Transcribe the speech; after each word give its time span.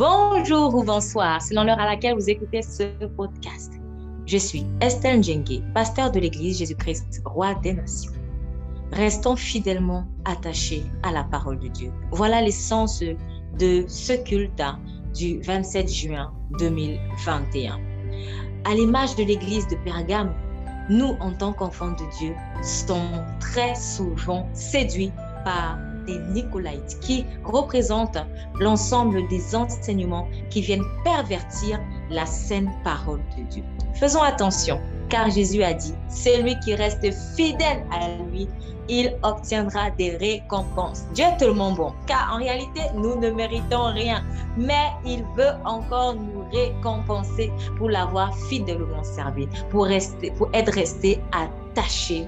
Bonjour 0.00 0.74
ou 0.74 0.82
bonsoir, 0.82 1.42
selon 1.42 1.64
l'heure 1.64 1.78
à 1.78 1.84
laquelle 1.84 2.14
vous 2.14 2.30
écoutez 2.30 2.62
ce 2.62 2.84
podcast. 3.18 3.74
Je 4.24 4.38
suis 4.38 4.64
Estelle 4.80 5.20
Njengue, 5.20 5.62
pasteur 5.74 6.10
de 6.10 6.18
l'Église 6.18 6.60
Jésus-Christ, 6.60 7.20
roi 7.26 7.54
des 7.56 7.74
nations. 7.74 8.12
Restons 8.92 9.36
fidèlement 9.36 10.06
attachés 10.24 10.86
à 11.02 11.12
la 11.12 11.24
parole 11.24 11.58
de 11.58 11.68
Dieu. 11.68 11.92
Voilà 12.12 12.40
l'essence 12.40 13.04
de 13.58 13.84
ce 13.88 14.14
culte 14.14 14.62
du 15.14 15.42
27 15.42 15.92
juin 15.92 16.32
2021. 16.58 17.78
À 18.64 18.74
l'image 18.74 19.14
de 19.16 19.24
l'Église 19.24 19.68
de 19.68 19.76
Pergame, 19.84 20.32
nous, 20.88 21.14
en 21.20 21.32
tant 21.32 21.52
qu'enfants 21.52 21.92
de 21.92 22.18
Dieu, 22.18 22.34
sommes 22.62 23.26
très 23.38 23.74
souvent 23.74 24.48
séduits 24.54 25.12
par 25.44 25.78
des 26.06 26.18
Nicolaïtes 26.18 26.98
qui 27.00 27.24
représentent 27.44 28.18
l'ensemble 28.58 29.26
des 29.28 29.54
enseignements 29.54 30.28
qui 30.50 30.60
viennent 30.60 30.84
pervertir 31.04 31.80
la 32.10 32.26
saine 32.26 32.70
parole 32.84 33.20
de 33.36 33.42
Dieu. 33.44 33.62
Faisons 33.94 34.22
attention, 34.22 34.80
car 35.08 35.30
Jésus 35.30 35.62
a 35.62 35.74
dit, 35.74 35.94
celui 36.08 36.58
qui 36.60 36.74
reste 36.74 37.06
fidèle 37.36 37.84
à 37.90 38.08
lui, 38.30 38.48
il 38.88 39.16
obtiendra 39.22 39.90
des 39.90 40.16
récompenses. 40.16 41.04
Dieu 41.14 41.24
est 41.24 41.36
tellement 41.36 41.72
bon, 41.72 41.92
car 42.06 42.32
en 42.34 42.38
réalité, 42.38 42.80
nous 42.94 43.16
ne 43.16 43.30
méritons 43.30 43.92
rien, 43.92 44.24
mais 44.56 44.88
il 45.04 45.22
veut 45.36 45.52
encore 45.64 46.14
nous 46.14 46.44
récompenser 46.52 47.52
pour 47.78 47.88
l'avoir 47.88 48.36
fidèlement 48.48 49.04
servi, 49.04 49.46
pour, 49.70 49.88
pour 50.36 50.50
être 50.52 50.72
resté 50.72 51.20
attaché 51.32 52.26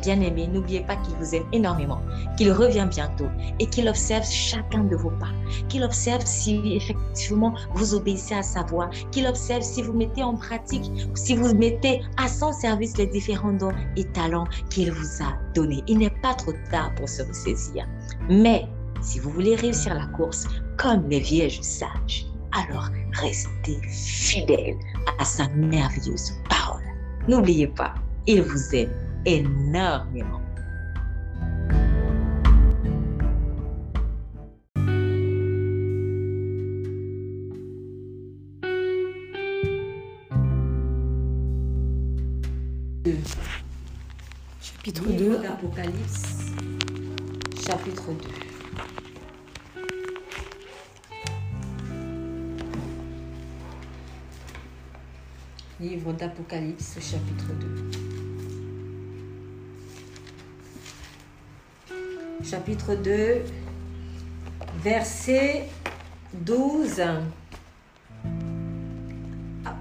bien-aimé, 0.00 0.46
n'oubliez 0.46 0.80
pas 0.80 0.96
qu'il 0.96 1.14
vous 1.16 1.34
aime 1.34 1.46
énormément, 1.52 2.00
qu'il 2.36 2.52
revient 2.52 2.86
bientôt 2.90 3.28
et 3.58 3.66
qu'il 3.66 3.88
observe 3.88 4.24
chacun 4.24 4.84
de 4.84 4.96
vos 4.96 5.10
pas, 5.10 5.32
qu'il 5.68 5.84
observe 5.84 6.24
si 6.24 6.76
effectivement 6.76 7.54
vous 7.74 7.94
obéissez 7.94 8.34
à 8.34 8.42
sa 8.42 8.62
voix, 8.62 8.90
qu'il 9.10 9.26
observe 9.26 9.62
si 9.62 9.82
vous 9.82 9.92
mettez 9.92 10.22
en 10.22 10.34
pratique, 10.34 10.90
si 11.14 11.34
vous 11.34 11.54
mettez 11.54 12.02
à 12.16 12.28
son 12.28 12.52
service 12.52 12.96
les 12.96 13.06
différents 13.06 13.52
dons 13.52 13.72
et 13.96 14.04
talents 14.04 14.46
qu'il 14.70 14.92
vous 14.92 15.22
a 15.22 15.32
donnés. 15.54 15.82
Il 15.86 15.98
n'est 15.98 16.10
pas 16.22 16.34
trop 16.34 16.52
tard 16.70 16.94
pour 16.96 17.08
se 17.08 17.22
ressaisir. 17.22 17.86
Mais 18.28 18.66
si 19.00 19.18
vous 19.18 19.30
voulez 19.30 19.56
réussir 19.56 19.94
la 19.94 20.06
course 20.06 20.46
comme 20.76 21.08
les 21.08 21.20
vierges 21.20 21.60
sages, 21.60 22.26
alors 22.52 22.88
restez 23.12 23.78
fidèles 23.88 24.76
à 25.18 25.24
sa 25.24 25.48
merveilleuse 25.48 26.32
parole. 26.48 26.82
N'oubliez 27.28 27.66
pas, 27.66 27.94
il 28.26 28.42
vous 28.42 28.74
aime 28.74 28.90
énormément. 29.26 30.40
Chapitre 44.60 45.02
2. 45.10 45.42
d'Apocalypse, 45.42 46.52
chapitre 47.66 48.12
2. 48.12 48.28
Livre 55.80 56.12
d'Apocalypse, 56.12 56.98
chapitre 57.00 57.52
2. 57.60 58.25
Chapitre 62.44 62.94
2, 62.94 63.42
verset 64.82 65.68
12 66.34 67.02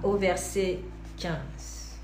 au 0.03 0.17
verset 0.17 0.79
15. 1.17 1.97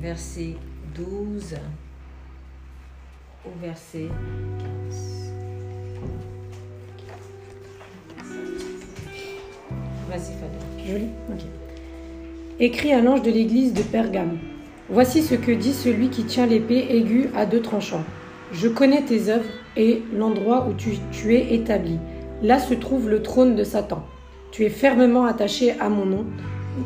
Verset 0.00 0.56
12 0.94 1.56
au 3.44 3.50
verset 3.60 4.08
15. 4.90 5.32
Vas-y, 10.08 10.32
Fabien. 10.34 10.86
Joli. 10.86 11.08
Ok. 11.30 11.42
Écrit 12.58 12.92
à 12.92 13.00
l'ange 13.00 13.22
de 13.22 13.30
l'église 13.30 13.72
de 13.72 13.82
Pergame. 13.82 14.55
Voici 14.88 15.22
ce 15.22 15.34
que 15.34 15.50
dit 15.50 15.72
celui 15.72 16.10
qui 16.10 16.24
tient 16.24 16.46
l'épée 16.46 16.86
aiguë 16.90 17.30
à 17.34 17.44
deux 17.44 17.60
tranchants. 17.60 18.04
Je 18.52 18.68
connais 18.68 19.02
tes 19.02 19.28
œuvres 19.28 19.50
et 19.76 20.02
l'endroit 20.16 20.68
où 20.68 20.74
tu, 20.74 21.34
es 21.34 21.54
établi. 21.54 21.98
Là 22.42 22.60
se 22.60 22.74
trouve 22.74 23.08
le 23.08 23.20
trône 23.20 23.56
de 23.56 23.64
Satan. 23.64 24.04
Tu 24.52 24.64
es 24.64 24.70
fermement 24.70 25.24
attaché 25.24 25.74
à 25.80 25.88
mon 25.88 26.06
nom 26.06 26.24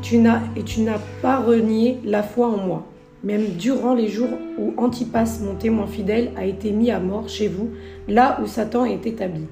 tu 0.02 0.18
n'as, 0.18 0.40
et 0.56 0.62
tu 0.62 0.80
n'as 0.80 1.00
pas 1.20 1.38
renié 1.38 1.98
la 2.04 2.22
foi 2.22 2.48
en 2.48 2.56
moi. 2.56 2.86
Même 3.22 3.48
durant 3.58 3.94
les 3.94 4.08
jours 4.08 4.30
où 4.58 4.72
Antipas, 4.76 5.40
mon 5.42 5.54
témoin 5.54 5.86
fidèle, 5.86 6.30
a 6.36 6.46
été 6.46 6.70
mis 6.70 6.90
à 6.90 7.00
mort 7.00 7.28
chez 7.28 7.48
vous, 7.48 7.70
là 8.08 8.40
où 8.42 8.46
Satan 8.46 8.84
est 8.84 9.06
établi. 9.06 9.46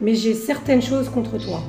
Mais 0.00 0.14
j'ai 0.14 0.34
certaines 0.34 0.82
choses 0.82 1.08
contre 1.08 1.36
toi. 1.36 1.60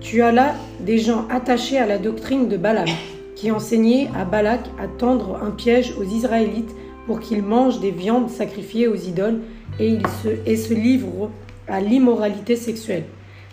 Tu 0.00 0.22
as 0.22 0.32
là 0.32 0.54
des 0.80 0.98
gens 0.98 1.26
attachés 1.30 1.78
à 1.78 1.86
la 1.86 1.98
doctrine 1.98 2.48
de 2.48 2.56
Balaam, 2.56 2.88
qui 3.38 3.52
enseignait 3.52 4.08
à 4.16 4.24
Balak 4.24 4.62
à 4.80 4.88
tendre 4.88 5.38
un 5.40 5.52
piège 5.52 5.94
aux 5.96 6.02
Israélites 6.02 6.74
pour 7.06 7.20
qu'ils 7.20 7.44
mangent 7.44 7.78
des 7.78 7.92
viandes 7.92 8.30
sacrifiées 8.30 8.88
aux 8.88 8.96
idoles 8.96 9.42
et, 9.78 9.86
ils 9.86 10.06
se, 10.22 10.28
et 10.44 10.56
se 10.56 10.74
livrent 10.74 11.30
à 11.68 11.80
l'immoralité 11.80 12.56
sexuelle. 12.56 13.04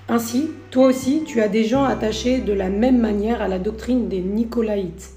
Ainsi, 0.09 0.49
toi 0.71 0.87
aussi, 0.87 1.21
tu 1.25 1.39
as 1.39 1.47
des 1.47 1.65
gens 1.65 1.83
attachés 1.83 2.39
de 2.39 2.51
la 2.51 2.69
même 2.69 2.99
manière 2.99 3.43
à 3.43 3.47
la 3.47 3.59
doctrine 3.59 4.07
des 4.07 4.21
Nicolaïtes. 4.21 5.11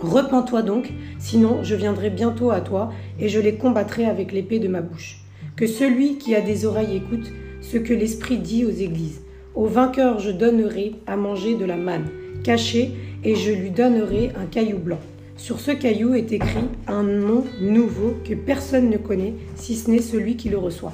Repens-toi 0.00 0.62
donc, 0.62 0.92
sinon 1.20 1.62
je 1.62 1.76
viendrai 1.76 2.10
bientôt 2.10 2.50
à 2.50 2.60
toi 2.60 2.90
et 3.20 3.28
je 3.28 3.38
les 3.38 3.54
combattrai 3.54 4.04
avec 4.04 4.32
l'épée 4.32 4.58
de 4.58 4.68
ma 4.68 4.80
bouche. 4.80 5.20
Que 5.54 5.68
celui 5.68 6.18
qui 6.18 6.34
a 6.34 6.40
des 6.40 6.66
oreilles 6.66 6.96
écoute 6.96 7.30
ce 7.60 7.78
que 7.78 7.94
l'Esprit 7.94 8.38
dit 8.38 8.64
aux 8.64 8.70
églises. 8.70 9.20
Au 9.54 9.66
vainqueur 9.66 10.18
je 10.18 10.32
donnerai 10.32 10.94
à 11.06 11.16
manger 11.16 11.54
de 11.54 11.64
la 11.64 11.76
manne, 11.76 12.08
cachée, 12.42 12.92
et 13.24 13.34
je 13.34 13.50
lui 13.50 13.70
donnerai 13.70 14.32
un 14.36 14.46
caillou 14.46 14.78
blanc. 14.78 14.98
Sur 15.36 15.58
ce 15.58 15.70
caillou 15.70 16.14
est 16.14 16.32
écrit 16.32 16.68
un 16.86 17.02
nom 17.02 17.44
nouveau 17.60 18.16
que 18.28 18.34
personne 18.34 18.90
ne 18.90 18.98
connaît, 18.98 19.34
si 19.56 19.74
ce 19.74 19.90
n'est 19.90 20.02
celui 20.02 20.36
qui 20.36 20.48
le 20.50 20.58
reçoit. 20.58 20.92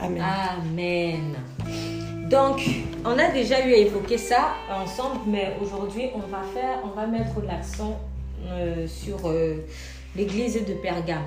Amen. 0.00 0.22
Amen. 0.22 1.34
Donc, 2.30 2.62
on 3.04 3.18
a 3.18 3.28
déjà 3.32 3.66
eu 3.66 3.72
à 3.72 3.76
évoquer 3.76 4.16
ça 4.16 4.54
ensemble, 4.72 5.18
mais 5.26 5.56
aujourd'hui, 5.60 6.04
on 6.14 6.20
va 6.20 6.42
faire, 6.54 6.78
on 6.84 6.94
va 6.94 7.08
mettre 7.08 7.42
l'accent 7.44 7.98
euh, 8.46 8.86
sur 8.86 9.18
euh, 9.26 9.56
l'église 10.14 10.54
de 10.64 10.74
Pergame. 10.74 11.24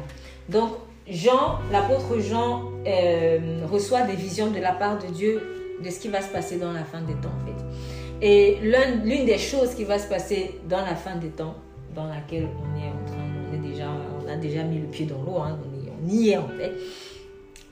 Donc, 0.48 0.72
Jean, 1.10 1.60
l'apôtre 1.72 2.20
Jean, 2.20 2.72
euh, 2.88 3.66
reçoit 3.70 4.04
des 4.04 4.16
visions 4.16 4.50
de 4.50 4.60
la 4.60 4.72
part 4.72 4.98
de 4.98 5.08
Dieu 5.08 5.42
de 5.84 5.90
ce 5.90 6.00
qui 6.00 6.08
va 6.08 6.22
se 6.22 6.30
passer 6.30 6.58
dans 6.58 6.72
la 6.72 6.86
fin 6.86 7.02
des 7.02 7.14
temps, 7.16 7.34
en 7.42 7.46
fait. 7.46 7.93
Et 8.26 8.58
l'un- 8.64 9.04
l'une 9.04 9.26
des 9.26 9.38
choses 9.38 9.76
qui 9.76 9.84
va 9.84 10.00
se 10.00 10.08
passer 10.08 10.62
dans 10.70 10.80
la 10.80 10.96
fin 10.96 11.18
des 11.18 11.28
temps, 11.28 11.56
dans 11.94 12.08
laquelle 12.08 12.48
on 12.48 12.80
est 12.80 12.88
en 12.88 13.06
train, 13.06 13.26
on 13.52 13.54
est 13.54 13.70
déjà, 13.70 13.90
on 14.24 14.30
a 14.30 14.38
déjà 14.38 14.64
mis 14.64 14.80
le 14.80 14.88
pied 14.88 15.06
dans 15.06 15.22
l'eau, 15.22 15.40
hein, 15.40 15.60
on, 15.62 16.06
on 16.06 16.10
y 16.10 16.30
est 16.30 16.38
en 16.38 16.48
fait, 16.48 16.72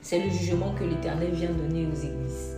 c'est 0.02 0.18
le 0.18 0.28
jugement 0.28 0.74
que 0.78 0.84
l'Éternel 0.84 1.30
vient 1.32 1.48
donner 1.50 1.86
aux 1.86 1.96
églises. 1.96 2.54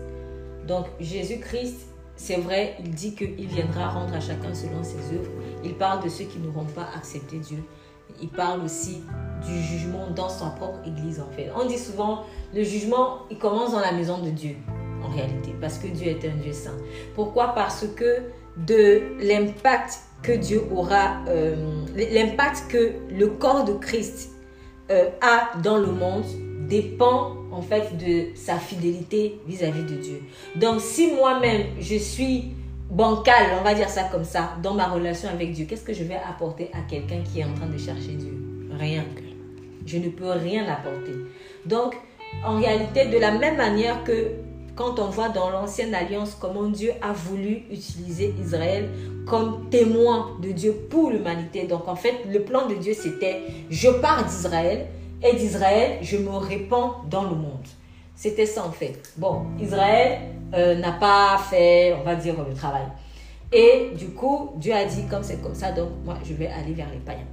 Donc 0.66 0.87
Jésus-Christ, 0.99 1.87
c'est 2.16 2.38
vrai, 2.38 2.75
il 2.81 2.91
dit 2.91 3.15
qu'il 3.15 3.47
viendra 3.47 3.88
rendre 3.91 4.12
à 4.15 4.21
chacun 4.21 4.53
selon 4.53 4.82
ses 4.82 5.15
œuvres. 5.15 5.31
Il 5.62 5.75
parle 5.75 6.03
de 6.03 6.09
ceux 6.09 6.25
qui 6.25 6.38
n'auront 6.41 6.65
pas 6.65 6.88
accepté 6.97 7.38
Dieu. 7.38 7.58
Il 8.20 8.29
parle 8.29 8.61
aussi 8.64 9.02
du 9.47 9.62
jugement 9.62 10.11
dans 10.11 10.29
sa 10.29 10.47
propre 10.47 10.81
église 10.85 11.20
en 11.20 11.31
fait. 11.31 11.49
On 11.56 11.64
dit 11.64 11.79
souvent, 11.79 12.25
le 12.52 12.64
jugement, 12.64 13.20
il 13.31 13.38
commence 13.38 13.70
dans 13.70 13.81
la 13.81 13.93
maison 13.93 14.19
de 14.19 14.31
Dieu 14.31 14.56
en 15.04 15.14
réalité, 15.14 15.54
parce 15.60 15.78
que 15.78 15.88
Dieu 15.88 16.08
est 16.08 16.24
un 16.26 16.36
Dieu 16.36 16.52
saint. 16.52 16.76
Pourquoi? 17.14 17.54
Parce 17.54 17.86
que 17.96 18.22
de 18.56 19.02
l'impact 19.20 19.98
que 20.22 20.32
Dieu 20.32 20.62
aura, 20.74 21.22
euh, 21.28 21.54
l'impact 21.94 22.64
que 22.68 22.92
le 23.10 23.28
corps 23.28 23.64
de 23.64 23.74
Christ 23.74 24.30
euh, 24.90 25.10
a 25.20 25.58
dans 25.58 25.78
le 25.78 25.90
monde 25.92 26.24
dépend 26.68 27.36
en 27.52 27.62
fait 27.62 27.96
de 27.96 28.34
sa 28.34 28.56
fidélité 28.56 29.40
vis-à-vis 29.46 29.82
de 29.82 29.96
Dieu. 29.96 30.20
Donc 30.56 30.80
si 30.80 31.12
moi-même 31.12 31.66
je 31.78 31.96
suis 31.96 32.54
bancale, 32.90 33.58
on 33.60 33.64
va 33.64 33.74
dire 33.74 33.88
ça 33.88 34.04
comme 34.04 34.24
ça, 34.24 34.56
dans 34.62 34.74
ma 34.74 34.88
relation 34.88 35.28
avec 35.28 35.52
Dieu, 35.52 35.66
qu'est-ce 35.68 35.84
que 35.84 35.92
je 35.92 36.04
vais 36.04 36.18
apporter 36.28 36.70
à 36.72 36.80
quelqu'un 36.88 37.20
qui 37.22 37.40
est 37.40 37.44
en 37.44 37.54
train 37.54 37.66
de 37.66 37.78
chercher 37.78 38.12
Dieu? 38.12 38.34
Rien. 38.78 39.04
Je 39.86 39.98
ne 39.98 40.08
peux 40.08 40.30
rien 40.30 40.64
apporter. 40.66 41.12
Donc 41.66 41.94
en 42.44 42.58
réalité, 42.58 43.06
de 43.06 43.18
la 43.18 43.32
même 43.32 43.56
manière 43.56 44.02
que 44.04 44.30
quand 44.76 44.99
on 44.99 45.09
voit 45.09 45.29
dans 45.29 45.50
l'ancienne 45.50 45.94
alliance 45.94 46.37
comment 46.38 46.69
Dieu 46.69 46.93
a 47.00 47.12
voulu 47.12 47.62
utiliser 47.71 48.35
Israël 48.41 48.88
comme 49.26 49.69
témoin 49.71 50.37
de 50.43 50.50
Dieu 50.50 50.73
pour 50.91 51.11
l'humanité. 51.11 51.67
Donc 51.67 51.88
en 51.88 51.97
fait, 51.97 52.15
le 52.31 52.43
plan 52.43 52.67
de 52.67 52.75
Dieu, 52.75 52.93
c'était 52.94 53.43
je 53.71 53.88
pars 53.88 54.25
d'Israël 54.25 54.87
et 55.23 55.37
d'Israël, 55.37 55.99
je 56.03 56.17
me 56.17 56.31
répands 56.31 56.97
dans 57.09 57.23
le 57.25 57.37
monde. 57.37 57.67
C'était 58.17 58.47
ça 58.47 58.65
en 58.65 58.73
fait. 58.73 59.00
Bon, 59.17 59.47
Israël 59.61 60.19
euh, 60.55 60.76
n'a 60.76 60.93
pas 60.93 61.38
fait, 61.50 61.94
on 61.99 62.05
va 62.05 62.15
dire, 62.15 62.35
le 62.47 62.55
travail. 62.55 62.87
Et 63.53 63.91
du 63.97 64.09
coup, 64.09 64.53
Dieu 64.56 64.73
a 64.73 64.85
dit, 64.85 65.05
comme 65.09 65.23
c'est 65.23 65.41
comme 65.41 65.55
ça, 65.55 65.73
donc 65.73 65.88
moi, 66.05 66.17
je 66.25 66.35
vais 66.35 66.49
aller 66.49 66.73
vers 66.73 66.91
les 66.91 66.99
païens. 66.99 67.26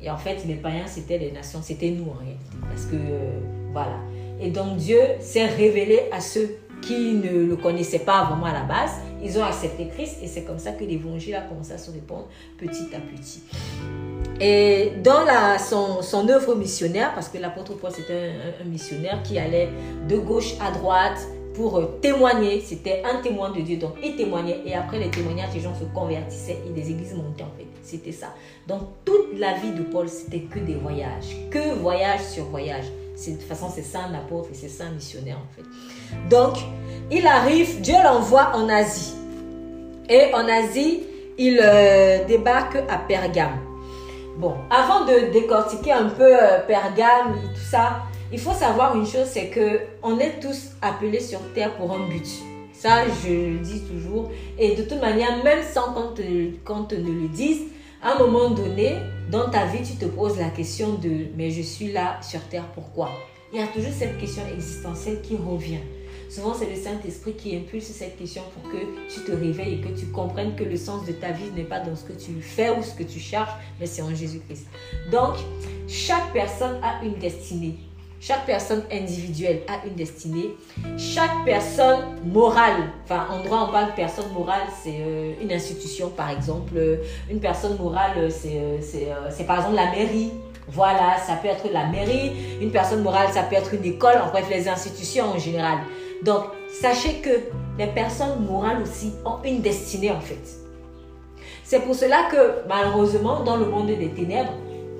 Et 0.00 0.10
en 0.10 0.16
fait, 0.16 0.44
les 0.46 0.54
païens, 0.54 0.86
c'était 0.86 1.18
les 1.18 1.30
nations, 1.32 1.60
c'était 1.62 1.90
nous 1.90 2.10
en 2.10 2.14
réalité. 2.14 2.56
Parce 2.62 2.84
que, 2.86 2.96
euh, 2.96 3.40
voilà. 3.72 3.98
Et 4.40 4.50
donc, 4.50 4.76
Dieu 4.76 5.00
s'est 5.20 5.46
révélé 5.46 6.02
à 6.12 6.20
ceux 6.20 6.56
qui 6.82 7.14
ne 7.14 7.46
le 7.46 7.56
connaissaient 7.56 8.00
pas 8.00 8.24
vraiment 8.24 8.46
à 8.46 8.52
la 8.52 8.62
base. 8.62 8.92
Ils 9.22 9.38
ont 9.38 9.44
accepté 9.44 9.88
Christ 9.88 10.18
et 10.22 10.26
c'est 10.26 10.42
comme 10.42 10.58
ça 10.58 10.72
que 10.72 10.84
l'évangile 10.84 11.34
a 11.34 11.42
commencé 11.42 11.72
à 11.72 11.78
se 11.78 11.90
répandre 11.90 12.28
petit 12.56 12.94
à 12.94 13.00
petit. 13.00 13.42
Et 14.40 14.92
dans 15.02 15.26
son, 15.58 16.28
œuvre 16.28 16.54
missionnaire, 16.54 17.12
parce 17.14 17.28
que 17.28 17.38
l'apôtre 17.38 17.74
Paul 17.74 17.90
c'était 17.90 18.30
un, 18.60 18.64
missionnaire 18.64 19.22
qui 19.24 19.38
allait 19.38 19.68
de 20.08 20.16
gauche 20.16 20.54
à 20.60 20.70
droite 20.70 21.18
pour 21.54 21.76
euh, 21.78 21.98
témoigner, 22.00 22.60
c'était 22.60 23.02
un 23.04 23.20
témoin 23.20 23.50
de 23.50 23.60
Dieu, 23.60 23.78
donc 23.78 23.94
il 24.04 24.14
témoignait 24.14 24.60
et 24.64 24.74
après 24.74 25.00
les 25.00 25.10
témoignages, 25.10 25.52
les 25.54 25.60
gens 25.60 25.74
se 25.74 25.84
convertissaient 25.92 26.58
et 26.64 26.70
des 26.70 26.88
églises 26.88 27.14
montaient 27.14 27.42
en 27.42 27.50
fait, 27.56 27.66
c'était 27.82 28.12
ça. 28.12 28.32
Donc 28.68 28.82
toute 29.04 29.36
la 29.36 29.54
vie 29.54 29.72
de 29.72 29.82
Paul, 29.82 30.08
c'était 30.08 30.42
que 30.42 30.60
des 30.60 30.76
voyages, 30.76 31.36
que 31.50 31.74
voyage 31.74 32.20
sur 32.20 32.44
voyage. 32.44 32.84
De 33.26 33.32
toute 33.32 33.42
façon, 33.42 33.68
c'est 33.74 33.82
ça 33.82 34.04
un 34.04 34.14
et 34.14 34.54
c'est 34.54 34.68
ça 34.68 34.84
un 34.84 34.92
missionnaire 34.92 35.38
en 35.38 35.56
fait. 35.56 35.66
Donc, 36.30 36.56
il 37.10 37.26
arrive, 37.26 37.80
Dieu 37.80 37.96
l'envoie 38.02 38.50
en 38.54 38.68
Asie. 38.68 39.14
Et 40.08 40.32
en 40.34 40.46
Asie, 40.48 41.02
il 41.38 41.60
euh, 41.62 42.24
débarque 42.24 42.76
à 42.88 42.98
Pergame. 42.98 43.58
Bon, 44.38 44.54
avant 44.70 45.04
de 45.04 45.32
décortiquer 45.32 45.92
un 45.92 46.08
peu 46.08 46.24
euh, 46.24 46.60
Pergame 46.66 47.34
et 47.36 47.54
tout 47.54 47.70
ça, 47.70 48.02
il 48.30 48.38
faut 48.38 48.52
savoir 48.52 48.94
une 48.94 49.06
chose, 49.06 49.26
c'est 49.26 49.46
que 49.46 49.80
on 50.02 50.18
est 50.18 50.38
tous 50.40 50.72
appelés 50.82 51.20
sur 51.20 51.40
terre 51.54 51.74
pour 51.76 51.92
un 51.92 52.06
but. 52.08 52.26
Ça, 52.72 53.04
je 53.24 53.32
le 53.32 53.58
dis 53.58 53.80
toujours. 53.80 54.30
Et 54.58 54.76
de 54.76 54.82
toute 54.82 55.00
manière, 55.00 55.42
même 55.42 55.64
sans 55.64 55.92
qu'on 55.92 56.12
te, 56.12 56.94
le 56.94 57.28
dise, 57.28 57.62
à 58.02 58.12
un 58.12 58.18
moment 58.18 58.50
donné, 58.50 58.96
dans 59.30 59.50
ta 59.50 59.64
vie, 59.64 59.82
tu 59.82 59.96
te 59.96 60.04
poses 60.04 60.38
la 60.38 60.50
question 60.50 60.94
de 60.94 61.26
mais 61.36 61.50
je 61.50 61.62
suis 61.62 61.90
là 61.90 62.18
sur 62.22 62.40
terre, 62.48 62.66
pourquoi? 62.74 63.08
Il 63.52 63.58
y 63.58 63.62
a 63.62 63.66
toujours 63.66 63.90
cette 63.98 64.18
question 64.18 64.42
existentielle 64.52 65.20
qui 65.22 65.36
revient. 65.36 65.80
Souvent, 66.28 66.52
c'est 66.52 66.68
le 66.68 66.76
Saint-Esprit 66.76 67.32
qui 67.32 67.56
impulse 67.56 67.86
cette 67.86 68.18
question 68.18 68.42
pour 68.52 68.70
que 68.70 68.78
tu 69.12 69.20
te 69.20 69.32
réveilles 69.32 69.74
et 69.74 69.80
que 69.80 69.98
tu 69.98 70.06
comprennes 70.06 70.54
que 70.54 70.64
le 70.64 70.76
sens 70.76 71.06
de 71.06 71.12
ta 71.12 71.30
vie 71.30 71.50
n'est 71.56 71.64
pas 71.64 71.80
dans 71.80 71.96
ce 71.96 72.04
que 72.04 72.12
tu 72.12 72.42
fais 72.42 72.70
ou 72.70 72.82
ce 72.82 72.94
que 72.94 73.02
tu 73.02 73.18
cherches, 73.18 73.52
mais 73.80 73.86
c'est 73.86 74.02
en 74.02 74.14
Jésus-Christ. 74.14 74.66
Donc, 75.10 75.36
chaque 75.86 76.32
personne 76.34 76.78
a 76.82 77.02
une 77.02 77.14
destinée. 77.14 77.78
Chaque 78.20 78.44
personne 78.46 78.82
individuelle 78.92 79.60
a 79.68 79.86
une 79.86 79.94
destinée. 79.94 80.56
Chaque 80.98 81.44
personne 81.44 82.00
morale, 82.24 82.90
enfin 83.04 83.26
en 83.30 83.44
droit 83.44 83.66
on 83.68 83.72
parle 83.72 83.92
de 83.92 83.96
personne 83.96 84.30
morale, 84.32 84.66
c'est 84.82 84.98
euh, 85.00 85.34
une 85.40 85.52
institution 85.52 86.10
par 86.10 86.30
exemple. 86.30 86.74
Une 87.30 87.38
personne 87.38 87.78
morale, 87.78 88.30
c'est 88.30 88.58
euh, 88.58 88.78
c'est 89.30 89.44
par 89.44 89.58
exemple 89.58 89.76
la 89.76 89.92
mairie. 89.92 90.32
Voilà, 90.66 91.16
ça 91.26 91.36
peut 91.36 91.48
être 91.48 91.72
la 91.72 91.86
mairie. 91.86 92.32
Une 92.60 92.70
personne 92.70 93.02
morale, 93.02 93.28
ça 93.32 93.44
peut 93.44 93.54
être 93.54 93.72
une 93.72 93.84
école, 93.84 94.18
en 94.18 94.28
bref, 94.30 94.46
les 94.50 94.68
institutions 94.68 95.24
en 95.26 95.38
général. 95.38 95.78
Donc, 96.24 96.44
sachez 96.80 97.14
que 97.14 97.30
les 97.78 97.86
personnes 97.86 98.44
morales 98.44 98.82
aussi 98.82 99.12
ont 99.24 99.42
une 99.44 99.60
destinée 99.60 100.10
en 100.10 100.20
fait. 100.20 100.42
C'est 101.64 101.80
pour 101.80 101.94
cela 101.94 102.24
que 102.30 102.66
malheureusement, 102.68 103.40
dans 103.44 103.56
le 103.56 103.66
monde 103.66 103.86
des 103.86 104.10
ténèbres, 104.10 104.52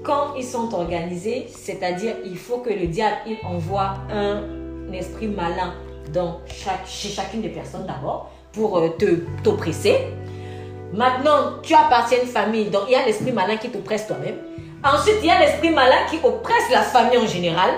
quand 0.02 0.34
ils 0.36 0.44
sont 0.44 0.72
organisés, 0.74 1.46
c'est-à-dire 1.50 2.16
il 2.24 2.38
faut 2.38 2.58
que 2.58 2.70
le 2.70 2.86
diable 2.86 3.16
il 3.26 3.38
envoie 3.44 3.94
un 4.10 4.42
esprit 4.92 5.28
malin 5.28 5.74
dans 6.12 6.40
chaque, 6.46 6.86
chez 6.86 7.08
chacune 7.08 7.42
des 7.42 7.48
personnes 7.48 7.86
d'abord 7.86 8.30
pour 8.52 8.78
euh, 8.78 8.88
te 8.90 9.16
t'oppresser. 9.42 9.96
Maintenant, 10.92 11.60
tu 11.62 11.74
appartiens 11.74 12.18
à 12.18 12.22
une 12.22 12.28
famille, 12.28 12.70
donc 12.70 12.82
il 12.88 12.92
y 12.92 12.94
a 12.94 13.04
l'esprit 13.04 13.32
malin 13.32 13.56
qui 13.56 13.68
t'oppresse 13.68 14.06
toi-même. 14.06 14.36
Ensuite, 14.82 15.16
il 15.22 15.26
y 15.26 15.30
a 15.30 15.38
l'esprit 15.38 15.70
malin 15.70 16.06
qui 16.08 16.18
oppresse 16.24 16.70
la 16.70 16.82
famille 16.82 17.18
en 17.18 17.26
général. 17.26 17.70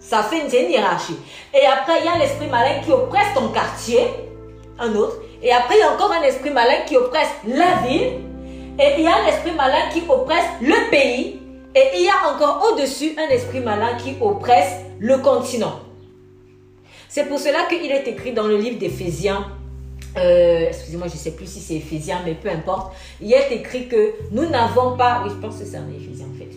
Ça 0.00 0.22
fait 0.22 0.40
une, 0.40 0.70
hiérarchie. 0.70 1.16
Et 1.54 1.64
après, 1.66 2.00
il 2.00 2.06
y 2.06 2.08
a 2.08 2.18
l'esprit 2.18 2.48
malin 2.48 2.80
qui 2.82 2.90
oppresse 2.90 3.34
ton 3.34 3.48
quartier, 3.48 4.00
un 4.78 4.94
autre. 4.96 5.16
Et 5.42 5.52
après, 5.52 5.76
il 5.76 5.80
y 5.80 5.82
a 5.82 5.92
encore 5.92 6.10
un 6.10 6.22
esprit 6.22 6.50
malin 6.50 6.82
qui 6.86 6.96
oppresse 6.96 7.28
la 7.46 7.86
ville. 7.86 8.14
Et 8.78 8.94
il 8.98 9.04
y 9.04 9.06
a 9.06 9.24
l'esprit 9.26 9.52
malin 9.52 9.88
qui 9.92 10.02
oppresse 10.08 10.46
le 10.62 10.90
pays. 10.90 11.40
Et 11.74 11.84
il 11.94 12.02
y 12.02 12.08
a 12.08 12.34
encore 12.34 12.72
au-dessus 12.72 13.12
un 13.18 13.28
esprit 13.28 13.60
malin 13.60 13.96
qui 13.96 14.16
oppresse 14.20 14.72
le 14.98 15.18
continent. 15.18 15.80
C'est 17.08 17.24
pour 17.24 17.38
cela 17.38 17.64
qu'il 17.68 17.90
est 17.90 18.08
écrit 18.08 18.32
dans 18.32 18.46
le 18.46 18.56
livre 18.56 18.78
d'Éphésiens, 18.78 19.46
euh, 20.16 20.66
excusez-moi, 20.68 21.06
je 21.08 21.14
ne 21.14 21.18
sais 21.18 21.32
plus 21.32 21.46
si 21.46 21.60
c'est 21.60 21.74
Éphésiens, 21.74 22.20
mais 22.24 22.34
peu 22.34 22.48
importe, 22.48 22.92
il 23.20 23.32
est 23.32 23.52
écrit 23.52 23.86
que 23.86 24.14
nous 24.32 24.46
n'avons 24.46 24.96
pas, 24.96 25.22
oui, 25.24 25.30
je 25.30 25.40
pense 25.40 25.58
que 25.58 25.64
c'est 25.64 25.76
un 25.76 25.88
Éphésiens 25.88 26.26
en 26.26 26.38
fait, 26.38 26.50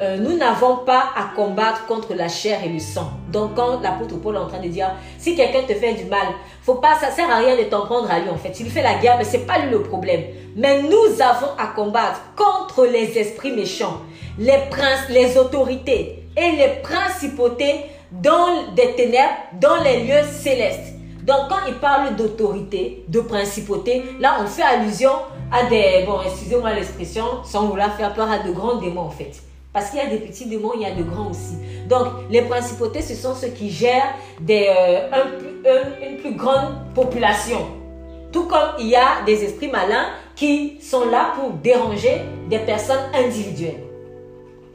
euh, 0.00 0.16
nous 0.16 0.36
n'avons 0.38 0.76
pas 0.78 1.10
à 1.14 1.34
combattre 1.36 1.84
contre 1.86 2.14
la 2.14 2.28
chair 2.28 2.60
et 2.64 2.70
le 2.70 2.78
sang. 2.78 3.10
Donc 3.30 3.54
quand 3.54 3.80
l'apôtre 3.82 4.16
Paul 4.16 4.34
est 4.34 4.38
en 4.38 4.46
train 4.46 4.60
de 4.60 4.68
dire, 4.68 4.90
si 5.18 5.36
quelqu'un 5.36 5.62
te 5.62 5.74
fait 5.74 5.92
du 5.92 6.04
mal, 6.04 6.26
faut 6.62 6.76
pas, 6.76 6.94
ça 6.98 7.10
sert 7.10 7.30
à 7.30 7.36
rien 7.36 7.54
de 7.54 7.64
t'en 7.64 7.84
prendre 7.84 8.10
à 8.10 8.18
lui 8.18 8.30
en 8.30 8.36
fait. 8.36 8.58
Il 8.60 8.70
fait 8.70 8.82
la 8.82 8.94
guerre, 8.94 9.16
mais 9.18 9.24
c'est 9.24 9.46
pas 9.46 9.58
lui 9.58 9.70
le 9.70 9.82
problème. 9.82 10.22
Mais 10.56 10.82
nous 10.82 11.20
avons 11.20 11.52
à 11.58 11.66
combattre 11.66 12.22
contre 12.34 12.86
les 12.86 13.18
esprits 13.18 13.52
méchants, 13.52 14.00
les 14.38 14.58
princes, 14.70 15.08
les 15.10 15.36
autorités 15.36 16.24
et 16.34 16.52
les 16.52 16.80
principautés 16.82 17.84
dans 18.10 18.72
des 18.74 18.94
ténèbres, 18.94 19.34
dans 19.60 19.82
les 19.82 20.04
lieux 20.04 20.26
célestes. 20.32 20.94
Donc 21.24 21.48
quand 21.50 21.66
il 21.68 21.74
parle 21.74 22.16
d'autorité, 22.16 23.04
de 23.08 23.20
principauté, 23.20 24.02
là 24.18 24.38
on 24.42 24.46
fait 24.46 24.62
allusion 24.62 25.12
à 25.52 25.64
des, 25.64 26.04
bon 26.06 26.20
excusez-moi 26.24 26.72
l'expression, 26.72 27.24
sans 27.44 27.66
vouloir 27.66 27.94
faire 27.94 28.14
peur 28.14 28.30
à 28.30 28.38
de 28.38 28.50
grands 28.50 28.76
démons 28.76 29.02
en 29.02 29.10
fait. 29.10 29.49
Parce 29.72 29.90
qu'il 29.90 30.00
y 30.00 30.02
a 30.02 30.06
des 30.06 30.18
petits 30.18 30.46
démons, 30.46 30.72
il 30.74 30.82
y 30.82 30.84
a 30.84 30.94
de 30.94 31.02
grands 31.02 31.30
aussi. 31.30 31.56
Donc, 31.88 32.06
les 32.28 32.42
principautés, 32.42 33.02
ce 33.02 33.14
sont 33.14 33.34
ceux 33.34 33.48
qui 33.48 33.70
gèrent 33.70 34.14
des, 34.40 34.66
euh, 34.68 35.82
une 36.02 36.16
plus 36.16 36.34
grande 36.34 36.92
population. 36.94 37.68
Tout 38.32 38.46
comme 38.46 38.74
il 38.80 38.88
y 38.88 38.96
a 38.96 39.22
des 39.26 39.44
esprits 39.44 39.68
malins 39.68 40.08
qui 40.34 40.80
sont 40.80 41.08
là 41.08 41.32
pour 41.36 41.50
déranger 41.52 42.22
des 42.48 42.58
personnes 42.60 43.10
individuelles. 43.14 43.82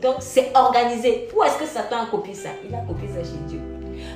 Donc, 0.01 0.15
c'est 0.19 0.51
organisé. 0.55 1.27
Où 1.35 1.43
est-ce 1.43 1.57
que 1.57 1.65
Satan 1.65 2.03
a 2.03 2.05
copié 2.05 2.33
ça? 2.33 2.49
Il 2.67 2.73
a 2.73 2.79
copié 2.79 3.07
ça 3.09 3.23
chez 3.23 3.37
Dieu. 3.47 3.59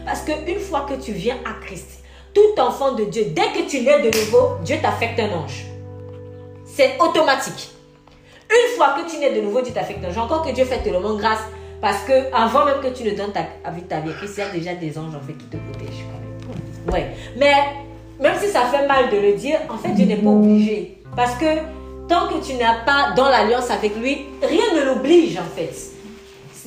Parce 0.05 0.21
qu'une 0.21 0.59
fois 0.59 0.85
que 0.87 0.93
tu 0.93 1.11
viens 1.11 1.37
à 1.45 1.65
Christ, 1.65 2.03
tout 2.33 2.61
enfant 2.61 2.93
de 2.93 3.05
Dieu, 3.05 3.25
dès 3.35 3.47
que 3.47 3.67
tu 3.67 3.81
nais 3.81 4.01
de 4.01 4.17
nouveau, 4.17 4.57
Dieu 4.63 4.77
t'affecte 4.81 5.19
un 5.19 5.31
ange. 5.39 5.65
C'est 6.65 6.97
automatique. 6.99 7.71
Une 8.49 8.75
fois 8.75 8.95
que 8.97 9.09
tu 9.09 9.17
nais 9.19 9.33
de 9.33 9.41
nouveau, 9.41 9.61
tu 9.61 9.71
t'affectes 9.71 10.03
un 10.03 10.21
Encore 10.21 10.45
que 10.45 10.51
Dieu 10.51 10.65
fait 10.65 10.79
te 10.81 10.89
le 10.89 10.99
monde 10.99 11.19
grâce. 11.19 11.39
Parce 11.81 12.03
que 12.03 12.33
avant 12.33 12.65
même 12.65 12.81
que 12.81 12.87
tu 12.87 13.03
ne 13.03 13.11
donnes 13.11 13.31
ta, 13.31 13.41
vie, 13.71 13.83
ta 13.83 13.99
vie 14.01 14.11
il 14.21 14.37
y 14.37 14.41
a 14.41 14.49
déjà 14.49 14.73
des 14.73 14.97
anges 14.97 15.15
en 15.15 15.25
fait 15.25 15.33
qui 15.33 15.45
te 15.45 15.55
protègent 15.57 16.05
Ouais. 16.91 17.11
Mais 17.37 17.53
même 18.19 18.35
si 18.37 18.47
ça 18.47 18.61
fait 18.65 18.85
mal 18.87 19.09
de 19.09 19.17
le 19.17 19.33
dire, 19.33 19.59
en 19.69 19.77
fait, 19.77 19.89
Dieu 19.89 20.05
n'est 20.05 20.17
pas 20.17 20.29
obligé. 20.29 20.97
Parce 21.15 21.35
que 21.35 21.45
tant 22.07 22.27
que 22.27 22.43
tu 22.45 22.55
n'as 22.55 22.83
pas 22.83 23.13
dans 23.15 23.29
l'alliance 23.29 23.69
avec 23.69 23.95
lui, 23.95 24.25
rien 24.41 24.73
ne 24.75 24.85
l'oblige 24.85 25.37
en 25.37 25.55
fait. 25.55 25.73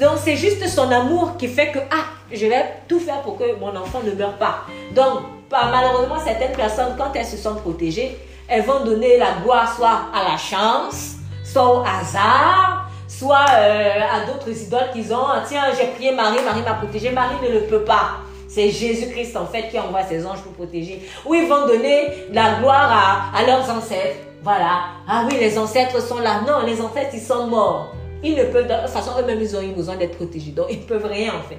Donc 0.00 0.18
c'est 0.24 0.36
juste 0.36 0.66
son 0.68 0.90
amour 0.90 1.36
qui 1.36 1.48
fait 1.48 1.72
que, 1.72 1.78
ah, 1.90 2.04
je 2.32 2.46
vais 2.46 2.64
tout 2.88 3.00
faire 3.00 3.20
pour 3.20 3.36
que 3.36 3.56
mon 3.60 3.74
enfant 3.76 4.00
ne 4.04 4.12
meure 4.12 4.38
pas. 4.38 4.60
Donc, 4.94 5.20
malheureusement, 5.50 6.18
certaines 6.24 6.56
personnes, 6.56 6.94
quand 6.96 7.10
elles 7.14 7.26
se 7.26 7.36
sentent 7.36 7.60
protégées, 7.60 8.16
elles 8.48 8.62
vont 8.62 8.84
donner 8.84 9.18
la 9.18 9.32
gloire 9.42 9.74
soit 9.76 10.06
à 10.14 10.30
la 10.30 10.38
chance, 10.38 11.16
soit 11.52 11.78
au 11.78 11.80
hasard, 11.80 12.90
soit 13.06 13.46
euh, 13.54 14.00
à 14.00 14.26
d'autres 14.26 14.50
idoles 14.50 14.90
qu'ils 14.92 15.12
ont. 15.12 15.26
Ah, 15.28 15.42
tiens, 15.46 15.64
j'ai 15.78 15.88
prié 15.88 16.12
Marie, 16.12 16.42
Marie 16.44 16.62
m'a 16.62 16.74
protégé. 16.74 17.10
Marie 17.10 17.36
ne 17.42 17.52
le 17.52 17.66
peut 17.66 17.84
pas. 17.84 18.20
C'est 18.48 18.70
Jésus-Christ 18.70 19.36
en 19.36 19.46
fait 19.46 19.68
qui 19.70 19.78
envoie 19.78 20.02
ses 20.02 20.26
anges 20.26 20.40
pour 20.40 20.52
protéger. 20.52 21.02
Ou 21.26 21.34
ils 21.34 21.48
vont 21.48 21.66
donner 21.66 22.26
la 22.32 22.54
gloire 22.58 23.32
à, 23.34 23.46
leurs 23.46 23.68
ancêtres. 23.70 24.18
Voilà. 24.42 24.84
Ah 25.08 25.24
oui, 25.28 25.36
les 25.38 25.58
ancêtres 25.58 26.02
sont 26.02 26.18
là. 26.18 26.40
Non, 26.46 26.66
les 26.66 26.80
ancêtres, 26.80 27.10
ils 27.14 27.20
sont 27.20 27.46
morts. 27.46 27.94
Ils 28.24 28.34
ne 28.34 28.44
peuvent, 28.44 28.66
de 28.66 28.74
toute 28.74 28.90
façon, 28.90 29.12
eux-mêmes, 29.20 29.40
ils 29.40 29.56
ont 29.56 29.62
eu 29.62 29.72
besoin 29.72 29.96
d'être 29.96 30.16
protégés. 30.16 30.50
Donc, 30.52 30.66
ils 30.70 30.80
ne 30.80 30.84
peuvent 30.84 31.06
rien 31.06 31.32
en 31.34 31.48
fait. 31.48 31.58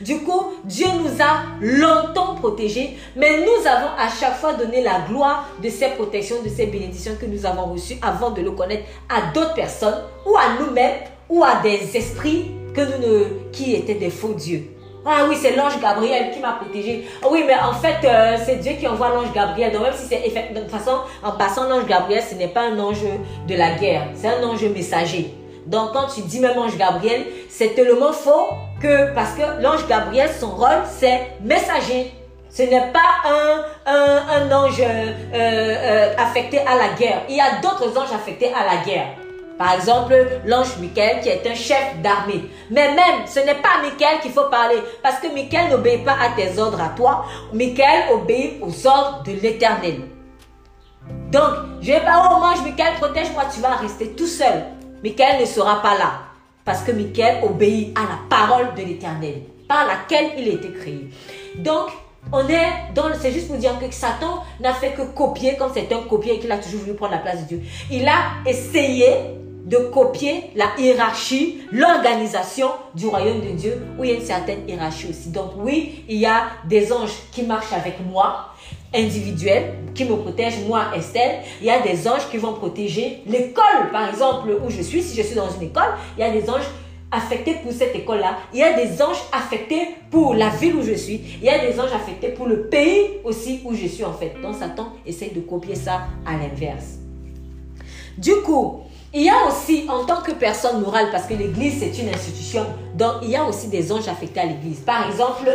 Du 0.00 0.18
coup, 0.20 0.52
Dieu 0.64 0.86
nous 1.02 1.22
a 1.22 1.42
longtemps 1.60 2.34
protégés, 2.34 2.98
mais 3.14 3.38
nous 3.38 3.66
avons 3.66 3.88
à 3.98 4.08
chaque 4.08 4.36
fois 4.36 4.54
donné 4.54 4.82
la 4.82 5.00
gloire 5.08 5.48
de 5.62 5.68
ces 5.68 5.88
protections, 5.88 6.42
de 6.42 6.48
ces 6.48 6.66
bénédictions 6.66 7.12
que 7.20 7.26
nous 7.26 7.46
avons 7.46 7.72
reçues 7.72 7.96
avant 8.02 8.30
de 8.30 8.42
le 8.42 8.50
connaître 8.50 8.84
à 9.08 9.32
d'autres 9.32 9.54
personnes 9.54 10.02
ou 10.26 10.36
à 10.36 10.60
nous-mêmes 10.60 10.96
ou 11.28 11.42
à 11.42 11.60
des 11.62 11.96
esprits 11.96 12.50
que 12.74 12.80
nous 12.82 13.08
ne, 13.08 13.24
qui 13.52 13.74
étaient 13.74 13.94
des 13.94 14.10
faux 14.10 14.34
dieux. 14.34 14.64
Ah 15.08 15.24
oui, 15.28 15.36
c'est 15.40 15.54
l'ange 15.54 15.80
Gabriel 15.80 16.32
qui 16.32 16.40
m'a 16.40 16.54
protégé. 16.54 17.06
Ah 17.22 17.28
oui, 17.30 17.44
mais 17.46 17.54
en 17.54 17.72
fait, 17.72 18.04
euh, 18.04 18.36
c'est 18.44 18.56
Dieu 18.56 18.72
qui 18.72 18.88
envoie 18.88 19.08
l'ange 19.10 19.32
Gabriel. 19.32 19.72
Donc 19.72 19.82
même 19.82 19.92
si 19.94 20.06
c'est 20.08 20.52
de 20.52 20.60
toute 20.60 20.70
façon, 20.70 20.98
en 21.22 21.32
passant 21.32 21.68
l'ange 21.68 21.86
Gabriel, 21.86 22.22
ce 22.28 22.34
n'est 22.34 22.48
pas 22.48 22.62
un 22.62 22.78
ange 22.78 23.04
de 23.46 23.54
la 23.54 23.76
guerre, 23.76 24.08
c'est 24.14 24.28
un 24.28 24.42
ange 24.42 24.64
messager. 24.64 25.32
Donc 25.66 25.92
quand 25.92 26.08
tu 26.12 26.22
dis 26.22 26.40
même 26.40 26.58
ange 26.58 26.76
Gabriel, 26.76 27.24
c'est 27.48 27.74
tellement 27.74 28.12
faux 28.12 28.48
que, 28.80 29.14
parce 29.14 29.32
que 29.32 29.62
l'ange 29.62 29.86
Gabriel, 29.88 30.30
son 30.38 30.50
rôle, 30.50 30.82
c'est 30.88 31.32
messager. 31.40 32.12
Ce 32.50 32.62
n'est 32.62 32.92
pas 32.92 33.28
un, 33.28 33.64
un, 33.86 34.52
ange 34.52 34.80
euh, 34.80 35.12
euh, 35.34 36.14
affecté 36.16 36.58
à 36.60 36.76
la 36.76 36.94
guerre. 36.98 37.22
Il 37.28 37.36
y 37.36 37.40
a 37.40 37.60
d'autres 37.60 37.98
anges 37.98 38.12
affectés 38.14 38.52
à 38.52 38.64
la 38.64 38.82
guerre. 38.82 39.08
Par 39.58 39.74
exemple, 39.74 40.14
l'ange 40.44 40.76
Michael 40.78 41.20
qui 41.20 41.28
est 41.28 41.46
un 41.46 41.54
chef 41.54 42.00
d'armée. 42.02 42.44
Mais 42.70 42.88
même, 42.94 43.26
ce 43.26 43.40
n'est 43.40 43.54
pas 43.54 43.80
Michael 43.82 44.20
qu'il 44.20 44.32
faut 44.32 44.48
parler. 44.50 44.76
Parce 45.02 45.18
que 45.18 45.28
Michael 45.32 45.70
n'obéit 45.70 46.04
pas 46.04 46.12
à 46.12 46.30
tes 46.36 46.58
ordres 46.58 46.80
à 46.80 46.90
toi. 46.90 47.24
Michael 47.52 48.12
obéit 48.12 48.62
aux 48.62 48.86
ordres 48.86 49.22
de 49.24 49.32
l'éternel. 49.32 50.02
Donc, 51.30 51.50
je 51.80 51.92
vais 51.92 52.00
pas, 52.00 52.22
oh 52.30 52.42
ange 52.42 52.62
Michael, 52.62 52.94
protège-moi, 53.00 53.44
tu 53.52 53.60
vas 53.60 53.76
rester 53.76 54.12
tout 54.12 54.26
seul. 54.26 54.64
Michael 55.02 55.40
ne 55.40 55.46
sera 55.46 55.80
pas 55.80 55.96
là. 55.98 56.25
Parce 56.66 56.82
que 56.82 56.92
Michael 56.92 57.44
obéit 57.44 57.96
à 57.96 58.02
la 58.02 58.18
parole 58.28 58.74
de 58.74 58.82
l'éternel, 58.82 59.42
par 59.66 59.86
laquelle 59.86 60.32
il 60.36 60.48
a 60.48 60.52
été 60.52 60.70
créé. 60.72 61.08
Donc, 61.54 61.88
on 62.32 62.46
est 62.48 62.92
dans, 62.94 63.04
c'est 63.18 63.30
juste 63.30 63.46
pour 63.46 63.56
dire 63.56 63.78
que 63.78 63.86
Satan 63.94 64.42
n'a 64.60 64.74
fait 64.74 64.90
que 64.90 65.02
copier, 65.02 65.56
comme 65.56 65.70
c'est 65.72 65.90
un 65.92 66.02
copier 66.02 66.34
et 66.34 66.38
qu'il 66.40 66.50
a 66.50 66.58
toujours 66.58 66.80
voulu 66.80 66.94
prendre 66.94 67.12
la 67.12 67.18
place 67.18 67.42
de 67.42 67.56
Dieu. 67.56 67.62
Il 67.90 68.06
a 68.08 68.42
essayé 68.44 69.06
de 69.64 69.76
copier 69.78 70.50
la 70.54 70.66
hiérarchie, 70.78 71.58
l'organisation 71.72 72.68
du 72.94 73.06
royaume 73.06 73.40
de 73.40 73.50
Dieu, 73.50 73.86
où 73.98 74.04
il 74.04 74.10
y 74.10 74.14
a 74.14 74.16
une 74.16 74.24
certaine 74.24 74.68
hiérarchie 74.68 75.08
aussi. 75.10 75.30
Donc 75.30 75.52
oui, 75.56 76.04
il 76.08 76.18
y 76.18 76.26
a 76.26 76.48
des 76.68 76.92
anges 76.92 77.14
qui 77.32 77.42
marchent 77.42 77.72
avec 77.72 77.94
moi, 78.04 78.54
individuels, 78.94 79.74
qui 79.94 80.04
me 80.04 80.16
protègent, 80.16 80.60
moi, 80.66 80.86
Estelle. 80.96 81.40
Il 81.60 81.66
y 81.66 81.70
a 81.70 81.80
des 81.80 82.06
anges 82.06 82.28
qui 82.30 82.36
vont 82.36 82.52
protéger 82.52 83.22
l'école, 83.26 83.90
par 83.92 84.08
exemple, 84.08 84.48
où 84.64 84.70
je 84.70 84.82
suis. 84.82 85.02
Si 85.02 85.16
je 85.16 85.22
suis 85.22 85.34
dans 85.34 85.50
une 85.50 85.62
école, 85.62 85.94
il 86.16 86.20
y 86.20 86.24
a 86.24 86.30
des 86.30 86.48
anges 86.50 86.68
affectés 87.10 87.54
pour 87.62 87.72
cette 87.72 87.94
école-là. 87.94 88.36
Il 88.52 88.58
y 88.58 88.62
a 88.62 88.74
des 88.74 89.00
anges 89.00 89.22
affectés 89.32 89.88
pour 90.10 90.34
la 90.34 90.48
ville 90.50 90.76
où 90.76 90.82
je 90.82 90.94
suis. 90.94 91.20
Il 91.40 91.44
y 91.44 91.48
a 91.48 91.58
des 91.58 91.78
anges 91.80 91.92
affectés 91.94 92.28
pour 92.28 92.46
le 92.46 92.68
pays 92.68 93.20
aussi 93.24 93.60
où 93.64 93.74
je 93.74 93.86
suis, 93.86 94.04
en 94.04 94.12
fait. 94.12 94.34
Donc, 94.42 94.56
Satan 94.56 94.88
essaye 95.06 95.30
de 95.30 95.40
copier 95.40 95.74
ça 95.74 96.02
à 96.26 96.32
l'inverse. 96.32 96.96
Du 98.18 98.34
coup, 98.36 98.80
il 99.14 99.22
y 99.22 99.30
a 99.30 99.46
aussi, 99.46 99.86
en 99.88 100.04
tant 100.04 100.20
que 100.20 100.32
personne 100.32 100.80
morale, 100.80 101.08
parce 101.10 101.26
que 101.26 101.34
l'Église, 101.34 101.80
c'est 101.80 102.02
une 102.02 102.08
institution, 102.08 102.66
donc 102.94 103.14
il 103.22 103.30
y 103.30 103.36
a 103.36 103.44
aussi 103.44 103.68
des 103.68 103.90
anges 103.92 104.08
affectés 104.08 104.40
à 104.40 104.46
l'Église. 104.46 104.80
Par 104.80 105.08
exemple, 105.08 105.48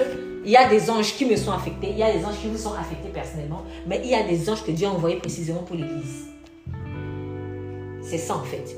il 0.43 0.51
y 0.51 0.57
a 0.57 0.67
des 0.67 0.89
anges 0.89 1.15
qui 1.15 1.25
me 1.25 1.35
sont 1.35 1.51
affectés, 1.51 1.89
il 1.91 1.97
y 1.97 2.03
a 2.03 2.11
des 2.11 2.25
anges 2.25 2.39
qui 2.41 2.47
vous 2.47 2.57
sont 2.57 2.73
affectés 2.73 3.09
personnellement, 3.09 3.63
mais 3.85 4.01
il 4.03 4.09
y 4.09 4.15
a 4.15 4.23
des 4.23 4.49
anges 4.49 4.63
que 4.63 4.71
Dieu 4.71 4.87
a 4.87 4.91
envoyés 4.91 5.17
précisément 5.17 5.61
pour 5.61 5.75
l'Église. 5.75 6.27
C'est 8.01 8.17
ça 8.17 8.35
en 8.35 8.43
fait. 8.43 8.75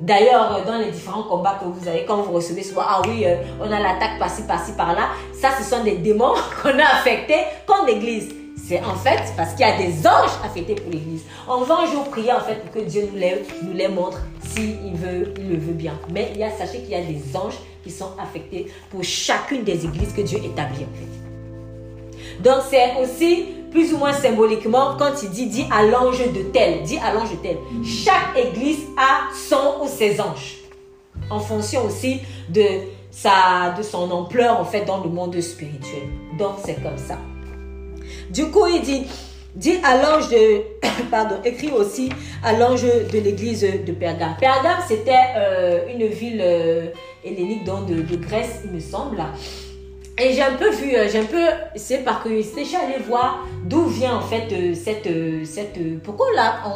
D'ailleurs, 0.00 0.62
dans 0.66 0.76
les 0.76 0.90
différents 0.90 1.22
combats 1.22 1.58
que 1.58 1.64
vous 1.64 1.88
avez, 1.88 2.04
quand 2.04 2.20
vous 2.20 2.32
recevez 2.32 2.62
souvent, 2.62 2.82
ah 2.86 3.00
oui, 3.08 3.24
euh, 3.24 3.36
on 3.60 3.72
a 3.72 3.80
l'attaque 3.80 4.18
par-ci, 4.18 4.42
par-ci, 4.42 4.72
par-là, 4.72 5.08
ça, 5.32 5.48
ce 5.58 5.64
sont 5.64 5.82
des 5.82 5.96
démons 5.96 6.34
qu'on 6.62 6.78
a 6.78 6.98
affectés 6.98 7.44
contre 7.66 7.86
l'Église. 7.86 8.28
C'est 8.68 8.80
en 8.80 8.94
fait 8.94 9.22
parce 9.36 9.52
qu'il 9.52 9.60
y 9.60 9.70
a 9.70 9.78
des 9.78 10.06
anges 10.06 10.38
affectés 10.44 10.74
pour 10.74 10.90
l'Église. 10.90 11.22
On 11.48 11.62
va 11.62 11.78
un 11.78 11.86
jour 11.86 12.04
prier 12.10 12.32
en 12.32 12.40
fait 12.40 12.56
pour 12.56 12.72
que 12.72 12.86
Dieu 12.86 13.08
nous 13.10 13.18
les, 13.18 13.42
nous 13.62 13.72
les 13.72 13.88
montre 13.88 14.18
s'il 14.42 14.94
veut, 14.94 15.32
il 15.38 15.50
le 15.50 15.58
veut 15.58 15.72
bien. 15.72 15.94
Mais 16.12 16.30
il 16.34 16.40
y 16.40 16.44
a, 16.44 16.50
sachez 16.50 16.80
qu'il 16.80 16.90
y 16.90 16.94
a 16.94 17.02
des 17.02 17.22
anges 17.34 17.58
qui 17.86 17.92
sont 17.92 18.10
affectés 18.20 18.66
pour 18.90 19.04
chacune 19.04 19.62
des 19.62 19.84
églises 19.84 20.12
que 20.12 20.22
Dieu 20.22 20.38
établit 20.38 20.84
en 20.84 20.94
fait. 20.98 22.42
Donc 22.42 22.62
c'est 22.68 23.00
aussi 23.00 23.46
plus 23.70 23.92
ou 23.92 23.98
moins 23.98 24.12
symboliquement 24.12 24.96
quand 24.98 25.22
il 25.22 25.30
dit 25.30 25.46
dit 25.46 25.66
à 25.70 25.84
l'ange 25.84 26.18
de 26.32 26.42
tel, 26.52 26.82
dit 26.82 26.98
à 26.98 27.12
l'ange 27.14 27.30
de 27.30 27.36
tel. 27.36 27.56
Chaque 27.84 28.36
église 28.36 28.80
a 28.96 29.32
son 29.34 29.84
ou 29.84 29.88
ses 29.88 30.20
anges 30.20 30.56
en 31.30 31.38
fonction 31.38 31.84
aussi 31.84 32.20
de 32.48 32.66
sa 33.10 33.74
de 33.76 33.82
son 33.82 34.10
ampleur 34.10 34.58
en 34.60 34.64
fait 34.64 34.84
dans 34.84 35.02
le 35.02 35.08
monde 35.08 35.40
spirituel. 35.40 36.08
Donc 36.38 36.56
c'est 36.64 36.82
comme 36.82 36.98
ça. 36.98 37.18
Du 38.30 38.50
coup, 38.50 38.66
il 38.66 38.82
dit, 38.82 39.06
dit 39.54 39.78
à 39.84 39.96
l'ange 40.02 40.28
de, 40.30 40.62
pardon, 41.10 41.36
écrit 41.44 41.70
aussi 41.70 42.08
à 42.42 42.52
l'ange 42.52 42.82
de 42.82 43.18
l'église 43.18 43.62
de 43.62 43.92
Pergame. 43.92 44.36
Pergame, 44.40 44.80
c'était 44.86 45.12
euh, 45.36 45.86
une 45.92 46.06
ville 46.06 46.40
euh, 46.42 46.86
hellénique 47.26 47.64
de, 47.64 48.02
de, 48.02 48.16
Grèce, 48.16 48.62
il 48.64 48.70
me 48.70 48.80
semble. 48.80 49.22
Et 50.18 50.32
j'ai 50.32 50.42
un 50.42 50.54
peu 50.54 50.70
vu, 50.70 50.94
euh, 50.94 51.08
j'ai 51.10 51.18
un 51.18 51.24
peu, 51.24 51.44
c'est 51.74 51.98
par 51.98 52.22
curiosité, 52.22 52.62
je 52.62 52.68
suis 52.68 52.76
allée 52.76 53.02
voir 53.06 53.44
d'où 53.64 53.84
vient 53.84 54.16
en 54.16 54.22
fait 54.22 54.74
cette, 54.74 55.08
cette, 55.44 56.02
pourquoi 56.02 56.26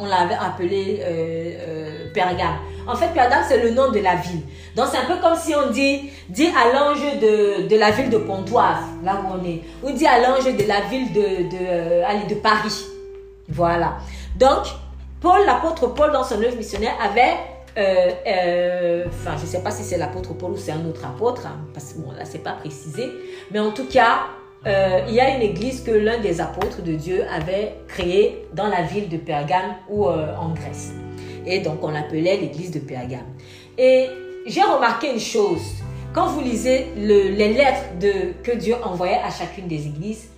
on 0.01 0.07
l'avait 0.07 0.35
appelé 0.35 1.01
Pergame. 2.13 2.59
En 2.87 2.97
fait, 2.97 3.09
Pergame, 3.15 3.45
c'est 3.49 3.63
le 3.63 3.71
nom 3.71 3.91
de 3.91 4.01
la 4.01 4.17
ville. 4.17 4.43
Donc, 4.77 4.87
c'est 4.91 4.99
un 4.99 5.05
peu 5.05 5.21
comme 5.21 5.37
si 5.37 5.55
on 5.55 5.71
dit, 5.71 6.11
dit 6.29 6.49
à 6.49 6.73
l'ange 6.73 7.01
de, 7.21 7.67
de, 7.69 7.77
la 7.77 7.91
ville 7.91 8.11
de 8.11 8.19
Pontoise, 8.19 8.85
là 9.05 9.21
où 9.23 9.39
on 9.39 9.45
est, 9.45 9.63
ou 9.83 9.91
dit 9.91 10.07
à 10.07 10.21
l'ange 10.21 10.45
de 10.45 10.67
la 10.67 10.81
ville 10.83 11.13
de, 11.13 11.21
de, 11.21 11.59
euh, 11.61 12.29
de 12.29 12.35
Paris. 12.37 12.85
Voilà. 13.49 13.97
Donc, 14.39 14.67
Paul, 15.21 15.45
l'apôtre 15.45 15.89
Paul, 15.89 16.13
dans 16.13 16.25
son 16.25 16.41
œuvre 16.43 16.57
missionnaire, 16.57 16.95
avait 17.03 17.37
euh, 17.79 18.11
euh, 18.27 19.05
enfin, 19.09 19.37
je 19.37 19.43
ne 19.43 19.47
sais 19.47 19.63
pas 19.63 19.71
si 19.71 19.83
c'est 19.83 19.99
l'apôtre 19.99 20.35
Paul 20.35 20.53
ou 20.53 20.57
c'est 20.57 20.73
un 20.73 20.85
autre 20.87 21.05
apôtre, 21.05 21.47
hein, 21.47 21.61
parce 21.73 21.93
que 21.93 22.01
bon, 22.01 22.13
là, 22.13 22.25
c'est 22.25 22.43
pas 22.43 22.53
précisé. 22.53 23.09
Mais 23.51 23.59
en 23.59 23.73
tout 23.73 23.87
cas, 23.87 24.27
il 24.67 25.15
y 25.15 25.21
a 25.21 25.35
une 25.35 25.43
église 25.43 25.83
que 25.83 25.91
l'un 25.91 26.19
des 26.19 26.41
apôtres 26.41 26.83
de 26.83 26.93
Dieu 26.93 27.25
avait 27.35 27.77
créée 27.89 28.47
dans 28.55 28.67
la 28.67 28.83
ville 28.83 29.09
de 29.09 29.17
Pergame 29.17 29.77
ou 29.89 30.07
en 30.07 30.51
Grèce. 30.51 30.93
Et 31.47 31.61
donc, 31.61 31.83
on 31.83 31.91
l'appelait 31.91 32.37
l'église 32.37 32.71
de 32.71 32.79
Pergame. 32.79 33.25
Et 33.79 34.09
j'ai 34.47 34.61
remarqué 34.61 35.11
une 35.13 35.21
chose. 35.21 35.63
Quand 36.13 36.27
vous 36.27 36.43
lisez 36.43 36.89
les 36.97 37.55
lettres 37.55 37.85
que 38.43 38.53
Dieu 38.53 38.75
envoyait 38.85 39.21
à 39.25 39.31
chacune 39.31 39.67
des 39.67 39.87
églises, 39.87 40.29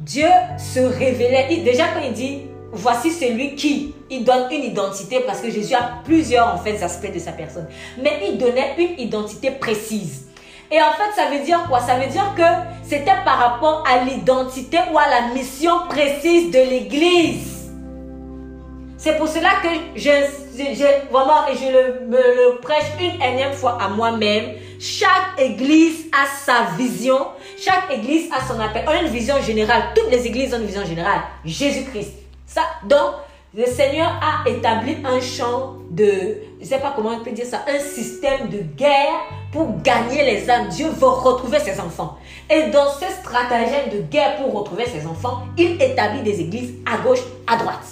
Dieu 0.00 0.28
se 0.56 0.80
révélait. 0.80 1.62
déjà, 1.62 1.88
quand 1.88 2.00
il 2.00 2.14
dit 2.14 2.38
voici 2.72 3.10
celui 3.10 3.54
qui, 3.54 3.94
il 4.10 4.24
donne 4.24 4.50
une 4.50 4.64
identité 4.64 5.20
parce 5.20 5.40
que 5.40 5.50
Jésus 5.50 5.74
a 5.74 6.00
plusieurs 6.04 6.54
en 6.54 6.58
fait 6.58 6.82
aspects 6.82 7.12
de 7.12 7.18
sa 7.18 7.32
personne. 7.32 7.66
Mais 8.02 8.20
il 8.28 8.38
donnait 8.38 8.74
une 8.78 8.98
identité 8.98 9.50
précise. 9.50 10.26
Et 10.72 10.80
en 10.80 10.92
fait, 10.92 11.20
ça 11.20 11.28
veut 11.30 11.44
dire 11.44 11.64
quoi? 11.68 11.80
Ça 11.80 11.96
veut 11.96 12.06
dire 12.06 12.32
que 12.36 12.42
c'était 12.84 13.10
par 13.24 13.38
rapport 13.38 13.84
à 13.88 14.04
l'identité 14.04 14.78
ou 14.92 14.98
à 14.98 15.08
la 15.08 15.34
mission 15.34 15.72
précise 15.88 16.52
de 16.52 16.58
l'Église. 16.58 17.70
C'est 18.96 19.16
pour 19.16 19.26
cela 19.26 19.48
que 19.62 19.68
je, 19.96 20.10
vraiment, 21.10 21.48
et 21.48 21.56
je 21.56 21.72
le, 21.72 22.06
me 22.06 22.18
le 22.18 22.60
prêche 22.60 22.84
une 23.00 23.20
énième 23.20 23.52
fois 23.52 23.78
à 23.80 23.88
moi-même. 23.88 24.52
Chaque 24.78 25.38
église 25.38 26.06
a 26.12 26.26
sa 26.26 26.76
vision. 26.76 27.18
Chaque 27.58 27.90
église 27.90 28.30
a 28.30 28.46
son 28.46 28.60
appel. 28.60 28.84
On 28.86 28.90
a 28.90 29.02
une 29.02 29.08
vision 29.08 29.42
générale. 29.42 29.84
Toutes 29.96 30.10
les 30.10 30.26
églises 30.26 30.54
ont 30.54 30.58
une 30.58 30.66
vision 30.66 30.84
générale. 30.84 31.22
Jésus-Christ. 31.44 32.19
Donc, 32.84 33.14
le 33.54 33.66
Seigneur 33.66 34.08
a 34.22 34.48
établi 34.48 34.98
un 35.04 35.20
champ 35.20 35.74
de, 35.90 36.04
je 36.58 36.60
ne 36.60 36.64
sais 36.64 36.78
pas 36.78 36.92
comment 36.94 37.10
on 37.10 37.24
peut 37.24 37.32
dire 37.32 37.46
ça, 37.46 37.64
un 37.68 37.80
système 37.80 38.48
de 38.48 38.58
guerre 38.58 39.20
pour 39.52 39.80
gagner 39.82 40.24
les 40.24 40.48
âmes. 40.48 40.68
Dieu 40.68 40.88
veut 40.88 41.08
retrouver 41.08 41.58
ses 41.58 41.80
enfants. 41.80 42.16
Et 42.48 42.70
dans 42.70 42.88
ce 42.90 43.06
stratagème 43.06 43.90
de 43.92 43.98
guerre 44.02 44.36
pour 44.36 44.52
retrouver 44.54 44.86
ses 44.86 45.04
enfants, 45.06 45.42
il 45.58 45.82
établit 45.82 46.22
des 46.22 46.40
églises 46.40 46.74
à 46.86 46.98
gauche, 46.98 47.22
à 47.46 47.56
droite. 47.56 47.86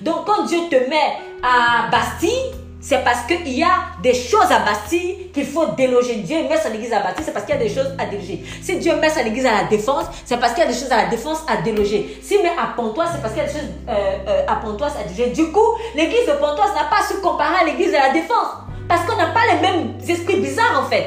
Donc 0.00 0.24
quand 0.24 0.46
Dieu 0.46 0.58
te 0.70 0.76
met 0.88 1.18
à 1.42 1.90
Bastille, 1.90 2.52
c'est 2.82 3.04
parce 3.04 3.22
qu'il 3.26 3.48
y 3.48 3.62
a 3.62 3.68
des 4.02 4.12
choses 4.12 4.50
à 4.50 4.58
Bastille 4.58 5.30
qu'il 5.32 5.46
faut 5.46 5.66
déloger. 5.76 6.16
Dieu 6.16 6.36
met 6.48 6.58
son 6.58 6.74
église 6.74 6.92
à 6.92 6.98
Bastille, 6.98 7.24
c'est 7.24 7.32
parce 7.32 7.46
qu'il 7.46 7.54
y 7.54 7.58
a 7.58 7.60
des 7.62 7.72
choses 7.72 7.94
à 7.96 8.06
déloger. 8.06 8.42
Si 8.60 8.76
Dieu 8.78 8.96
met 8.96 9.08
son 9.08 9.20
église 9.20 9.46
à 9.46 9.62
la 9.62 9.64
défense, 9.68 10.06
c'est 10.24 10.36
parce 10.38 10.52
qu'il 10.52 10.64
y 10.64 10.66
a 10.66 10.70
des 10.70 10.76
choses 10.76 10.90
à 10.90 11.04
la 11.04 11.06
défense 11.08 11.44
à 11.46 11.62
déloger. 11.62 12.18
S'il 12.20 12.42
met 12.42 12.50
à 12.50 12.74
Pontoise, 12.74 13.10
c'est 13.14 13.22
parce 13.22 13.34
qu'il 13.34 13.42
y 13.42 13.46
a 13.46 13.48
des 13.48 13.52
choses 13.52 13.68
euh, 13.88 13.92
euh, 14.26 14.44
à 14.48 14.56
Pontoise 14.56 14.94
à 14.98 15.04
déloger. 15.04 15.30
Du 15.30 15.52
coup, 15.52 15.78
l'église 15.94 16.26
de 16.26 16.32
Pontoise 16.32 16.74
n'a 16.74 16.90
pas 16.90 17.06
su 17.08 17.20
comparer 17.20 17.62
à 17.62 17.64
l'église 17.64 17.92
de 17.92 17.92
la 17.92 18.12
défense. 18.12 18.48
Parce 18.88 19.02
qu'on 19.06 19.16
n'a 19.16 19.28
pas 19.28 19.42
les 19.54 19.60
mêmes 19.60 19.94
esprits 20.06 20.40
bizarres 20.40 20.82
en 20.84 20.90
fait. 20.90 21.06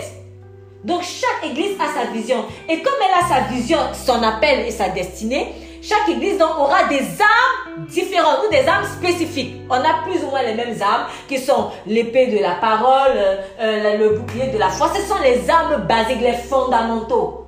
Donc 0.86 1.02
chaque 1.02 1.52
église 1.52 1.76
a 1.78 2.00
sa 2.00 2.10
vision. 2.10 2.46
Et 2.70 2.82
comme 2.82 2.94
elle 3.04 3.26
a 3.26 3.28
sa 3.28 3.54
vision, 3.54 3.80
son 3.94 4.24
appel 4.24 4.66
et 4.66 4.72
sa 4.72 4.90
destinée, 4.90 5.54
chaque 5.88 6.10
église 6.10 6.38
donc, 6.40 6.58
aura 6.58 6.86
des 6.86 7.02
armes 7.22 7.86
différentes 7.88 8.40
ou 8.48 8.50
des 8.50 8.68
armes 8.68 8.86
spécifiques. 8.86 9.62
On 9.70 9.76
a 9.76 10.04
plus 10.04 10.24
ou 10.24 10.30
moins 10.30 10.42
les 10.42 10.56
mêmes 10.56 10.76
armes 10.82 11.06
qui 11.28 11.38
sont 11.38 11.70
l'épée 11.86 12.28
de 12.28 12.40
la 12.40 12.56
parole, 12.56 13.14
euh, 13.16 13.36
euh, 13.60 13.98
le 13.98 14.18
bouclier 14.18 14.48
de 14.48 14.58
la 14.58 14.70
foi. 14.70 14.92
Ce 14.96 15.02
sont 15.02 15.22
les 15.22 15.50
armes 15.50 15.84
basiques, 15.84 16.22
les 16.22 16.34
fondamentaux 16.34 17.45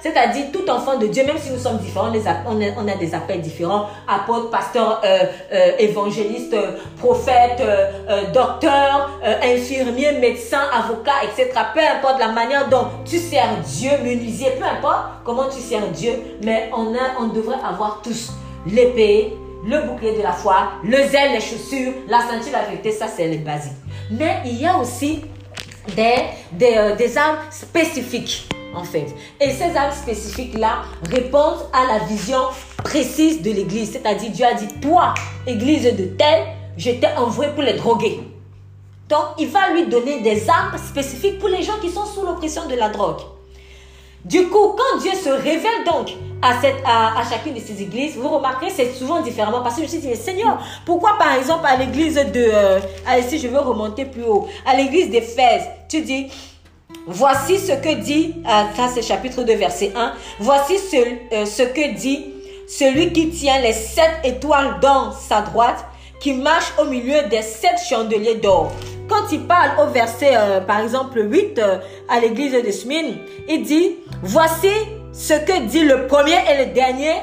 c'est-à-dire 0.00 0.46
tout 0.52 0.68
enfant 0.70 0.98
de 0.98 1.06
Dieu, 1.06 1.24
même 1.24 1.38
si 1.38 1.50
nous 1.50 1.58
sommes 1.58 1.78
différents, 1.78 2.10
on 2.46 2.88
a, 2.88 2.94
des 2.96 3.14
appels 3.14 3.40
différents, 3.40 3.86
apôtres, 4.08 4.50
pasteurs, 4.50 5.00
euh, 5.04 5.24
euh, 5.52 5.72
évangélistes, 5.78 6.56
prophètes, 6.98 7.60
euh, 7.60 8.30
docteurs, 8.32 9.10
infirmiers, 9.42 10.12
médecins, 10.12 10.66
avocats, 10.72 11.24
etc. 11.24 11.50
Peu 11.74 11.80
importe 11.80 12.18
la 12.18 12.28
manière 12.28 12.68
dont 12.68 12.86
tu 13.04 13.18
sers 13.18 13.48
Dieu, 13.64 13.90
menuisier, 14.02 14.52
peu 14.58 14.64
importe 14.64 15.22
comment 15.24 15.48
tu 15.48 15.60
sers 15.60 15.86
Dieu, 15.88 16.12
mais 16.42 16.70
on, 16.76 16.94
a, 16.94 17.20
on 17.20 17.28
devrait 17.28 17.62
avoir 17.64 18.00
tous 18.02 18.32
l'épée, 18.66 19.36
le 19.66 19.80
bouclier 19.82 20.16
de 20.16 20.22
la 20.22 20.32
foi, 20.32 20.72
le 20.82 20.96
zèle, 21.08 21.32
les 21.32 21.40
chaussures, 21.40 21.92
la 22.08 22.20
ceinture, 22.20 22.52
la 22.52 22.62
vérité, 22.62 22.92
ça 22.92 23.06
c'est 23.08 23.26
les 23.26 23.38
basiques. 23.38 23.72
Mais 24.10 24.42
il 24.44 24.60
y 24.60 24.66
a 24.66 24.78
aussi 24.78 25.22
des, 25.96 26.16
des, 26.52 26.76
euh, 26.76 27.18
âmes 27.18 27.38
spécifiques, 27.50 28.48
en 28.74 28.84
fait. 28.84 29.14
Et 29.40 29.50
ces 29.50 29.76
âmes 29.76 29.92
spécifiques-là 29.92 30.82
répondent 31.10 31.66
à 31.72 31.92
la 31.92 32.04
vision 32.04 32.40
précise 32.82 33.42
de 33.42 33.50
l'Église. 33.50 33.92
C'est-à-dire, 33.92 34.30
Dieu 34.30 34.46
a 34.46 34.54
dit, 34.54 34.68
toi, 34.80 35.14
Église 35.46 35.84
de 35.84 36.04
tel, 36.16 36.44
je 36.76 36.90
t'ai 36.90 37.08
envoyé 37.16 37.52
pour 37.52 37.62
les 37.62 37.74
droguer. 37.74 38.20
Donc, 39.08 39.24
il 39.38 39.48
va 39.48 39.70
lui 39.72 39.86
donner 39.86 40.20
des 40.20 40.48
âmes 40.48 40.78
spécifiques 40.78 41.38
pour 41.38 41.48
les 41.48 41.62
gens 41.62 41.78
qui 41.80 41.90
sont 41.90 42.06
sous 42.06 42.22
l'oppression 42.22 42.66
de 42.66 42.74
la 42.74 42.88
drogue. 42.88 43.20
Du 44.24 44.48
coup, 44.48 44.74
quand 44.76 45.00
Dieu 45.02 45.12
se 45.12 45.28
révèle 45.28 45.84
donc 45.84 46.10
à, 46.40 46.58
cette, 46.58 46.82
à, 46.86 47.22
chacune 47.28 47.52
de 47.52 47.60
ces 47.60 47.82
églises, 47.82 48.16
vous 48.16 48.28
remarquerez, 48.28 48.70
c'est 48.70 48.92
souvent 48.94 49.20
différemment. 49.20 49.60
Parce 49.62 49.74
que 49.74 49.82
je 49.82 49.86
me 49.86 49.90
suis 49.90 49.98
dit, 49.98 50.16
Seigneur, 50.16 50.58
pourquoi 50.86 51.18
par 51.18 51.34
exemple 51.34 51.66
à 51.66 51.76
l'église 51.76 52.14
de... 52.14 52.24
Euh, 52.36 52.80
allez, 53.06 53.22
si 53.22 53.38
je 53.38 53.48
veux 53.48 53.58
remonter 53.58 54.06
plus 54.06 54.24
haut, 54.24 54.48
à 54.64 54.74
l'église 54.74 55.10
d'Éphèse, 55.10 55.64
tu 55.90 56.00
dis, 56.00 56.28
voici 57.06 57.58
ce 57.58 57.72
que 57.72 57.94
dit, 57.94 58.34
euh, 58.46 58.62
ça 58.76 58.88
c'est 58.92 59.02
chapitre 59.02 59.42
2, 59.42 59.54
verset 59.54 59.92
1, 59.94 60.12
voici 60.40 60.78
ce, 60.78 60.96
euh, 61.34 61.46
ce 61.46 61.62
que 61.62 61.94
dit 61.94 62.26
celui 62.66 63.12
qui 63.12 63.30
tient 63.30 63.60
les 63.60 63.72
sept 63.72 64.20
étoiles 64.24 64.78
dans 64.80 65.12
sa 65.12 65.42
droite, 65.42 65.84
qui 66.20 66.32
marche 66.32 66.72
au 66.80 66.84
milieu 66.84 67.28
des 67.28 67.42
sept 67.42 67.78
chandeliers 67.88 68.36
d'or. 68.36 68.72
Quand 69.08 69.30
il 69.30 69.46
parle 69.46 69.78
au 69.78 69.90
verset, 69.90 70.32
euh, 70.34 70.60
par 70.60 70.80
exemple, 70.80 71.20
8 71.20 71.58
euh, 71.58 71.78
à 72.08 72.20
l'église 72.20 72.52
de 72.52 72.70
Smyrne, 72.70 73.18
il 73.48 73.62
dit, 73.62 73.96
voici 74.22 74.70
ce 75.12 75.34
que 75.34 75.66
dit 75.66 75.84
le 75.84 76.06
premier 76.06 76.38
et 76.50 76.64
le 76.64 76.72
dernier, 76.72 77.14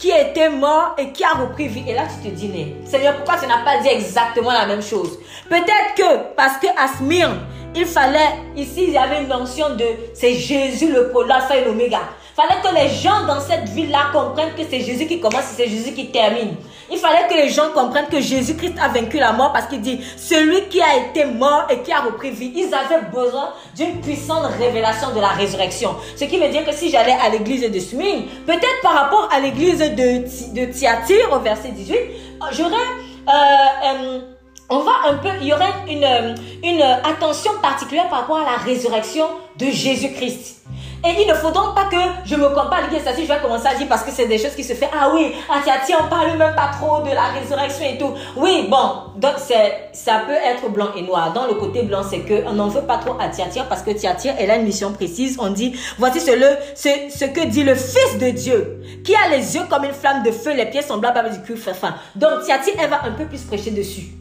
qui 0.00 0.10
était 0.10 0.50
mort 0.50 0.94
et 0.98 1.12
qui 1.12 1.22
a 1.22 1.30
repris 1.30 1.68
vie. 1.68 1.84
Et 1.88 1.94
là, 1.94 2.02
tu 2.22 2.28
te 2.28 2.34
dis, 2.34 2.50
Seigneur, 2.84 3.16
pourquoi 3.16 3.40
tu 3.40 3.46
n'as 3.46 3.64
pas 3.64 3.80
dit 3.80 3.88
exactement 3.88 4.52
la 4.52 4.66
même 4.66 4.82
chose? 4.82 5.18
Peut-être 5.48 5.94
que 5.96 6.34
parce 6.36 6.56
que 6.58 6.66
à 6.76 6.88
Smyrne, 6.98 7.38
il 7.74 7.86
fallait, 7.86 8.18
ici, 8.56 8.84
il 8.88 8.90
y 8.90 8.98
avait 8.98 9.22
une 9.22 9.28
mention 9.28 9.70
de, 9.76 9.84
c'est 10.14 10.34
Jésus 10.34 10.92
le 10.92 11.10
pôle 11.10 11.28
l'alpha 11.28 11.56
et 11.56 11.64
l'oméga 11.64 12.00
fallait 12.38 12.60
que 12.62 12.72
les 12.72 12.88
gens 12.94 13.26
dans 13.26 13.40
cette 13.40 13.68
ville-là 13.70 14.10
comprennent 14.12 14.54
que 14.54 14.62
c'est 14.70 14.80
Jésus 14.80 15.06
qui 15.06 15.18
commence 15.18 15.52
et 15.52 15.56
c'est 15.56 15.68
Jésus 15.68 15.92
qui 15.92 16.06
termine. 16.12 16.54
Il 16.90 16.96
fallait 16.98 17.26
que 17.28 17.34
les 17.34 17.48
gens 17.50 17.70
comprennent 17.74 18.06
que 18.06 18.20
Jésus-Christ 18.20 18.74
a 18.80 18.88
vaincu 18.88 19.18
la 19.18 19.32
mort 19.32 19.52
parce 19.52 19.66
qu'il 19.66 19.80
dit, 19.80 20.00
celui 20.16 20.68
qui 20.68 20.80
a 20.80 20.96
été 20.96 21.24
mort 21.24 21.66
et 21.68 21.80
qui 21.80 21.92
a 21.92 22.00
repris 22.00 22.30
vie, 22.30 22.52
ils 22.54 22.72
avaient 22.72 23.06
besoin 23.12 23.52
d'une 23.76 24.00
puissante 24.00 24.46
révélation 24.56 25.10
de 25.14 25.20
la 25.20 25.28
résurrection. 25.28 25.96
Ce 26.16 26.24
qui 26.26 26.38
veut 26.38 26.48
dire 26.48 26.64
que 26.64 26.72
si 26.72 26.90
j'allais 26.90 27.16
à 27.20 27.28
l'église 27.28 27.68
de 27.68 27.80
Smyrne, 27.80 28.22
peut-être 28.46 28.82
par 28.82 28.92
rapport 28.92 29.28
à 29.32 29.40
l'église 29.40 29.80
de, 29.80 29.84
de 30.54 30.72
Thyatire 30.72 31.32
au 31.32 31.40
verset 31.40 31.70
18, 31.70 31.96
j'aurais... 32.52 32.76
Euh, 33.28 33.32
euh, 33.84 34.20
on 34.70 34.80
va 34.80 34.92
un 35.08 35.14
peu, 35.14 35.28
il 35.40 35.46
y 35.46 35.52
aurait 35.52 35.72
une, 35.88 36.06
une 36.62 36.82
attention 36.82 37.52
particulière 37.62 38.08
par 38.08 38.20
rapport 38.20 38.38
à 38.38 38.44
la 38.44 38.56
résurrection 38.56 39.24
de 39.56 39.66
Jésus-Christ. 39.66 40.56
Et 41.06 41.22
il 41.22 41.28
ne 41.28 41.34
faut 41.34 41.52
donc 41.52 41.76
pas 41.76 41.84
que 41.84 41.96
je 42.24 42.34
me 42.34 42.48
compare 42.48 42.80
à 42.80 42.82
l'église 42.82 43.04
je 43.06 43.22
vais 43.22 43.40
commencer 43.40 43.68
à 43.68 43.74
dire 43.76 43.86
parce 43.88 44.02
que 44.02 44.10
c'est 44.10 44.26
des 44.26 44.36
choses 44.36 44.54
qui 44.56 44.64
se 44.64 44.74
font. 44.74 44.88
Ah 44.92 45.10
oui, 45.14 45.32
à 45.48 45.62
Tiati, 45.62 45.92
on 45.94 46.08
parle 46.08 46.36
même 46.36 46.56
pas 46.56 46.70
trop 46.72 47.00
de 47.02 47.14
la 47.14 47.28
résurrection 47.38 47.84
et 47.84 47.98
tout. 47.98 48.12
Oui, 48.36 48.66
bon, 48.68 49.12
donc 49.16 49.34
c'est, 49.36 49.90
ça 49.92 50.22
peut 50.26 50.32
être 50.32 50.68
blanc 50.70 50.88
et 50.96 51.02
noir. 51.02 51.32
Dans 51.32 51.46
le 51.46 51.54
côté 51.54 51.82
blanc, 51.82 52.02
c'est 52.08 52.20
que 52.20 52.44
on 52.48 52.54
n'en 52.54 52.66
veut 52.66 52.82
pas 52.82 52.98
trop 52.98 53.14
à 53.20 53.28
Tiati 53.28 53.60
parce 53.68 53.82
que 53.82 53.92
Tiati, 53.92 54.28
elle 54.38 54.50
a 54.50 54.56
une 54.56 54.64
mission 54.64 54.92
précise. 54.92 55.38
On 55.40 55.50
dit, 55.50 55.78
voici 55.98 56.20
ce, 56.20 56.32
le, 56.32 56.56
ce, 56.74 56.88
ce 57.16 57.26
que 57.26 57.46
dit 57.46 57.62
le 57.62 57.76
Fils 57.76 58.18
de 58.20 58.30
Dieu, 58.30 58.82
qui 59.04 59.14
a 59.14 59.28
les 59.28 59.54
yeux 59.54 59.62
comme 59.70 59.84
une 59.84 59.92
flamme 59.92 60.24
de 60.24 60.32
feu, 60.32 60.52
les 60.52 60.66
pieds 60.66 60.82
semblables 60.82 61.18
à 61.18 61.28
du 61.28 61.40
cuivre 61.42 61.72
fin. 61.74 61.94
Donc 62.16 62.42
Tiati, 62.44 62.70
elle 62.76 62.90
va 62.90 63.04
un 63.04 63.12
peu 63.12 63.24
plus 63.24 63.42
prêcher 63.42 63.70
dessus. 63.70 64.17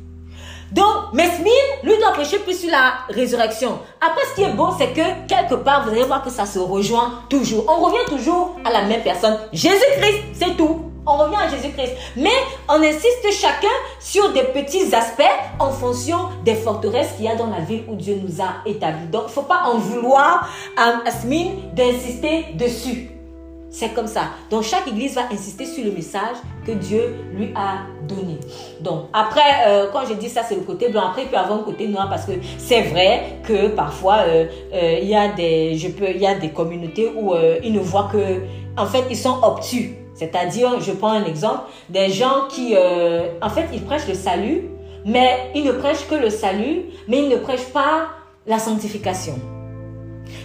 Donc, 0.72 1.14
Mesmine, 1.14 1.52
lui, 1.84 1.98
doit 1.98 2.12
prêcher 2.12 2.40
plus 2.40 2.60
sur 2.60 2.72
la 2.72 2.94
résurrection. 3.10 3.80
Après, 4.02 4.22
ce 4.30 4.36
qui 4.36 4.44
est 4.44 4.54
bon, 4.54 4.70
c'est 4.78 4.94
que 4.94 5.28
quelque 5.28 5.56
part, 5.56 5.84
vous 5.86 5.92
allez 5.92 6.04
voir 6.04 6.24
que 6.24 6.30
ça 6.30 6.46
se 6.46 6.60
rejoint 6.60 7.24
toujours. 7.30 7.66
On 7.68 7.86
revient 7.86 8.06
toujours 8.08 8.56
à 8.66 8.72
la 8.72 8.84
même 8.84 9.02
personne. 9.02 9.38
Jésus-Christ, 9.54 10.24
c'est 10.34 10.58
tout. 10.58 10.92
On 11.06 11.16
revient 11.18 11.38
à 11.38 11.48
Jésus-Christ. 11.48 11.94
Mais 12.18 12.36
on 12.68 12.84
insiste 12.84 13.32
chacun 13.32 13.68
sur 14.00 14.34
des 14.34 14.44
petits 14.44 14.94
aspects 14.94 15.24
en 15.60 15.72
fonction 15.72 16.30
des 16.44 16.56
forteresses 16.56 17.14
qu'il 17.16 17.26
y 17.26 17.30
a 17.30 17.36
dans 17.36 17.48
la 17.48 17.60
ville 17.60 17.86
où 17.88 17.96
Dieu 17.96 18.20
nous 18.22 18.42
a 18.42 18.56
établis. 18.66 19.08
Donc, 19.08 19.24
il 19.26 19.28
ne 19.28 19.32
faut 19.32 19.44
pas 19.44 19.64
en 19.66 19.78
vouloir 19.78 20.50
à 20.76 21.08
Asmine 21.08 21.74
d'insister 21.74 22.48
dessus. 22.56 23.17
C'est 23.80 23.90
comme 23.90 24.08
ça. 24.08 24.32
Donc 24.50 24.64
chaque 24.64 24.88
église 24.88 25.14
va 25.14 25.26
insister 25.32 25.64
sur 25.64 25.86
le 25.86 25.92
message 25.92 26.38
que 26.66 26.72
Dieu 26.72 27.16
lui 27.32 27.54
a 27.56 27.82
donné. 28.08 28.40
Donc 28.82 29.04
après, 29.14 29.68
euh, 29.68 29.86
quand 29.94 30.04
je 30.10 30.16
dis 30.16 30.30
ça, 30.30 30.42
c'est 30.42 30.56
le 30.56 30.62
côté 30.62 30.90
blanc. 30.90 31.10
Après, 31.10 31.22
il 31.22 31.28
peut 31.28 31.38
avoir 31.38 31.60
un 31.60 31.64
côté 31.64 31.88
noir 31.88 32.10
parce 32.10 32.26
que 32.26 32.32
c'est 32.58 32.82
vrai 32.82 33.38
que 33.44 33.68
parfois 33.68 34.22
euh, 34.26 34.48
euh, 34.74 34.98
il 35.00 35.08
y 35.08 35.16
a 35.16 35.28
des, 35.28 35.78
je 35.78 35.90
peux, 35.90 36.10
il 36.10 36.20
y 36.20 36.26
a 36.26 36.34
des 36.34 36.50
communautés 36.50 37.12
où 37.16 37.36
ils 37.64 37.72
ne 37.72 37.80
voient 37.80 38.10
que, 38.12 38.42
en 38.78 38.88
fait, 38.88 39.04
ils 39.12 39.16
sont 39.16 39.38
obtus. 39.44 39.94
C'est-à-dire, 40.16 40.80
je 40.80 40.94
prends 40.94 41.12
un 41.12 41.26
exemple, 41.26 41.62
des 41.90 42.10
gens 42.10 42.48
qui, 42.50 42.76
en 42.76 43.50
fait, 43.50 43.68
ils 43.72 43.84
prêchent 43.84 44.08
le 44.08 44.16
salut, 44.16 44.72
mais 45.06 45.52
ils 45.54 45.64
ne 45.64 45.74
prêchent 45.74 46.08
que 46.10 46.16
le 46.16 46.32
salut, 46.32 46.86
mais 47.08 47.20
ils 47.20 47.30
ne 47.30 47.38
prêchent 47.38 47.72
pas 47.72 48.08
la 48.48 48.58
sanctification. 48.58 49.36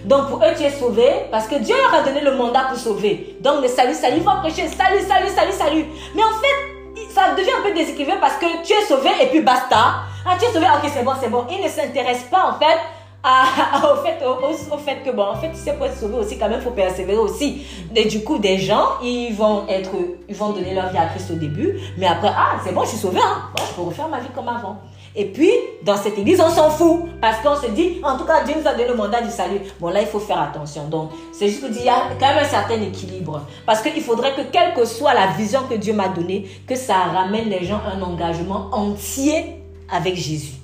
Donc 0.05 0.29
pour 0.29 0.38
eux, 0.38 0.53
tu 0.57 0.64
es 0.64 0.71
sauvé 0.71 1.09
parce 1.31 1.47
que 1.47 1.57
Dieu 1.57 1.75
leur 1.77 2.01
a 2.01 2.03
donné 2.03 2.21
le 2.21 2.35
mandat 2.37 2.64
pour 2.71 2.79
sauver. 2.79 3.37
Donc 3.40 3.62
le 3.62 3.68
salut, 3.68 3.95
salut, 3.95 4.18
il 4.18 4.23
faut 4.23 4.37
prêcher 4.40 4.68
salut, 4.68 5.01
salut, 5.07 5.29
salut, 5.35 5.53
salut. 5.53 5.85
Mais 6.14 6.23
en 6.23 6.40
fait, 6.40 7.11
ça 7.11 7.35
devient 7.37 7.51
un 7.59 7.68
peu 7.68 7.75
déséquilibré 7.75 8.16
parce 8.21 8.37
que 8.37 8.47
tu 8.64 8.73
es 8.73 8.85
sauvé 8.87 9.11
et 9.21 9.27
puis 9.27 9.40
basta. 9.40 10.03
Ah, 10.25 10.37
tu 10.38 10.45
es 10.47 10.53
sauvé, 10.53 10.66
ok, 10.66 10.90
c'est 10.92 11.05
bon, 11.05 11.12
c'est 11.21 11.29
bon. 11.29 11.45
Il 11.51 11.62
ne 11.62 11.68
s'intéresse 11.68 12.25
pas 12.31 12.51
en 12.51 12.59
fait 12.59 12.79
au, 13.25 13.97
fait, 14.03 14.18
au, 14.27 14.79
fait 14.79 14.97
que, 15.05 15.11
bon, 15.11 15.23
en 15.23 15.37
fait, 15.37 15.51
tu 15.51 15.57
sais, 15.57 15.75
pour 15.75 15.87
être 15.87 15.97
sauvé 15.97 16.16
aussi, 16.16 16.38
quand 16.38 16.49
même, 16.49 16.59
il 16.59 16.64
faut 16.64 16.71
persévérer 16.71 17.18
aussi. 17.18 17.64
Et 17.95 18.07
du 18.07 18.25
coup, 18.25 18.38
des 18.38 18.59
gens, 18.59 18.99
ils 19.01 19.33
vont 19.33 19.64
être, 19.68 19.92
ils 20.29 20.35
vont 20.35 20.51
donner 20.51 20.75
leur 20.75 20.88
vie 20.88 20.99
à 20.99 21.07
Christ 21.07 21.31
au 21.31 21.37
début, 21.37 21.79
mais 21.97 22.07
après, 22.07 22.33
ah, 22.37 22.57
c'est 22.64 22.75
bon, 22.75 22.83
je 22.83 22.88
suis 22.88 22.99
sauvé, 22.99 23.21
hein. 23.23 23.42
Je 23.57 23.75
peux 23.75 23.83
refaire 23.83 24.09
ma 24.09 24.18
vie 24.18 24.29
comme 24.35 24.49
avant. 24.49 24.79
Et 25.14 25.27
puis, 25.27 25.51
dans 25.85 25.96
cette 25.96 26.18
église, 26.18 26.40
on 26.40 26.48
s'en 26.48 26.70
fout. 26.70 27.03
Parce 27.20 27.40
qu'on 27.40 27.57
se 27.57 27.70
dit, 27.70 28.01
en 28.03 28.16
tout 28.16 28.25
cas, 28.25 28.44
Dieu 28.44 28.55
nous 28.59 28.66
a 28.66 28.72
donné 28.72 28.88
le 28.88 28.94
mandat 28.94 29.20
du 29.20 29.31
salut. 29.31 29.61
Bon, 29.79 29.90
là, 29.90 30.01
il 30.01 30.07
faut 30.07 30.20
faire 30.20 30.40
attention. 30.40 30.88
Donc, 30.88 31.11
c'est 31.33 31.48
juste 31.48 31.61
pour 31.61 31.70
dire, 31.70 31.83
il 31.83 31.87
y 31.87 31.88
a 31.88 32.03
quand 32.18 32.35
même 32.35 32.44
un 32.44 32.48
certain 32.48 32.81
équilibre. 32.81 33.46
Parce 33.66 33.83
qu'il 33.83 34.03
faudrait 34.03 34.35
que, 34.35 34.42
quelle 34.51 34.72
que 34.75 34.85
soit 34.85 35.12
la 35.12 35.29
vision 35.29 35.61
que 35.68 35.75
Dieu 35.75 35.92
m'a 35.92 36.09
donnée, 36.09 36.48
que 36.66 36.75
ça 36.75 36.94
ramène 36.94 37.48
les 37.48 37.64
gens 37.64 37.81
un 37.94 38.01
engagement 38.01 38.68
entier 38.72 39.62
avec 39.90 40.16
Jésus. 40.16 40.55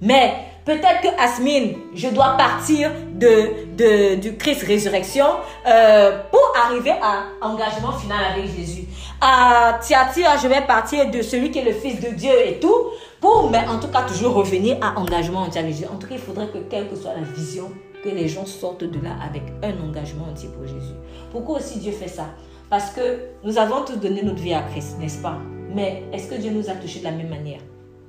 Mais 0.00 0.47
peut-être 0.68 1.00
que 1.00 1.08
Asmine, 1.18 1.78
je 1.94 2.08
dois 2.08 2.36
partir 2.36 2.90
de, 3.14 4.16
du 4.16 4.36
Christ 4.36 4.64
résurrection 4.64 5.24
euh, 5.66 6.18
pour 6.30 6.52
arriver 6.62 6.90
à 6.90 7.24
engagement 7.40 7.92
final 7.92 8.32
avec 8.34 8.54
Jésus. 8.54 8.84
À 9.18 9.78
Thyatire, 9.80 10.38
je 10.42 10.46
vais 10.46 10.60
partir 10.60 11.10
de 11.10 11.22
celui 11.22 11.50
qui 11.50 11.60
est 11.60 11.64
le 11.64 11.72
Fils 11.72 12.00
de 12.00 12.10
Dieu 12.10 12.32
et 12.44 12.60
tout 12.60 12.90
pour, 13.18 13.50
mais 13.50 13.66
en 13.66 13.80
tout 13.80 13.88
cas, 13.88 14.02
toujours 14.02 14.34
revenir 14.34 14.76
à 14.82 15.00
engagement 15.00 15.40
entier 15.40 15.62
avec 15.62 15.72
Jésus. 15.72 15.86
En 15.90 15.96
tout 15.96 16.06
cas, 16.06 16.16
il 16.16 16.20
faudrait 16.20 16.48
que, 16.48 16.58
quelle 16.58 16.86
que 16.86 16.96
soit 16.96 17.14
la 17.14 17.22
vision, 17.22 17.72
que 18.04 18.10
les 18.10 18.28
gens 18.28 18.44
sortent 18.44 18.84
de 18.84 19.02
là 19.02 19.12
avec 19.26 19.44
un 19.62 19.88
engagement 19.88 20.26
entier 20.30 20.50
pour 20.50 20.66
Jésus. 20.66 20.94
Pourquoi 21.32 21.56
aussi 21.56 21.78
Dieu 21.78 21.92
fait 21.92 22.08
ça? 22.08 22.26
Parce 22.68 22.90
que 22.90 23.20
nous 23.42 23.56
avons 23.56 23.86
tous 23.86 23.96
donné 23.96 24.22
notre 24.22 24.42
vie 24.42 24.52
à 24.52 24.60
Christ, 24.60 24.98
n'est-ce 25.00 25.22
pas? 25.22 25.38
Mais 25.74 26.04
est-ce 26.12 26.28
que 26.28 26.34
Dieu 26.34 26.50
nous 26.50 26.68
a 26.68 26.74
touchés 26.74 26.98
de 26.98 27.04
la 27.04 27.12
même 27.12 27.30
manière? 27.30 27.60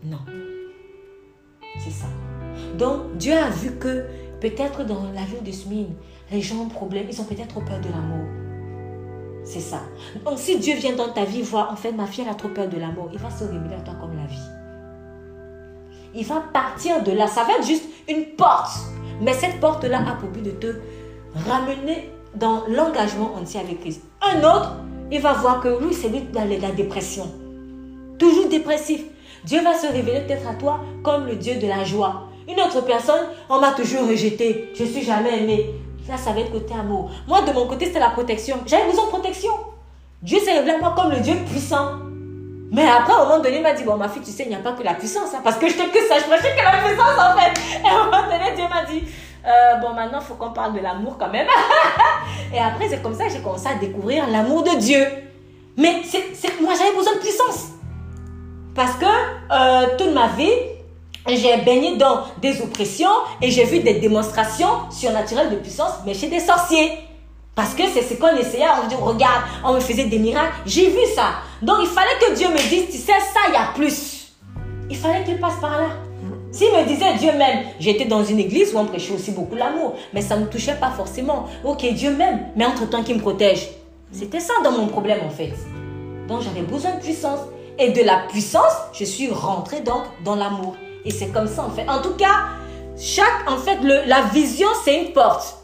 Non. 0.03 0.19
C'est 1.79 1.91
ça. 1.91 2.07
Donc, 2.77 3.17
Dieu 3.17 3.33
a 3.33 3.49
vu 3.49 3.71
que 3.77 4.05
peut-être 4.39 4.85
dans 4.85 5.03
la 5.13 5.21
vie 5.21 5.41
de 5.45 5.51
Smine, 5.51 5.93
les 6.31 6.41
gens 6.41 6.57
ont 6.57 6.69
problème, 6.69 7.05
ils 7.09 7.19
ont 7.19 7.25
peut-être 7.25 7.55
peur 7.55 7.79
de 7.79 7.89
l'amour. 7.89 8.27
C'est 9.43 9.59
ça. 9.59 9.81
Donc, 10.25 10.37
si 10.37 10.59
Dieu 10.59 10.75
vient 10.75 10.95
dans 10.95 11.09
ta 11.09 11.25
vie 11.25 11.41
voir, 11.41 11.71
en 11.71 11.75
fait, 11.75 11.91
ma 11.91 12.05
fille, 12.05 12.23
elle 12.25 12.31
a 12.31 12.35
trop 12.35 12.49
peur 12.49 12.69
de 12.69 12.77
l'amour, 12.77 13.09
il 13.11 13.19
va 13.19 13.29
se 13.29 13.43
révéler 13.43 13.75
à 13.75 13.81
toi 13.81 13.95
comme 13.99 14.15
la 14.15 14.25
vie 14.25 14.59
il 16.13 16.25
va 16.25 16.43
partir 16.53 17.03
de 17.03 17.11
là. 17.11 17.27
Ça 17.27 17.43
va 17.43 17.53
être 17.53 17.65
juste 17.65 17.85
une 18.07 18.25
porte. 18.37 18.71
Mais 19.21 19.33
cette 19.33 19.59
porte-là 19.59 19.99
a 20.07 20.15
pour 20.15 20.29
but 20.29 20.43
de 20.43 20.51
te 20.51 20.75
ramener 21.47 22.11
dans 22.35 22.63
l'engagement 22.67 23.35
entier 23.35 23.59
avec 23.59 23.81
Christ. 23.81 24.01
Un 24.21 24.39
autre, 24.39 24.75
il 25.11 25.21
va 25.21 25.33
voir 25.33 25.61
que 25.61 25.67
lui, 25.83 25.93
c'est 25.93 26.09
lui 26.09 26.21
dans 26.21 26.45
la 26.45 26.71
dépression. 26.71 27.27
Toujours 28.17 28.47
dépressif. 28.47 29.03
Dieu 29.45 29.61
va 29.63 29.73
se 29.73 29.87
révéler 29.87 30.21
peut-être 30.21 30.47
à 30.47 30.53
toi 30.53 30.81
comme 31.03 31.25
le 31.25 31.35
Dieu 31.35 31.55
de 31.55 31.67
la 31.67 31.83
joie. 31.83 32.28
Une 32.49 32.59
autre 32.59 32.81
personne, 32.81 33.27
on 33.47 33.59
m'a 33.59 33.71
toujours 33.71 34.07
rejeté. 34.07 34.71
Je 34.75 34.83
suis 34.83 35.03
jamais 35.03 35.43
aimé. 35.43 35.69
Là, 36.07 36.17
ça 36.17 36.31
va 36.31 36.39
être 36.39 36.51
côté 36.51 36.73
amour. 36.73 37.11
Moi, 37.27 37.43
de 37.43 37.51
mon 37.51 37.67
côté, 37.67 37.85
c'était 37.85 37.99
la 37.99 38.09
protection. 38.09 38.57
J'avais 38.65 38.85
besoin 38.89 39.05
de 39.05 39.09
protection. 39.09 39.51
Dieu 40.23 40.39
s'est 40.39 40.53
révélé 40.53 40.71
à 40.71 40.79
moi 40.79 40.95
comme 40.97 41.11
le 41.11 41.19
Dieu 41.19 41.35
puissant. 41.47 41.99
Mais 42.71 42.87
après, 42.89 43.13
au 43.13 43.25
moment 43.25 43.37
donné, 43.37 43.57
il 43.57 43.61
m'a 43.61 43.73
dit, 43.73 43.83
bon, 43.83 43.95
ma 43.97 44.09
fille, 44.09 44.23
tu 44.23 44.31
sais, 44.31 44.43
il 44.43 44.49
n'y 44.49 44.55
a 44.55 44.59
pas 44.59 44.71
que 44.71 44.81
la 44.81 44.95
puissance, 44.95 45.33
hein, 45.35 45.41
parce 45.43 45.57
que 45.57 45.67
je 45.69 45.75
te 45.75 45.83
que 45.91 46.07
ça, 46.07 46.17
je 46.17 46.23
prêchais 46.23 46.55
que 46.55 46.63
la 46.63 46.83
puissance, 46.83 47.17
en 47.17 47.37
fait. 47.37 47.53
Et 47.83 47.87
un 47.87 48.05
moment 48.05 48.23
donné, 48.23 48.55
Dieu 48.55 48.65
m'a 48.67 48.83
dit, 48.85 49.03
euh, 49.45 49.75
bon, 49.81 49.93
maintenant, 49.93 50.19
il 50.19 50.25
faut 50.25 50.33
qu'on 50.33 50.51
parle 50.51 50.73
de 50.73 50.79
l'amour 50.79 51.17
quand 51.19 51.29
même. 51.29 51.47
et 52.53 52.59
après, 52.59 52.89
c'est 52.89 53.03
comme 53.03 53.15
ça 53.15 53.25
que 53.25 53.31
j'ai 53.31 53.41
commencé 53.41 53.67
à 53.67 53.75
découvrir 53.75 54.27
l'amour 54.27 54.63
de 54.63 54.75
Dieu. 54.77 55.05
Mais 55.77 56.01
moi, 56.61 56.73
j'avais 56.77 56.95
besoin 56.95 57.13
de 57.13 57.19
puissance. 57.19 57.69
Parce 58.75 58.95
que 58.95 59.05
euh, 59.05 59.97
toute 59.97 60.13
ma 60.13 60.27
vie, 60.29 60.51
j'ai 61.27 61.57
baigné 61.57 61.97
dans 61.97 62.23
des 62.41 62.61
oppressions 62.61 63.09
et 63.41 63.51
j'ai 63.51 63.65
vu 63.65 63.79
des 63.79 63.95
démonstrations 63.95 64.89
surnaturelles 64.91 65.49
de 65.49 65.57
puissance, 65.57 65.93
mais 66.05 66.13
chez 66.13 66.27
des 66.27 66.39
sorciers. 66.39 66.91
Parce 67.55 67.73
que 67.73 67.83
c'est 67.93 68.01
ce 68.01 68.13
qu'on 68.13 68.35
essayait, 68.37 68.65
on 68.83 68.87
dit, 68.87 68.95
regarde, 68.95 69.43
on 69.65 69.73
me 69.73 69.79
faisait 69.79 70.05
des 70.05 70.19
miracles. 70.19 70.53
J'ai 70.65 70.89
vu 70.89 70.99
ça. 71.13 71.41
Donc 71.61 71.77
il 71.81 71.87
fallait 71.87 72.17
que 72.21 72.33
Dieu 72.35 72.47
me 72.47 72.69
dise, 72.69 72.85
tu 72.85 72.97
sais, 72.97 73.11
ça, 73.11 73.41
il 73.49 73.53
y 73.53 73.57
a 73.57 73.73
plus. 73.75 74.31
Il 74.89 74.95
fallait 74.95 75.23
qu'il 75.23 75.39
passe 75.39 75.59
par 75.59 75.71
là. 75.71 75.89
S'il 76.51 76.71
me 76.71 76.83
disait 76.87 77.13
Dieu 77.19 77.31
m'aime, 77.37 77.65
j'étais 77.79 78.05
dans 78.05 78.23
une 78.23 78.39
église 78.39 78.73
où 78.73 78.79
on 78.79 78.85
prêchait 78.85 79.13
aussi 79.13 79.31
beaucoup 79.31 79.55
l'amour, 79.55 79.95
mais 80.13 80.21
ça 80.21 80.35
ne 80.35 80.45
me 80.45 80.49
touchait 80.49 80.75
pas 80.75 80.89
forcément. 80.89 81.45
Ok, 81.63 81.85
Dieu 81.93 82.15
m'aime, 82.15 82.47
mais 82.55 82.65
entre-temps, 82.65 83.03
qui 83.03 83.13
me 83.13 83.19
protège 83.19 83.69
C'était 84.11 84.39
ça 84.39 84.53
dans 84.63 84.71
mon 84.71 84.87
problème 84.87 85.19
en 85.25 85.29
fait. 85.29 85.53
Donc 86.27 86.41
j'avais 86.41 86.61
besoin 86.61 86.95
de 86.95 87.01
puissance. 87.01 87.39
Et 87.77 87.91
de 87.91 88.01
la 88.03 88.23
puissance, 88.29 88.73
je 88.93 89.05
suis 89.05 89.29
rentrée 89.29 89.81
donc 89.81 90.03
dans 90.25 90.35
l'amour. 90.35 90.75
Et 91.05 91.11
c'est 91.11 91.27
comme 91.27 91.47
ça 91.47 91.63
en 91.63 91.69
fait. 91.69 91.87
En 91.89 92.01
tout 92.01 92.13
cas, 92.15 92.49
chaque, 92.97 93.49
en 93.49 93.57
fait, 93.57 93.77
le, 93.81 94.07
la 94.07 94.23
vision, 94.33 94.67
c'est 94.83 95.01
une 95.01 95.13
porte. 95.13 95.55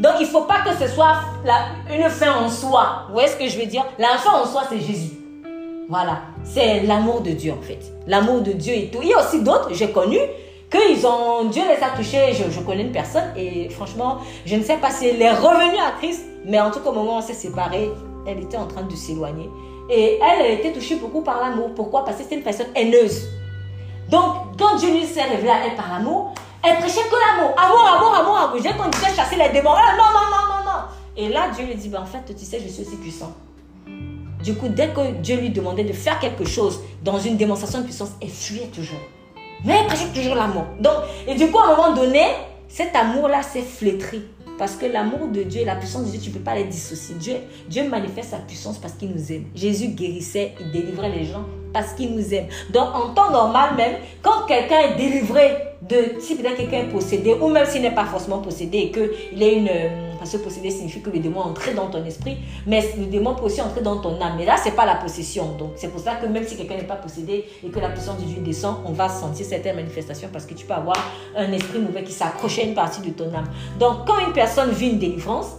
Donc 0.00 0.12
il 0.20 0.26
ne 0.26 0.30
faut 0.30 0.42
pas 0.42 0.60
que 0.60 0.70
ce 0.78 0.88
soit 0.88 1.16
la, 1.44 1.94
une 1.94 2.08
fin 2.08 2.32
en 2.44 2.48
soi. 2.48 3.04
Vous 3.08 3.14
voyez 3.14 3.28
ce 3.28 3.36
que 3.36 3.48
je 3.48 3.58
veux 3.58 3.66
dire? 3.66 3.84
La 3.98 4.16
fin 4.18 4.40
en 4.40 4.46
soi, 4.46 4.62
c'est 4.68 4.80
Jésus. 4.80 5.12
Voilà, 5.88 6.20
c'est 6.44 6.80
l'amour 6.80 7.22
de 7.22 7.30
Dieu 7.30 7.52
en 7.52 7.62
fait. 7.62 7.80
L'amour 8.06 8.42
de 8.42 8.52
Dieu 8.52 8.74
et 8.74 8.90
tout. 8.90 8.98
Il 9.02 9.08
y 9.08 9.14
a 9.14 9.20
aussi 9.20 9.42
d'autres, 9.42 9.70
j'ai 9.72 9.90
connu, 9.90 10.18
que 10.70 10.78
ils 10.90 11.06
ont, 11.06 11.44
Dieu 11.46 11.62
les 11.66 11.82
a 11.82 11.90
touchés. 11.96 12.32
Je, 12.32 12.50
je, 12.50 12.60
connais 12.60 12.82
une 12.82 12.92
personne 12.92 13.32
et 13.36 13.68
franchement, 13.70 14.18
je 14.44 14.54
ne 14.54 14.62
sais 14.62 14.76
pas 14.76 14.90
si 14.90 15.08
elle 15.08 15.20
est 15.20 15.32
revenue 15.32 15.78
à 15.78 15.92
Christ, 15.98 16.24
mais 16.44 16.60
en 16.60 16.70
tout 16.70 16.80
cas, 16.80 16.90
au 16.90 16.92
moment 16.92 17.14
où 17.14 17.18
on 17.18 17.22
s'est 17.22 17.32
séparés, 17.32 17.90
elle 18.26 18.40
était 18.40 18.58
en 18.58 18.66
train 18.66 18.82
de 18.82 18.94
s'éloigner. 18.94 19.48
Et 19.90 20.18
elle, 20.22 20.44
elle 20.44 20.58
était 20.58 20.72
touchée 20.72 20.96
beaucoup 20.96 21.22
par 21.22 21.40
l'amour. 21.40 21.70
Pourquoi? 21.74 22.04
Parce 22.04 22.18
que 22.18 22.22
c'était 22.22 22.36
une 22.36 22.42
personne 22.42 22.66
haineuse. 22.74 23.26
Donc, 24.08 24.58
quand 24.58 24.76
Dieu 24.76 24.90
lui 24.90 25.06
s'est 25.06 25.22
révélé 25.22 25.50
à 25.50 25.66
elle 25.66 25.76
par 25.76 25.90
l'amour, 25.90 26.34
elle 26.62 26.78
prêchait 26.78 27.02
que 27.02 27.14
l'amour. 27.14 27.54
Amour, 27.56 27.86
amour, 27.86 28.14
amour, 28.14 28.36
amour. 28.36 28.62
J'ai 28.62 28.70
qu'on 28.70 28.88
disait 28.88 29.14
chasser 29.14 29.36
les 29.36 29.50
démons. 29.50 29.74
Ah, 29.74 29.96
non, 29.96 30.04
non, 30.04 30.26
non, 30.30 30.48
non, 30.48 30.72
non. 30.72 30.78
Et 31.16 31.28
là, 31.28 31.50
Dieu 31.54 31.66
lui 31.66 31.74
dit, 31.74 31.88
ben, 31.88 32.00
en 32.00 32.06
fait, 32.06 32.34
tu 32.34 32.44
sais, 32.44 32.60
je 32.60 32.68
suis 32.68 32.82
aussi 32.82 32.96
puissant. 32.96 33.32
Du 34.42 34.54
coup, 34.54 34.68
dès 34.68 34.88
que 34.88 35.12
Dieu 35.20 35.36
lui 35.36 35.50
demandait 35.50 35.84
de 35.84 35.92
faire 35.92 36.18
quelque 36.18 36.44
chose 36.44 36.80
dans 37.02 37.18
une 37.18 37.36
démonstration 37.36 37.80
de 37.80 37.84
puissance, 37.84 38.10
elle 38.22 38.28
fuyait 38.28 38.68
toujours. 38.68 39.00
Mais 39.64 39.74
elle 39.80 39.86
prêchait 39.86 40.08
toujours 40.14 40.36
l'amour. 40.36 40.64
Donc, 40.80 40.94
et 41.26 41.34
du 41.34 41.50
coup, 41.50 41.58
à 41.58 41.64
un 41.64 41.76
moment 41.76 41.92
donné, 41.92 42.24
cet 42.68 42.94
amour-là 42.94 43.42
s'est 43.42 43.62
flétri. 43.62 44.22
Parce 44.56 44.74
que 44.74 44.86
l'amour 44.86 45.28
de 45.28 45.42
Dieu 45.42 45.60
et 45.60 45.64
la 45.64 45.76
puissance 45.76 46.06
de 46.06 46.10
Dieu, 46.10 46.20
tu 46.20 46.30
ne 46.30 46.34
peux 46.34 46.40
pas 46.40 46.54
les 46.54 46.64
dissocier. 46.64 47.14
Dieu, 47.16 47.36
Dieu 47.68 47.88
manifeste 47.88 48.30
sa 48.30 48.38
puissance 48.38 48.78
parce 48.78 48.94
qu'il 48.94 49.10
nous 49.10 49.32
aime. 49.32 49.44
Jésus 49.54 49.88
guérissait, 49.88 50.54
il 50.60 50.72
délivrait 50.72 51.10
les 51.10 51.24
gens 51.24 51.44
parce 51.72 51.92
qu'il 51.92 52.14
nous 52.14 52.34
aime. 52.34 52.46
Donc, 52.72 52.88
en 52.94 53.08
temps 53.14 53.30
normal 53.30 53.70
même, 53.76 53.96
quand 54.22 54.46
quelqu'un 54.46 54.80
est 54.80 54.96
délivré 54.96 55.68
de, 55.82 56.20
si 56.20 56.36
peut-être 56.36 56.56
quelqu'un 56.56 56.78
est 56.78 56.92
possédé, 56.92 57.34
ou 57.40 57.48
même 57.48 57.66
s'il 57.66 57.82
n'est 57.82 57.94
pas 57.94 58.04
forcément 58.04 58.38
possédé 58.38 58.78
et 58.78 58.90
qu'il 58.90 59.42
est 59.42 59.54
une, 59.54 59.68
euh, 59.68 60.12
parce 60.18 60.32
que 60.32 60.38
posséder 60.38 60.70
signifie 60.70 61.00
que 61.00 61.10
le 61.10 61.20
démon 61.20 61.40
est 61.40 61.48
entré 61.50 61.74
dans 61.74 61.86
ton 61.86 62.04
esprit, 62.04 62.36
mais 62.66 62.82
le 62.98 63.06
démon 63.06 63.34
peut 63.34 63.44
aussi 63.44 63.62
entrer 63.62 63.80
dans 63.80 63.98
ton 63.98 64.20
âme. 64.20 64.34
Mais 64.36 64.44
là, 64.44 64.56
c'est 64.62 64.74
pas 64.74 64.84
la 64.84 64.96
possession. 64.96 65.56
Donc, 65.58 65.72
c'est 65.76 65.88
pour 65.88 66.00
ça 66.00 66.16
que 66.16 66.26
même 66.26 66.44
si 66.44 66.56
quelqu'un 66.56 66.76
n'est 66.76 66.82
pas 66.82 66.96
possédé 66.96 67.44
et 67.64 67.68
que 67.68 67.78
la 67.78 67.90
puissance 67.90 68.18
de 68.18 68.24
Dieu 68.24 68.42
descend, 68.42 68.78
on 68.84 68.92
va 68.92 69.08
sentir 69.08 69.46
certaines 69.46 69.76
manifestations 69.76 70.28
parce 70.32 70.46
que 70.46 70.54
tu 70.54 70.66
peux 70.66 70.74
avoir 70.74 70.96
un 71.36 71.52
esprit 71.52 71.78
mauvais 71.78 72.02
qui 72.02 72.12
s'accroche 72.12 72.58
à 72.58 72.62
une 72.62 72.74
partie 72.74 73.00
de 73.00 73.10
ton 73.10 73.32
âme. 73.34 73.48
Donc, 73.78 74.06
quand 74.06 74.18
une 74.26 74.32
personne 74.32 74.70
vit 74.70 74.90
une 74.90 74.98
délivrance, 74.98 75.52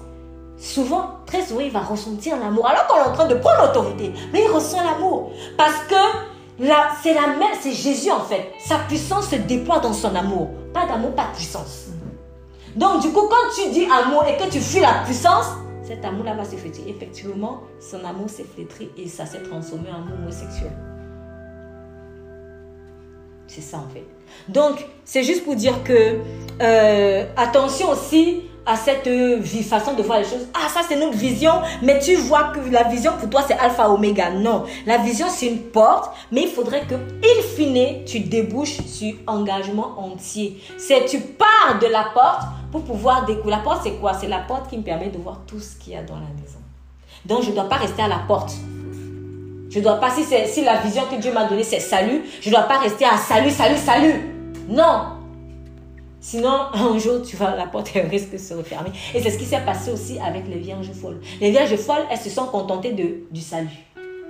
souvent, 0.60 1.20
très 1.26 1.44
souvent, 1.44 1.62
il 1.62 1.72
va 1.72 1.80
ressentir 1.80 2.38
l'amour. 2.38 2.68
Alors 2.68 2.88
qu'on 2.88 2.98
est 2.98 3.08
en 3.08 3.14
train 3.14 3.28
de 3.28 3.36
prendre 3.36 3.68
l'autorité, 3.68 4.14
mais 4.34 4.44
il 4.44 4.52
ressent 4.52 4.84
l'amour. 4.84 5.32
Parce 5.58 5.80
que 5.88 6.64
là, 6.64 6.90
c'est 7.02 7.14
la 7.14 7.28
même, 7.28 7.58
c'est 7.60 7.74
Jésus 7.74 8.12
en 8.12 8.22
fait. 8.22 8.52
Sa 8.60 8.80
puissance 8.80 9.30
se 9.30 9.36
déploie 9.36 9.80
dans 9.80 9.94
son 9.94 10.14
amour. 10.16 10.50
Pas 10.74 10.86
d'amour, 10.86 11.12
pas 11.16 11.28
de 11.32 11.36
puissance. 11.36 11.88
Donc, 12.76 13.02
du 13.02 13.10
coup, 13.10 13.28
quand 13.28 13.56
tu 13.56 13.72
dis 13.72 13.86
amour 13.86 14.26
et 14.26 14.38
que 14.38 14.50
tu 14.50 14.60
fuis 14.60 14.82
la 14.82 15.02
puissance, 15.06 15.48
cet 15.84 16.06
amour-là 16.06 16.36
va 16.36 16.46
se 16.46 16.56
flétrir. 16.56 16.86
Effectivement, 16.88 17.62
son 17.80 18.06
amour 18.06 18.30
s'est 18.30 18.44
flétri 18.44 18.90
et 18.96 19.08
ça 19.08 19.26
s'est 19.26 19.42
transformé 19.42 19.90
en 19.90 19.96
amour 19.96 20.20
homosexuel. 20.22 20.72
C'est 23.48 23.62
ça 23.62 23.78
en 23.78 23.90
fait. 23.92 24.06
Donc, 24.48 24.86
c'est 25.04 25.24
juste 25.24 25.44
pour 25.44 25.56
dire 25.56 25.84
que, 25.84 26.20
euh, 26.62 27.26
attention 27.36 27.90
aussi 27.90 28.44
à 28.66 28.76
cette 28.76 29.10
façon 29.64 29.94
de 29.94 30.04
voir 30.04 30.20
les 30.20 30.26
choses. 30.26 30.48
Ah, 30.54 30.70
ça 30.70 30.82
c'est 30.88 30.96
notre 30.96 31.18
vision, 31.18 31.54
mais 31.82 32.00
tu 32.00 32.16
vois 32.16 32.52
que 32.54 32.60
la 32.72 32.84
vision 32.84 33.14
pour 33.20 33.30
toi 33.30 33.44
c'est 33.48 33.58
alpha 33.58 33.90
oméga. 33.90 34.32
Non, 34.32 34.66
la 34.86 34.98
vision 34.98 35.28
c'est 35.30 35.48
une 35.48 35.60
porte, 35.60 36.14
mais 36.32 36.44
il 36.44 36.50
faudrait 36.50 36.82
que, 36.82 36.96
in 36.96 37.42
fine, 37.56 38.04
tu 38.06 38.20
débouches 38.20 38.82
sur 38.86 39.16
engagement 39.28 39.96
entier. 39.98 40.62
C'est 40.78 41.06
tu 41.06 41.20
pars 41.20 41.80
de 41.82 41.88
la 41.88 42.06
porte 42.14 42.44
pour 42.72 42.84
pouvoir 42.84 43.26
découvrir. 43.26 43.58
La 43.58 43.64
porte 43.64 43.82
c'est 43.84 44.00
quoi? 44.00 44.14
C'est 44.14 44.28
la 44.28 44.40
porte 44.40 44.70
qui 44.70 44.78
me 44.78 44.84
permet 44.84 45.10
de 45.10 45.18
voir 45.18 45.40
tout 45.48 45.60
ce 45.60 45.76
qu'il 45.76 45.94
y 45.94 45.96
a 45.96 46.04
dans 46.04 46.16
la 46.16 46.22
maison. 46.42 46.60
Donc 47.26 47.44
je 47.44 47.50
ne 47.50 47.56
dois 47.56 47.68
pas 47.70 47.78
rester 47.78 48.02
à 48.02 48.08
la 48.08 48.20
porte. 48.28 48.54
Je 49.70 49.78
ne 49.78 49.84
dois 49.84 49.96
pas, 49.98 50.10
si, 50.10 50.24
si 50.24 50.64
la 50.64 50.78
vision 50.78 51.04
que 51.12 51.16
Dieu 51.16 51.32
m'a 51.32 51.46
donnée 51.46 51.64
c'est 51.64 51.80
salut, 51.80 52.24
je 52.42 52.50
ne 52.50 52.56
dois 52.56 52.64
pas 52.64 52.80
rester 52.80 53.06
à 53.06 53.18
salut, 53.18 53.52
salut, 53.52 53.78
salut. 53.78 54.36
Non, 54.68 55.19
Sinon, 56.22 56.68
un 56.74 56.98
jour, 56.98 57.22
tu 57.22 57.36
vas, 57.36 57.56
la 57.56 57.68
porte 57.68 57.90
risque 57.90 58.32
de 58.32 58.38
se 58.38 58.54
refermer. 58.54 58.92
Et 59.14 59.22
c'est 59.22 59.32
ce 59.32 59.38
qui 59.38 59.46
s'est 59.46 59.62
passé 59.62 59.92
aussi 59.92 60.20
avec 60.20 60.48
les 60.48 60.58
vierges 60.58 60.92
folles. 60.92 61.20
Les 61.40 61.52
vierges 61.52 61.76
folles, 61.78 62.06
elles 62.12 62.18
se 62.18 62.30
sont 62.30 62.46
contentées 62.48 62.94
de, 62.94 63.28
du 63.32 63.42
salut, 63.42 63.70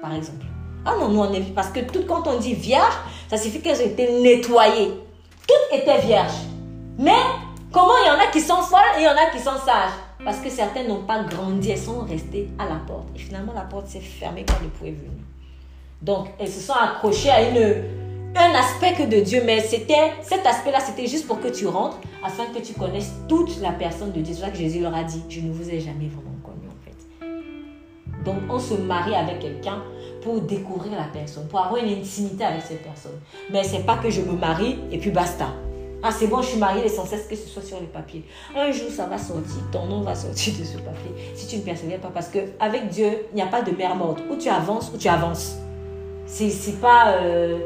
par 0.02 0.14
exemple. 0.14 0.46
Ah 0.86 0.94
non, 1.00 1.10
nous 1.10 1.20
on 1.20 1.34
est 1.34 1.42
parce 1.54 1.70
que 1.70 1.82
tout 1.82 2.04
quand 2.08 2.26
on 2.28 2.40
dit 2.40 2.54
vierge, 2.54 2.94
ça 3.30 3.38
signifie 3.38 3.62
qu'elles 3.62 3.82
ont 3.82 3.86
été 3.86 4.22
nettoyées. 4.22 4.94
Toutes 5.48 5.80
étaient 5.80 6.00
vierges. 6.00 6.32
Mais 6.98 7.12
comment 7.72 7.98
il 8.04 8.08
y 8.08 8.12
en 8.12 8.20
a 8.20 8.28
qui 8.32 8.40
sont 8.40 8.62
folles 8.62 8.80
et 8.98 9.02
il 9.02 9.04
y 9.04 9.08
en 9.08 9.12
a 9.12 9.30
qui 9.32 9.40
sont 9.40 9.58
sages? 9.66 9.92
Parce 10.24 10.40
que 10.40 10.50
certaines 10.50 10.88
n'ont 10.88 11.04
pas 11.04 11.24
grandi, 11.24 11.72
elles 11.72 11.78
sont 11.78 12.02
restées 12.02 12.50
à 12.60 12.66
la 12.66 12.76
porte. 12.88 13.08
Et 13.16 13.20
finalement, 13.20 13.54
la 13.54 13.62
porte 13.62 13.88
s'est 13.88 14.00
fermée 14.00 14.46
quand 14.48 14.56
elles 14.62 14.70
pouvaient 14.70 14.92
venir. 14.92 15.12
Donc, 16.02 16.28
elles 16.40 16.50
se 16.50 16.60
sont 16.60 16.74
accrochées 16.74 17.30
à 17.30 17.42
une 17.42 17.84
un 18.36 18.54
aspect 18.54 18.94
que 18.94 19.04
de 19.04 19.22
Dieu, 19.22 19.42
mais 19.46 19.60
c'était 19.62 20.14
cet 20.22 20.46
aspect-là, 20.46 20.80
c'était 20.80 21.08
juste 21.08 21.28
pour 21.28 21.40
que 21.40 21.48
tu 21.48 21.68
rentres, 21.68 21.98
afin 22.24 22.46
que 22.46 22.60
tu 22.60 22.74
connaisses 22.74 23.12
toute 23.28 23.60
la 23.62 23.72
personne 23.72 24.12
de 24.12 24.22
Dieu. 24.22 24.34
C'est 24.36 24.42
ça 24.42 24.50
que 24.50 24.58
Jésus 24.58 24.82
leur 24.82 24.96
a 24.96 25.04
dit, 25.04 25.22
je 25.30 25.42
ne 25.42 25.52
vous 25.52 25.70
ai 25.70 25.80
jamais 25.80 26.08
vraiment 26.08 26.38
connu 26.44 26.68
en 26.68 26.84
fait. 26.84 28.24
Donc 28.24 28.38
on 28.50 28.60
se 28.60 28.76
marie 28.76 29.16
avec 29.16 29.40
quelqu'un 29.40 29.82
pour 30.22 30.42
découvrir 30.42 30.94
la 30.94 31.08
personne, 31.12 31.48
pour 31.48 31.60
avoir 31.60 31.84
une 31.84 31.92
intimité 31.92 32.44
avec 32.44 32.62
cette 32.62 32.84
personne. 32.84 33.20
Mais 33.52 33.64
c'est 33.64 33.86
pas 33.86 33.98
que 33.98 34.10
je 34.10 34.22
me 34.22 34.34
marie 34.34 34.80
et 34.92 34.98
puis 34.98 35.12
basta. 35.12 35.48
Ah, 36.02 36.12
c'est 36.12 36.28
bon, 36.28 36.42
je 36.42 36.50
suis 36.50 36.58
mariée, 36.58 36.82
l'essentiel, 36.82 37.20
c'est 37.22 37.30
que 37.30 37.36
ce 37.36 37.50
soit 37.50 37.62
sur 37.62 37.78
le 37.78 37.88
papier. 37.88 38.24
Un 38.56 38.72
jour, 38.72 38.90
ça 38.90 39.06
va 39.06 39.18
sortir, 39.18 39.62
ton 39.70 39.86
nom 39.86 40.00
va 40.00 40.16
sortir 40.16 40.54
de 40.58 40.64
ce 40.64 40.78
papier. 40.78 41.12
Si 41.36 41.46
tu 41.46 41.58
ne 41.58 41.62
persévères 41.62 42.00
pas, 42.00 42.10
parce 42.14 42.30
qu'avec 42.30 42.88
Dieu, 42.88 43.26
il 43.34 43.36
n'y 43.36 43.42
a 43.42 43.48
pas 43.48 43.62
de 43.62 43.72
mère 43.72 43.98
morte. 43.98 44.20
Ou 44.32 44.38
tu 44.38 44.48
avances, 44.48 44.92
ou 44.94 44.98
tu 44.98 45.10
avances. 45.10 45.58
C'est 46.26 46.80
pas. 46.80 47.16
Euh, 47.18 47.60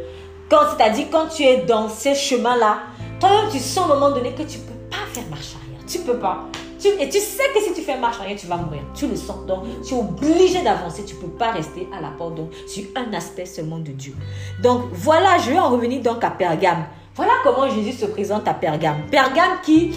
c'est-à-dire 0.76 1.08
quand 1.12 1.28
tu 1.28 1.44
es 1.44 1.58
dans 1.58 1.90
ces 1.90 2.16
chemins-là, 2.16 2.80
toi-même 3.20 3.50
tu 3.52 3.60
sens 3.60 3.90
à 3.90 3.94
un 3.94 4.00
moment 4.00 4.12
donné 4.12 4.34
que 4.34 4.44
tu 4.44 4.60
peux 4.60 4.74
pas 4.90 5.06
faire 5.12 5.24
marche 5.30 5.56
arrière. 5.56 5.86
Tu 5.88 6.00
peux 6.00 6.18
pas. 6.18 6.46
et 7.00 7.10
tu 7.10 7.20
sais 7.20 7.44
que 7.54 7.62
si 7.62 7.74
tu 7.74 7.82
fais 7.82 7.98
marche 7.98 8.20
arrière, 8.20 8.38
tu 8.38 8.48
vas 8.48 8.58
mourir. 8.58 8.82
Tu 8.94 9.08
le 9.08 9.16
sens. 9.16 9.46
Donc, 9.46 9.64
tu 9.86 9.94
es 9.94 9.98
obligé 9.98 10.62
d'avancer. 10.64 11.06
Tu 11.06 11.16
peux 11.16 11.28
pas 11.28 11.52
rester 11.52 11.88
à 11.98 12.02
la 12.02 12.10
porte. 12.10 12.36
Donc, 12.36 12.52
sur 12.68 12.84
un 12.96 13.14
aspect 13.14 13.46
seulement 13.46 13.80
de 13.80 13.92
Dieu. 13.92 14.16
Donc, 14.62 14.84
voilà, 14.92 15.38
je 15.40 15.52
vais 15.52 15.60
en 15.60 15.70
revenir 15.70 16.02
donc 16.02 16.24
à 16.24 16.32
Pergame. 16.32 16.86
Voilà 17.16 17.34
comment 17.44 17.70
Jésus 17.70 17.94
se 17.94 18.06
présente 18.06 18.48
à 18.48 18.54
Pergame. 18.54 19.06
Pergame 19.12 19.60
qui, 19.64 19.94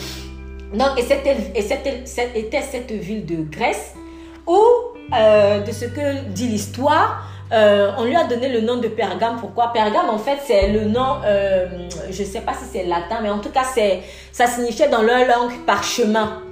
donc, 0.75 0.99
et 0.99 1.03
c'était, 1.03 1.37
et 1.55 1.63
cette 2.63 2.93
ville 2.93 3.25
de 3.25 3.37
Grèce 3.51 3.95
où, 4.47 4.59
euh, 5.15 5.61
de 5.61 5.73
ce 5.73 5.87
que 5.87 6.29
dit 6.29 6.49
l'histoire, 6.49 7.23
euh, 7.53 7.93
on 7.97 8.05
lui 8.05 8.17
a 8.17 8.25
donné 8.25 8.49
le 8.49 8.61
nom 8.61 8.77
de 8.77 8.89
Pergame. 8.89 9.37
Pourquoi 9.39 9.73
Pergame, 9.73 10.11
en 10.11 10.19
fait, 10.19 10.39
c'est 10.45 10.69
le 10.69 10.85
nom, 10.85 11.19
euh, 11.25 11.67
je 12.11 12.23
ne 12.23 12.27
sais 12.27 12.41
pas 12.41 12.53
si 12.55 12.65
c'est 12.73 12.85
latin, 12.85 13.19
mais 13.23 13.31
en 13.31 13.39
tout 13.39 13.51
cas, 13.51 13.65
c'est, 13.65 14.03
ça 14.33 14.47
signifiait 14.47 14.89
dans 14.89 15.03
leur 15.03 15.27
langue 15.27 15.65
parchemin. 15.65 16.43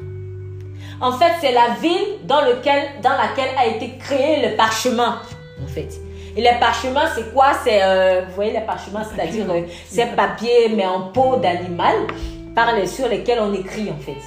En 1.01 1.13
fait, 1.13 1.33
c'est 1.41 1.53
la 1.53 1.75
ville 1.83 2.19
dans, 2.23 2.43
lequel, 2.43 2.83
dans 3.03 3.11
laquelle 3.11 3.51
a 3.59 3.67
été 3.67 3.99
créé 3.99 4.49
le 4.49 4.57
parchemin, 4.57 5.21
en 5.63 5.67
fait. 5.67 5.89
Et 6.37 6.41
les 6.41 6.55
parchemins, 6.61 7.07
c'est 7.15 7.33
quoi? 7.33 7.53
C'est, 7.65 7.81
euh, 7.83 8.23
vous 8.29 8.35
voyez, 8.35 8.53
les 8.53 8.61
parchemins, 8.61 9.03
c'est-à-dire 9.05 9.47
ces 9.89 10.07
papiers, 10.07 10.69
mais 10.75 10.87
en 10.87 11.09
peau 11.09 11.37
d'animal, 11.37 11.95
par 12.55 12.75
les, 12.75 12.87
sur 12.87 13.09
lesquels 13.09 13.41
on 13.41 13.53
écrit, 13.53 13.91
en 13.91 14.01
fait. 14.01 14.21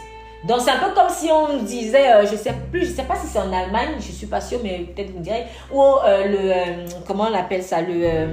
Donc 0.45 0.61
c'est 0.61 0.71
un 0.71 0.77
peu 0.77 0.93
comme 0.93 1.09
si 1.09 1.29
on 1.31 1.63
disait, 1.63 2.13
euh, 2.13 2.25
je 2.25 2.35
sais 2.35 2.53
plus, 2.71 2.85
je 2.85 2.91
sais 2.91 3.03
pas 3.03 3.15
si 3.15 3.27
c'est 3.27 3.39
en 3.39 3.51
Allemagne, 3.51 3.95
je 3.99 4.11
suis 4.11 4.27
pas 4.27 4.41
sûre, 4.41 4.59
mais 4.63 4.79
peut-être 4.79 5.11
vous 5.11 5.19
me 5.19 5.23
direz, 5.23 5.45
ou 5.71 5.81
euh, 5.81 6.25
le, 6.27 6.51
euh, 6.51 6.87
comment 7.07 7.27
on 7.29 7.33
appelle 7.33 7.63
ça, 7.63 7.81
le, 7.81 8.27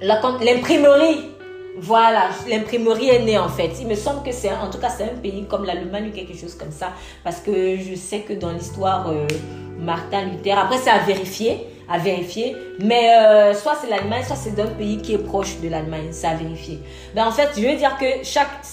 l'imprimerie. 0.00 1.30
Voilà, 1.76 2.28
l'imprimerie 2.48 3.08
est 3.08 3.24
née 3.24 3.36
en 3.36 3.48
fait. 3.48 3.72
Il 3.80 3.88
me 3.88 3.96
semble 3.96 4.22
que 4.22 4.30
c'est, 4.30 4.52
en 4.52 4.70
tout 4.70 4.78
cas, 4.78 4.88
c'est 4.88 5.04
un 5.04 5.18
pays 5.20 5.44
comme 5.48 5.64
l'Allemagne 5.64 6.08
ou 6.08 6.12
quelque 6.12 6.36
chose 6.36 6.54
comme 6.54 6.70
ça, 6.70 6.92
parce 7.24 7.40
que 7.40 7.76
je 7.76 7.96
sais 7.96 8.20
que 8.20 8.32
dans 8.32 8.52
l'histoire, 8.52 9.12
Martin 9.78 10.26
Luther, 10.26 10.56
après 10.56 10.78
c'est 10.78 10.90
à 10.90 10.98
vérifier, 10.98 11.66
à 11.88 11.98
vérifier. 11.98 12.56
Mais 12.80 13.14
euh, 13.16 13.54
soit 13.54 13.76
c'est 13.80 13.90
l'Allemagne, 13.90 14.22
soit 14.24 14.36
c'est 14.36 14.54
d'un 14.54 14.66
pays 14.66 14.98
qui 14.98 15.14
est 15.14 15.18
proche 15.18 15.60
de 15.60 15.68
l'Allemagne. 15.68 16.08
C'est 16.10 16.26
à 16.26 16.34
vérifier. 16.34 16.80
Mais 17.14 17.22
en 17.22 17.30
fait, 17.30 17.50
je 17.56 17.66
veux 17.66 17.76
dire 17.76 17.96
que 17.98 18.24
chaque 18.24 18.64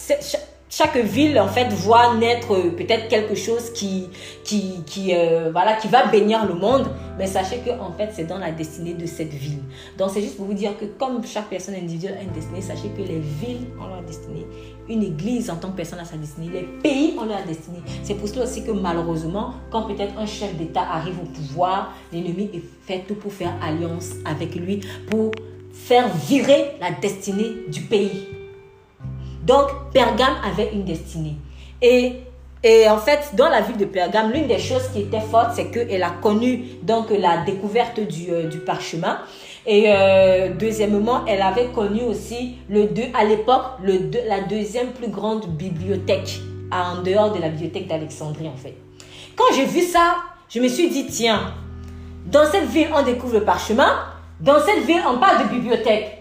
chaque 0.72 0.96
ville 0.96 1.38
en 1.38 1.50
fait 1.50 1.68
voit 1.74 2.16
naître 2.16 2.54
euh, 2.54 2.72
peut-être 2.72 3.10
quelque 3.10 3.36
chose 3.36 3.72
qui 3.74 4.08
qui 4.46 4.82
qui 4.86 5.14
euh, 5.14 5.50
voilà 5.52 5.74
qui 5.74 5.90
va 5.90 6.06
bénir 6.06 6.46
le 6.46 6.54
monde. 6.56 6.88
Mais 7.20 7.28
sachez 7.28 7.58
que 7.58 7.72
en 7.72 7.92
fait 7.92 8.12
c'est 8.14 8.24
dans 8.24 8.38
la 8.38 8.52
destinée 8.52 8.94
de 8.94 9.06
cette 9.06 9.34
ville. 9.34 9.60
Donc 9.98 10.12
c'est 10.14 10.22
juste 10.22 10.38
pour 10.38 10.46
vous 10.46 10.54
dire 10.54 10.78
que 10.80 10.86
comme 10.86 11.24
chaque 11.26 11.50
personne 11.50 11.76
individuelle 11.76 12.18
a 12.18 12.24
une 12.24 12.32
destinée 12.32 12.62
sachez 12.62 12.88
que 12.88 13.02
les 13.02 13.20
villes 13.20 13.68
ont 13.82 13.88
leur 13.88 14.02
destinée. 14.04 14.48
Une 14.88 15.04
église 15.04 15.50
en 15.50 15.58
tant 15.58 15.72
que 15.72 15.76
personne 15.76 16.00
a 16.00 16.06
sa 16.06 16.16
destinée. 16.16 16.50
Les 16.54 16.64
pays 16.64 17.16
ont 17.20 17.26
leur 17.26 17.44
destinée. 17.46 17.82
C'est 18.04 18.16
pour 18.16 18.30
cela 18.30 18.46
aussi 18.46 18.64
que 18.64 18.72
malheureusement 18.72 19.56
quand 19.72 19.84
peut-être 19.84 20.18
un 20.18 20.26
chef 20.26 20.56
d'État 20.56 20.84
arrive 20.90 21.20
au 21.20 21.26
pouvoir 21.26 21.94
l'ennemi 22.14 22.50
fait 22.88 23.00
tout 23.06 23.16
pour 23.16 23.34
faire 23.34 23.54
alliance 23.62 24.12
avec 24.26 24.56
lui 24.56 24.80
pour 25.10 25.32
faire 25.74 26.08
virer 26.30 26.78
la 26.80 26.92
destinée 26.92 27.66
du 27.70 27.82
pays 27.82 28.31
donc, 29.42 29.70
Pergame 29.94 30.36
avait 30.46 30.72
une 30.74 30.84
destinée. 30.84 31.36
Et, 31.82 32.14
en 32.88 32.98
fait, 32.98 33.32
dans 33.36 33.50
la 33.50 33.62
ville 33.62 33.78
de 33.78 33.86
Pergame, 33.86 34.32
l'une 34.32 34.48
des 34.48 34.60
choses 34.60 34.88
qui 34.94 35.02
était 35.02 35.20
forte, 35.20 35.52
c'est 35.56 35.72
qu'elle 35.72 36.04
a 36.04 36.12
connu 36.22 36.64
donc 36.84 37.10
la 37.10 37.44
découverte 37.44 38.00
du, 38.00 38.32
euh, 38.32 38.50
parchemin. 38.66 39.20
Et 39.66 39.86
euh, 39.88 40.50
deuxièmement, 40.60 41.26
elle 41.28 41.42
avait 41.42 41.68
connu 41.68 42.02
aussi 42.02 42.58
le 42.70 42.90
à 43.14 43.24
l'époque 43.24 43.64
la 44.28 44.42
deuxième 44.42 44.88
plus 44.88 45.08
grande 45.08 45.48
bibliothèque 45.50 46.40
en 46.72 47.02
dehors 47.04 47.32
de 47.32 47.40
la 47.40 47.50
bibliothèque 47.50 47.88
d'Alexandrie 47.88 48.48
en 48.48 48.58
fait. 48.58 48.76
Quand 49.36 49.54
j'ai 49.56 49.66
vu 49.66 49.82
ça, 49.82 50.16
je 50.50 50.60
me 50.60 50.68
suis 50.68 50.90
dit 50.90 51.06
tiens, 51.06 51.54
dans 52.26 52.46
cette 52.46 52.70
ville 52.70 52.88
on 52.96 53.04
découvre 53.04 53.36
le 53.36 53.44
parchemin, 53.44 54.00
dans 54.40 54.60
cette 54.60 54.84
ville 54.86 55.02
on 55.08 55.20
parle 55.20 55.44
de 55.44 55.54
bibliothèque 55.54 56.21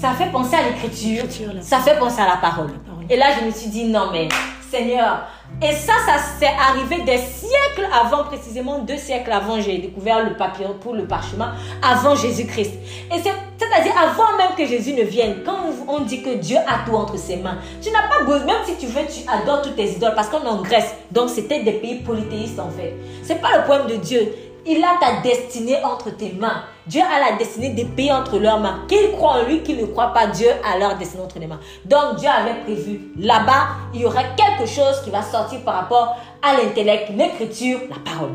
ça 0.00 0.12
fait 0.12 0.30
penser 0.30 0.56
à 0.56 0.62
l'écriture, 0.68 1.24
ça 1.60 1.78
fait 1.78 1.98
penser 1.98 2.20
à 2.20 2.28
la 2.28 2.36
parole. 2.36 2.70
Et 3.08 3.16
là, 3.16 3.26
je 3.38 3.46
me 3.46 3.50
suis 3.50 3.68
dit, 3.68 3.84
non, 3.84 4.10
mais 4.12 4.28
Seigneur. 4.70 5.26
Et 5.60 5.72
ça, 5.72 5.92
ça 6.06 6.16
s'est 6.18 6.54
arrivé 6.58 7.02
des 7.02 7.18
siècles 7.18 7.86
avant, 7.92 8.24
précisément 8.24 8.78
deux 8.78 8.96
siècles 8.96 9.30
avant, 9.30 9.60
j'ai 9.60 9.78
découvert 9.78 10.24
le 10.24 10.34
papier 10.34 10.64
pour 10.80 10.94
le 10.94 11.04
parchemin, 11.04 11.52
avant 11.82 12.14
Jésus-Christ. 12.14 12.72
Et 13.14 13.18
c'est-à-dire 13.18 13.92
avant 13.96 14.36
même 14.38 14.56
que 14.56 14.66
Jésus 14.66 14.94
ne 14.94 15.02
vienne, 15.02 15.42
quand 15.44 15.58
on 15.86 16.00
dit 16.00 16.22
que 16.22 16.36
Dieu 16.36 16.56
a 16.56 16.88
tout 16.88 16.96
entre 16.96 17.18
ses 17.18 17.36
mains, 17.36 17.58
tu 17.82 17.90
n'as 17.90 18.08
pas 18.08 18.24
besoin, 18.24 18.46
même 18.46 18.64
si 18.64 18.76
tu 18.76 18.86
veux, 18.86 19.02
tu 19.06 19.28
adores 19.28 19.60
toutes 19.60 19.76
tes 19.76 19.92
idoles, 19.92 20.14
parce 20.16 20.28
qu'on 20.28 20.42
est 20.42 20.48
en 20.48 20.62
Grèce, 20.62 20.94
donc 21.10 21.28
c'était 21.28 21.62
des 21.62 21.72
pays 21.72 21.96
polythéistes 21.96 22.58
en 22.58 22.70
fait. 22.70 22.94
C'est 23.22 23.40
pas 23.40 23.58
le 23.58 23.64
problème 23.64 23.88
de 23.88 23.96
Dieu. 23.96 24.32
Il 24.64 24.82
a 24.84 24.96
ta 25.00 25.20
destinée 25.22 25.82
entre 25.82 26.10
tes 26.10 26.32
mains. 26.32 26.62
Dieu 26.86 27.02
a 27.02 27.30
la 27.30 27.36
destinée 27.36 27.70
des 27.70 27.84
pays 27.84 28.12
entre 28.12 28.38
leurs 28.38 28.60
mains. 28.60 28.84
Qu'ils 28.88 29.10
croient 29.12 29.42
en 29.42 29.44
lui, 29.44 29.62
qu'ils 29.62 29.80
ne 29.80 29.86
croient 29.86 30.12
pas, 30.12 30.28
Dieu 30.28 30.48
a 30.64 30.78
leur 30.78 30.96
destinée 30.96 31.24
entre 31.24 31.38
les 31.38 31.46
mains. 31.46 31.60
Donc 31.84 32.16
Dieu 32.16 32.28
avait 32.28 32.60
prévu. 32.62 33.12
Là-bas, 33.18 33.68
il 33.92 34.02
y 34.02 34.04
aura 34.04 34.22
quelque 34.36 34.68
chose 34.68 35.00
qui 35.02 35.10
va 35.10 35.22
sortir 35.22 35.60
par 35.64 35.74
rapport 35.74 36.16
à 36.42 36.54
l'intellect, 36.54 37.10
l'écriture, 37.16 37.80
la 37.90 37.96
parole. 38.10 38.30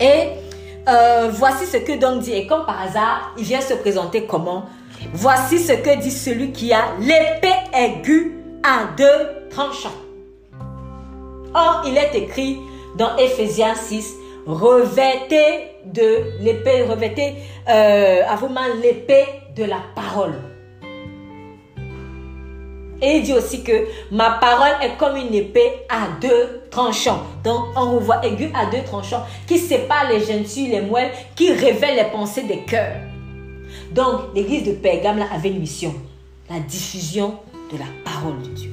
Et 0.00 0.30
euh, 0.88 1.30
voici 1.32 1.66
ce 1.66 1.78
que 1.78 1.98
donc 1.98 2.20
dit. 2.20 2.32
Et 2.32 2.46
comme 2.46 2.64
par 2.64 2.80
hasard, 2.80 3.32
il 3.36 3.44
vient 3.44 3.60
se 3.60 3.74
présenter 3.74 4.24
comment? 4.24 4.64
Voici 5.12 5.58
ce 5.58 5.72
que 5.72 6.00
dit 6.00 6.10
celui 6.10 6.52
qui 6.52 6.72
a 6.72 6.84
l'épée 6.98 7.54
aiguë 7.74 8.38
à 8.62 8.86
deux 8.96 9.48
tranchants. 9.50 9.90
Or, 11.54 11.82
il 11.86 11.96
est 11.96 12.14
écrit 12.14 12.58
dans 12.96 13.16
Ephésiens 13.16 13.74
6, 13.74 14.14
revêtez 14.46 15.70
de 15.84 16.40
l'épée, 16.40 16.82
revêtez 16.82 17.34
euh, 17.68 18.22
à 18.28 18.36
vos 18.36 18.48
mains 18.48 18.74
l'épée 18.82 19.26
de 19.56 19.64
la 19.64 19.78
parole. 19.94 20.34
Et 23.02 23.16
il 23.16 23.22
dit 23.22 23.34
aussi 23.34 23.62
que 23.62 23.86
ma 24.10 24.30
parole 24.30 24.72
est 24.82 24.96
comme 24.96 25.16
une 25.16 25.34
épée 25.34 25.72
à 25.88 26.08
deux 26.20 26.62
tranchants. 26.70 27.22
Donc 27.42 27.64
on 27.76 27.96
revoit 27.96 28.24
aigu 28.24 28.50
à 28.54 28.66
deux 28.66 28.82
tranchants 28.84 29.24
qui 29.46 29.58
sépare 29.58 30.08
les 30.08 30.20
gentils, 30.20 30.68
les 30.68 30.80
moelles, 30.80 31.10
qui 31.34 31.52
révèlent 31.52 31.96
les 31.96 32.10
pensées 32.10 32.44
des 32.44 32.60
cœurs. 32.60 32.96
Donc 33.92 34.34
l'église 34.34 34.64
de 34.64 34.72
Pergame 34.72 35.24
avait 35.34 35.50
une 35.50 35.60
mission, 35.60 35.94
la 36.48 36.60
diffusion 36.60 37.34
de 37.72 37.78
la 37.78 37.84
parole 38.04 38.40
de 38.42 38.48
Dieu. 38.48 38.70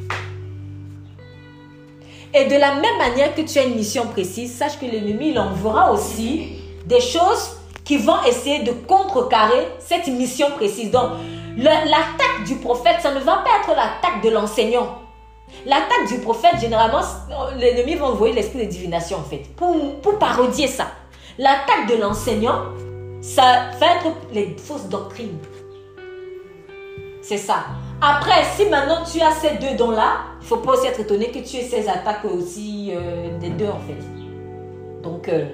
Et 2.33 2.45
de 2.45 2.55
la 2.55 2.75
même 2.75 2.97
manière 2.97 3.35
que 3.35 3.41
tu 3.41 3.59
as 3.59 3.63
une 3.63 3.75
mission 3.75 4.07
précise, 4.07 4.55
sache 4.55 4.79
que 4.79 4.85
l'ennemi, 4.85 5.29
il 5.29 5.39
enverra 5.39 5.91
aussi 5.91 6.53
des 6.85 7.01
choses 7.01 7.57
qui 7.83 7.97
vont 7.97 8.23
essayer 8.25 8.63
de 8.63 8.71
contrecarrer 8.71 9.67
cette 9.79 10.07
mission 10.07 10.51
précise. 10.51 10.91
Donc, 10.91 11.11
l'attaque 11.57 12.45
du 12.45 12.55
prophète, 12.55 13.01
ça 13.01 13.13
ne 13.13 13.19
va 13.19 13.37
pas 13.37 13.49
être 13.61 13.75
l'attaque 13.75 14.23
de 14.23 14.29
l'enseignant. 14.29 14.99
L'attaque 15.65 16.07
du 16.07 16.19
prophète, 16.19 16.59
généralement, 16.61 17.01
l'ennemi 17.57 17.95
va 17.95 18.05
envoyer 18.05 18.33
l'esprit 18.33 18.65
de 18.65 18.71
divination, 18.71 19.17
en 19.17 19.23
fait, 19.23 19.43
pour, 19.57 19.99
pour 20.01 20.17
parodier 20.17 20.67
ça. 20.67 20.87
L'attaque 21.37 21.87
de 21.89 21.95
l'enseignant, 21.95 22.61
ça 23.21 23.71
va 23.77 23.87
être 23.87 24.15
les 24.31 24.55
fausses 24.57 24.87
doctrines. 24.87 25.37
C'est 27.21 27.37
ça. 27.37 27.65
Après, 28.03 28.43
si 28.55 28.65
maintenant 28.65 29.03
tu 29.03 29.21
as 29.21 29.31
ces 29.31 29.57
deux 29.57 29.77
dons-là, 29.77 30.21
il 30.39 30.43
ne 30.43 30.47
faut 30.47 30.57
pas 30.57 30.71
aussi 30.71 30.87
être 30.87 30.99
étonné 30.99 31.29
que 31.29 31.37
tu 31.37 31.57
aies 31.57 31.63
ces 31.63 31.87
attaques 31.87 32.25
aussi 32.25 32.91
euh, 32.95 33.37
des 33.37 33.49
deux 33.49 33.67
en 33.67 33.79
fait. 33.79 35.03
Donc, 35.03 35.29
euh, 35.29 35.45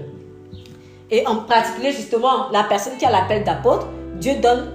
et 1.11 1.27
en 1.27 1.37
particulier 1.37 1.91
justement, 1.91 2.49
la 2.51 2.63
personne 2.63 2.97
qui 2.97 3.05
a 3.05 3.11
l'appel 3.11 3.43
d'apôtre, 3.43 3.87
Dieu 4.15 4.35
donne 4.35 4.71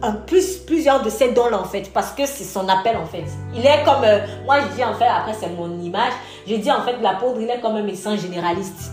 un 0.00 0.12
plus, 0.12 0.56
plusieurs 0.56 1.02
de 1.02 1.10
ces 1.10 1.32
dons-là 1.32 1.60
en 1.60 1.64
fait, 1.64 1.92
parce 1.92 2.12
que 2.12 2.24
c'est 2.24 2.44
son 2.44 2.66
appel 2.66 2.96
en 2.96 3.04
fait. 3.04 3.24
Il 3.54 3.66
est 3.66 3.84
comme, 3.84 4.02
euh, 4.02 4.20
moi 4.46 4.60
je 4.60 4.74
dis 4.74 4.82
en 4.82 4.94
fait, 4.94 5.04
après 5.04 5.34
c'est 5.34 5.50
mon 5.50 5.78
image, 5.80 6.12
je 6.46 6.54
dis 6.54 6.72
en 6.72 6.80
fait 6.80 6.96
l'apôtre, 7.02 7.36
il 7.40 7.50
est 7.50 7.60
comme 7.60 7.76
un 7.76 7.82
médecin 7.82 8.16
généraliste. 8.16 8.92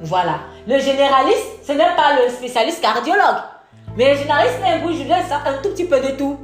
Voilà. 0.00 0.38
Le 0.68 0.78
généraliste, 0.78 1.64
ce 1.66 1.72
n'est 1.72 1.96
pas 1.96 2.22
le 2.22 2.30
spécialiste 2.30 2.80
cardiologue. 2.80 3.49
Mais 4.00 4.16
généraliste 4.16 4.56
est 4.64 4.70
un 4.70 4.78
goût, 4.78 4.92
je 4.94 5.02
un 5.02 5.62
tout 5.62 5.68
petit 5.68 5.84
peu 5.84 6.00
de 6.00 6.16
tout. 6.16 6.38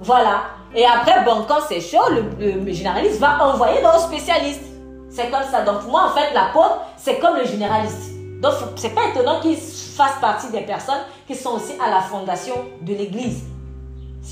Voilà. 0.00 0.44
Et 0.74 0.86
après, 0.86 1.22
bon, 1.22 1.44
quand 1.46 1.58
c'est 1.68 1.82
chaud, 1.82 2.08
le, 2.08 2.72
généraliste 2.72 3.20
va 3.20 3.52
envoyer 3.52 3.82
dans 3.82 3.92
le 3.92 3.98
spécialiste. 3.98 4.62
C'est 5.10 5.28
comme 5.28 5.42
ça. 5.42 5.60
Donc, 5.60 5.86
moi, 5.86 6.06
en 6.10 6.14
fait, 6.18 6.32
l'apôtre, 6.32 6.80
c'est 6.96 7.18
comme 7.18 7.36
le 7.36 7.44
généraliste. 7.44 8.12
Donc, 8.40 8.54
c'est 8.76 8.94
pas 8.94 9.10
étonnant 9.10 9.40
qu'il 9.40 9.58
fasse 9.58 10.18
partie 10.22 10.50
des 10.52 10.62
personnes 10.62 11.02
qui 11.26 11.34
sont 11.34 11.50
aussi 11.50 11.74
à 11.86 11.90
la 11.90 12.00
fondation 12.00 12.54
de 12.80 12.94
l'église. 12.94 13.42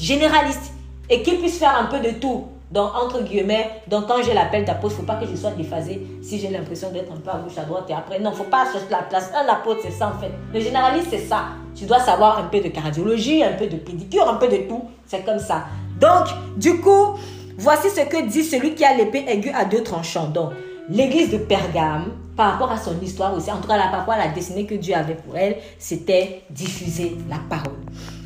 Généraliste. 0.00 0.72
Et 1.10 1.22
qu'il 1.22 1.38
puisse 1.38 1.58
faire 1.58 1.76
un 1.76 1.84
peu 1.84 2.00
de 2.00 2.12
tout. 2.12 2.46
Donc, 2.72 2.90
entre 2.94 3.22
guillemets, 3.22 3.82
donc 3.86 4.06
quand 4.08 4.22
j'ai 4.22 4.32
l'appel 4.32 4.64
d'apôtre, 4.64 4.94
faut 4.94 5.02
pas 5.02 5.16
que 5.16 5.26
je 5.26 5.36
sois 5.36 5.50
déphasé 5.50 6.06
si 6.22 6.38
j'ai 6.38 6.48
l'impression 6.48 6.90
d'être 6.90 7.12
un 7.12 7.18
peu 7.18 7.28
à 7.28 7.36
gauche, 7.36 7.58
à 7.58 7.64
droite 7.64 7.84
et 7.90 7.92
après. 7.92 8.18
Non, 8.18 8.30
il 8.30 8.32
ne 8.32 8.36
faut 8.38 8.50
pas 8.50 8.64
chercher 8.64 8.86
la 8.90 9.02
place. 9.02 9.30
Un 9.34 9.46
apôtre, 9.46 9.80
c'est 9.82 9.90
ça 9.90 10.14
en 10.16 10.18
fait. 10.18 10.30
Le 10.54 10.58
généraliste, 10.58 11.08
c'est 11.10 11.26
ça. 11.26 11.48
Tu 11.74 11.84
dois 11.84 12.00
savoir 12.00 12.38
un 12.38 12.44
peu 12.44 12.60
de 12.60 12.68
cardiologie, 12.68 13.44
un 13.44 13.52
peu 13.52 13.66
de 13.66 13.76
pédicure, 13.76 14.26
un 14.26 14.36
peu 14.36 14.48
de 14.48 14.68
tout. 14.68 14.84
C'est 15.04 15.22
comme 15.22 15.38
ça. 15.38 15.66
Donc, 16.00 16.28
du 16.56 16.80
coup, 16.80 17.18
voici 17.58 17.90
ce 17.90 18.06
que 18.06 18.26
dit 18.26 18.42
celui 18.42 18.74
qui 18.74 18.86
a 18.86 18.96
l'épée 18.96 19.24
aiguë 19.28 19.52
à 19.54 19.66
deux 19.66 19.82
tranchants. 19.82 20.28
Donc, 20.28 20.52
l'église 20.88 21.30
de 21.30 21.36
Pergame, 21.38 22.06
par 22.36 22.52
rapport 22.52 22.72
à 22.72 22.78
son 22.78 22.98
histoire 23.02 23.34
aussi, 23.36 23.50
en 23.50 23.58
tout 23.58 23.68
cas 23.68 23.76
par 23.76 24.00
rapport 24.00 24.14
à 24.14 24.18
la 24.18 24.28
destinée 24.28 24.64
que 24.64 24.74
Dieu 24.74 24.94
avait 24.94 25.14
pour 25.14 25.36
elle, 25.36 25.58
c'était 25.78 26.42
diffuser 26.48 27.18
la 27.28 27.36
parole. 27.50 27.76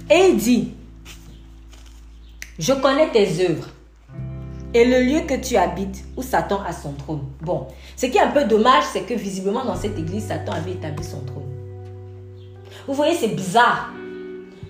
Et 0.08 0.28
il 0.28 0.36
dit, 0.36 0.72
je 2.60 2.72
connais 2.74 3.08
tes 3.08 3.44
œuvres 3.44 3.68
et 4.76 4.84
le 4.84 5.00
lieu 5.00 5.20
que 5.26 5.34
tu 5.34 5.56
habites 5.56 6.04
où 6.18 6.22
Satan 6.22 6.60
a 6.66 6.72
son 6.72 6.92
trône. 6.92 7.22
Bon, 7.40 7.66
ce 7.96 8.06
qui 8.06 8.18
est 8.18 8.20
un 8.20 8.30
peu 8.30 8.44
dommage, 8.44 8.84
c'est 8.92 9.02
que 9.02 9.14
visiblement 9.14 9.64
dans 9.64 9.74
cette 9.74 9.98
église, 9.98 10.26
Satan 10.26 10.52
avait 10.52 10.72
établi 10.72 11.02
son 11.02 11.20
trône. 11.24 11.48
Vous 12.86 12.92
voyez, 12.92 13.14
c'est 13.14 13.28
bizarre. 13.28 13.90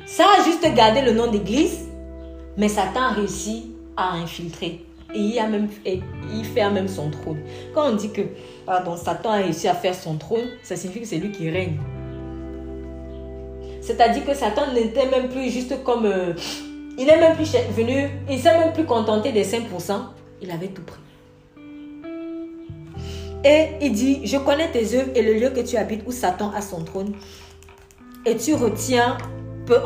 Ça 0.06 0.24
a 0.38 0.44
juste 0.44 0.62
gardé 0.74 1.02
le 1.02 1.10
nom 1.12 1.28
d'église, 1.28 1.88
mais 2.56 2.68
Satan 2.68 3.00
a 3.00 3.08
réussi 3.14 3.72
à 3.96 4.12
infiltrer. 4.12 4.84
Et 5.12 5.18
il, 5.18 5.38
a 5.40 5.48
même, 5.48 5.68
il 5.84 6.44
fait 6.44 6.70
même 6.70 6.88
son 6.88 7.10
trône. 7.10 7.40
Quand 7.74 7.90
on 7.90 7.96
dit 7.96 8.12
que 8.12 8.22
pardon, 8.64 8.96
Satan 8.96 9.30
a 9.30 9.36
réussi 9.38 9.66
à 9.66 9.74
faire 9.74 9.94
son 9.94 10.18
trône, 10.18 10.46
ça 10.62 10.76
signifie 10.76 11.00
que 11.00 11.06
c'est 11.06 11.18
lui 11.18 11.32
qui 11.32 11.50
règne. 11.50 11.78
C'est-à-dire 13.80 14.24
que 14.24 14.34
Satan 14.34 14.72
n'était 14.72 15.06
même 15.06 15.28
plus 15.28 15.50
juste 15.50 15.82
comme 15.82 16.06
euh, 16.06 16.34
il 16.98 17.06
n'est 17.06 17.18
même 17.18 17.36
plus 17.36 17.54
venu, 17.76 18.08
il 18.30 18.38
s'est 18.38 18.58
même 18.58 18.72
plus 18.72 18.84
contenté 18.84 19.32
des 19.32 19.44
5%, 19.44 19.62
il 20.42 20.50
avait 20.50 20.68
tout 20.68 20.82
pris. 20.82 21.00
Et 23.44 23.68
il 23.80 23.92
dit, 23.92 24.26
je 24.26 24.38
connais 24.38 24.70
tes 24.70 24.96
œuvres 24.96 25.10
et 25.14 25.22
le 25.22 25.34
lieu 25.34 25.50
que 25.50 25.60
tu 25.60 25.76
habites 25.76 26.02
où 26.06 26.10
Satan 26.10 26.50
a 26.52 26.60
son 26.60 26.82
trône. 26.82 27.14
Et 28.24 28.36
tu 28.36 28.54
retiens, 28.54 29.18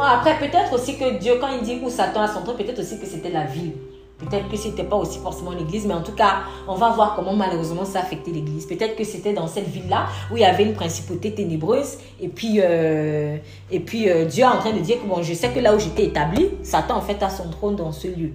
après 0.01 0.39
peut-être 0.39 0.73
aussi 0.73 0.97
que 0.97 1.19
Dieu, 1.19 1.35
quand 1.41 1.49
il 1.49 1.63
dit 1.63 1.79
où 1.83 1.91
Satan 1.91 2.23
a 2.23 2.29
son 2.29 2.43
trône, 2.43 2.57
peut-être 2.57 2.79
aussi 2.79 2.99
que 2.99 3.07
c'était 3.07 3.31
la 3.31 3.45
ville. 3.45 3.73
Peut-être 4.21 4.49
que 4.49 4.57
c'était 4.57 4.85
pas 4.85 4.97
aussi 4.97 5.19
forcément 5.19 5.53
l'église, 5.53 5.87
mais 5.87 5.95
en 5.95 6.03
tout 6.03 6.13
cas, 6.13 6.43
on 6.69 6.75
va 6.75 6.91
voir 6.91 7.15
comment 7.17 7.35
malheureusement 7.35 7.85
ça 7.85 8.01
affectait 8.01 8.31
l'église. 8.31 8.67
Peut-être 8.67 8.97
que 8.97 9.05
c'était 9.05 9.33
dans 9.33 9.47
cette 9.47 9.69
ville-là 9.69 10.07
où 10.31 10.37
il 10.37 10.41
y 10.41 10.45
avait 10.45 10.65
une 10.65 10.75
principauté 10.75 11.33
ténébreuse, 11.35 11.99
et 12.21 12.29
puis, 12.29 12.61
euh, 12.63 13.37
et 13.71 13.81
puis 13.81 14.11
euh, 14.11 14.27
Dieu 14.27 14.45
est 14.45 14.47
en 14.47 14.59
train 14.59 14.73
de 14.73 14.81
dire 14.81 15.01
que 15.03 15.07
bon, 15.07 15.23
je 15.23 15.33
sais 15.33 15.49
que 15.49 15.61
là 15.61 15.75
où 15.75 15.79
j'étais 15.79 16.05
établi, 16.05 16.51
Satan 16.63 16.97
en 16.97 17.01
fait 17.01 17.23
a 17.23 17.31
son 17.31 17.49
trône 17.49 17.77
dans 17.77 17.93
ce 17.93 18.09
lieu. 18.09 18.33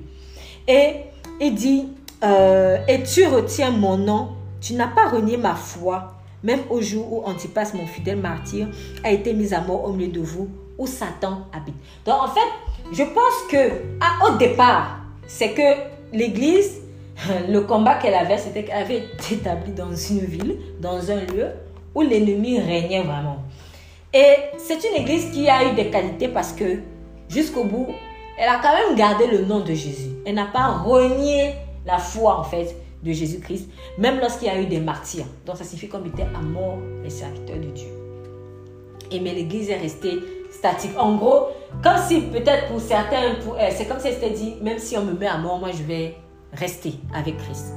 Et 0.67 0.95
il 1.39 1.53
dit, 1.53 1.87
euh, 2.23 2.77
et 2.87 3.03
tu 3.03 3.27
retiens 3.27 3.71
mon 3.71 3.97
nom, 3.97 4.29
tu 4.61 4.73
n'as 4.73 4.87
pas 4.87 5.09
renié 5.09 5.37
ma 5.37 5.53
foi, 5.53 6.13
même 6.43 6.61
au 6.69 6.81
jour 6.81 7.11
où 7.11 7.23
Antipas, 7.25 7.73
mon 7.73 7.85
fidèle 7.85 8.17
martyr, 8.17 8.67
a 9.03 9.11
été 9.11 9.33
mis 9.33 9.53
à 9.53 9.61
mort 9.61 9.85
au 9.85 9.93
milieu 9.93 10.11
de 10.11 10.21
vous, 10.21 10.49
où 10.77 10.87
Satan 10.87 11.45
habite. 11.53 11.75
Donc 12.05 12.15
en 12.21 12.27
fait, 12.27 12.39
je 12.91 13.03
pense 13.03 13.51
que 13.51 13.71
à, 13.99 14.27
au 14.27 14.37
départ, 14.37 15.04
c'est 15.27 15.51
que 15.51 16.15
l'Église, 16.15 16.81
le 17.49 17.61
combat 17.61 17.95
qu'elle 17.95 18.13
avait, 18.13 18.37
c'était 18.37 18.63
qu'elle 18.63 18.83
avait 18.83 18.97
été 18.97 19.35
établie 19.35 19.71
dans 19.71 19.95
une 19.95 20.25
ville, 20.25 20.57
dans 20.79 21.11
un 21.11 21.21
lieu 21.21 21.47
où 21.93 22.01
l'ennemi 22.01 22.59
régnait 22.59 23.01
vraiment. 23.01 23.37
Et 24.13 24.35
c'est 24.57 24.81
une 24.89 25.01
Église 25.01 25.31
qui 25.31 25.49
a 25.49 25.71
eu 25.71 25.75
des 25.75 25.89
qualités 25.89 26.27
parce 26.27 26.53
que 26.53 26.79
jusqu'au 27.29 27.63
bout, 27.63 27.87
elle 28.37 28.49
a 28.49 28.59
quand 28.61 28.73
même 28.73 28.97
gardé 28.97 29.27
le 29.27 29.45
nom 29.45 29.59
de 29.59 29.73
Jésus. 29.73 30.11
Elle 30.25 30.35
n'a 30.35 30.45
pas 30.45 30.67
renié 30.67 31.53
la 31.85 31.97
foi 31.97 32.39
en 32.39 32.43
fait 32.43 32.75
de 33.03 33.11
Jésus-Christ, 33.11 33.69
même 33.97 34.19
lorsqu'il 34.19 34.47
y 34.47 34.51
a 34.51 34.59
eu 34.59 34.65
des 34.65 34.79
martyrs. 34.79 35.25
Donc 35.45 35.57
ça 35.57 35.63
signifie 35.63 35.87
qu'on 35.87 36.03
était 36.05 36.23
à 36.23 36.41
mort 36.41 36.77
les 37.03 37.09
serviteurs 37.09 37.57
de 37.57 37.69
Dieu. 37.69 37.87
Et 39.11 39.19
mais 39.19 39.33
l'Église 39.33 39.69
est 39.69 39.77
restée 39.77 40.17
En 40.97 41.15
gros, 41.15 41.47
comme 41.83 41.97
si 42.07 42.21
peut-être 42.21 42.67
pour 42.67 42.79
certains, 42.79 43.23
euh, 43.23 43.69
c'est 43.71 43.85
comme 43.85 43.99
si 43.99 44.07
elle 44.07 44.13
s'était 44.15 44.29
dit, 44.31 44.55
même 44.61 44.79
si 44.79 44.97
on 44.97 45.03
me 45.03 45.13
met 45.13 45.27
à 45.27 45.37
mort, 45.37 45.59
moi 45.59 45.69
je 45.71 45.83
vais 45.83 46.15
rester 46.53 46.93
avec 47.13 47.37
Christ. 47.37 47.73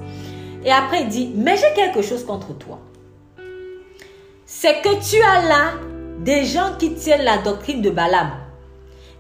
Et 0.65 0.73
après 0.73 1.03
il 1.03 1.09
dit, 1.09 1.33
mais 1.35 1.57
j'ai 1.57 1.73
quelque 1.75 2.03
chose 2.03 2.25
contre 2.25 2.57
toi. 2.57 2.79
C'est 4.47 4.81
que 4.83 4.89
tu 5.09 5.23
as 5.23 5.43
là 5.43 5.73
des 6.21 6.45
gens 6.45 6.77
qui 6.79 6.95
tiennent 6.95 7.25
la 7.25 7.39
doctrine 7.39 7.83
de 7.83 7.91
Balaam, 7.91 8.31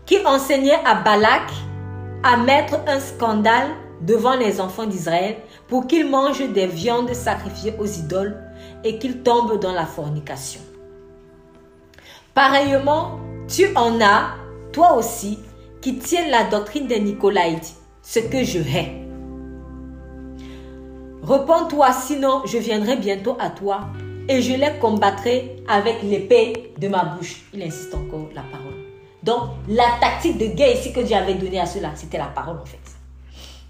qui 0.07 0.19
enseignaient 0.25 0.81
à 0.85 0.95
Balak 0.95 1.51
à 2.23 2.37
mettre 2.37 2.81
un 2.87 2.99
scandale 2.99 3.69
devant 4.01 4.37
les 4.37 4.61
enfants 4.61 4.87
d'Israël 4.87 5.37
pour 5.69 5.87
qu'ils 5.87 6.09
mangent 6.09 6.49
des 6.53 6.67
viandes 6.67 7.13
sacrifiées 7.13 7.75
aux 7.79 7.87
idoles 7.87 8.37
et 8.85 8.99
qu'ils 8.99 9.23
tombent 9.23 9.61
dans 9.61 9.73
la 9.73 9.87
fornication. 9.87 10.61
Pareillement, 12.35 13.19
tu 13.49 13.75
en 13.75 14.01
as, 14.01 14.35
toi 14.73 14.95
aussi, 14.95 15.39
qui 15.81 15.99
tiennent 15.99 16.31
la 16.31 16.45
doctrine 16.45 16.87
des 16.87 17.01
Nicolaïtes, 17.01 17.75
ce 18.03 18.21
que 18.21 18.45
je 18.45 18.59
hais. 18.59 18.93
Repends-toi, 21.23 21.93
sinon 21.93 22.43
je 22.47 22.59
viendrai 22.59 22.97
bientôt 22.97 23.37
à 23.41 23.51
toi 23.51 23.89
et 24.29 24.43
je 24.43 24.53
les 24.53 24.79
combattrai 24.81 25.57
avec 25.67 26.03
l'épée 26.03 26.75
de 26.79 26.89
ma 26.89 27.05
bouche. 27.05 27.43
Il 27.55 27.63
insiste 27.63 27.95
encore 27.95 28.29
la 28.35 28.43
parole. 28.43 28.69
Donc, 29.23 29.51
la 29.69 29.85
tactique 30.01 30.39
de 30.39 30.47
guerre 30.47 30.75
ici 30.75 30.93
que 30.93 31.01
Dieu 31.01 31.17
avait 31.17 31.35
donnée 31.35 31.61
à 31.61 31.67
cela, 31.67 31.91
c'était 31.95 32.19
la 32.19 32.27
parole 32.27 32.59
en 32.59 32.67
fait. 32.67 32.79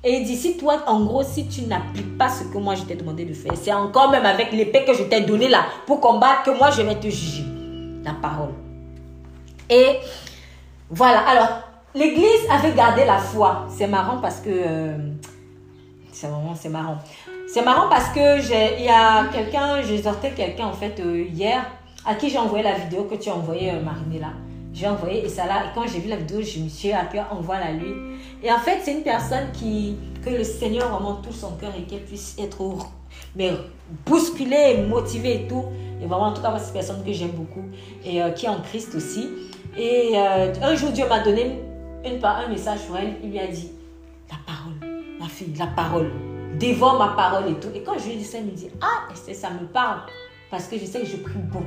Et 0.04 0.18
il 0.18 0.26
dit, 0.26 0.36
si 0.36 0.56
toi, 0.56 0.82
en 0.86 1.04
gros, 1.04 1.24
si 1.24 1.48
tu 1.48 1.62
n'appliques 1.62 2.16
pas 2.16 2.28
ce 2.28 2.44
que 2.44 2.58
moi 2.58 2.74
je 2.74 2.82
t'ai 2.82 2.94
demandé 2.94 3.24
de 3.24 3.34
faire, 3.34 3.52
c'est 3.60 3.72
encore 3.72 4.10
même 4.10 4.26
avec 4.26 4.52
l'épée 4.52 4.84
que 4.84 4.94
je 4.94 5.04
t'ai 5.04 5.22
donnée 5.22 5.48
là 5.48 5.66
pour 5.86 6.00
combattre 6.00 6.44
que 6.44 6.50
moi 6.50 6.70
je 6.70 6.82
vais 6.82 6.94
te 6.96 7.08
juger. 7.08 7.44
La 8.04 8.14
parole. 8.14 8.54
Et 9.70 9.98
voilà, 10.90 11.20
alors, 11.28 11.48
l'église 11.94 12.48
avait 12.50 12.72
gardé 12.72 13.04
la 13.04 13.18
foi. 13.18 13.66
C'est 13.68 13.86
marrant 13.86 14.18
parce 14.20 14.40
que... 14.40 14.50
Euh, 14.50 14.96
c'est 16.12 16.26
vraiment, 16.26 16.54
c'est 16.54 16.68
marrant. 16.68 16.98
C'est 17.46 17.62
marrant 17.62 17.88
parce 17.88 18.08
que 18.08 18.40
il 18.78 18.84
y 18.84 18.88
a 18.88 19.26
quelqu'un, 19.32 19.82
j'ai 19.82 20.02
sorti 20.02 20.28
quelqu'un 20.34 20.66
en 20.66 20.72
fait 20.72 20.98
euh, 21.00 21.24
hier, 21.32 21.64
à 22.04 22.14
qui 22.14 22.28
j'ai 22.28 22.38
envoyé 22.38 22.64
la 22.64 22.74
vidéo 22.74 23.04
que 23.04 23.14
tu 23.14 23.28
as 23.28 23.34
envoyée, 23.34 23.70
euh, 23.70 24.18
là. 24.20 24.32
J'ai 24.72 24.86
envoyé 24.86 25.24
et 25.24 25.28
ça 25.28 25.46
là, 25.46 25.64
et 25.64 25.74
quand 25.74 25.86
j'ai 25.86 25.98
vu 25.98 26.08
la 26.08 26.16
vidéo, 26.16 26.42
je 26.42 26.60
me 26.60 26.68
suis 26.68 26.92
à 26.92 27.04
cœur, 27.04 27.26
envoie 27.30 27.58
la 27.58 27.72
lui. 27.72 27.92
Et 28.42 28.50
en 28.50 28.58
fait, 28.58 28.80
c'est 28.82 28.92
une 28.92 29.02
personne 29.02 29.50
qui, 29.52 29.96
que 30.24 30.30
le 30.30 30.44
Seigneur 30.44 30.88
vraiment 30.88 31.16
touche 31.16 31.36
son 31.36 31.52
cœur 31.52 31.72
et 31.78 31.82
qu'elle 31.82 32.04
puisse 32.04 32.36
être 32.38 32.74
mais 33.34 33.52
bousculée, 34.06 34.84
motivée 34.88 35.44
et 35.44 35.48
tout. 35.48 35.64
Et 36.00 36.06
vraiment, 36.06 36.26
en 36.26 36.32
tout 36.32 36.42
cas, 36.42 36.54
c'est 36.58 36.68
une 36.68 36.72
personne 36.74 37.04
que 37.04 37.12
j'aime 37.12 37.30
beaucoup 37.30 37.64
et 38.04 38.20
qui 38.34 38.46
est 38.46 38.48
en 38.48 38.60
Christ 38.60 38.94
aussi. 38.94 39.28
Et 39.76 40.12
euh, 40.14 40.52
un 40.62 40.74
jour, 40.74 40.90
Dieu 40.90 41.06
m'a 41.08 41.20
donné 41.20 41.60
une, 42.04 42.24
un 42.24 42.48
message 42.48 42.80
pour 42.86 42.96
elle. 42.96 43.14
Il 43.22 43.30
lui 43.30 43.38
a 43.38 43.46
dit 43.46 43.70
La 44.30 44.36
parole, 44.46 44.74
ma 45.20 45.28
fille, 45.28 45.54
la 45.58 45.66
parole. 45.66 46.10
Dévore 46.58 46.98
ma 46.98 47.14
parole 47.14 47.50
et 47.50 47.54
tout. 47.54 47.68
Et 47.74 47.82
quand 47.82 47.98
je 47.98 48.06
lui 48.06 48.12
ai 48.12 48.16
dit 48.16 48.24
ça, 48.24 48.38
il 48.38 48.46
me 48.46 48.50
dit 48.50 48.70
Ah, 48.80 49.12
ça 49.14 49.50
me 49.50 49.66
parle? 49.66 50.00
Parce 50.50 50.66
que 50.66 50.78
je 50.78 50.86
sais 50.86 51.00
que 51.00 51.06
je 51.06 51.16
prie 51.16 51.38
beaucoup. 51.38 51.66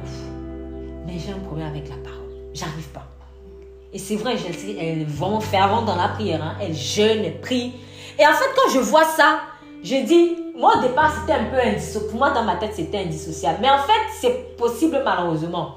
Mais 1.05 1.19
j'ai 1.19 1.31
un 1.31 1.39
problème 1.39 1.67
avec 1.67 1.87
la 1.89 1.97
parole. 1.97 2.29
J'arrive 2.53 2.87
pas. 2.89 3.07
Et 3.93 3.99
c'est 3.99 4.15
vrai, 4.15 4.35
elle 4.79 5.01
est 5.01 5.05
vraiment 5.05 5.41
fervente 5.41 5.85
dans 5.85 5.95
la 5.95 6.07
prière. 6.09 6.41
Hein. 6.41 6.55
Elle 6.61 6.73
jeûne, 6.73 7.25
elle 7.25 7.41
prie. 7.41 7.73
Et 8.17 8.25
en 8.25 8.31
fait, 8.31 8.45
quand 8.55 8.71
je 8.73 8.79
vois 8.79 9.03
ça, 9.03 9.41
je 9.83 9.95
dis, 10.05 10.37
moi 10.55 10.77
au 10.77 10.81
départ, 10.81 11.13
c'était 11.19 11.37
un 11.37 11.45
peu 11.45 11.57
indissociable. 11.57 12.07
Pour 12.09 12.19
moi, 12.19 12.31
dans 12.31 12.43
ma 12.43 12.55
tête, 12.55 12.73
c'était 12.73 12.99
indissociable. 12.99 13.59
Mais 13.61 13.69
en 13.69 13.79
fait, 13.79 14.01
c'est 14.19 14.55
possible 14.55 15.01
malheureusement. 15.03 15.75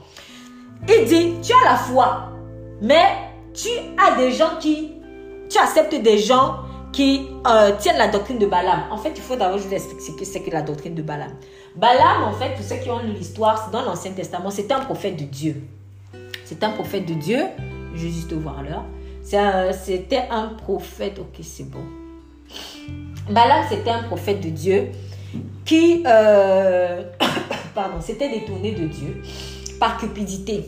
Il 0.89 1.05
dit, 1.07 1.35
tu 1.43 1.53
as 1.53 1.65
la 1.65 1.77
foi, 1.77 2.29
mais 2.83 3.05
tu 3.55 3.69
as 3.97 4.17
des 4.17 4.33
gens 4.33 4.57
qui, 4.61 4.93
tu 5.49 5.59
acceptes 5.59 5.95
des 5.95 6.19
gens 6.19 6.57
qui 6.93 7.27
euh, 7.47 7.73
tiennent 7.79 7.97
la 7.97 8.09
doctrine 8.09 8.39
de 8.39 8.47
Balaam. 8.47 8.85
En 8.91 8.97
fait, 8.97 9.13
il 9.17 9.23
faut 9.23 9.35
d'abord 9.35 9.59
vous 9.59 9.69
ce 9.71 10.13
que 10.13 10.25
c'est 10.25 10.47
la 10.53 10.63
doctrine 10.63 10.95
de 10.95 11.03
Balaam. 11.03 11.33
Balaam, 11.75 12.25
en 12.25 12.33
fait, 12.33 12.55
pour 12.55 12.65
ceux 12.65 12.77
qui 12.77 12.91
ont 12.91 13.01
lu 13.01 13.13
l'histoire, 13.13 13.71
dans 13.73 13.83
l'Ancien 13.83 14.13
Testament, 14.13 14.51
c'est 14.51 14.71
un 14.71 14.81
prophète 14.81 15.17
de 15.17 15.25
Dieu. 15.25 15.63
C'est 16.45 16.63
un 16.63 16.71
prophète 16.71 17.07
de 17.07 17.15
Dieu. 17.15 17.45
Je 17.95 18.07
vais 18.07 18.13
juste 18.13 18.33
voir 18.35 18.63
l'heure. 18.63 18.85
C'était 19.73 20.25
un 20.31 20.49
prophète. 20.49 21.19
Ok, 21.19 21.43
c'est 21.43 21.69
bon. 21.69 21.85
Balaam, 23.31 23.65
c'était 23.69 23.91
un 23.91 24.03
prophète 24.03 24.41
de 24.41 24.51
Dieu 24.51 24.91
qui, 25.65 26.03
euh, 26.07 27.03
pardon, 27.75 28.01
s'était 28.01 28.29
détourné 28.29 28.73
de 28.73 28.87
Dieu 28.87 29.23
par 29.79 29.99
cupidité. 29.99 30.65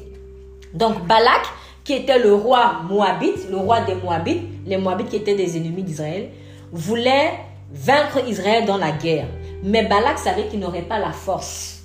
Donc 0.75 1.07
Balak, 1.07 1.43
qui 1.85 1.95
était 1.95 2.19
le 2.19 2.35
roi 2.35 2.83
moabite, 2.89 3.49
le 3.51 3.57
roi 3.57 3.81
des 3.83 3.95
moabites, 3.95 4.43
les 4.67 4.77
moabites 4.77 5.09
qui 5.09 5.17
étaient 5.17 5.37
des 5.37 5.57
ennemis 5.57 5.83
d'Israël, 5.83 6.31
voulait 6.73 7.33
vaincre 7.73 8.21
Israël 8.27 8.65
dans 8.67 8.77
la 8.77 8.93
guerre. 8.93 9.27
Mais 9.63 9.85
Balak 9.85 10.19
savait 10.19 10.47
qu'il 10.49 10.61
n'aurait 10.61 10.83
pas 10.83 10.99
la 10.99 11.13
force 11.13 11.77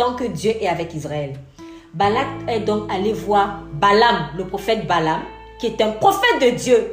tant 0.00 0.14
que 0.14 0.24
Dieu 0.24 0.52
est 0.58 0.66
avec 0.66 0.94
Israël. 0.94 1.34
Balak 1.92 2.26
est 2.48 2.60
donc 2.60 2.90
allé 2.90 3.12
voir 3.12 3.60
Balaam, 3.74 4.28
le 4.34 4.46
prophète 4.46 4.86
Balaam, 4.86 5.20
qui 5.60 5.66
est 5.66 5.82
un 5.82 5.90
prophète 5.90 6.40
de 6.40 6.56
Dieu. 6.56 6.92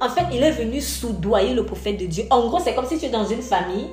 En 0.00 0.08
fait, 0.08 0.22
il 0.32 0.42
est 0.42 0.52
venu 0.52 0.80
soudoyer 0.80 1.52
le 1.52 1.66
prophète 1.66 1.98
de 1.98 2.06
Dieu. 2.06 2.24
En 2.30 2.46
gros, 2.46 2.58
c'est 2.58 2.74
comme 2.74 2.86
si 2.86 2.98
tu 2.98 3.04
es 3.04 3.08
dans 3.10 3.26
une 3.26 3.42
famille 3.42 3.88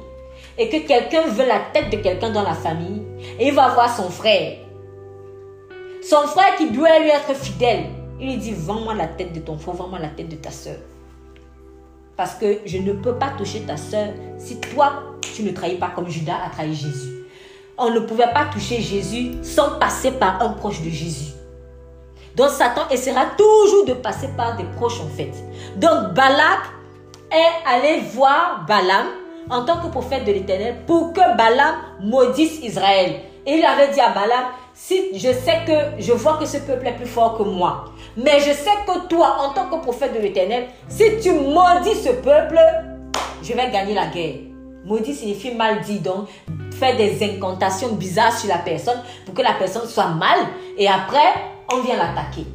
et 0.58 0.70
que 0.70 0.88
quelqu'un 0.88 1.24
veut 1.28 1.46
la 1.46 1.60
tête 1.74 1.90
de 1.90 1.98
quelqu'un 1.98 2.30
dans 2.30 2.44
la 2.44 2.54
famille 2.54 3.02
et 3.38 3.48
il 3.48 3.54
va 3.54 3.74
voir 3.74 3.94
son 3.94 4.10
frère. 4.10 4.54
Son 6.08 6.28
frère 6.28 6.56
qui 6.58 6.70
doit 6.72 7.00
lui 7.00 7.10
être 7.10 7.34
fidèle, 7.34 7.86
il 8.20 8.28
lui 8.28 8.38
dit, 8.38 8.54
vends-moi 8.54 8.94
la 8.94 9.08
tête 9.08 9.34
de 9.34 9.40
ton 9.40 9.58
frère, 9.58 9.76
vends-moi 9.76 10.00
la 10.00 10.10
tête 10.10 10.30
de 10.30 10.36
ta 10.36 10.52
soeur. 10.52 10.78
Parce 12.18 12.36
que 12.36 12.60
je 12.66 12.78
ne 12.78 12.94
peux 12.94 13.16
pas 13.16 13.32
toucher 13.38 13.62
ta 13.62 13.78
soeur 13.78 14.10
si 14.38 14.60
toi, 14.60 15.04
tu 15.22 15.44
ne 15.44 15.52
trahis 15.52 15.78
pas 15.78 15.92
comme 15.96 16.10
Judas 16.10 16.38
a 16.46 16.50
trahi 16.50 16.74
Jésus. 16.74 17.26
On 17.78 17.90
ne 17.90 18.00
pouvait 18.02 18.32
pas 18.34 18.46
toucher 18.52 18.82
Jésus 18.82 19.32
sans 19.42 19.80
passer 19.80 20.12
par 20.12 20.42
un 20.42 20.50
proche 20.50 20.82
de 20.82 20.90
Jésus. 20.90 21.32
Donc 22.36 22.50
Satan 22.50 22.84
essaiera 22.90 23.26
toujours 23.38 23.86
de 23.86 23.94
passer 23.94 24.28
par 24.36 24.58
des 24.58 24.64
proches 24.76 25.00
en 25.00 25.08
fait. 25.08 25.32
Donc 25.78 26.14
Balak 26.14 26.60
est 27.32 27.68
allé 27.68 28.02
voir 28.14 28.66
Balaam 28.68 29.08
en 29.50 29.66
tant 29.66 29.78
que 29.78 29.88
prophète 29.88 30.26
de 30.26 30.32
l'Éternel 30.32 30.78
pour 30.86 31.14
que 31.14 31.38
Balaam 31.38 31.76
maudisse 32.02 32.60
Israël. 32.62 33.22
Et 33.46 33.58
il 33.58 33.66
avait 33.66 33.90
dit 33.90 34.00
à 34.00 34.10
Balaam, 34.10 34.46
je 34.90 35.32
sais 35.34 35.62
que 35.66 36.02
je 36.02 36.12
vois 36.12 36.38
que 36.38 36.46
ce 36.46 36.58
peuple 36.58 36.88
est 36.88 36.96
plus 36.96 37.06
fort 37.06 37.38
que 37.38 37.44
moi, 37.44 37.86
mais 38.18 38.40
je 38.40 38.52
sais 38.52 38.76
que 38.86 39.08
toi, 39.08 39.38
en 39.40 39.54
tant 39.54 39.70
que 39.70 39.82
prophète 39.82 40.14
de 40.14 40.20
l'Éternel, 40.20 40.66
si 40.88 41.04
tu 41.22 41.32
maudis 41.32 42.04
ce 42.04 42.10
peuple, 42.10 42.60
je 43.42 43.54
vais 43.54 43.72
gagner 43.72 43.94
la 43.94 44.08
guerre. 44.08 44.36
Maudit 44.86 45.14
signifie 45.14 45.54
mal 45.54 45.82
dit, 45.82 46.00
donc 46.00 46.28
faire 46.78 46.98
des 46.98 47.24
incantations 47.24 47.94
bizarres 47.94 48.38
sur 48.38 48.50
la 48.50 48.58
personne 48.58 49.02
pour 49.26 49.34
que 49.34 49.42
la 49.42 49.54
personne 49.54 49.88
soit 49.88 50.08
mal 50.08 50.40
et 50.78 50.88
après, 50.88 51.34
on 51.72 51.80
vient 51.82 51.96
l'attaquer. 51.96 52.46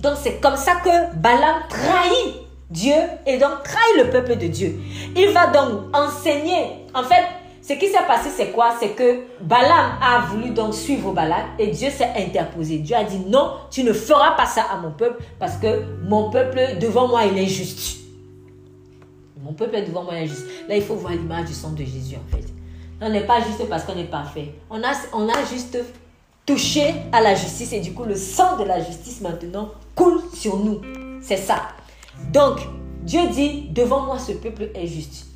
Donc 0.00 0.14
c'est 0.22 0.40
comme 0.40 0.56
ça 0.56 0.76
que 0.76 1.16
Balaam 1.16 1.62
trahit 1.68 2.34
Dieu 2.70 2.94
et 3.26 3.38
donc 3.38 3.64
trahit 3.64 3.96
le 3.98 4.10
peuple 4.10 4.36
de 4.36 4.46
Dieu. 4.46 4.78
Il 5.16 5.30
va 5.30 5.48
donc 5.48 5.94
enseigner, 5.94 6.86
en 6.94 7.02
fait, 7.02 7.24
ce 7.62 7.74
qui 7.74 7.88
s'est 7.88 8.06
passé, 8.06 8.30
c'est 8.34 8.50
quoi? 8.52 8.74
C'est 8.80 8.90
que 8.90 9.20
Balaam 9.42 9.92
a 10.00 10.20
voulu 10.30 10.50
donc 10.50 10.74
suivre 10.74 11.12
Balak 11.12 11.44
et 11.58 11.68
Dieu 11.68 11.90
s'est 11.90 12.12
interposé. 12.16 12.78
Dieu 12.78 12.96
a 12.96 13.04
dit 13.04 13.18
non, 13.28 13.52
tu 13.70 13.84
ne 13.84 13.92
feras 13.92 14.32
pas 14.32 14.46
ça 14.46 14.62
à 14.72 14.78
mon 14.78 14.92
peuple 14.92 15.22
parce 15.38 15.56
que 15.56 15.84
mon 16.08 16.30
peuple, 16.30 16.78
devant 16.80 17.06
moi, 17.06 17.24
il 17.26 17.38
est 17.38 17.46
juste. 17.46 17.98
Mon 19.42 19.52
peuple 19.52 19.76
est 19.76 19.82
devant 19.82 20.04
moi 20.04 20.14
injuste. 20.14 20.46
Là, 20.68 20.76
il 20.76 20.82
faut 20.82 20.94
voir 20.94 21.12
l'image 21.12 21.46
du 21.46 21.52
sang 21.52 21.70
de 21.72 21.82
Jésus, 21.84 22.16
en 22.16 22.36
fait. 22.36 22.44
On 23.00 23.08
n'est 23.08 23.26
pas 23.26 23.40
juste 23.40 23.66
parce 23.68 23.84
qu'on 23.84 23.98
est 23.98 24.04
parfait. 24.04 24.52
On 24.68 24.82
a, 24.82 24.92
on 25.12 25.28
a 25.28 25.44
juste 25.50 25.78
touché 26.44 26.94
à 27.12 27.20
la 27.20 27.34
justice 27.34 27.72
et 27.72 27.80
du 27.80 27.92
coup, 27.92 28.04
le 28.04 28.16
sang 28.16 28.58
de 28.58 28.64
la 28.64 28.82
justice 28.82 29.20
maintenant 29.20 29.70
coule 29.94 30.20
sur 30.34 30.56
nous. 30.58 30.80
C'est 31.22 31.38
ça. 31.38 31.68
Donc, 32.32 32.58
Dieu 33.02 33.20
dit, 33.28 33.68
devant 33.70 34.02
moi, 34.02 34.18
ce 34.18 34.32
peuple 34.32 34.70
est 34.74 34.86
juste. 34.86 35.26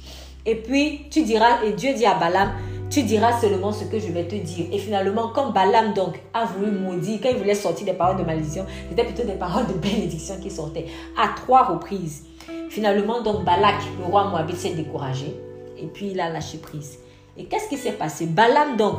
Et 0.47 0.57
puis, 0.57 1.07
tu 1.11 1.23
diras, 1.23 1.63
et 1.65 1.73
Dieu 1.73 1.95
dit 1.95 2.05
à 2.05 2.15
Balaam, 2.15 2.53
tu 2.91 3.03
diras 3.03 3.41
seulement 3.41 3.73
ce 3.73 3.85
que 3.85 3.99
je 3.99 4.09
vais 4.09 4.25
te 4.25 4.37
dire. 4.37 4.67
Et 4.71 4.79
finalement, 4.79 5.29
comme 5.29 5.53
Balaam 5.53 5.95
donc 5.95 6.21
a 6.33 6.45
voulu 6.45 6.71
maudire, 6.71 7.19
quand 7.23 7.31
il 7.31 7.39
voulait 7.39 7.55
sortir 7.55 7.87
des 7.87 7.95
paroles 7.95 8.19
de 8.19 8.25
malédiction, 8.25 8.67
c'était 8.89 9.05
plutôt 9.05 9.25
des 9.25 9.35
paroles 9.35 9.67
de 9.67 9.73
bénédiction 9.73 10.37
qui 10.41 10.51
sortaient 10.51 10.87
à 11.17 11.29
trois 11.35 11.65
reprises. 11.65 12.25
Finalement, 12.69 13.23
donc 13.23 13.45
Balak, 13.45 13.77
le 13.99 14.05
roi 14.05 14.29
Moabite, 14.29 14.57
s'est 14.57 14.75
découragé 14.75 15.35
et 15.79 15.87
puis 15.87 16.11
il 16.13 16.21
a 16.21 16.29
lâché 16.29 16.59
prise. 16.59 16.99
Et 17.37 17.45
qu'est-ce 17.47 17.69
qui 17.69 17.77
s'est 17.77 17.93
passé? 17.93 18.27
Balaam, 18.27 18.77
donc, 18.77 18.99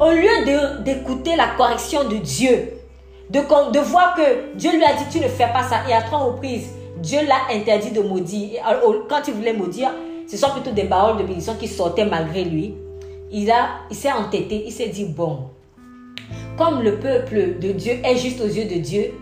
au 0.00 0.10
lieu 0.10 0.82
d'écouter 0.84 1.36
la 1.36 1.48
correction 1.56 2.08
de 2.08 2.16
Dieu, 2.16 2.70
de, 3.30 3.78
voir 3.80 4.14
que 4.14 4.56
Dieu 4.56 4.72
lui 4.72 4.84
a 4.84 4.94
dit 4.94 5.04
tu 5.10 5.20
ne 5.20 5.28
fais 5.28 5.48
pas 5.52 5.62
ça, 5.62 5.88
et 5.88 5.92
à 5.94 6.02
trois 6.02 6.18
reprises, 6.18 6.68
Dieu 6.98 7.20
l'a 7.26 7.54
interdit 7.54 7.92
de 7.92 8.00
maudire. 8.00 8.62
Quand 9.08 9.22
il 9.26 9.34
voulait 9.34 9.52
maudire, 9.52 9.90
ce 10.32 10.38
sont 10.38 10.48
plutôt 10.48 10.70
des 10.70 10.84
paroles 10.84 11.18
de 11.18 11.24
bénédiction 11.24 11.56
qui 11.56 11.68
sortaient 11.68 12.06
malgré 12.06 12.44
lui. 12.44 12.72
Il, 13.30 13.50
a, 13.50 13.80
il 13.90 13.96
s'est 13.96 14.12
entêté, 14.12 14.64
il 14.64 14.72
s'est 14.72 14.88
dit, 14.88 15.04
bon, 15.04 15.40
comme 16.56 16.80
le 16.80 16.98
peuple 16.98 17.58
de 17.60 17.72
Dieu 17.72 17.98
est 18.02 18.16
juste 18.16 18.40
aux 18.40 18.46
yeux 18.46 18.64
de 18.64 18.80
Dieu, 18.80 19.12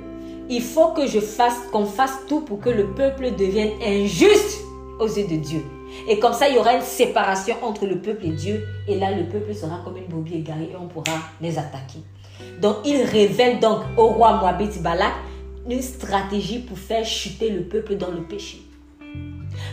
il 0.49 0.63
faut 0.63 0.93
que 0.93 1.09
je 1.09 1.19
fasse, 1.19 1.67
qu'on 1.73 1.85
fasse 1.85 2.13
tout 2.29 2.43
pour 2.43 2.61
que 2.61 2.71
le 2.71 2.95
peuple 2.95 3.35
devienne 3.35 3.73
injuste 3.85 4.61
aux 5.01 5.09
yeux 5.09 5.27
de 5.27 5.35
Dieu. 5.35 5.65
Et 6.09 6.21
comme 6.21 6.33
ça, 6.33 6.49
il 6.49 6.55
y 6.55 6.59
aura 6.61 6.75
une 6.75 6.83
séparation 6.83 7.57
entre 7.63 7.87
le 7.87 7.99
peuple 7.99 8.27
et 8.27 8.31
Dieu. 8.31 8.65
Et 8.87 8.97
là, 8.97 9.11
le 9.11 9.25
peuple 9.25 9.53
sera 9.53 9.81
comme 9.85 9.97
une 9.97 10.07
brebis 10.07 10.37
égarée 10.37 10.71
et 10.73 10.77
on 10.81 10.87
pourra 10.87 11.19
les 11.41 11.59
attaquer. 11.59 11.99
Donc, 12.61 12.77
il 12.85 13.03
révèle 13.03 13.59
donc 13.59 13.81
au 13.97 14.07
roi 14.07 14.35
Moabit 14.35 14.79
Balak 14.79 15.15
une 15.69 15.83
stratégie 15.83 16.61
pour 16.61 16.79
faire 16.79 17.05
chuter 17.05 17.51
le 17.51 17.63
peuple 17.63 17.97
dans 17.97 18.13
le 18.13 18.23
péché. 18.23 18.70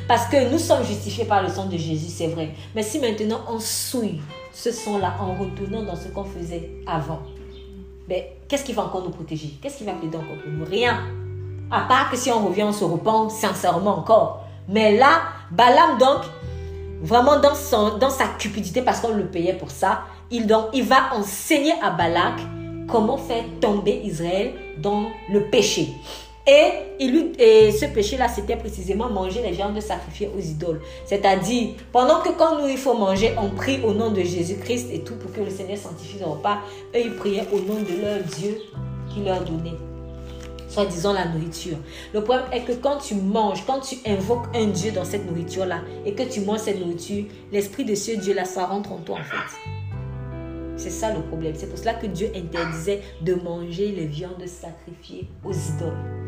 Parce 0.07 0.25
que 0.27 0.49
nous 0.51 0.59
sommes 0.59 0.83
justifiés 0.83 1.25
par 1.25 1.43
le 1.43 1.49
sang 1.49 1.65
de 1.65 1.77
Jésus, 1.77 2.09
c'est 2.09 2.27
vrai. 2.27 2.53
Mais 2.75 2.83
si 2.83 2.99
maintenant 2.99 3.41
on 3.49 3.59
souille 3.59 4.21
ce 4.53 4.71
sang-là 4.71 5.15
en 5.19 5.35
retournant 5.35 5.83
dans 5.83 5.95
ce 5.95 6.07
qu'on 6.07 6.23
faisait 6.23 6.69
avant, 6.87 7.19
ben, 8.07 8.23
qu'est-ce 8.47 8.63
qui 8.63 8.73
va 8.73 8.85
encore 8.85 9.03
nous 9.03 9.11
protéger? 9.11 9.57
Qu'est-ce 9.61 9.79
qui 9.79 9.83
va 9.83 9.93
plaider 9.93 10.17
encore 10.17 10.37
pour 10.41 10.51
nous? 10.51 10.65
Rien. 10.65 10.99
À 11.69 11.81
part 11.81 12.09
que 12.09 12.17
si 12.17 12.31
on 12.31 12.47
revient, 12.47 12.63
on 12.63 12.71
se 12.71 12.85
repent 12.85 13.29
sincèrement 13.29 13.99
encore. 13.99 14.45
Mais 14.69 14.97
là, 14.97 15.21
Balaam 15.51 15.97
donc, 15.97 16.21
vraiment 17.01 17.39
dans, 17.39 17.55
son, 17.55 17.99
sa 18.09 18.27
cupidité, 18.39 18.81
parce 18.81 18.99
qu'on 18.99 19.13
le 19.13 19.25
payait 19.25 19.53
pour 19.53 19.71
ça, 19.71 20.03
il, 20.31 20.47
donc, 20.47 20.67
il 20.73 20.83
va 20.83 21.13
enseigner 21.13 21.73
à 21.81 21.91
Balak 21.91 22.33
comment 22.87 23.17
faire 23.17 23.43
tomber 23.61 24.01
Israël 24.03 24.53
dans 24.77 25.07
le 25.29 25.49
péché. 25.49 25.89
Et, 26.47 27.71
ce 27.71 27.85
péché-là, 27.85 28.29
c'était 28.29 28.55
précisément 28.55 29.09
manger 29.09 29.41
les 29.41 29.51
viandes 29.51 29.79
sacrifiées 29.81 30.29
aux 30.35 30.39
idoles. 30.39 30.81
C'est-à-dire, 31.05 31.71
pendant 31.91 32.21
que 32.21 32.29
quand 32.29 32.61
nous, 32.61 32.67
il 32.67 32.77
faut 32.77 32.93
manger, 32.93 33.33
on 33.37 33.49
prie 33.49 33.81
au 33.83 33.93
nom 33.93 34.11
de 34.11 34.21
Jésus-Christ 34.21 34.89
et 34.93 35.01
tout 35.01 35.15
pour 35.15 35.31
que 35.33 35.41
le 35.41 35.49
Seigneur 35.49 35.77
sanctifie 35.77 36.19
le 36.19 36.25
repas, 36.25 36.59
eux, 36.95 37.01
ils 37.03 37.15
priaient 37.15 37.47
au 37.51 37.59
nom 37.59 37.75
de 37.75 38.01
leur 38.01 38.23
Dieu 38.37 38.57
qui 39.13 39.21
leur 39.23 39.41
donnait 39.43 39.77
soi-disant 40.69 41.13
la 41.13 41.25
nourriture. 41.25 41.77
Le 42.13 42.21
problème 42.21 42.45
est 42.51 42.61
que 42.61 42.73
quand 42.73 42.97
tu 42.97 43.15
manges, 43.15 43.65
quand 43.65 43.79
tu 43.79 43.95
invoques 44.05 44.45
un 44.53 44.67
Dieu 44.67 44.91
dans 44.91 45.05
cette 45.05 45.25
nourriture-là 45.25 45.81
et 46.05 46.13
que 46.13 46.23
tu 46.23 46.41
manges 46.41 46.59
cette 46.59 46.79
nourriture, 46.79 47.25
l'esprit 47.51 47.85
de 47.85 47.95
ce 47.95 48.11
Dieu-là, 48.11 48.45
ça 48.45 48.65
rentre 48.65 48.91
en 48.91 48.97
toi 48.97 49.17
en 49.19 49.23
fait. 49.23 49.71
C'est 50.75 50.91
ça 50.91 51.11
le 51.13 51.21
problème. 51.21 51.53
C'est 51.55 51.67
pour 51.67 51.79
cela 51.79 51.95
que 51.95 52.05
Dieu 52.05 52.29
interdisait 52.35 53.01
de 53.21 53.33
manger 53.33 53.91
les 53.91 54.05
viandes 54.05 54.45
sacrifiées 54.45 55.27
aux 55.43 55.53
idoles. 55.53 56.26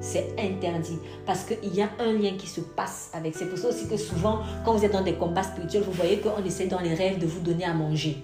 C'est 0.00 0.34
interdit 0.38 0.98
parce 1.26 1.44
qu'il 1.44 1.74
y 1.74 1.82
a 1.82 1.90
un 1.98 2.12
lien 2.12 2.32
qui 2.38 2.46
se 2.46 2.60
passe 2.60 3.10
avec. 3.12 3.34
C'est 3.36 3.46
pour 3.46 3.58
ça 3.58 3.68
aussi 3.68 3.86
que 3.86 3.96
souvent, 3.96 4.40
quand 4.64 4.74
vous 4.74 4.84
êtes 4.84 4.92
dans 4.92 5.02
des 5.02 5.14
combats 5.14 5.42
spirituels, 5.42 5.82
vous 5.82 5.92
voyez 5.92 6.18
qu'on 6.18 6.42
essaie 6.44 6.66
dans 6.66 6.80
les 6.80 6.94
rêves 6.94 7.18
de 7.18 7.26
vous 7.26 7.40
donner 7.40 7.64
à 7.64 7.74
manger. 7.74 8.16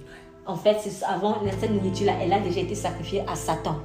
En 0.47 0.57
fait, 0.57 0.79
avant, 1.07 1.39
cette 1.61 1.73
nourriture-là, 1.73 2.15
elle 2.23 2.33
a 2.33 2.39
déjà 2.39 2.61
été 2.61 2.75
sacrifiée 2.75 3.23
à 3.27 3.35
Satan. 3.35 3.77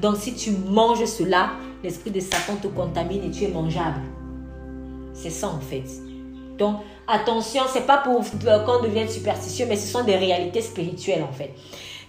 Donc, 0.00 0.16
si 0.16 0.34
tu 0.34 0.50
manges 0.50 1.04
cela, 1.04 1.52
l'esprit 1.82 2.10
de 2.10 2.20
Satan 2.20 2.56
te 2.60 2.66
contamine 2.66 3.24
et 3.24 3.30
tu 3.30 3.44
es 3.44 3.48
mangeable. 3.48 4.00
C'est 5.14 5.30
ça, 5.30 5.48
en 5.48 5.60
fait. 5.60 5.84
Donc, 6.58 6.78
attention, 7.06 7.62
c'est 7.72 7.86
pas 7.86 7.98
pour 7.98 8.20
qu'on 8.20 8.82
devienne 8.82 9.08
superstitieux, 9.08 9.66
mais 9.68 9.76
ce 9.76 9.86
sont 9.86 10.04
des 10.04 10.16
réalités 10.16 10.60
spirituelles, 10.60 11.22
en 11.22 11.32
fait. 11.32 11.54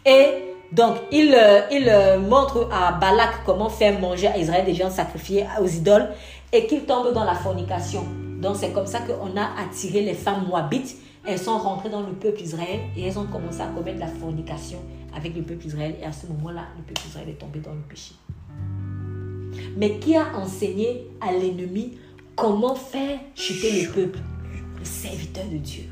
Et 0.05 0.48
donc, 0.71 0.97
il, 1.11 1.33
euh, 1.33 1.61
euh, 1.71 2.19
montre 2.19 2.69
à 2.71 2.91
Balak 2.91 3.43
comment 3.45 3.69
faire 3.69 3.99
manger 3.99 4.27
à 4.27 4.37
Israël 4.37 4.65
des 4.65 4.71
viandes 4.71 4.91
sacrifiées 4.91 5.45
aux 5.59 5.67
idoles 5.67 6.09
et 6.53 6.67
qu'il 6.67 6.83
tombe 6.83 7.11
dans 7.13 7.23
la 7.23 7.33
fornication. 7.33 8.03
Donc, 8.39 8.55
c'est 8.55 8.71
comme 8.71 8.85
ça 8.85 8.99
qu'on 8.99 9.35
a 9.35 9.49
attiré 9.59 10.01
les 10.01 10.13
femmes 10.13 10.45
moabites. 10.47 10.95
Elles 11.25 11.39
sont 11.39 11.57
rentrées 11.57 11.89
dans 11.89 12.01
le 12.01 12.13
peuple 12.13 12.41
Israël 12.41 12.81
et 12.95 13.07
elles 13.07 13.17
ont 13.17 13.25
commencé 13.25 13.61
à 13.61 13.67
commettre 13.67 13.99
la 13.99 14.07
fornication 14.07 14.79
avec 15.15 15.35
le 15.35 15.41
peuple 15.41 15.65
Israël. 15.65 15.95
Et 16.01 16.05
à 16.05 16.11
ce 16.11 16.27
moment-là, 16.27 16.61
le 16.77 16.83
peuple 16.83 17.01
Israël 17.07 17.29
est 17.29 17.39
tombé 17.39 17.59
dans 17.59 17.73
le 17.73 17.81
péché. 17.81 18.13
Mais 19.75 19.97
qui 19.97 20.15
a 20.15 20.27
enseigné 20.35 21.07
à 21.19 21.31
l'ennemi 21.31 21.97
comment 22.35 22.75
faire 22.75 23.19
chuter 23.33 23.81
le 23.81 23.91
peuple? 23.91 24.19
Le 24.77 24.85
serviteur 24.85 25.45
de 25.51 25.57
Dieu 25.57 25.83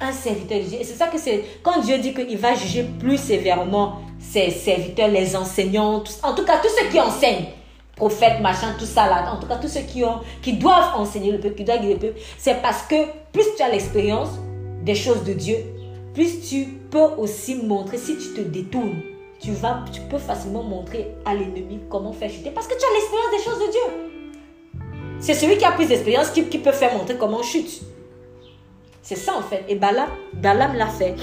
un 0.00 0.12
serviteur 0.12 0.58
de 0.58 0.64
Dieu. 0.64 0.78
Et 0.80 0.84
c'est 0.84 0.94
ça 0.94 1.06
que 1.06 1.18
c'est. 1.18 1.44
Quand 1.62 1.80
Dieu 1.80 1.98
dit 1.98 2.14
qu'il 2.14 2.38
va 2.38 2.54
juger 2.54 2.84
plus 2.98 3.18
sévèrement 3.18 4.00
ses 4.18 4.50
serviteurs, 4.50 5.08
les 5.08 5.36
enseignants, 5.36 6.02
en 6.22 6.34
tout 6.34 6.44
cas 6.44 6.58
tous 6.58 6.70
ceux 6.78 6.88
qui 6.88 7.00
enseignent, 7.00 7.46
prophètes, 7.96 8.40
machin, 8.40 8.74
tout 8.78 8.86
ça 8.86 9.06
là, 9.06 9.32
en 9.32 9.38
tout 9.38 9.46
cas 9.46 9.56
tous 9.56 9.68
ceux 9.68 9.82
qui, 9.82 10.04
ont, 10.04 10.20
qui 10.42 10.54
doivent 10.54 10.92
enseigner 10.96 11.30
le 11.30 11.38
peuple, 11.38 11.56
qui 11.56 11.64
doivent 11.64 11.80
guider 11.80 11.94
le 11.94 12.00
peuple, 12.00 12.20
c'est 12.38 12.60
parce 12.60 12.82
que 12.82 12.96
plus 13.32 13.44
tu 13.56 13.62
as 13.62 13.68
l'expérience 13.70 14.30
des 14.82 14.94
choses 14.94 15.24
de 15.24 15.32
Dieu, 15.32 15.56
plus 16.12 16.40
tu 16.48 16.66
peux 16.90 17.06
aussi 17.18 17.56
montrer, 17.56 17.98
si 17.98 18.16
tu 18.16 18.34
te 18.34 18.40
détournes, 18.40 19.00
tu, 19.40 19.52
vas, 19.52 19.84
tu 19.92 20.00
peux 20.02 20.18
facilement 20.18 20.62
montrer 20.62 21.08
à 21.24 21.34
l'ennemi 21.34 21.80
comment 21.88 22.12
faire 22.12 22.30
chuter 22.30 22.50
parce 22.50 22.66
que 22.66 22.74
tu 22.74 22.84
as 22.84 22.94
l'expérience 22.94 23.30
des 23.30 23.50
choses 23.50 23.66
de 23.66 23.70
Dieu. 23.72 24.80
C'est 25.20 25.34
celui 25.34 25.56
qui 25.56 25.64
a 25.64 25.72
plus 25.72 25.86
d'expérience 25.86 26.30
qui, 26.30 26.44
qui 26.44 26.58
peut 26.58 26.72
faire 26.72 26.96
montrer 26.96 27.16
comment 27.16 27.42
chute. 27.42 27.82
C'est 29.04 29.16
ça 29.16 29.34
en 29.36 29.42
fait. 29.42 29.64
Et 29.68 29.74
Balaam, 29.74 30.08
Balaam 30.32 30.74
l'a 30.74 30.86
fait. 30.86 31.14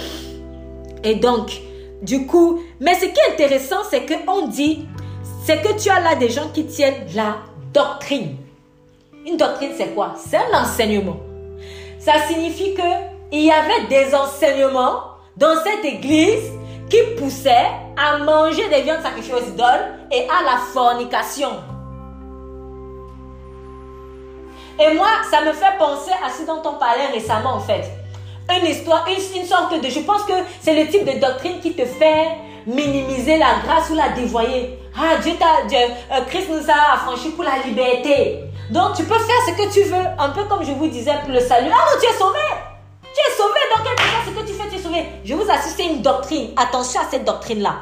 Et 1.04 1.16
donc, 1.16 1.60
du 2.04 2.28
coup, 2.28 2.62
mais 2.80 2.94
ce 2.94 3.06
qui 3.06 3.20
est 3.20 3.34
intéressant, 3.34 3.84
c'est 3.90 4.06
qu'on 4.06 4.48
dit, 4.48 4.88
c'est 5.44 5.62
que 5.64 5.82
tu 5.82 5.90
as 5.90 6.00
là 6.00 6.14
des 6.14 6.30
gens 6.30 6.50
qui 6.54 6.66
tiennent 6.68 7.08
la 7.16 7.38
doctrine. 7.74 8.38
Une 9.26 9.36
doctrine, 9.36 9.72
c'est 9.76 9.96
quoi? 9.96 10.14
C'est 10.16 10.38
un 10.38 10.62
enseignement. 10.62 11.18
Ça 11.98 12.14
signifie 12.28 12.76
que 12.76 12.82
il 13.32 13.46
y 13.46 13.52
avait 13.52 13.88
des 13.90 14.14
enseignements 14.14 15.02
dans 15.36 15.56
cette 15.64 15.84
église 15.84 16.52
qui 16.88 17.00
poussaient 17.18 17.72
à 17.98 18.20
manger 18.20 18.68
des 18.70 18.84
viandes 18.84 19.02
sacrifiées 19.02 19.34
aux 19.34 19.48
idoles 19.48 19.96
et 20.12 20.28
à 20.30 20.44
la 20.44 20.58
fornication. 20.72 21.50
Et 24.80 24.94
moi, 24.94 25.08
ça 25.30 25.42
me 25.42 25.54
fait 25.54 25.78
penser 25.78 26.12
à 26.26 26.30
ce 26.30 26.46
dont 26.46 26.62
on 26.66 26.74
parlait 26.74 27.08
récemment 27.14 27.56
en 27.56 27.60
fait. 27.60 27.84
Une 28.50 28.66
histoire, 28.66 29.06
une, 29.08 29.46
sorte 29.46 29.82
de... 29.82 29.90
Je 29.90 30.00
pense 30.00 30.24
que 30.24 30.34
c'est 30.62 30.74
le 30.74 30.90
type 30.90 31.06
de 31.06 31.20
doctrine 31.20 31.60
qui 31.62 31.74
te 31.74 31.86
fait 31.86 32.38
minimiser 32.66 33.38
la 33.38 33.60
grâce 33.64 33.90
ou 33.90 33.96
la 33.96 34.10
dévoyer. 34.10 34.78
Ah, 34.96 35.18
Dieu 35.22 35.34
t'a... 35.40 35.76
Euh, 35.76 36.22
Christ 36.28 36.50
nous 36.50 36.70
a 36.70 36.96
affranchis 36.96 37.30
pour 37.30 37.44
la 37.44 37.60
liberté. 37.66 38.40
Donc 38.70 38.96
tu 38.96 39.04
peux 39.04 39.20
faire 39.20 39.36
ce 39.48 39.52
que 39.52 39.72
tu 39.72 39.84
veux. 39.84 40.06
Un 40.18 40.30
peu 40.30 40.44
comme 40.46 40.64
je 40.66 40.72
vous 40.72 40.88
disais 40.88 41.14
pour 41.24 41.32
le 41.32 41.40
salut. 41.40 41.70
Ah 41.72 41.94
non, 41.94 42.00
tu 42.02 42.08
es 42.08 42.18
sauvé. 42.18 42.40
Tu 43.04 43.20
es 43.20 43.38
sauvé. 43.38 43.60
Donc 43.76 43.86
quelque 43.86 44.02
chose, 44.02 44.34
ce 44.34 44.42
que 44.42 44.48
tu 44.48 44.54
fais, 44.54 44.70
tu 44.70 44.76
es 44.76 44.80
sauvé? 44.80 45.06
Je 45.24 45.34
vous 45.34 45.50
assiste, 45.50 45.78
c'est 45.78 45.86
une 45.86 46.02
doctrine. 46.02 46.50
Attention 46.58 47.02
à 47.02 47.06
cette 47.10 47.24
doctrine-là. 47.24 47.76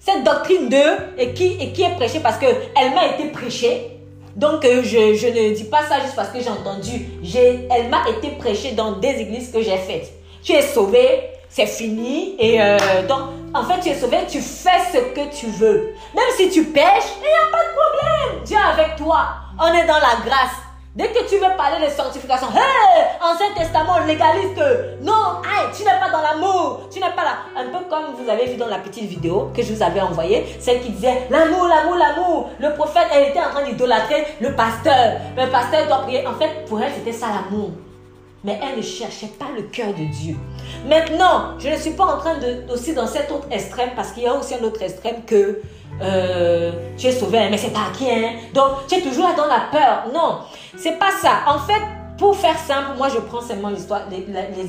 Cette 0.00 0.24
doctrine 0.24 0.68
de... 0.68 1.20
Et 1.20 1.32
qui, 1.34 1.58
et 1.60 1.72
qui 1.72 1.82
est 1.82 1.94
prêchée 1.94 2.20
parce 2.20 2.38
qu'elle 2.38 2.94
m'a 2.94 3.06
été 3.06 3.28
prêchée 3.28 3.97
donc, 4.38 4.64
euh, 4.64 4.82
je, 4.84 5.16
je, 5.16 5.26
ne 5.26 5.52
dis 5.52 5.64
pas 5.64 5.82
ça 5.82 5.98
juste 6.00 6.14
parce 6.14 6.28
que 6.28 6.38
j'ai 6.38 6.48
entendu. 6.48 7.08
Elle 7.70 7.88
m'a 7.88 8.08
été 8.08 8.36
prêchée 8.38 8.70
dans 8.70 8.92
des 8.92 9.08
églises 9.08 9.50
que 9.50 9.60
j'ai 9.60 9.76
faites. 9.76 10.12
Tu 10.44 10.52
es 10.52 10.62
sauvé, 10.62 11.30
c'est 11.48 11.66
fini. 11.66 12.36
Et 12.38 12.62
euh, 12.62 12.78
donc, 13.08 13.18
en 13.52 13.64
fait, 13.64 13.80
tu 13.80 13.88
es 13.88 13.96
sauvé, 13.96 14.18
tu 14.28 14.40
fais 14.40 14.78
ce 14.92 14.98
que 15.12 15.34
tu 15.34 15.46
veux. 15.46 15.92
Même 16.14 16.30
si 16.36 16.50
tu 16.50 16.66
pêches, 16.66 17.16
il 17.16 17.22
n'y 17.22 17.34
a 17.34 17.50
pas 17.50 17.64
de 17.64 17.74
problème. 17.74 18.44
Dieu 18.44 18.56
est 18.56 18.80
avec 18.80 18.94
toi. 18.94 19.26
On 19.58 19.74
est 19.74 19.86
dans 19.86 19.94
la 19.94 20.24
grâce. 20.24 20.67
Dès 20.98 21.10
que 21.10 21.28
tu 21.28 21.36
veux 21.36 21.56
parler 21.56 21.86
de 21.86 21.92
sanctification, 21.92 22.48
Ancien 23.22 23.54
Testament, 23.56 24.00
légaliste, 24.04 24.60
non, 25.00 25.40
tu 25.72 25.84
n'es 25.84 25.90
pas 25.90 26.10
dans 26.10 26.22
l'amour, 26.22 26.88
tu 26.90 26.98
n'es 26.98 27.12
pas 27.14 27.22
là. 27.22 27.38
Un 27.56 27.66
peu 27.66 27.84
comme 27.88 28.16
vous 28.16 28.28
avez 28.28 28.46
vu 28.46 28.56
dans 28.56 28.66
la 28.66 28.78
petite 28.78 29.04
vidéo 29.04 29.52
que 29.54 29.62
je 29.62 29.72
vous 29.72 29.80
avais 29.80 30.00
envoyée, 30.00 30.44
celle 30.58 30.80
qui 30.80 30.90
disait 30.90 31.28
l'amour, 31.30 31.68
l'amour, 31.68 31.94
l'amour. 31.94 32.50
Le 32.58 32.74
prophète, 32.74 33.06
elle 33.14 33.28
était 33.28 33.38
en 33.38 33.50
train 33.50 33.62
d'idolâtrer 33.62 34.26
le 34.40 34.52
pasteur. 34.56 35.20
Le 35.36 35.48
pasteur 35.52 35.86
doit 35.86 35.98
prier. 35.98 36.26
En 36.26 36.34
fait, 36.34 36.64
pour 36.66 36.82
elle, 36.82 36.90
c'était 36.92 37.12
ça 37.12 37.26
l'amour. 37.28 37.70
Mais 38.44 38.58
elle 38.62 38.78
ne 38.78 38.82
cherchait 38.82 39.32
pas 39.38 39.46
le 39.54 39.62
cœur 39.62 39.88
de 39.88 40.04
Dieu. 40.04 40.36
Maintenant, 40.86 41.58
je 41.58 41.68
ne 41.68 41.76
suis 41.76 41.90
pas 41.90 42.04
en 42.04 42.18
train 42.18 42.38
de, 42.38 42.72
aussi 42.72 42.94
dans 42.94 43.06
cet 43.06 43.30
autre 43.32 43.48
extrême, 43.50 43.90
parce 43.96 44.12
qu'il 44.12 44.22
y 44.22 44.26
a 44.26 44.34
aussi 44.34 44.54
un 44.54 44.62
autre 44.62 44.82
extrême 44.82 45.24
que 45.26 45.60
euh, 46.00 46.72
tu 46.96 47.06
es 47.06 47.12
sauvé, 47.12 47.48
mais 47.50 47.58
c'est 47.58 47.72
pas 47.72 47.90
qui, 47.96 48.08
hein? 48.08 48.34
Donc, 48.54 48.86
tu 48.88 48.94
es 48.96 49.00
toujours 49.00 49.28
là 49.28 49.34
dans 49.36 49.46
la 49.46 49.62
peur. 49.72 50.04
Non, 50.14 50.40
c'est 50.76 50.98
pas 50.98 51.10
ça. 51.10 51.40
En 51.48 51.58
fait, 51.58 51.82
pour 52.18 52.36
faire 52.36 52.58
simple, 52.58 52.96
moi 52.98 53.08
je 53.08 53.18
prends 53.20 53.40
seulement 53.40 53.70
l'histoire, 53.70 54.02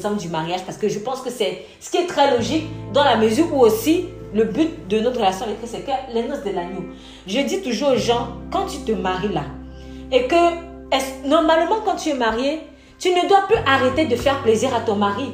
hommes 0.05 0.17
du 0.17 0.30
mariage 0.30 0.61
parce 0.65 0.78
que 0.78 0.88
je 0.88 0.99
pense 0.99 1.22
que 1.22 1.32
c'est 1.32 1.65
ce 1.80 1.89
qui 1.89 1.97
est 1.97 2.05
très 2.05 2.36
logique 2.36 2.67
dans 2.93 3.03
la 3.03 3.17
mesure 3.17 3.51
où 3.51 3.61
aussi 3.61 4.05
le 4.34 4.43
but 4.43 4.88
de 4.88 4.99
notre 4.99 5.17
relation 5.17 5.45
avec 5.45 5.57
Christ, 5.57 5.76
c'est 5.76 5.82
que 5.82 6.13
les 6.13 6.28
noces 6.28 6.43
de 6.43 6.51
l'agneau. 6.51 6.84
Je 7.26 7.39
dis 7.39 7.63
toujours 7.63 7.93
aux 7.93 7.97
gens, 7.97 8.28
quand 8.51 8.67
tu 8.67 8.78
te 8.82 8.91
maries 8.91 9.34
là, 9.34 9.45
et 10.11 10.28
que 10.28 11.28
normalement 11.28 11.78
quand 11.84 11.95
tu 11.95 12.09
es 12.09 12.13
marié, 12.13 12.61
tu 13.00 13.12
ne 13.12 13.28
dois 13.28 13.41
plus 13.47 13.58
arrêter 13.66 14.06
de 14.06 14.16
faire 14.16 14.41
plaisir 14.41 14.76
à 14.76 14.82
ton 14.82 14.95
mari. 14.95 15.32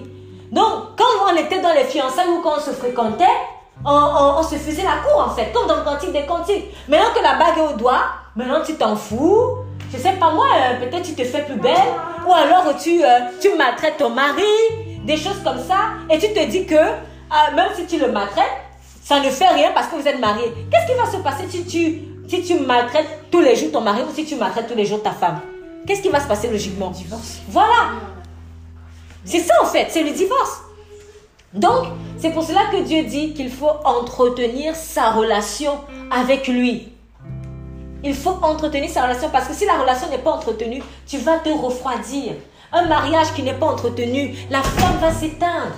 Donc, 0.52 0.96
quand 0.96 1.32
on 1.32 1.36
était 1.36 1.60
dans 1.60 1.74
les 1.74 1.84
fiançailles 1.84 2.30
ou 2.30 2.42
quand 2.42 2.58
on 2.58 2.62
se 2.62 2.72
fréquentait, 2.72 3.26
on, 3.84 4.42
se 4.44 4.56
faisait 4.56 4.84
la 4.84 4.98
cour 5.04 5.28
en 5.28 5.30
fait, 5.32 5.52
comme 5.52 5.68
dans 5.68 5.78
le 5.78 5.84
cantique 5.84 6.12
des 6.12 6.26
cantiques. 6.26 6.66
Maintenant 6.88 7.10
que 7.14 7.22
la 7.22 7.36
bague 7.36 7.58
est 7.58 7.74
au 7.74 7.78
doigt, 7.78 8.04
maintenant 8.36 8.62
tu 8.66 8.76
t'en 8.76 8.96
fous. 8.96 9.58
Je 9.92 9.98
sais 9.98 10.14
pas 10.14 10.32
moi, 10.32 10.48
euh, 10.56 10.86
peut-être 10.86 11.04
tu 11.04 11.14
te 11.14 11.24
fais 11.24 11.42
plus 11.44 11.56
belle. 11.56 11.74
Ou 12.28 12.34
alors 12.34 12.76
tu, 12.82 13.04
euh, 13.04 13.08
tu 13.42 13.56
maltraites 13.58 13.98
ton 13.98 14.10
mari, 14.10 14.44
des 15.04 15.18
choses 15.18 15.42
comme 15.44 15.60
ça. 15.60 15.92
Et 16.10 16.18
tu 16.20 16.34
te 16.34 16.46
dis 16.46 16.66
que 16.66 16.76
euh, 16.76 17.56
même 17.56 17.70
si 17.76 17.86
tu 17.86 18.00
le 18.00 18.12
maltraites, 18.12 18.46
ça 19.04 19.20
ne 19.20 19.30
fait 19.30 19.50
rien 19.50 19.72
parce 19.74 19.88
que 19.88 19.96
vous 19.96 20.08
êtes 20.08 20.20
mariés. 20.20 20.52
Qu'est-ce 20.72 20.92
qui 20.92 20.98
va 20.98 21.06
se 21.06 21.18
passer 21.18 21.46
si 21.50 21.66
tu, 21.66 22.02
si 22.28 22.44
tu 22.44 22.60
maltraites 22.60 23.30
tous 23.32 23.42
les 23.42 23.56
jours 23.56 23.72
ton 23.72 23.82
mari 23.82 24.02
ou 24.08 24.14
si 24.14 24.26
tu 24.26 24.36
maltraites 24.36 24.68
tous 24.68 24.76
les 24.76 24.86
jours 24.86 25.04
ta 25.04 25.12
femme? 25.12 25.42
Qu'est-ce 25.86 26.02
qui 26.02 26.10
va 26.10 26.20
se 26.20 26.28
passer 26.28 26.50
logiquement 26.50 26.90
Divorce. 26.90 27.40
Voilà. 27.50 27.92
C'est 29.24 29.40
ça 29.40 29.54
en 29.62 29.66
fait, 29.66 29.88
c'est 29.90 30.04
le 30.04 30.12
divorce. 30.12 30.62
Donc, 31.54 31.88
c'est 32.18 32.32
pour 32.32 32.44
cela 32.44 32.66
que 32.72 32.84
Dieu 32.84 33.04
dit 33.04 33.34
qu'il 33.34 33.50
faut 33.50 33.72
entretenir 33.86 34.76
sa 34.76 35.12
relation 35.12 35.80
avec 36.12 36.48
lui. 36.48 36.92
Il 38.04 38.14
faut 38.14 38.38
entretenir 38.42 38.90
sa 38.90 39.04
relation 39.04 39.30
parce 39.32 39.48
que 39.48 39.54
si 39.54 39.66
la 39.66 39.80
relation 39.80 40.10
n'est 40.10 40.20
pas 40.20 40.32
entretenue, 40.32 40.84
tu 41.08 41.18
vas 41.18 41.40
te 41.40 41.50
refroidir. 41.50 42.34
Un 42.72 42.88
mariage 42.88 43.34
qui 43.34 43.42
n'est 43.42 43.54
pas 43.54 43.68
entretenu, 43.68 44.36
la 44.50 44.62
flamme 44.62 44.98
va 44.98 45.12
s'éteindre. 45.12 45.76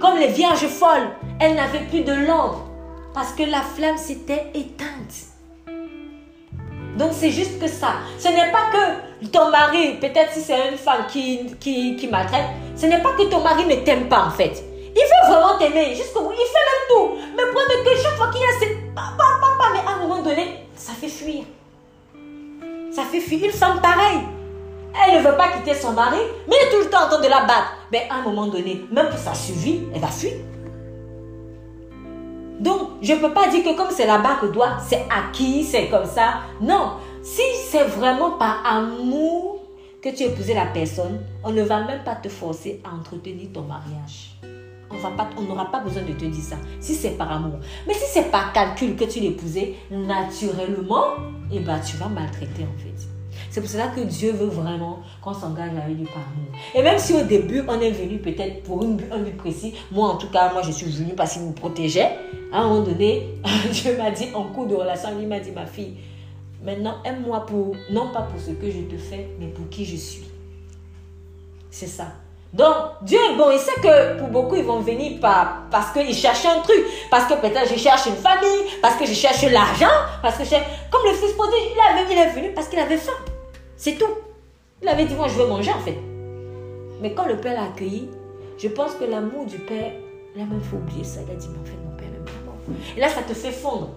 Comme 0.00 0.18
les 0.18 0.28
vierges 0.28 0.66
folles, 0.66 1.10
elles 1.38 1.54
n'avaient 1.54 1.86
plus 1.86 2.02
de 2.02 2.12
lampe 2.12 2.56
parce 3.14 3.32
que 3.32 3.42
la 3.42 3.60
flamme 3.60 3.98
s'était 3.98 4.46
éteinte. 4.54 5.31
Donc 6.98 7.10
c'est 7.12 7.30
juste 7.30 7.58
que 7.60 7.68
ça. 7.68 7.94
Ce 8.18 8.28
n'est 8.28 8.50
pas 8.50 8.70
que 8.72 9.26
ton 9.28 9.50
mari, 9.50 9.94
peut-être 10.00 10.32
si 10.32 10.40
c'est 10.40 10.70
une 10.70 10.76
femme 10.76 11.06
qui, 11.08 11.54
qui, 11.58 11.96
qui 11.96 12.08
maltraite, 12.08 12.46
ce 12.76 12.86
n'est 12.86 13.00
pas 13.00 13.12
que 13.12 13.22
ton 13.24 13.40
mari 13.40 13.64
ne 13.66 13.76
t'aime 13.76 14.08
pas 14.08 14.24
en 14.26 14.30
fait. 14.30 14.62
Il 14.94 15.00
veut 15.00 15.34
vraiment 15.34 15.58
t'aimer 15.58 15.94
jusqu'au 15.94 16.22
bout. 16.22 16.32
Il 16.32 16.36
fait 16.36 16.42
même 16.42 16.88
tout. 16.88 17.10
Mais 17.34 17.42
le 17.42 17.50
problème 17.50 17.84
que 17.84 18.02
chaque 18.02 18.16
fois 18.16 18.28
qu'il 18.30 18.40
y 18.40 18.44
a 18.44 18.58
cette... 18.60 18.94
Papa, 18.94 19.70
mais 19.72 19.80
à 19.88 19.94
un 19.94 20.06
moment 20.06 20.22
donné, 20.22 20.66
ça 20.76 20.92
fait 20.92 21.08
fuir. 21.08 21.44
Ça 22.90 23.04
fait 23.04 23.20
fuir. 23.20 23.44
Une 23.44 23.52
femme 23.52 23.80
pareille. 23.80 24.20
Elle 25.06 25.22
ne 25.22 25.26
veut 25.26 25.36
pas 25.36 25.48
quitter 25.48 25.74
son 25.74 25.92
mari, 25.92 26.18
mais 26.46 26.56
elle 26.60 26.68
est 26.68 26.70
tout 26.70 26.84
le 26.84 26.90
temps 26.90 27.04
en 27.04 27.08
train 27.08 27.22
de 27.22 27.28
la 27.28 27.40
battre. 27.40 27.72
Mais 27.90 28.06
à 28.10 28.16
un 28.16 28.22
moment 28.22 28.46
donné, 28.48 28.84
même 28.90 29.08
pour 29.08 29.18
sa 29.18 29.32
survie, 29.32 29.80
elle 29.94 30.00
va 30.00 30.08
fuir. 30.08 30.32
Donc, 32.62 32.90
je 33.02 33.12
ne 33.12 33.18
peux 33.18 33.32
pas 33.32 33.48
dire 33.48 33.64
que 33.64 33.76
comme 33.76 33.90
c'est 33.90 34.06
là-bas 34.06 34.38
que 34.40 34.46
doit, 34.46 34.78
c'est 34.78 35.04
acquis, 35.10 35.64
c'est 35.64 35.88
comme 35.88 36.06
ça. 36.06 36.42
Non. 36.60 36.92
Si 37.20 37.42
c'est 37.68 37.82
vraiment 37.82 38.32
par 38.38 38.64
amour 38.64 39.62
que 40.00 40.08
tu 40.10 40.22
épousé 40.22 40.54
la 40.54 40.66
personne, 40.66 41.20
on 41.42 41.50
ne 41.50 41.62
va 41.62 41.82
même 41.82 42.04
pas 42.04 42.14
te 42.14 42.28
forcer 42.28 42.80
à 42.84 42.94
entretenir 42.94 43.48
ton 43.52 43.62
mariage. 43.62 44.36
On 44.92 45.42
n'aura 45.42 45.70
pas 45.72 45.80
besoin 45.80 46.02
de 46.02 46.12
te 46.12 46.24
dire 46.24 46.44
ça. 46.44 46.56
Si 46.78 46.94
c'est 46.94 47.16
par 47.18 47.32
amour. 47.32 47.58
Mais 47.88 47.94
si 47.94 48.04
c'est 48.06 48.30
par 48.30 48.52
calcul 48.52 48.94
que 48.94 49.04
tu 49.04 49.18
l'épousais, 49.18 49.74
naturellement, 49.90 51.14
eh 51.50 51.58
ben, 51.58 51.80
tu 51.80 51.96
vas 51.96 52.08
maltraiter 52.08 52.62
en 52.62 52.78
fait. 52.78 52.91
C'est 53.52 53.60
pour 53.60 53.68
cela 53.68 53.88
que 53.88 54.00
Dieu 54.00 54.32
veut 54.32 54.46
vraiment 54.46 55.00
qu'on 55.20 55.34
s'engage 55.34 55.72
avec 55.76 55.94
lui 55.94 56.06
par 56.06 56.22
amour. 56.22 56.58
Et 56.74 56.82
même 56.82 56.98
si 56.98 57.12
au 57.12 57.20
début, 57.20 57.62
on 57.68 57.78
est 57.82 57.90
venu 57.90 58.16
peut-être 58.16 58.62
pour 58.62 58.82
un 58.82 59.18
but 59.18 59.36
précis, 59.36 59.74
moi 59.90 60.08
en 60.08 60.16
tout 60.16 60.28
cas, 60.28 60.50
moi 60.54 60.62
je 60.62 60.70
suis 60.70 60.90
venu 60.90 61.12
parce 61.14 61.34
qu'il 61.34 61.42
me 61.42 61.52
protégeait. 61.52 62.16
À 62.50 62.60
un 62.60 62.68
moment 62.68 62.80
donné, 62.80 63.28
Dieu 63.70 63.98
m'a 63.98 64.10
dit 64.10 64.28
en 64.32 64.44
cours 64.44 64.64
de 64.64 64.74
relation, 64.74 65.10
il 65.20 65.28
m'a 65.28 65.38
dit, 65.38 65.50
ma 65.50 65.66
fille, 65.66 65.98
maintenant 66.64 66.94
aime-moi 67.04 67.44
pour, 67.44 67.76
non 67.90 68.10
pas 68.10 68.22
pour 68.22 68.40
ce 68.40 68.52
que 68.52 68.70
je 68.70 68.80
te 68.90 68.96
fais, 68.96 69.28
mais 69.38 69.48
pour 69.48 69.68
qui 69.68 69.84
je 69.84 69.96
suis. 69.96 70.24
C'est 71.70 71.88
ça. 71.88 72.06
Donc, 72.54 72.74
Dieu 73.02 73.18
est 73.18 73.36
bon. 73.36 73.50
Il 73.50 73.58
sait 73.58 73.80
que 73.82 74.18
pour 74.18 74.28
beaucoup, 74.28 74.56
ils 74.56 74.64
vont 74.64 74.80
venir 74.80 75.20
par, 75.20 75.64
parce 75.70 75.90
qu'ils 75.92 76.14
cherchent 76.14 76.46
un 76.46 76.60
truc. 76.60 76.84
Parce 77.10 77.26
que 77.26 77.34
peut-être 77.34 77.70
je 77.70 77.78
cherche 77.78 78.06
une 78.06 78.16
famille. 78.16 78.64
Parce 78.80 78.96
que 78.96 79.06
je 79.06 79.14
cherche 79.14 79.42
l'argent. 79.42 79.94
Parce 80.22 80.36
que 80.36 80.44
je 80.44 80.50
Comme 80.90 81.02
le 81.04 81.14
fils 81.14 81.32
prodigue, 81.32 81.72
il, 81.74 82.12
il 82.12 82.18
est 82.18 82.30
venu 82.30 82.52
parce 82.52 82.68
qu'il 82.68 82.78
avait 82.78 82.98
faim. 82.98 83.12
C'est 83.82 83.98
tout. 83.98 84.14
Il 84.80 84.86
avait 84.86 85.06
dit, 85.06 85.14
moi, 85.16 85.26
je 85.26 85.34
veux 85.34 85.48
manger, 85.48 85.72
en 85.72 85.80
fait. 85.80 85.98
Mais 87.00 87.14
quand 87.14 87.26
le 87.26 87.36
père 87.36 87.54
l'a 87.54 87.64
accueilli, 87.64 88.08
je 88.56 88.68
pense 88.68 88.94
que 88.94 89.02
l'amour 89.02 89.44
du 89.44 89.58
père, 89.58 89.90
il 90.36 90.40
a 90.40 90.44
même 90.44 90.60
fait 90.60 90.76
oublier 90.76 91.02
ça. 91.02 91.18
Il 91.26 91.32
a 91.32 91.34
dit, 91.34 91.48
mais 91.50 91.58
en 91.58 91.64
fait, 91.64 91.76
mon 91.84 91.96
père 91.96 92.08
même 92.08 92.24
pas. 92.24 92.72
Et 92.96 93.00
là, 93.00 93.08
ça 93.08 93.22
te 93.22 93.34
fait 93.34 93.50
fondre. 93.50 93.88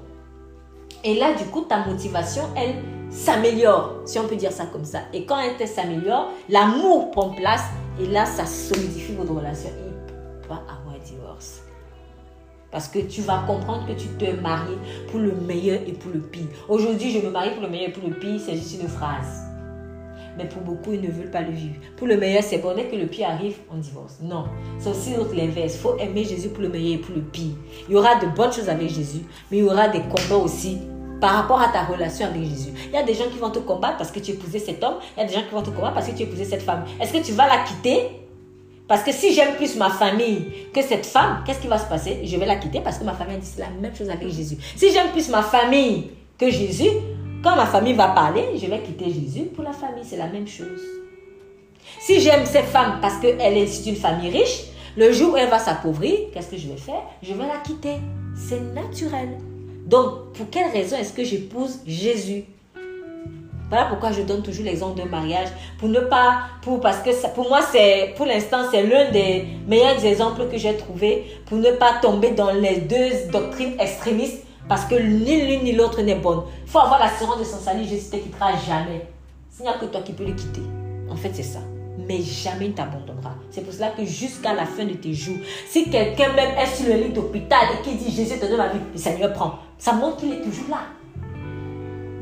Et 1.04 1.20
là, 1.20 1.36
du 1.36 1.44
coup, 1.46 1.62
ta 1.70 1.86
motivation, 1.86 2.42
elle 2.58 2.78
s'améliore, 3.12 3.98
si 4.06 4.18
on 4.18 4.28
peut 4.28 4.36
dire 4.36 4.52
ça 4.52 4.66
comme 4.66 4.86
ça. 4.86 5.02
Et 5.14 5.28
quand 5.28 5.38
elle 5.38 5.68
s'améliore, 5.68 6.32
l'amour 6.50 7.12
prend 7.12 7.30
place. 7.30 7.66
Et 8.02 8.08
là, 8.08 8.26
ça 8.26 8.48
solidifie 8.48 9.14
votre 9.14 9.36
relation. 9.36 9.70
Il 10.42 10.50
va 10.50 10.64
avoir 10.64 10.96
un 10.96 11.06
divorce. 11.06 11.62
Parce 12.72 12.88
que 12.88 12.98
tu 12.98 13.22
vas 13.22 13.44
comprendre 13.46 13.86
que 13.86 13.94
tu 13.94 14.08
te 14.08 14.32
maries 14.42 14.80
pour 15.12 15.20
le 15.20 15.34
meilleur 15.34 15.82
et 15.86 15.92
pour 15.92 16.12
le 16.12 16.22
pire. 16.22 16.48
Aujourd'hui, 16.68 17.12
je 17.12 17.20
me 17.20 17.30
marie 17.30 17.52
pour 17.52 17.62
le 17.62 17.70
meilleur 17.70 17.90
et 17.90 17.94
pour 17.94 18.10
le 18.10 18.16
pire, 18.16 18.42
c'est 18.44 18.56
juste 18.56 18.82
une 18.82 18.88
phrase 18.88 19.45
mais 20.38 20.46
pour 20.46 20.62
beaucoup, 20.62 20.94
ils 20.94 21.02
ne 21.02 21.10
veulent 21.10 21.32
pas 21.32 21.42
le 21.42 21.52
vivre. 21.52 21.76
Pour 21.98 22.08
le 22.08 22.18
meilleur, 22.18 22.44
c'est 22.44 22.58
bon. 22.58 22.76
Dès 22.76 22.86
que 22.86 22.96
le 22.96 23.08
pire 23.08 23.30
arrive, 23.30 23.58
on 23.72 23.78
divorce. 23.78 24.20
Non. 24.22 24.46
C'est 24.80 24.90
aussi 24.90 25.14
l'inverse. 25.36 25.76
Il 25.76 25.80
faut 25.80 25.98
aimer 25.98 26.24
Jésus 26.24 26.50
pour 26.50 26.62
le 26.62 26.70
meilleur 26.70 27.00
et 27.00 27.02
pour 27.02 27.16
le 27.16 27.22
pire. 27.22 27.56
Il 27.88 27.94
y 27.94 27.98
aura 27.98 28.16
de 28.16 28.28
bonnes 28.28 28.52
choses 28.52 28.70
avec 28.70 28.90
Jésus, 28.90 29.22
mais 29.52 29.58
il 29.58 29.64
y 29.64 29.68
aura 29.68 29.88
des 29.88 30.02
combats 30.02 30.44
aussi 30.44 30.78
par 31.22 31.32
rapport 31.32 31.62
à 31.62 31.70
ta 31.70 31.84
relation 31.84 32.28
avec 32.28 32.44
Jésus. 32.44 32.70
Il 32.88 32.94
y 32.94 32.98
a 32.98 33.04
des 33.04 33.14
gens 33.14 33.30
qui 33.32 33.38
vont 33.38 33.50
te 33.50 33.60
combattre 33.60 33.98
parce 33.98 34.12
que 34.12 34.20
tu 34.20 34.32
épousais 34.32 34.60
cet 34.60 34.84
homme. 34.84 34.96
Il 35.16 35.22
y 35.22 35.24
a 35.24 35.28
des 35.28 35.34
gens 35.34 35.44
qui 35.48 35.54
vont 35.54 35.64
te 35.64 35.70
combattre 35.70 35.94
parce 35.96 36.08
que 36.08 36.16
tu 36.16 36.24
épousais 36.24 36.46
cette 36.46 36.62
femme. 36.62 36.84
Est-ce 37.00 37.14
que 37.14 37.26
tu 37.26 37.32
vas 37.32 37.48
la 37.48 37.64
quitter? 37.64 38.22
Parce 38.88 39.02
que 39.02 39.12
si 39.12 39.34
j'aime 39.34 39.56
plus 39.56 39.76
ma 39.78 39.90
famille 39.90 40.46
que 40.72 40.82
cette 40.82 41.06
femme, 41.06 41.44
qu'est-ce 41.46 41.60
qui 41.60 41.68
va 41.68 41.80
se 41.80 41.88
passer? 41.88 42.20
Je 42.24 42.38
vais 42.38 42.46
la 42.46 42.58
quitter 42.58 42.82
parce 42.82 43.00
que 43.00 43.04
ma 43.04 43.14
famille 43.14 43.38
dit 43.38 43.50
la 43.58 43.70
même 43.82 43.96
chose 43.96 44.10
avec 44.10 44.30
Jésus. 44.30 44.58
Si 44.76 44.92
j'aime 44.92 45.10
plus 45.12 45.30
ma 45.30 45.42
famille 45.42 46.12
que 46.38 46.52
Jésus, 46.52 46.92
quand 47.46 47.56
ma 47.56 47.68
famille 47.68 47.94
va 47.94 48.08
parler, 48.08 48.44
je 48.56 48.66
vais 48.66 48.82
quitter 48.82 49.06
Jésus 49.06 49.46
pour 49.54 49.64
la 49.64 49.72
famille. 49.72 50.04
C'est 50.04 50.18
la 50.18 50.26
même 50.26 50.48
chose. 50.48 50.82
Si 52.00 52.20
j'aime 52.20 52.44
cette 52.44 52.66
femme 52.66 52.98
parce 53.02 53.20
qu'elle 53.20 53.56
est 53.56 53.86
une 53.86 53.96
famille 53.96 54.32
riche, 54.32 54.64
le 54.98 55.12
jour 55.12 55.34
où 55.34 55.38
elle 55.38 55.50
va 55.50 55.60
s'appauvrir, 55.60 56.18
qu'est-ce 56.34 56.50
que 56.50 56.58
je 56.58 56.68
vais 56.68 56.78
faire? 56.78 57.04
Je 57.22 57.34
vais 57.34 57.46
la 57.46 57.60
quitter. 57.64 57.98
C'est 58.36 58.60
naturel. 58.74 59.38
Donc, 59.86 60.34
pour 60.34 60.50
quelle 60.50 60.72
raison 60.72 60.98
est-ce 60.98 61.14
que 61.14 61.24
j'épouse 61.24 61.82
Jésus? 61.86 62.46
Voilà 63.70 63.86
pourquoi 63.86 64.12
je 64.12 64.22
donne 64.22 64.42
toujours 64.44 64.66
l'exemple 64.66 64.98
d'un 64.98 65.10
mariage 65.10 65.48
pour 65.80 65.90
ne 65.90 66.00
pas 66.00 66.42
pour 66.62 66.80
parce 66.80 67.00
que 67.00 67.12
ça, 67.12 67.30
pour 67.30 67.50
moi 67.50 67.62
c'est 67.62 68.14
pour 68.16 68.26
l'instant 68.26 68.66
c'est 68.70 68.84
l'un 68.84 69.12
des 69.12 69.46
meilleurs 69.68 70.04
exemples 70.06 70.48
que 70.52 70.58
j'ai 70.58 70.78
trouvé 70.78 71.26
pour 71.46 71.58
ne 71.58 71.72
pas 71.72 71.94
tomber 72.02 72.32
dans 72.32 72.52
les 72.52 72.78
deux 72.78 73.30
doctrines 73.32 73.74
extrémistes 73.80 74.46
parce 74.68 74.86
que 74.86 74.96
ni 74.96 75.42
l'une 75.42 75.64
ni 75.64 75.72
l'autre 75.74 76.02
n'est 76.02 76.16
bonne. 76.16 76.44
Il 76.64 76.70
faut 76.70 76.80
avoir 76.80 77.00
l'assurance 77.00 77.40
de 77.40 77.44
son 77.44 77.58
salut. 77.58 77.84
Jésus 77.84 78.08
ne 78.14 78.18
te 78.18 78.24
quittera 78.24 78.52
jamais. 78.54 79.08
Il 79.60 79.64
n'y 79.64 79.68
a 79.68 79.74
que 79.74 79.86
toi 79.86 80.02
qui 80.02 80.14
peux 80.14 80.26
le 80.26 80.34
quitter. 80.34 80.62
En 81.10 81.16
fait, 81.16 81.32
c'est 81.34 81.44
ça. 81.44 81.60
Mais 82.08 82.22
jamais 82.22 82.66
il 82.66 82.72
ne 82.72 82.76
t'abandonnera. 82.76 83.36
C'est 83.52 83.62
pour 83.62 83.74
cela 83.74 83.90
que 83.90 84.04
jusqu'à 84.04 84.54
la 84.54 84.66
fin 84.66 84.86
de 84.86 84.94
tes 84.94 85.14
jours, 85.14 85.38
si 85.70 85.90
quelqu'un 85.90 86.34
même 86.34 86.58
est 86.58 86.76
sur 86.76 86.88
le 86.88 87.04
lit 87.04 87.10
d'hôpital 87.10 87.60
et 87.74 87.84
qui 87.84 87.96
dit 87.96 88.12
Jésus 88.12 88.38
te 88.40 88.46
donne 88.46 88.58
ma 88.58 88.68
vie, 88.70 88.80
le 88.94 89.00
Seigneur 89.00 89.32
prend. 89.34 89.60
Ça 89.78 89.94
montre 89.94 90.18
qu'il 90.18 90.34
est 90.34 90.42
toujours 90.42 90.70
là. 90.70 90.82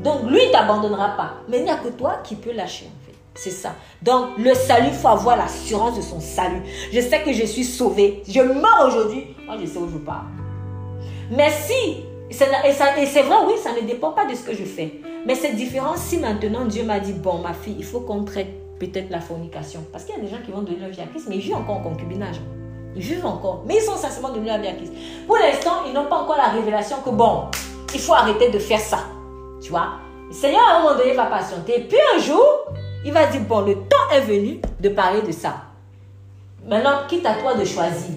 Donc 0.04 0.30
lui, 0.30 0.38
il 0.42 0.48
ne 0.48 0.52
t'abandonnera 0.52 1.16
pas. 1.16 1.32
Mais 1.48 1.58
il 1.58 1.64
n'y 1.64 1.70
a 1.70 1.76
que 1.76 1.88
toi 1.88 2.18
qui 2.22 2.36
peux 2.36 2.52
lâcher. 2.52 2.88
C'est 3.34 3.50
ça. 3.50 3.74
Donc 4.02 4.38
le 4.38 4.54
salut, 4.54 4.88
il 4.88 4.94
faut 4.94 5.08
avoir 5.08 5.36
l'assurance 5.36 5.96
de 5.96 6.02
son 6.02 6.20
salut. 6.20 6.62
Je 6.92 7.00
sais 7.00 7.22
que 7.22 7.32
je 7.32 7.44
suis 7.44 7.64
sauvé. 7.64 8.22
Je 8.28 8.40
meurs 8.40 8.84
aujourd'hui. 8.86 9.34
Moi, 9.46 9.56
je 9.60 9.66
sais 9.66 9.78
où 9.78 9.88
je 9.88 9.98
pars. 9.98 10.26
Mais 11.30 11.50
si 11.50 12.04
Et 12.30 12.34
c'est 12.34 13.22
vrai, 13.22 13.36
oui, 13.46 13.54
ça 13.62 13.72
ne 13.72 13.86
dépend 13.86 14.12
pas 14.12 14.26
de 14.26 14.34
ce 14.34 14.42
que 14.42 14.54
je 14.54 14.64
fais. 14.64 15.00
Mais 15.26 15.34
c'est 15.34 15.54
différent 15.54 15.94
si 15.96 16.18
maintenant 16.18 16.64
Dieu 16.66 16.84
m'a 16.84 17.00
dit, 17.00 17.14
bon, 17.14 17.38
ma 17.38 17.54
fille, 17.54 17.76
il 17.78 17.84
faut 17.84 18.00
qu'on 18.00 18.24
traite 18.24 18.48
peut-être 18.78 19.10
la 19.10 19.20
fornication. 19.20 19.84
Parce 19.90 20.04
qu'il 20.04 20.14
y 20.14 20.18
a 20.18 20.20
des 20.20 20.28
gens 20.28 20.42
qui 20.44 20.52
vont 20.52 20.62
donner 20.62 20.78
leur 20.80 20.90
vie 20.90 21.00
à 21.00 21.06
Christ, 21.06 21.26
mais 21.28 21.36
ils 21.36 21.42
vivent 21.42 21.56
encore 21.56 21.76
en 21.76 21.82
concubinage. 21.82 22.36
Ils 22.94 23.02
vivent 23.02 23.26
encore. 23.26 23.62
Mais 23.66 23.76
ils 23.76 23.82
sont 23.82 23.96
sincèrement 23.96 24.30
donnés 24.30 24.48
leur 24.48 24.58
vie 24.58 24.68
à 24.68 24.74
Christ. 24.74 24.92
Pour 25.26 25.36
l'instant, 25.36 25.82
ils 25.86 25.92
n'ont 25.92 26.06
pas 26.06 26.16
encore 26.16 26.36
la 26.36 26.48
révélation 26.48 26.96
que, 27.04 27.10
bon, 27.10 27.44
il 27.92 28.00
faut 28.00 28.14
arrêter 28.14 28.50
de 28.50 28.58
faire 28.58 28.80
ça. 28.80 28.98
Tu 29.64 29.70
vois? 29.70 29.94
Le 30.28 30.34
Seigneur, 30.34 30.60
à 30.60 30.76
un 30.76 30.82
moment 30.82 30.98
donné, 30.98 31.14
va 31.14 31.24
patienter. 31.24 31.86
Puis 31.88 31.96
un 32.14 32.20
jour, 32.20 32.66
il 33.02 33.12
va 33.12 33.24
dire, 33.26 33.40
bon, 33.40 33.62
le 33.62 33.74
temps 33.74 34.10
est 34.12 34.20
venu 34.20 34.60
de 34.78 34.88
parler 34.90 35.22
de 35.22 35.32
ça. 35.32 35.54
Maintenant, 36.68 37.06
quitte 37.08 37.24
à 37.24 37.34
toi 37.34 37.54
de 37.54 37.64
choisir. 37.64 38.14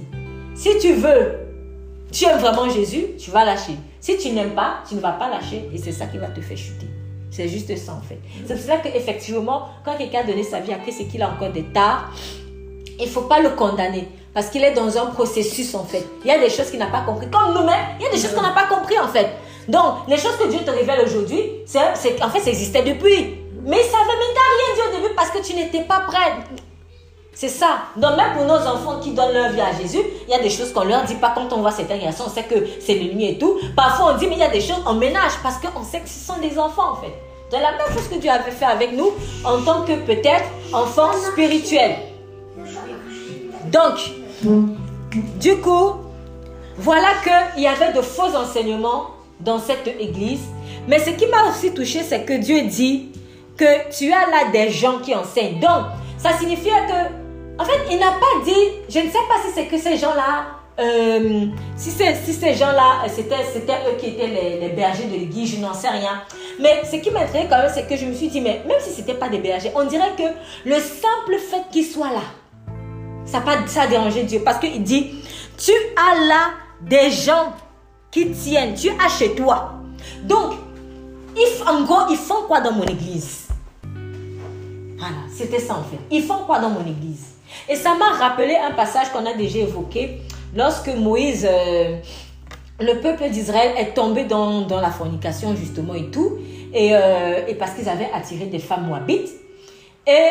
Si 0.54 0.78
tu 0.80 0.93
veux, 0.93 1.39
tu 2.12 2.26
aimes 2.26 2.39
vraiment 2.39 2.70
Jésus, 2.70 3.16
tu 3.18 3.32
vas 3.32 3.45
lâcher. 3.45 3.78
Si 4.02 4.18
tu 4.18 4.32
n'aimes 4.32 4.56
pas, 4.56 4.80
tu 4.88 4.95
ne 4.95 5.00
vas 5.00 5.14
pas 5.14 5.30
lâcher 5.30 5.70
et 5.74 5.78
c'est 5.78 5.93
ça 5.93 6.06
qui 6.08 6.18
va 6.18 6.28
te 6.28 6.41
faire 6.41 6.58
chuter. 6.58 6.88
C'est 7.32 7.48
juste 7.48 7.76
ça 7.78 7.93
en 7.93 8.02
fait. 8.02 8.20
C'est 8.45 8.56
pour 8.56 8.64
ça 8.64 8.78
qu'effectivement, 8.78 9.70
quand 9.86 9.95
quelqu'un 9.98 10.22
a 10.22 10.24
donné 10.24 10.43
sa 10.43 10.60
vie 10.60 10.74
après, 10.74 10.91
c'est 10.91 11.06
qu'il 11.06 11.22
a 11.22 11.30
encore 11.30 11.52
des 11.52 11.64
tares. 11.64 12.12
Il 13.00 13.06
ne 13.06 13.10
faut 13.10 13.22
pas 13.22 13.39
le 13.39 13.50
condamner 13.52 14.08
parce 14.34 14.48
qu'il 14.48 14.64
est 14.64 14.74
dans 14.74 14.98
un 14.98 15.08
processus 15.08 15.76
en 15.76 15.84
fait. 15.84 16.06
Il 16.24 16.28
y 16.28 16.32
a 16.32 16.39
des 16.39 16.50
choses 16.50 16.70
qu'il 16.72 16.80
n'a 16.80 16.88
pas 16.88 17.02
compris. 17.02 17.30
Comme 17.30 17.54
nous-mêmes, 17.54 17.86
il 18.00 18.06
y 18.06 18.08
a 18.08 18.12
des 18.12 18.18
choses 18.18 18.34
qu'on 18.34 18.41
n'a 18.41 18.54
pas 18.54 18.68
compris 18.68 18.98
en 19.00 19.08
fait. 19.08 19.30
Donc, 19.68 20.07
les 20.07 20.18
choses 20.18 20.38
que 20.38 20.47
Dieu 20.47 20.59
te 20.59 20.72
révèle 20.72 21.01
aujourd'hui, 21.05 21.41
c'est, 21.65 21.82
en 22.22 22.30
fait, 22.30 22.39
ça 22.39 22.49
existait 22.49 22.84
depuis. 22.84 23.36
Mais 23.63 23.84
ça 23.84 23.97
ne 23.97 24.07
même 24.07 24.36
rien 24.36 24.76
dit 24.76 24.82
au 24.89 25.01
début 25.01 25.13
parce 25.13 25.30
que 25.30 25.39
tu 25.39 25.53
n'étais 25.53 25.82
pas 25.82 26.01
prêt. 26.01 26.38
C'est 27.34 27.49
ça. 27.49 27.82
Donc 27.97 28.15
même 28.15 28.34
pour 28.34 28.45
nos 28.45 28.65
enfants 28.65 28.99
qui 28.99 29.11
donnent 29.11 29.34
leur 29.34 29.51
vie 29.51 29.61
à 29.61 29.72
Jésus, 29.80 29.99
il 30.28 30.32
y 30.32 30.34
a 30.34 30.39
des 30.39 30.49
choses 30.49 30.74
qu'on 30.74 30.86
leur 30.86 31.03
dit 31.03 31.15
pas 31.15 31.34
quand 31.36 31.53
on 31.53 31.61
voit 31.61 31.72
certaines 31.72 31.99
réactions, 31.99 32.26
on 32.28 32.32
sait 32.32 32.45
que 32.45 32.55
c'est 32.80 32.95
l'ennemi 32.95 33.28
et 33.28 33.38
tout. 33.38 33.59
Parfois 33.76 34.13
on 34.13 34.18
dit 34.18 34.26
mais 34.26 34.36
il 34.36 34.39
y 34.39 34.43
a 34.43 34.49
des 34.49 34.61
choses 34.61 34.82
on 34.88 34.93
ménage 34.93 35.34
parce 35.43 35.57
qu'on 35.57 35.84
sait 35.84 35.99
que 35.99 36.09
ce 36.09 36.26
sont 36.26 36.39
des 36.39 36.57
enfants 36.57 36.93
en 36.93 36.95
fait. 36.95 37.13
C'est 37.51 37.61
la 37.61 37.74
même 37.74 37.93
chose 37.93 38.07
que 38.07 38.15
Dieu 38.15 38.32
avait 38.32 38.49
fait 38.49 38.65
avec 38.65 38.93
nous 38.93 39.11
en 39.45 39.61
tant 39.61 39.84
que 39.84 39.93
peut-être 39.97 40.45
enfants 40.74 41.11
spirituels. 41.13 41.97
Donc, 43.65 43.99
du 45.39 45.57
coup, 45.57 45.91
voilà 46.78 47.09
qu'il 47.24 47.63
y 47.63 47.68
avait 47.68 47.93
de 47.93 48.01
faux 48.01 48.36
enseignements 48.36 49.11
dans 49.39 49.59
cette 49.59 49.88
église. 49.88 50.41
Mais 50.88 50.99
ce 50.99 51.11
qui 51.11 51.27
m'a 51.27 51.49
aussi 51.49 51.73
touché, 51.73 52.01
c'est 52.03 52.23
que 52.23 52.33
Dieu 52.33 52.63
dit 52.63 53.09
que 53.55 53.89
tu 53.97 54.11
as 54.11 54.29
là 54.29 54.51
des 54.51 54.69
gens 54.69 54.99
qui 54.99 55.13
enseignent. 55.15 55.59
Donc, 55.59 55.85
ça 56.17 56.38
signifiait 56.38 56.85
que 56.88 57.27
en 57.59 57.65
fait, 57.65 57.79
il 57.89 57.97
n'a 57.97 58.11
pas 58.11 58.45
dit, 58.45 58.51
je 58.89 58.99
ne 58.99 59.05
sais 59.05 59.17
pas 59.27 59.41
si 59.43 59.53
c'est 59.53 59.65
que 59.65 59.77
ces 59.77 59.97
gens-là, 59.97 60.45
euh, 60.79 61.45
si, 61.75 61.89
si 61.89 62.33
ces 62.33 62.53
gens-là, 62.53 63.07
c'était, 63.07 63.35
eux 63.35 63.97
qui 63.99 64.09
étaient 64.09 64.27
les, 64.27 64.69
bergers 64.69 65.05
de 65.05 65.13
l'église, 65.13 65.55
je 65.55 65.61
n'en 65.61 65.73
sais 65.73 65.89
rien. 65.89 66.21
Mais 66.59 66.83
ce 66.85 66.97
qui 66.97 67.09
m'intéresse 67.09 67.47
quand 67.49 67.57
même, 67.57 67.71
c'est 67.73 67.88
que 67.88 67.95
je 67.97 68.05
me 68.05 68.13
suis 68.13 68.27
dit, 68.27 68.41
mais 68.41 68.61
même 68.67 68.77
si 68.79 68.91
ce 68.91 68.99
n'était 68.99 69.15
pas 69.15 69.29
des 69.29 69.39
bergers, 69.39 69.71
on 69.75 69.85
dirait 69.85 70.11
que 70.15 70.69
le 70.69 70.75
simple 70.75 71.39
fait 71.39 71.63
qu'ils 71.71 71.85
soient 71.85 72.11
là, 72.11 72.21
ça, 73.25 73.41
pas, 73.41 73.65
ça 73.65 73.83
a 73.83 73.88
dérangé 73.88 74.23
Dieu. 74.23 74.41
Parce 74.45 74.59
qu'il 74.59 74.83
dit, 74.83 75.15
tu 75.57 75.71
as 75.71 76.27
là 76.27 76.51
des 76.81 77.09
gens 77.09 77.53
qui 78.12 78.32
tiennent, 78.32 78.74
tu 78.74 78.89
as 78.89 79.10
chez 79.10 79.36
toi. 79.36 79.74
Donc, 80.24 80.53
en 81.68 81.84
gros, 81.84 82.10
ils 82.10 82.18
font 82.18 82.43
quoi 82.47 82.62
dans 82.62 82.72
mon 82.72 82.84
église? 82.84 83.47
Voilà, 84.97 85.16
c'était 85.32 85.60
ça 85.60 85.76
en 85.76 85.84
fait. 85.84 85.99
Ils 86.10 86.24
font 86.24 86.45
quoi 86.45 86.60
dans 86.60 86.70
mon 86.70 86.82
église? 86.82 87.36
Et 87.70 87.76
ça 87.76 87.95
m'a 87.95 88.18
rappelé 88.18 88.55
un 88.55 88.72
passage 88.72 89.12
qu'on 89.12 89.26
a 89.26 89.34
déjà 89.34 89.60
évoqué 89.60 90.22
lorsque 90.55 90.89
Moïse, 90.89 91.47
euh, 91.49 91.97
le 92.80 92.93
peuple 92.99 93.30
d'Israël 93.30 93.74
est 93.78 93.93
tombé 93.93 94.24
dans, 94.26 94.62
dans, 94.62 94.82
la 94.82 94.89
fornication 94.89 95.55
justement 95.55 95.93
et 95.93 96.10
tout, 96.10 96.38
et, 96.74 96.89
euh, 96.93 97.45
et 97.47 97.55
parce 97.55 97.72
qu'ils 97.72 97.89
avaient 97.89 98.10
attiré 98.14 98.45
des 98.45 98.60
femmes 98.60 98.88
moabites. 98.88 99.30
Et, 100.08 100.30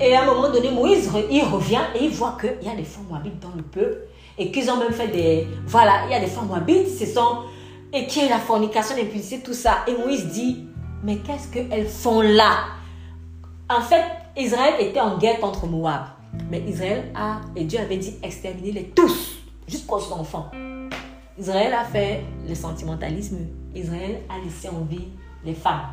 et 0.00 0.14
à 0.14 0.22
un 0.22 0.26
moment 0.26 0.50
donné, 0.50 0.70
Moïse, 0.70 1.10
il 1.30 1.42
revient 1.42 1.80
et 1.94 2.04
il 2.04 2.10
voit 2.10 2.36
qu'il 2.40 2.68
y 2.68 2.70
a 2.70 2.76
des 2.76 2.84
femmes 2.84 3.06
moabites 3.10 3.40
dans 3.40 3.54
le 3.56 3.62
peuple 3.62 4.07
et 4.38 4.50
qu'ils 4.50 4.70
ont 4.70 4.78
même 4.78 4.92
fait 4.92 5.08
des... 5.08 5.46
Voilà, 5.66 6.04
il 6.06 6.12
y 6.12 6.14
a 6.14 6.20
des 6.20 6.26
femmes 6.26 6.46
moabites, 6.46 6.88
ce 6.88 7.06
sont... 7.06 7.44
Et 7.90 8.06
qui 8.06 8.20
est 8.20 8.28
la 8.28 8.38
fornication, 8.38 8.94
et 8.98 9.40
tout 9.40 9.54
ça. 9.54 9.78
Et 9.86 9.96
Moïse 9.96 10.26
dit, 10.26 10.66
mais 11.02 11.16
qu'est-ce 11.16 11.48
qu'elles 11.48 11.88
font 11.88 12.20
là? 12.20 12.66
En 13.70 13.80
fait, 13.80 14.04
Israël 14.36 14.74
était 14.78 15.00
en 15.00 15.16
guerre 15.16 15.40
contre 15.40 15.66
Moab. 15.66 16.02
Mais 16.50 16.60
Israël 16.68 17.10
a, 17.14 17.40
et 17.56 17.64
Dieu 17.64 17.78
avait 17.78 17.96
dit, 17.96 18.14
exterminer-les 18.22 18.90
tous, 18.94 19.38
jusqu'aux 19.66 20.12
enfants. 20.12 20.50
Israël 21.38 21.72
a 21.72 21.84
fait 21.84 22.24
le 22.46 22.54
sentimentalisme. 22.54 23.38
Israël 23.74 24.20
a 24.28 24.44
laissé 24.44 24.68
en 24.68 24.84
vie 24.84 25.08
les 25.42 25.54
femmes 25.54 25.86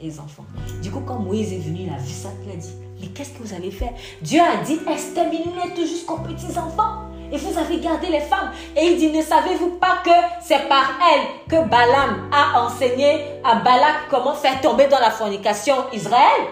et 0.00 0.04
les 0.04 0.18
enfants. 0.18 0.46
Du 0.82 0.90
coup, 0.90 1.00
quand 1.00 1.18
Moïse 1.18 1.52
est 1.52 1.58
venu, 1.58 1.80
il 1.82 1.92
a 1.92 1.98
vu 1.98 2.10
ça, 2.10 2.30
il 2.46 2.52
a 2.52 2.56
dit, 2.56 2.72
mais 3.00 3.08
qu'est-ce 3.08 3.32
que 3.32 3.42
vous 3.42 3.52
avez 3.52 3.70
fait 3.70 3.92
Dieu 4.22 4.40
a 4.40 4.64
dit, 4.64 4.78
exterminez-les 4.90 5.74
tous 5.74 5.86
jusqu'aux 5.86 6.18
petits-enfants. 6.18 7.05
Et 7.32 7.36
vous 7.36 7.58
avez 7.58 7.80
gardé 7.80 8.08
les 8.08 8.20
femmes. 8.20 8.50
Et 8.76 8.86
il 8.86 8.98
dit, 8.98 9.10
ne 9.10 9.22
savez-vous 9.22 9.78
pas 9.78 9.98
que 10.04 10.10
c'est 10.40 10.68
par 10.68 10.98
elles 11.12 11.26
que 11.48 11.68
Balaam 11.68 12.30
a 12.32 12.64
enseigné 12.64 13.20
à 13.44 13.56
Balak 13.56 14.08
comment 14.10 14.34
faire 14.34 14.60
tomber 14.60 14.86
dans 14.86 15.00
la 15.00 15.10
fornication 15.10 15.74
Israël? 15.92 16.42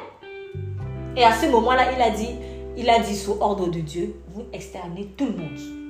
Et 1.16 1.25
à 1.25 1.33
ce 1.33 1.47
moment-là, 1.47 1.93
il 1.97 2.03
a 2.03 2.11
dit, 2.11 2.31
il 2.77 2.91
a 2.91 2.99
dit 2.99 3.16
sous 3.16 3.37
ordre 3.41 3.68
de 3.68 3.81
Dieu, 3.81 4.16
vous 4.35 4.45
exterminez 4.53 5.07
tout 5.16 5.27
le 5.27 5.37
monde. 5.37 5.85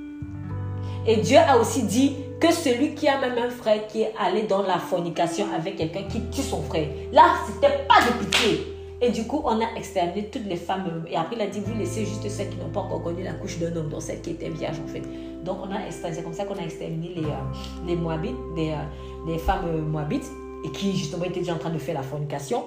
Et 1.07 1.17
Dieu 1.17 1.37
a 1.37 1.57
aussi 1.57 1.83
dit 1.83 2.15
que 2.39 2.51
celui 2.51 2.95
qui 2.95 3.07
a 3.07 3.19
même 3.19 3.37
un 3.37 3.49
frère 3.49 3.87
qui 3.87 4.03
est 4.03 4.13
allé 4.19 4.43
dans 4.43 4.61
la 4.61 4.77
fornication 4.77 5.47
avec 5.55 5.77
quelqu'un 5.77 6.03
qui 6.03 6.21
tue 6.29 6.41
son 6.41 6.61
frère, 6.63 6.87
là, 7.11 7.35
c'était 7.47 7.85
pas 7.87 8.01
de 8.01 8.23
pitié. 8.23 8.74
Et 9.01 9.11
du 9.11 9.25
coup, 9.27 9.41
on 9.43 9.59
a 9.61 9.75
exterminé 9.75 10.27
toutes 10.27 10.45
les 10.45 10.55
femmes. 10.55 11.05
Et 11.09 11.15
après, 11.15 11.35
il 11.35 11.41
a 11.41 11.47
dit, 11.47 11.59
vous 11.59 11.77
laissez 11.77 12.05
juste 12.05 12.27
celles 12.29 12.49
qui 12.49 12.57
n'ont 12.57 12.69
pas 12.69 12.81
encore 12.81 13.03
connu 13.03 13.23
la 13.23 13.33
couche 13.33 13.59
d'un 13.59 13.75
homme, 13.75 13.89
donc 13.89 14.01
celles 14.01 14.21
qui 14.21 14.31
étaient 14.31 14.49
vierges, 14.49 14.79
en 14.83 14.87
fait. 14.87 15.03
Donc, 15.43 15.57
on 15.63 15.71
a 15.71 15.79
c'est 15.91 16.23
comme 16.23 16.33
ça 16.33 16.45
qu'on 16.45 16.55
a 16.55 16.63
exterminé 16.63 17.13
les, 17.15 17.25
euh, 17.25 17.85
les 17.85 17.95
Moabites, 17.95 18.35
des, 18.55 18.71
euh, 18.71 19.37
femmes 19.37 19.65
euh, 19.67 19.81
Moabites, 19.81 20.31
et 20.63 20.71
qui, 20.71 20.95
justement, 20.95 21.25
étaient 21.25 21.41
déjà 21.41 21.53
en 21.53 21.59
train 21.59 21.69
de 21.69 21.77
faire 21.77 21.95
la 21.95 22.03
fornication 22.03 22.65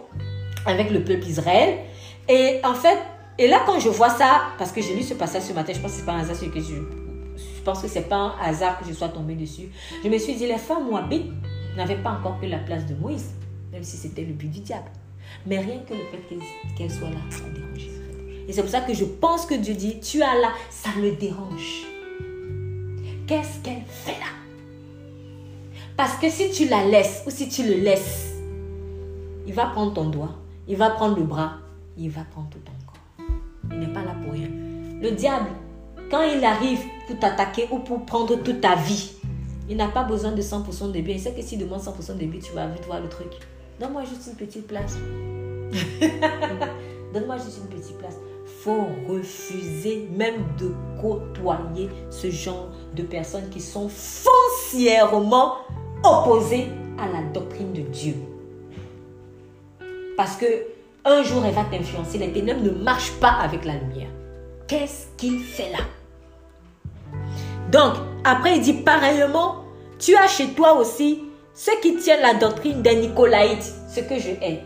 avec 0.67 0.91
le 0.91 1.03
peuple 1.03 1.27
Israël. 1.27 1.79
Et 2.29 2.61
en 2.63 2.75
fait, 2.75 2.99
et 3.39 3.49
là, 3.49 3.63
quand 3.65 3.81
je 3.81 3.89
vois 3.89 4.11
ça, 4.11 4.43
parce 4.59 4.71
que 4.71 4.83
j'ai 4.83 4.95
lu 4.95 5.03
ce 5.03 5.15
passage 5.15 5.43
ce 5.43 5.53
matin, 5.53 5.73
je 5.75 5.81
pense 5.81 5.93
que 5.93 5.99
c'est 5.99 6.07
pas 6.07 6.13
un 6.13 6.21
hasard 6.21 6.39
que 6.39 6.61
je 6.61 7.63
pense 7.65 7.83
que 7.83 7.89
c'est 7.89 8.09
pas 8.09 8.17
un 8.17 8.33
hasard 8.43 8.79
que 8.79 8.85
je 8.87 8.93
sois 8.93 9.09
tombée 9.09 9.35
dessus. 9.35 9.69
Je 10.03 10.09
me 10.09 10.19
suis 10.19 10.35
dit, 10.35 10.47
les 10.47 10.59
femmes 10.59 10.89
moabites 10.89 11.31
n'avaient 11.77 12.03
pas 12.03 12.11
encore 12.11 12.37
pris 12.39 12.49
la 12.49 12.59
place 12.59 12.87
de 12.87 12.95
Moïse, 12.95 13.31
même 13.73 13.83
si 13.83 13.97
c'était 13.97 14.23
le 14.23 14.33
but 14.33 14.51
du 14.51 14.61
diable. 14.61 14.91
Mais 15.47 15.59
rien 15.59 15.79
que 15.89 15.95
le 15.95 16.01
fait 16.11 16.37
qu'elles 16.77 16.91
soient 16.91 17.11
là, 17.11 17.21
ça 17.31 17.45
dérange. 17.55 17.89
Et 18.49 18.53
c'est 18.53 18.63
pour 18.63 18.71
ça 18.71 18.81
que 18.81 18.95
je 18.95 19.05
pense 19.05 19.47
que 19.47 19.55
Dieu 19.55 19.75
dit, 19.75 20.01
tu 20.01 20.23
as 20.23 20.35
là, 20.35 20.53
ça 20.71 20.91
me 20.99 21.13
dérange. 21.13 21.85
Qu'est-ce 23.27 23.63
qu'elle 23.63 23.83
fait 23.87 24.19
là? 24.19 24.27
Parce 25.97 26.15
que 26.17 26.31
si 26.31 26.51
tu 26.51 26.69
la 26.69 26.85
laisses 26.85 27.23
ou 27.27 27.31
si 27.31 27.49
tu 27.49 27.63
le 27.63 27.75
laisses, 27.75 28.35
il 29.47 29.53
va 29.53 29.67
prendre 29.67 29.93
ton 29.93 30.09
doigt, 30.09 30.37
il 30.67 30.77
va 30.77 30.91
prendre 30.91 31.17
le 31.17 31.25
bras, 31.25 31.59
il 31.97 32.11
va 32.11 32.23
prendre 32.23 32.49
tout 32.51 32.59
ton 32.59 32.73
il 33.73 33.81
n'est 33.81 33.93
pas 33.93 34.03
là 34.03 34.15
pour 34.23 34.33
rien. 34.33 34.49
Le 35.01 35.11
diable, 35.13 35.51
quand 36.11 36.23
il 36.23 36.45
arrive 36.45 36.81
pour 37.07 37.19
t'attaquer 37.19 37.69
ou 37.71 37.79
pour 37.79 38.05
prendre 38.05 38.37
toute 38.43 38.61
ta 38.61 38.75
vie, 38.75 39.13
il 39.69 39.77
n'a 39.77 39.89
pas 39.89 40.05
besoin 40.05 40.33
de 40.33 40.43
100% 40.43 40.93
de 40.93 41.01
bien. 41.01 41.15
Il 41.15 41.21
sait 41.21 41.33
que 41.33 41.43
s'il 41.43 41.59
demande 41.59 41.81
100% 41.81 42.17
de 42.17 42.27
bien, 42.27 42.41
tu 42.41 42.53
vas 42.53 42.67
vite 42.67 42.85
voir 42.87 43.01
le 43.01 43.09
truc. 43.09 43.29
Donne-moi 43.81 44.03
juste 44.05 44.27
une 44.29 44.35
petite 44.35 44.67
place. 44.67 44.97
Donne-moi 47.15 47.37
juste 47.37 47.59
une 47.59 47.79
petite 47.79 47.97
place. 47.99 48.17
Faut 48.63 48.87
refuser 49.09 50.09
même 50.17 50.45
de 50.59 50.73
côtoyer 51.01 51.89
ce 52.11 52.31
genre 52.31 52.69
de 52.95 53.03
personnes 53.03 53.49
qui 53.51 53.61
sont 53.61 53.89
foncièrement 53.89 55.59
opposées 56.03 56.69
à 56.99 57.07
la 57.09 57.23
doctrine 57.33 57.73
de 57.73 57.83
Dieu. 57.83 58.15
Parce 60.17 60.37
que 60.37 60.47
un 61.05 61.23
jour, 61.23 61.45
elle 61.47 61.55
va 61.55 61.65
t'influencer. 61.65 62.19
Les 62.19 62.33
ténèbres 62.33 62.63
ne 62.63 62.71
marchent 62.71 63.15
pas 63.21 63.31
avec 63.31 63.65
la 63.65 63.75
lumière. 63.75 64.11
Qu'est-ce 64.67 65.07
qu'il 65.17 65.41
fait 65.41 65.71
là? 65.71 65.79
Donc, 67.71 67.95
après, 68.25 68.57
il 68.57 68.63
dit 68.63 68.75
pareillement, 68.75 69.65
tu 69.99 70.17
as 70.17 70.27
chez 70.27 70.49
toi 70.49 70.75
aussi 70.79 71.28
ceux 71.59 71.81
qui 71.83 71.97
tiennent 71.97 72.23
la 72.23 72.35
doctrine 72.35 72.83
des 72.83 72.95
Nicolaïtes, 72.95 73.75
ce 73.93 73.99
que 73.99 74.17
je 74.17 74.31
hais. 74.41 74.61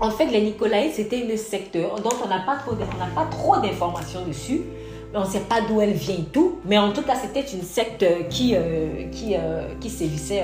En 0.00 0.10
fait, 0.10 0.24
les 0.24 0.40
Nicolaïtes, 0.40 0.94
c'était 0.94 1.20
une 1.20 1.36
secte 1.36 1.76
dont 1.76 2.16
on 2.24 2.26
n'a 2.26 2.38
pas 2.38 2.56
trop, 2.56 2.74
d'informations 3.60 4.24
dessus. 4.24 4.62
On 5.14 5.20
ne 5.20 5.26
sait 5.26 5.40
pas 5.40 5.60
d'où 5.60 5.78
elle 5.82 5.92
vient 5.92 6.14
et 6.14 6.32
tout. 6.32 6.58
Mais 6.64 6.78
en 6.78 6.94
tout 6.94 7.02
cas, 7.02 7.16
c'était 7.16 7.46
une 7.54 7.62
secte 7.62 8.06
qui, 8.30 8.56
euh, 8.56 9.10
qui, 9.12 9.34
euh, 9.34 9.74
qui 9.78 9.90
sévissait 9.90 10.42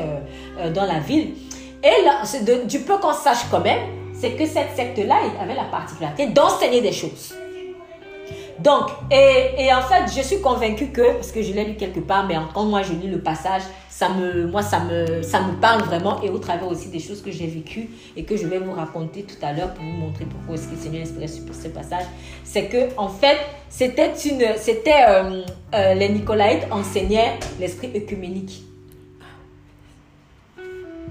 euh, 0.59 0.71
dans 0.71 0.85
la 0.85 0.99
ville. 0.99 1.33
Et 1.83 2.67
du 2.67 2.81
peu 2.81 2.99
qu'on 2.99 3.15
sache 3.15 3.49
quand 3.51 3.61
même, 3.61 3.81
c'est 4.13 4.33
que 4.33 4.45
cette 4.45 4.77
secte-là 4.77 5.21
avait 5.41 5.55
la 5.55 5.65
particularité 5.65 6.27
d'enseigner 6.27 6.83
des 6.83 6.93
choses. 6.93 7.33
Donc, 8.61 8.89
et, 9.11 9.73
en 9.73 9.83
fait, 9.83 10.05
je 10.17 10.23
suis 10.23 10.41
convaincue 10.41 10.89
que, 10.89 11.13
parce 11.15 11.33
que 11.33 11.43
je 11.43 11.53
l'ai 11.53 11.65
lu 11.65 11.75
quelque 11.75 12.01
part, 12.01 12.27
mais 12.27 12.37
quand 12.55 12.65
moi 12.65 12.83
je 12.83 12.93
lis 12.93 13.09
le 13.09 13.21
passage, 13.21 13.63
ça 13.91 14.11
me, 14.11 14.47
moi, 14.47 14.63
ça 14.63 14.81
me, 14.81 15.23
ça 15.23 15.41
me 15.41 15.59
parle 15.61 15.83
vraiment 15.83 16.21
et 16.23 16.29
au 16.29 16.39
travers 16.39 16.69
aussi 16.69 16.89
des 16.89 16.99
choses 16.99 17.23
que 17.23 17.31
j'ai 17.31 17.47
vécues 17.47 17.89
et 18.15 18.25
que 18.25 18.37
je 18.37 18.47
vais 18.47 18.59
vous 18.59 18.73
raconter 18.73 19.23
tout 19.23 19.37
à 19.43 19.53
l'heure 19.53 19.73
pour 19.73 19.85
vous 19.85 19.91
montrer 19.91 20.27
pourquoi 20.27 20.55
est-ce 20.55 20.69
que 20.69 20.75
le 20.75 20.81
Seigneur 20.81 21.03
inspiré 21.03 21.29
sur 21.29 21.43
ce 21.55 21.69
passage. 21.69 22.05
C'est 22.45 22.67
que, 22.67 22.89
en 22.99 23.09
fait, 23.09 23.39
c'était 23.71 24.13
une, 24.27 24.45
c'était, 24.57 25.05
euh, 25.09 25.43
euh, 25.75 25.95
les 25.95 26.11
Nicolaïtes 26.11 26.67
enseignaient 26.71 27.39
l'esprit 27.59 27.91
œcuménique. 27.97 28.66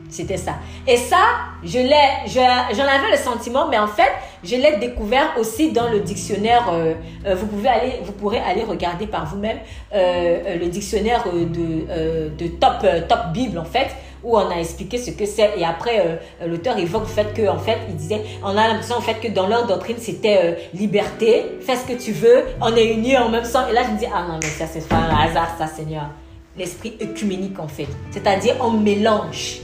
C'était 0.09 0.37
ça. 0.37 0.53
Et 0.87 0.97
ça, 0.97 1.17
je 1.63 1.79
l'ai, 1.79 2.27
j'en 2.27 2.83
avais 2.83 3.11
le 3.11 3.17
sentiment, 3.17 3.67
mais 3.67 3.77
en 3.77 3.87
fait, 3.87 4.11
je 4.43 4.55
l'ai 4.55 4.77
découvert 4.77 5.33
aussi 5.39 5.71
dans 5.71 5.89
le 5.89 5.99
dictionnaire. 5.99 6.69
Euh, 6.71 6.93
euh, 7.25 7.35
vous 7.35 7.47
pouvez 7.47 7.69
aller, 7.69 7.93
pourrez 8.19 8.39
aller 8.39 8.63
regarder 8.63 9.07
par 9.07 9.25
vous-même 9.25 9.57
euh, 9.93 10.57
le 10.57 10.67
dictionnaire 10.67 11.25
de, 11.33 12.47
Top, 12.59 13.17
Bible, 13.33 13.57
en 13.57 13.65
fait, 13.65 13.87
où 14.23 14.37
on 14.37 14.49
a 14.49 14.55
expliqué 14.55 14.97
ce 14.97 15.11
que 15.11 15.25
c'est. 15.25 15.53
Et 15.57 15.65
après, 15.65 16.19
l'auteur 16.45 16.77
évoque 16.77 17.03
le 17.03 17.07
fait 17.07 17.33
que, 17.33 17.47
en 17.47 17.59
fait, 17.59 17.77
il 17.89 17.95
disait, 17.95 18.21
on 18.43 18.55
a 18.55 18.67
l'impression, 18.67 18.95
en 18.95 19.01
fait, 19.01 19.15
que 19.15 19.27
dans 19.27 19.47
leur 19.47 19.65
doctrine, 19.65 19.97
c'était 19.99 20.69
liberté, 20.73 21.57
fais 21.61 21.75
ce 21.75 21.85
que 21.85 21.99
tu 21.99 22.11
veux, 22.11 22.45
on 22.61 22.75
est 22.75 22.93
unis 22.93 23.17
en 23.17 23.29
même 23.29 23.43
temps. 23.43 23.67
Et 23.67 23.73
là, 23.73 23.81
je 23.87 23.91
me 23.91 23.99
dis, 23.99 24.07
ah 24.13 24.25
non, 24.27 24.39
mais 24.41 24.49
ça, 24.49 24.65
c'est 24.67 24.87
pas 24.87 24.97
un 24.97 25.27
hasard, 25.27 25.55
ça, 25.57 25.67
Seigneur. 25.67 26.09
L'esprit 26.57 26.95
œcuménique, 27.01 27.59
en 27.59 27.67
fait. 27.67 27.87
C'est-à-dire, 28.11 28.55
on 28.61 28.71
mélange. 28.71 29.61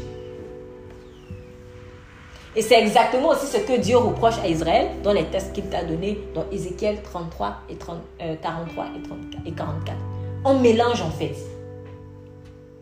Et 2.55 2.61
c'est 2.61 2.81
exactement 2.81 3.29
aussi 3.29 3.47
ce 3.47 3.57
que 3.57 3.79
Dieu 3.79 3.97
reproche 3.97 4.37
à 4.43 4.47
Israël 4.47 4.89
dans 5.03 5.13
les 5.13 5.23
tests 5.25 5.53
qu'il 5.53 5.65
t'a 5.69 5.83
donnés 5.83 6.19
dans 6.35 6.45
Ézéchiel 6.51 7.01
33 7.01 7.55
et 7.69 7.75
43 7.75 8.83
euh, 8.83 8.87
et, 8.97 9.03
34, 9.03 9.45
et 9.45 9.51
44. 9.51 9.97
On 10.43 10.59
mélange 10.59 11.01
en 11.01 11.11
fait. 11.11 11.35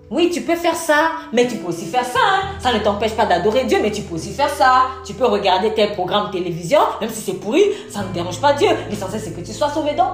Oui, 0.09 0.31
tu 0.33 0.41
peux 0.41 0.55
faire 0.55 0.75
ça, 0.75 1.11
mais 1.31 1.47
tu 1.47 1.57
peux 1.57 1.67
aussi 1.67 1.85
faire 1.85 2.03
ça. 2.03 2.19
Hein. 2.19 2.41
Ça 2.59 2.73
ne 2.73 2.79
t'empêche 2.79 3.13
pas 3.13 3.27
d'adorer 3.27 3.65
Dieu, 3.65 3.77
mais 3.79 3.91
tu 3.91 4.01
peux 4.01 4.15
aussi 4.15 4.31
faire 4.31 4.49
ça. 4.49 4.85
Tu 5.05 5.13
peux 5.13 5.25
regarder 5.25 5.71
tel 5.75 5.93
programme 5.93 6.31
télévision, 6.31 6.79
même 6.99 7.11
si 7.11 7.21
c'est 7.21 7.39
pourri, 7.39 7.61
ça 7.89 8.01
ne 8.01 8.11
dérange 8.11 8.41
pas 8.41 8.53
Dieu. 8.53 8.69
L'essentiel, 8.89 9.21
c'est 9.21 9.35
que 9.35 9.45
tu 9.45 9.53
sois 9.53 9.69
sauvé. 9.69 9.93
Donc, 9.93 10.07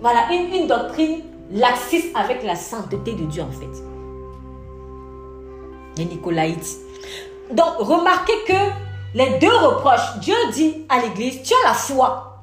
voilà, 0.00 0.32
une, 0.32 0.62
une 0.62 0.66
doctrine 0.66 1.20
laxiste 1.50 2.08
avec 2.16 2.42
la 2.42 2.56
sainteté 2.56 3.12
de 3.12 3.24
Dieu, 3.26 3.42
en 3.42 3.50
fait. 3.50 3.82
Les 5.98 6.06
Nicolaïtes. 6.06 6.78
Donc, 7.52 7.74
remarquez 7.80 8.32
que 8.48 8.54
les 9.14 9.38
deux 9.38 9.56
reproches, 9.56 10.18
Dieu 10.20 10.34
dit 10.52 10.84
à 10.88 11.00
l'Église, 11.00 11.42
tu 11.42 11.54
as 11.54 11.68
la 11.68 11.74
foi. 11.74 12.42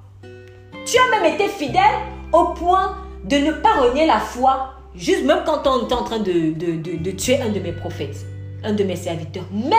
Tu 0.86 0.97
as 0.97 1.09
même 1.09 1.34
été 1.34 1.47
fidèle 1.49 1.99
au 2.32 2.53
point 2.53 2.97
de 3.26 3.38
ne 3.38 3.51
pas 3.51 3.74
renier 3.74 4.07
la 4.07 4.19
foi, 4.19 4.74
juste 4.95 5.26
même 5.26 5.43
quand 5.45 5.67
on 5.67 5.88
est 5.88 5.93
en 5.93 6.03
train 6.03 6.19
de, 6.19 6.53
de, 6.53 7.11
tuer 7.11 7.41
un 7.41 7.49
de 7.49 7.59
mes 7.59 7.74
prophètes, 7.74 8.26
un 8.63 8.74
de 8.74 8.84
mes 8.84 8.95
serviteurs. 8.95 9.45
Mais 9.51 9.76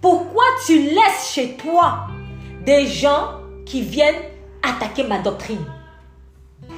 pourquoi 0.00 0.44
tu 0.66 0.78
laisses 0.82 1.32
chez 1.32 1.56
toi 1.56 2.06
des 2.64 2.86
gens 2.86 3.40
qui 3.64 3.80
viennent 3.80 4.22
attaquer 4.62 5.02
ma 5.02 5.18
doctrine? 5.18 5.64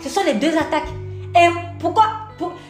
Ce 0.01 0.09
sont 0.09 0.23
les 0.25 0.35
deux 0.35 0.57
attaques. 0.57 0.89
Et 1.35 1.49
pourquoi 1.81 2.05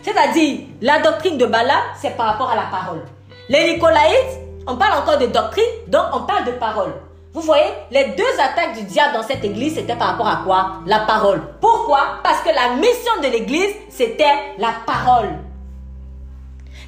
C'est-à-dire, 0.03 0.61
la 0.81 1.01
doctrine 1.01 1.37
de 1.37 1.47
Bala, 1.47 1.83
c'est 2.01 2.17
par 2.17 2.27
rapport 2.27 2.51
à 2.51 2.57
la 2.57 2.67
parole. 2.71 3.05
Les 3.49 3.75
Nicolaïtes, 3.75 4.48
on 4.69 4.77
parle 4.77 5.03
encore 5.03 5.19
de 5.19 5.27
doctrine, 5.27 5.65
donc 5.89 6.05
on 6.13 6.21
parle 6.21 6.45
de 6.45 6.53
parole. 6.53 6.93
Vous 7.33 7.41
voyez, 7.41 7.65
les 7.91 8.05
deux 8.17 8.41
attaques 8.41 8.77
du 8.77 8.83
diable 8.85 9.15
dans 9.15 9.23
cette 9.23 9.43
église, 9.43 9.75
c'était 9.75 9.97
par 9.97 10.09
rapport 10.09 10.29
à 10.29 10.43
quoi? 10.45 10.73
La 10.87 11.01
parole. 11.01 11.41
Pourquoi? 11.61 12.01
Parce 12.23 12.41
que 12.43 12.51
la 12.51 12.77
mission 12.77 13.13
de 13.23 13.29
l'église, 13.29 13.75
c'était 13.89 14.35
la 14.59 14.73
parole. 14.87 15.31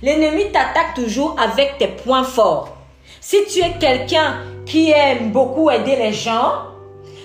L'ennemi 0.02 0.52
t'attaque 0.52 0.94
toujours 0.94 1.36
avec 1.40 1.78
tes 1.78 1.88
points 1.88 2.24
forts. 2.24 2.76
Si 3.20 3.38
tu 3.46 3.60
es 3.60 3.72
quelqu'un 3.78 4.36
qui 4.66 4.90
aime 4.90 5.30
beaucoup 5.30 5.70
aider 5.70 5.96
les 5.96 6.12
gens, 6.12 6.66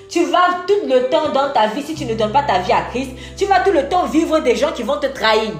tu 0.09 0.23
vas 0.25 0.63
tout 0.67 0.87
le 0.87 1.09
temps 1.09 1.29
dans 1.29 1.51
ta 1.51 1.67
vie, 1.67 1.83
si 1.83 1.95
tu 1.95 2.05
ne 2.05 2.15
donnes 2.15 2.31
pas 2.31 2.43
ta 2.43 2.59
vie 2.59 2.71
à 2.71 2.81
Christ, 2.91 3.11
tu 3.37 3.45
vas 3.45 3.59
tout 3.59 3.71
le 3.71 3.89
temps 3.89 4.05
vivre 4.05 4.39
des 4.39 4.55
gens 4.55 4.71
qui 4.71 4.83
vont 4.83 4.97
te 4.99 5.07
trahir. 5.07 5.51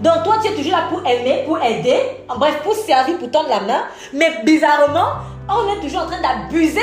Donc 0.00 0.24
toi, 0.24 0.36
tu 0.42 0.48
es 0.48 0.54
toujours 0.54 0.72
là 0.72 0.84
pour 0.90 1.06
aimer, 1.06 1.44
pour 1.46 1.58
aider, 1.62 1.98
en 2.28 2.38
bref, 2.38 2.60
pour 2.62 2.74
servir, 2.74 3.18
pour 3.18 3.30
tendre 3.30 3.48
la 3.48 3.60
main. 3.60 3.82
Mais 4.12 4.42
bizarrement, 4.44 5.08
on 5.48 5.72
est 5.72 5.80
toujours 5.80 6.02
en 6.02 6.06
train 6.06 6.20
d'abuser 6.20 6.80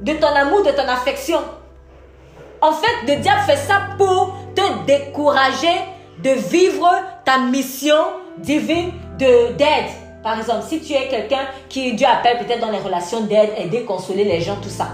de 0.00 0.12
ton 0.14 0.28
amour, 0.28 0.62
de 0.62 0.70
ton 0.70 0.88
affection. 0.88 1.38
En 2.62 2.72
fait, 2.72 3.06
le 3.06 3.20
diable 3.20 3.40
fait 3.46 3.56
ça 3.56 3.80
pour 3.98 4.34
te 4.54 4.86
décourager 4.86 5.68
de 6.22 6.30
vivre 6.30 6.88
ta 7.24 7.38
mission 7.38 7.96
divine 8.38 8.92
d'aide. 9.18 9.90
Par 10.22 10.38
exemple, 10.38 10.64
si 10.68 10.80
tu 10.80 10.92
es 10.92 11.08
quelqu'un 11.08 11.46
qui 11.68 11.94
Dieu 11.94 12.06
appelle 12.06 12.38
peut-être 12.38 12.60
dans 12.60 12.70
les 12.70 12.78
relations 12.78 13.22
d'aide, 13.22 13.50
aider, 13.56 13.84
consoler 13.84 14.24
les 14.24 14.40
gens, 14.40 14.56
tout 14.56 14.68
ça. 14.68 14.88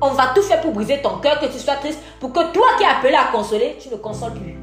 On 0.00 0.10
va 0.10 0.32
tout 0.34 0.42
faire 0.42 0.60
pour 0.60 0.72
briser 0.72 1.00
ton 1.00 1.18
cœur, 1.18 1.38
que 1.38 1.46
tu 1.46 1.60
sois 1.60 1.76
triste, 1.76 2.00
pour 2.18 2.32
que 2.32 2.52
toi 2.52 2.66
qui 2.76 2.82
es 2.82 2.86
appelé 2.86 3.14
à 3.14 3.30
consoler, 3.30 3.76
tu 3.80 3.88
ne 3.88 3.96
consoles 3.96 4.32
plus. 4.32 4.58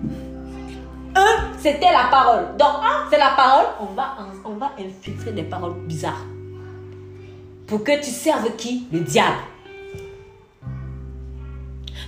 Un, 1.16 1.51
c'était 1.57 1.91
la 1.91 2.07
parole. 2.10 2.57
Donc, 2.57 2.84
un, 2.84 3.10
c'est 3.10 3.18
la 3.18 3.32
parole. 3.36 3.66
On 3.80 3.93
va, 3.93 4.18
on 4.45 4.53
va 4.53 4.72
infiltrer 4.80 5.32
des 5.32 5.43
paroles 5.43 5.76
bizarres. 5.86 6.26
Pour 7.68 7.84
que 7.84 8.03
tu 8.03 8.10
serves 8.10 8.55
qui? 8.55 8.88
Le 8.91 9.01
diable. 9.01 9.38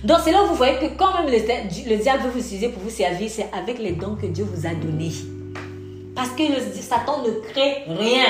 Donc, 0.04 0.18
c'est 0.24 0.32
là 0.32 0.42
où 0.42 0.48
vous 0.48 0.56
voyez 0.56 0.78
que 0.78 0.96
quand 0.96 1.14
même 1.14 1.32
le, 1.32 1.96
diable 1.96 2.24
veut 2.24 2.30
vous 2.30 2.40
utiliser 2.40 2.68
pour 2.68 2.82
vous 2.82 2.90
servir, 2.90 3.30
c'est 3.30 3.48
avec 3.52 3.78
les 3.78 3.92
dons 3.92 4.16
que 4.16 4.26
Dieu 4.26 4.44
vous 4.44 4.66
a 4.66 4.74
donnés. 4.74 5.12
Parce 6.14 6.30
que 6.30 6.42
le, 6.42 6.60
Satan 6.80 7.22
ne 7.22 7.30
crée 7.50 7.84
rien. 7.86 8.26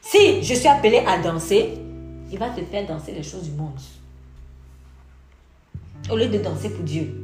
Si 0.00 0.42
je 0.42 0.54
suis 0.54 0.68
appelé 0.68 1.02
à 1.06 1.18
danser, 1.18 1.74
il 2.30 2.38
va 2.38 2.48
te 2.48 2.62
faire 2.62 2.86
danser 2.86 3.12
les 3.12 3.22
choses 3.22 3.42
du 3.42 3.50
monde. 3.50 3.78
Au 6.10 6.16
lieu 6.16 6.28
de 6.28 6.38
danser 6.38 6.70
pour 6.70 6.82
Dieu. 6.82 7.21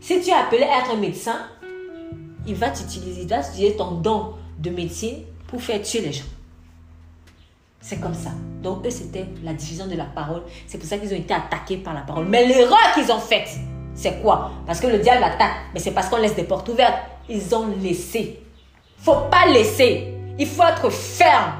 Si 0.00 0.20
tu 0.20 0.30
es 0.30 0.32
appelé 0.32 0.62
à 0.62 0.80
être 0.80 0.96
médecin, 0.96 1.46
il 2.46 2.54
va 2.54 2.70
t'utiliser, 2.70 3.22
il 3.22 3.28
va 3.28 3.40
utiliser 3.40 3.76
ton 3.76 3.92
don 3.92 4.34
de 4.58 4.70
médecine 4.70 5.24
pour 5.46 5.62
faire 5.62 5.82
tuer 5.82 6.00
les 6.00 6.12
gens. 6.12 6.24
C'est 7.80 8.00
comme 8.00 8.14
ça. 8.14 8.30
Donc, 8.62 8.84
eux, 8.86 8.90
c'était 8.90 9.26
la 9.42 9.52
diffusion 9.54 9.86
de 9.86 9.96
la 9.96 10.04
parole. 10.04 10.42
C'est 10.66 10.78
pour 10.78 10.88
ça 10.88 10.98
qu'ils 10.98 11.12
ont 11.12 11.16
été 11.16 11.32
attaqués 11.32 11.78
par 11.78 11.94
la 11.94 12.00
parole. 12.00 12.26
Mais 12.26 12.46
l'erreur 12.46 12.92
qu'ils 12.94 13.10
ont 13.10 13.18
faite, 13.18 13.48
c'est 13.94 14.20
quoi? 14.22 14.50
Parce 14.66 14.80
que 14.80 14.86
le 14.86 14.98
diable 14.98 15.24
attaque. 15.24 15.52
Mais 15.74 15.80
c'est 15.80 15.92
parce 15.92 16.08
qu'on 16.08 16.18
laisse 16.18 16.34
des 16.34 16.44
portes 16.44 16.68
ouvertes. 16.68 16.98
Ils 17.28 17.54
ont 17.54 17.68
laissé. 17.82 18.40
faut 18.98 19.28
pas 19.30 19.46
laisser. 19.46 20.14
Il 20.38 20.46
faut 20.46 20.62
être 20.62 20.90
ferme. 20.90 21.52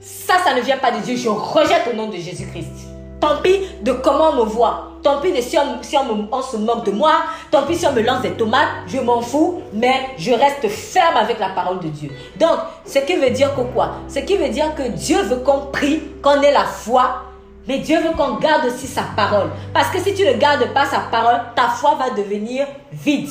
Ça, 0.00 0.34
ça 0.44 0.54
ne 0.54 0.60
vient 0.60 0.78
pas 0.78 0.92
de 0.92 1.00
Dieu. 1.04 1.16
Je 1.16 1.28
rejette 1.28 1.88
au 1.92 1.96
nom 1.96 2.08
de 2.08 2.16
Jésus-Christ. 2.16 2.85
Tant 3.26 3.42
pis 3.42 3.60
de 3.82 3.90
comment 3.90 4.30
on 4.30 4.44
me 4.44 4.48
voit. 4.48 4.92
Tant 5.02 5.20
pis 5.20 5.42
si, 5.42 5.58
on, 5.58 5.82
si 5.82 5.96
on, 5.96 6.42
se 6.42 6.56
moque 6.58 6.84
de 6.84 6.92
moi. 6.92 7.12
Tant 7.50 7.64
pis 7.64 7.76
si 7.76 7.84
on 7.84 7.92
me 7.92 8.02
lance 8.02 8.22
des 8.22 8.30
tomates. 8.30 8.68
Je 8.86 8.98
m'en 8.98 9.20
fous. 9.20 9.62
Mais 9.72 10.10
je 10.16 10.30
reste 10.30 10.68
ferme 10.68 11.16
avec 11.16 11.40
la 11.40 11.48
parole 11.48 11.80
de 11.80 11.88
Dieu. 11.88 12.10
Donc, 12.38 12.58
ce 12.84 13.00
qui 13.00 13.16
veut 13.16 13.30
dire 13.30 13.52
que 13.56 13.62
quoi? 13.62 13.96
Ce 14.06 14.20
qui 14.20 14.36
veut 14.36 14.48
dire 14.50 14.72
que 14.76 14.88
Dieu 14.90 15.20
veut 15.22 15.38
qu'on 15.38 15.66
prie, 15.72 16.02
qu'on 16.22 16.40
ait 16.40 16.52
la 16.52 16.64
foi. 16.64 17.22
Mais 17.66 17.78
Dieu 17.78 17.98
veut 18.00 18.14
qu'on 18.16 18.34
garde 18.34 18.66
aussi 18.66 18.86
sa 18.86 19.02
parole. 19.16 19.50
Parce 19.74 19.88
que 19.88 19.98
si 19.98 20.14
tu 20.14 20.24
ne 20.24 20.34
gardes 20.34 20.72
pas 20.72 20.84
sa 20.84 21.00
parole, 21.00 21.40
ta 21.56 21.68
foi 21.68 21.96
va 21.96 22.10
devenir 22.10 22.68
vide. 22.92 23.28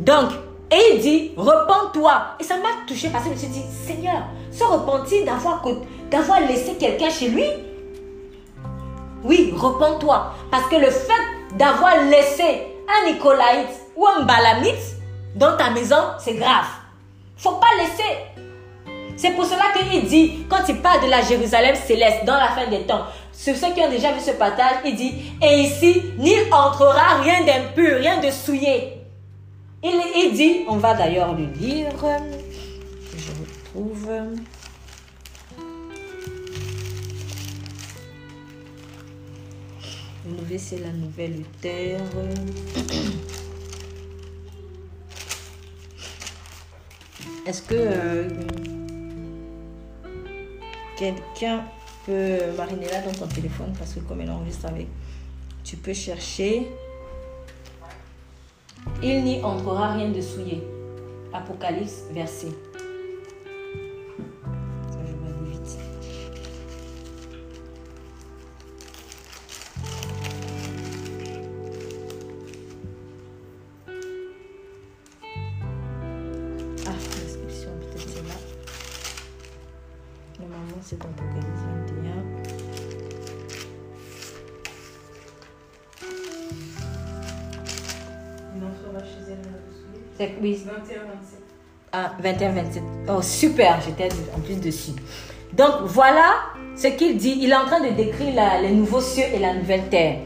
Donc, 0.00 0.32
et 0.74 0.94
il 0.94 1.00
dit, 1.00 1.30
repens-toi. 1.36 2.34
Et 2.40 2.42
ça 2.42 2.56
m'a 2.56 2.84
touché 2.84 3.08
parce 3.08 3.22
que 3.22 3.30
je 3.30 3.34
me 3.34 3.38
suis 3.38 3.48
dit, 3.48 3.62
Seigneur, 3.86 4.24
se 4.50 4.64
repentir 4.64 5.24
d'avoir, 5.24 6.40
laissé 6.40 6.74
quelqu'un 6.74 7.10
chez 7.10 7.28
lui? 7.28 7.44
Oui, 9.22 9.54
repens-toi. 9.56 10.32
Parce 10.50 10.66
que 10.66 10.74
le 10.74 10.90
fait 10.90 11.56
d'avoir 11.56 11.94
laissé 12.10 12.66
un 12.88 13.12
Nicolaïte 13.12 13.68
ou 13.94 14.04
un 14.04 14.24
Balamite 14.24 14.96
dans 15.36 15.56
ta 15.56 15.70
maison, 15.70 15.96
c'est 16.18 16.34
grave. 16.34 16.66
faut 17.36 17.52
pas 17.52 17.68
laisser. 17.78 18.18
C'est 19.16 19.30
pour 19.30 19.44
cela 19.44 19.66
qu'il 19.78 20.06
dit, 20.06 20.44
quand 20.50 20.68
il 20.68 20.82
parle 20.82 21.04
de 21.04 21.08
la 21.08 21.22
Jérusalem 21.22 21.76
céleste 21.76 22.24
dans 22.24 22.34
la 22.34 22.48
fin 22.48 22.66
des 22.66 22.80
temps, 22.80 23.04
ceux 23.32 23.52
qui 23.52 23.80
ont 23.80 23.90
déjà 23.90 24.10
vu 24.10 24.18
ce 24.18 24.32
partage, 24.32 24.78
il 24.84 24.96
dit, 24.96 25.32
et 25.40 25.60
ici, 25.60 26.02
n'y 26.18 26.34
entrera 26.50 27.20
rien 27.22 27.44
d'impur, 27.44 27.98
rien 27.98 28.20
de 28.20 28.30
souillé. 28.32 28.93
Il, 29.84 30.32
dit, 30.32 30.64
on 30.66 30.78
va 30.78 30.94
d'ailleurs 30.94 31.36
le 31.36 31.44
lire, 31.44 31.92
je 33.16 33.30
retrouve. 33.30 34.10
Renouveler, 40.24 40.58
c'est 40.58 40.78
la 40.78 40.90
nouvelle 40.90 41.42
terre. 41.60 42.00
Est-ce 47.46 47.60
que... 47.60 47.74
Euh, 47.74 48.30
quelqu'un 50.96 51.64
peut 52.06 52.38
mariner 52.56 52.88
là 52.88 53.02
dans 53.02 53.12
ton 53.12 53.26
téléphone 53.26 53.72
parce 53.78 53.94
que 53.94 54.00
comme 54.00 54.20
elle 54.20 54.30
enregistre 54.30 54.66
avec, 54.66 54.86
tu 55.62 55.76
peux 55.76 55.92
chercher. 55.92 56.68
Il 59.02 59.24
n'y 59.24 59.42
entrera 59.42 59.92
rien 59.92 60.10
de 60.10 60.20
souillé. 60.20 60.62
Apocalypse, 61.32 62.04
verset. 62.12 62.52
Oui, 90.44 90.62
21, 90.62 90.76
27. 90.76 91.38
Ah, 91.90 92.12
21, 92.20 92.52
27. 92.52 92.82
Oh, 93.08 93.22
super, 93.22 93.80
j'étais 93.80 94.10
en 94.36 94.40
plus 94.40 94.60
dessus. 94.60 94.90
Donc, 95.54 95.86
voilà 95.86 96.34
ce 96.76 96.88
qu'il 96.88 97.16
dit. 97.16 97.38
Il 97.40 97.50
est 97.50 97.54
en 97.54 97.64
train 97.64 97.80
de 97.80 97.94
décrire 97.94 98.34
les 98.60 98.72
nouveaux 98.72 99.00
cieux 99.00 99.24
et 99.34 99.38
la 99.38 99.54
nouvelle 99.54 99.88
terre. 99.88 100.18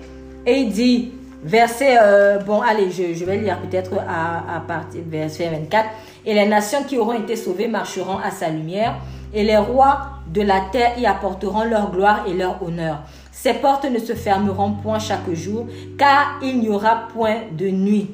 Et 0.44 0.54
il 0.54 0.72
dit, 0.72 1.12
verset, 1.44 1.98
euh, 2.02 2.40
bon, 2.40 2.60
allez, 2.62 2.90
je, 2.90 3.24
vais 3.24 3.36
lire 3.36 3.60
peut-être 3.60 3.92
à, 4.08 4.56
à 4.56 4.58
partir 4.58 5.04
de 5.04 5.08
verset 5.08 5.50
24. 5.50 5.88
Et 6.26 6.34
les 6.34 6.48
nations 6.48 6.82
qui 6.82 6.98
auront 6.98 7.12
été 7.12 7.36
sauvées 7.36 7.68
marcheront 7.68 8.18
à 8.18 8.32
sa 8.32 8.48
lumière, 8.48 8.96
et 9.32 9.44
les 9.44 9.56
rois 9.56 10.00
de 10.26 10.42
la 10.42 10.62
terre 10.72 10.98
y 10.98 11.06
apporteront 11.06 11.62
leur 11.62 11.92
gloire 11.92 12.24
et 12.26 12.34
leur 12.34 12.60
honneur. 12.60 13.04
Ces 13.30 13.54
portes 13.54 13.84
ne 13.88 14.00
se 14.00 14.14
fermeront 14.14 14.72
point 14.72 14.98
chaque 14.98 15.32
jour, 15.32 15.68
car 15.96 16.40
il 16.42 16.58
n'y 16.58 16.70
aura 16.70 17.06
point 17.14 17.36
de 17.52 17.68
nuit. 17.68 18.10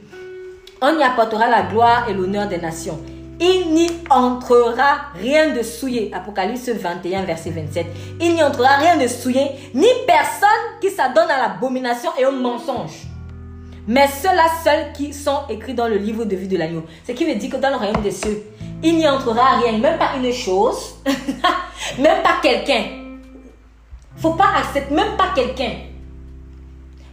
On 0.86 0.98
y 0.98 1.02
apportera 1.02 1.48
la 1.48 1.62
gloire 1.62 2.10
et 2.10 2.12
l'honneur 2.12 2.46
des 2.46 2.58
nations. 2.58 3.00
Il 3.40 3.72
n'y 3.72 3.88
entrera 4.10 5.06
rien 5.18 5.54
de 5.54 5.62
souillé. 5.62 6.12
Apocalypse 6.12 6.68
21, 6.68 7.22
verset 7.22 7.52
27. 7.52 7.86
Il 8.20 8.34
n'y 8.34 8.42
entrera 8.42 8.76
rien 8.76 8.98
de 8.98 9.08
souillé, 9.08 9.46
ni 9.72 9.86
personne 10.06 10.48
qui 10.82 10.90
s'adonne 10.90 11.30
à 11.30 11.38
l'abomination 11.38 12.10
et 12.18 12.26
au 12.26 12.32
mensonge. 12.32 13.06
Mais 13.88 14.06
ceux-là 14.08 14.44
seuls 14.62 14.92
qui 14.92 15.14
sont 15.14 15.44
écrits 15.48 15.72
dans 15.72 15.88
le 15.88 15.96
livre 15.96 16.26
de 16.26 16.36
vie 16.36 16.48
de 16.48 16.58
l'agneau. 16.58 16.84
Ce 17.06 17.12
qui 17.12 17.24
veut 17.24 17.36
dire 17.36 17.50
que 17.50 17.56
dans 17.56 17.70
le 17.70 17.76
royaume 17.76 18.02
des 18.02 18.10
cieux, 18.10 18.44
il 18.82 18.98
n'y 18.98 19.08
entrera 19.08 19.56
rien, 19.56 19.78
même 19.78 19.98
pas 19.98 20.10
une 20.18 20.30
chose, 20.34 20.96
même 21.98 22.22
pas 22.22 22.40
quelqu'un. 22.42 22.84
Faut 24.18 24.34
pas 24.34 24.48
accepter, 24.58 24.94
même 24.94 25.16
pas 25.16 25.28
quelqu'un. 25.34 25.76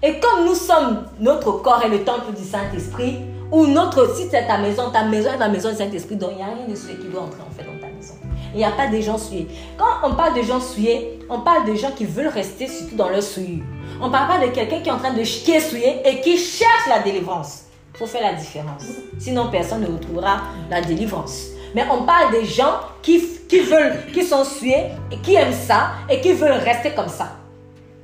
Et 0.03 0.19
comme 0.19 0.43
nous 0.45 0.55
sommes, 0.55 1.05
notre 1.22 1.53
corps 1.61 1.82
est 1.86 1.89
le 1.89 2.03
temple 2.03 2.34
du 2.36 2.43
Saint-Esprit, 2.43 3.31
ou 3.52 3.68
notre, 3.68 4.16
si 4.16 4.28
c'est 4.30 4.47
ta 4.47 4.58
maison, 4.58 4.89
ta 4.91 5.04
maison 5.04 5.32
est 5.34 5.38
la 5.38 5.49
maison 5.49 5.70
du 5.70 5.76
Saint-Esprit, 5.76 6.16
donc 6.16 6.32
il 6.32 6.38
n'y 6.38 6.43
a 6.43 6.45
rien 6.45 6.68
de 6.68 6.76
souillé 6.76 6.97
qui 6.97 7.08
doit 7.08 7.22
entrer 7.24 7.41
en 7.41 7.52
fait 7.52 7.64
dans 7.64 7.80
ta 7.80 7.93
maison. 7.93 8.14
Il 8.54 8.58
n'y 8.58 8.66
a 8.66 8.72
pas 8.72 8.88
de 8.88 8.99
gens 8.99 9.18
souillés. 9.18 9.47
Quand 9.78 10.08
on 10.10 10.16
parle 10.16 10.36
de 10.36 10.41
gens 10.41 10.60
souillés, 10.60 11.20
on 11.30 11.41
parle 11.41 11.66
de 11.66 11.76
gens 11.76 11.91
qui 11.91 12.06
veulent 12.06 12.28
rester 12.28 12.68
surtout 12.68 12.95
dans 12.95 13.10
leur 13.10 13.24
souillure. 13.24 13.64
On 14.02 14.08
ne 14.08 14.12
parle 14.12 14.39
pas 14.39 14.45
de 14.45 14.52
quelqu'un 14.52 14.80
qui 14.80 14.89
est 14.89 14.91
en 14.91 14.97
train 14.97 15.14
de 15.14 15.22
est 15.22 15.60
souillé 15.60 16.02
et 16.06 16.22
qui 16.22 16.38
cherche 16.38 16.88
la 16.89 16.99
délivrance. 16.99 17.64
Il 17.93 17.97
faut 17.99 18.08
faire 18.08 18.24
la 18.24 18.34
différence. 18.34 18.84
Sinon, 19.20 19.49
personne 19.52 19.82
ne 19.82 19.88
retrouvera 19.88 20.41
la 20.70 20.82
délivrance. 20.82 21.47
Mais 21.76 21.86
on 21.91 22.04
parle 22.04 22.32
des 22.32 22.45
gens 22.45 22.80
qui, 23.02 23.22
qui 23.47 23.60
veulent, 23.60 24.06
qui 24.14 24.24
sont 24.24 24.43
souillés 24.43 24.88
et 25.12 25.18
qui 25.18 25.36
aiment 25.36 25.54
ça 25.54 25.91
et 26.10 26.20
qui 26.20 26.34
veulent 26.34 26.52
rester 26.52 26.91
comme 26.91 27.10
ça. 27.10 27.34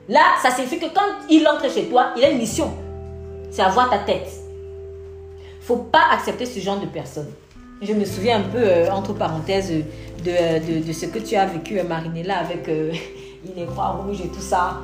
Là, 0.07 0.21
ça 0.41 0.51
signifie 0.51 0.79
que 0.79 0.93
quand 0.93 1.25
il 1.29 1.45
entre 1.47 1.69
chez 1.69 1.85
toi, 1.85 2.13
il 2.15 2.23
a 2.23 2.29
une 2.29 2.37
mission. 2.37 2.71
C'est 3.49 3.61
avoir 3.61 3.89
ta 3.89 3.97
tête. 3.99 4.29
Faut 5.67 5.75
pas 5.77 6.03
accepter 6.13 6.45
ce 6.45 6.59
genre 6.59 6.79
de 6.79 6.85
personnes. 6.85 7.29
Je 7.81 7.93
me 7.93 8.05
souviens 8.05 8.39
un 8.39 8.49
peu, 8.49 8.57
euh, 8.57 8.89
entre 8.89 9.13
parenthèses, 9.13 9.71
euh, 9.71 9.81
de, 10.23 10.79
de, 10.79 10.87
de, 10.87 10.93
ce 10.93 11.05
que 11.05 11.19
tu 11.19 11.35
as 11.35 11.45
vécu, 11.45 11.77
euh, 11.77 11.83
Marinella, 11.83 12.37
avec 12.37 12.67
euh, 12.69 12.91
les 13.55 13.65
croix 13.65 13.89
rouges 13.89 14.21
et 14.21 14.29
tout 14.29 14.41
ça. 14.41 14.79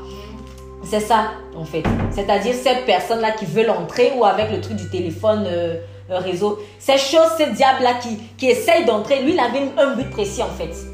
C'est 0.83 0.99
ça, 0.99 1.31
en 1.55 1.63
fait. 1.63 1.83
C'est-à-dire 2.11 2.53
ces 2.53 2.75
personnes-là 2.85 3.31
qui 3.31 3.45
veulent 3.45 3.69
entrer 3.69 4.11
ou 4.17 4.25
avec 4.25 4.51
le 4.51 4.59
truc 4.59 4.75
du 4.75 4.89
téléphone 4.89 5.45
euh, 5.47 5.77
euh, 6.11 6.19
réseau. 6.19 6.59
Ces 6.77 6.97
choses, 6.97 7.31
ces 7.37 7.51
diables-là 7.51 7.93
qui, 8.01 8.17
qui 8.37 8.53
d'entrer, 8.85 9.23
lui, 9.23 9.33
il 9.33 9.39
avait 9.39 9.71
un 9.77 9.95
but 9.95 10.09
précis, 10.09 10.43
en 10.43 10.47
fait 10.47 10.92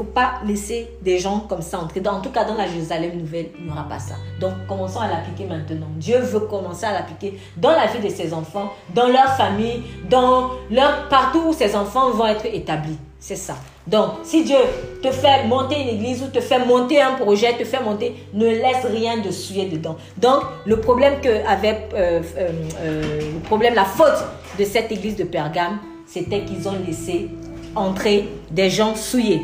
faut 0.00 0.04
pas 0.04 0.40
laisser 0.46 0.88
des 1.02 1.18
gens 1.18 1.40
comme 1.40 1.60
ça 1.60 1.78
entrer. 1.78 2.00
Dans, 2.00 2.12
en 2.12 2.20
tout 2.22 2.30
cas, 2.30 2.44
dans 2.44 2.54
la 2.54 2.66
Jérusalem 2.66 3.18
nouvelle, 3.18 3.50
il 3.58 3.66
n'y 3.66 3.70
aura 3.70 3.86
pas 3.86 3.98
ça. 3.98 4.14
Donc, 4.40 4.52
commençons 4.66 5.00
à 5.00 5.08
l'appliquer 5.08 5.44
maintenant. 5.44 5.88
Dieu 5.96 6.18
veut 6.20 6.40
commencer 6.40 6.86
à 6.86 6.92
l'appliquer 6.92 7.38
dans 7.58 7.72
la 7.72 7.86
vie 7.86 8.00
de 8.00 8.08
ses 8.08 8.32
enfants, 8.32 8.72
dans 8.94 9.08
leur 9.08 9.36
famille, 9.36 9.82
dans 10.08 10.52
leur 10.70 11.08
partout 11.10 11.42
où 11.48 11.52
ses 11.52 11.76
enfants 11.76 12.10
vont 12.12 12.26
être 12.26 12.46
établis. 12.46 12.96
C'est 13.18 13.36
ça. 13.36 13.56
Donc, 13.86 14.12
si 14.22 14.42
Dieu 14.44 14.56
te 15.02 15.10
fait 15.10 15.44
monter 15.46 15.78
une 15.82 15.88
église 15.88 16.22
ou 16.22 16.28
te 16.28 16.40
fait 16.40 16.64
monter 16.64 17.02
un 17.02 17.16
projet, 17.16 17.52
te 17.58 17.64
fait 17.64 17.82
monter, 17.82 18.14
ne 18.32 18.46
laisse 18.46 18.86
rien 18.90 19.18
de 19.18 19.30
souiller 19.30 19.66
dedans. 19.66 19.96
Donc, 20.16 20.44
le 20.64 20.80
problème 20.80 21.20
que 21.20 21.46
avait, 21.46 21.88
euh, 21.92 22.22
euh, 22.38 22.48
euh, 22.80 23.20
le 23.34 23.40
problème, 23.40 23.74
la 23.74 23.84
faute 23.84 24.24
de 24.58 24.64
cette 24.64 24.90
église 24.90 25.16
de 25.16 25.24
Pergame, 25.24 25.78
c'était 26.06 26.40
qu'ils 26.40 26.66
ont 26.66 26.78
laissé 26.86 27.28
entrer 27.74 28.28
des 28.50 28.70
gens 28.70 28.94
souillés. 28.94 29.42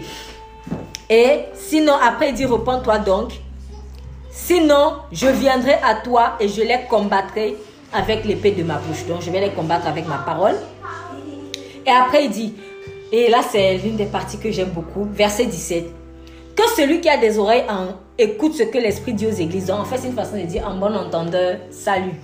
Et 1.09 1.41
sinon, 1.55 1.95
après, 1.95 2.31
il 2.31 2.35
dit, 2.35 2.45
repends-toi 2.45 2.99
donc. 2.99 3.33
Sinon, 4.31 4.95
je 5.13 5.29
viendrai 5.29 5.75
à 5.75 5.95
toi 5.95 6.37
et 6.41 6.49
je 6.49 6.61
les 6.61 6.81
combattrai 6.91 7.57
avec 7.93 8.25
l'épée 8.25 8.51
de 8.51 8.63
ma 8.63 8.75
bouche. 8.75 9.07
Donc, 9.07 9.23
je 9.23 9.31
vais 9.31 9.41
les 9.41 9.51
combattre 9.51 9.87
avec 9.87 10.07
ma 10.07 10.19
parole. 10.19 10.57
Et 11.87 11.91
après, 11.91 12.25
il 12.25 12.31
dit, 12.31 12.55
et 13.13 13.31
là, 13.31 13.41
c'est 13.49 13.79
l'une 13.79 13.97
des 13.97 14.07
parties 14.07 14.39
que 14.39 14.51
j'aime 14.51 14.71
beaucoup, 14.71 15.07
verset 15.13 15.47
17. 15.47 15.87
Que 16.57 16.69
celui 16.77 17.01
qui 17.01 17.09
a 17.09 17.17
des 17.17 17.39
oreilles 17.39 17.65
en, 17.69 17.95
écoute 18.19 18.55
ce 18.55 18.65
que 18.65 18.79
l'Esprit 18.79 19.13
dit 19.13 19.27
aux 19.27 19.31
églises. 19.31 19.71
En 19.71 19.85
fait, 19.85 19.99
c'est 19.99 20.09
une 20.09 20.15
façon 20.15 20.37
de 20.37 20.43
dire, 20.43 20.67
en 20.67 20.75
bon 20.75 20.95
entendeur, 20.95 21.59
salut. 21.71 22.15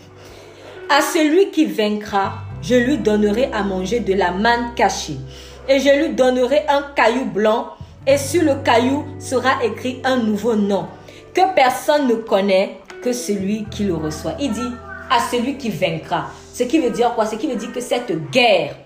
À 0.90 1.00
celui 1.00 1.50
qui 1.50 1.66
vaincra, 1.66 2.32
je 2.60 2.74
lui 2.74 2.98
donnerai 2.98 3.50
à 3.52 3.62
manger 3.62 4.00
de 4.00 4.14
la 4.14 4.32
manne 4.32 4.74
cachée. 4.74 5.16
Et 5.68 5.78
je 5.78 5.88
lui 5.90 6.14
donnerai 6.14 6.66
un 6.68 6.82
caillou 6.94 7.24
blanc 7.26 7.68
et 8.06 8.18
sur 8.18 8.42
le 8.42 8.56
caillou 8.62 9.04
sera 9.18 9.64
écrit 9.64 10.00
un 10.04 10.16
nouveau 10.16 10.54
nom 10.54 10.86
que 11.34 11.54
personne 11.54 12.08
ne 12.08 12.14
connaît 12.14 12.80
que 13.02 13.12
celui 13.12 13.64
qui 13.66 13.84
le 13.84 13.94
reçoit. 13.94 14.34
Il 14.40 14.52
dit 14.52 14.60
à 15.10 15.20
celui 15.30 15.56
qui 15.56 15.70
vaincra. 15.70 16.26
Ce 16.52 16.64
qui 16.64 16.78
veut 16.78 16.90
dire 16.90 17.14
quoi? 17.14 17.26
Ce 17.26 17.36
qui 17.36 17.46
veut 17.46 17.56
dire 17.56 17.72
que 17.72 17.80
cette 17.80 18.30
guerre 18.30 18.76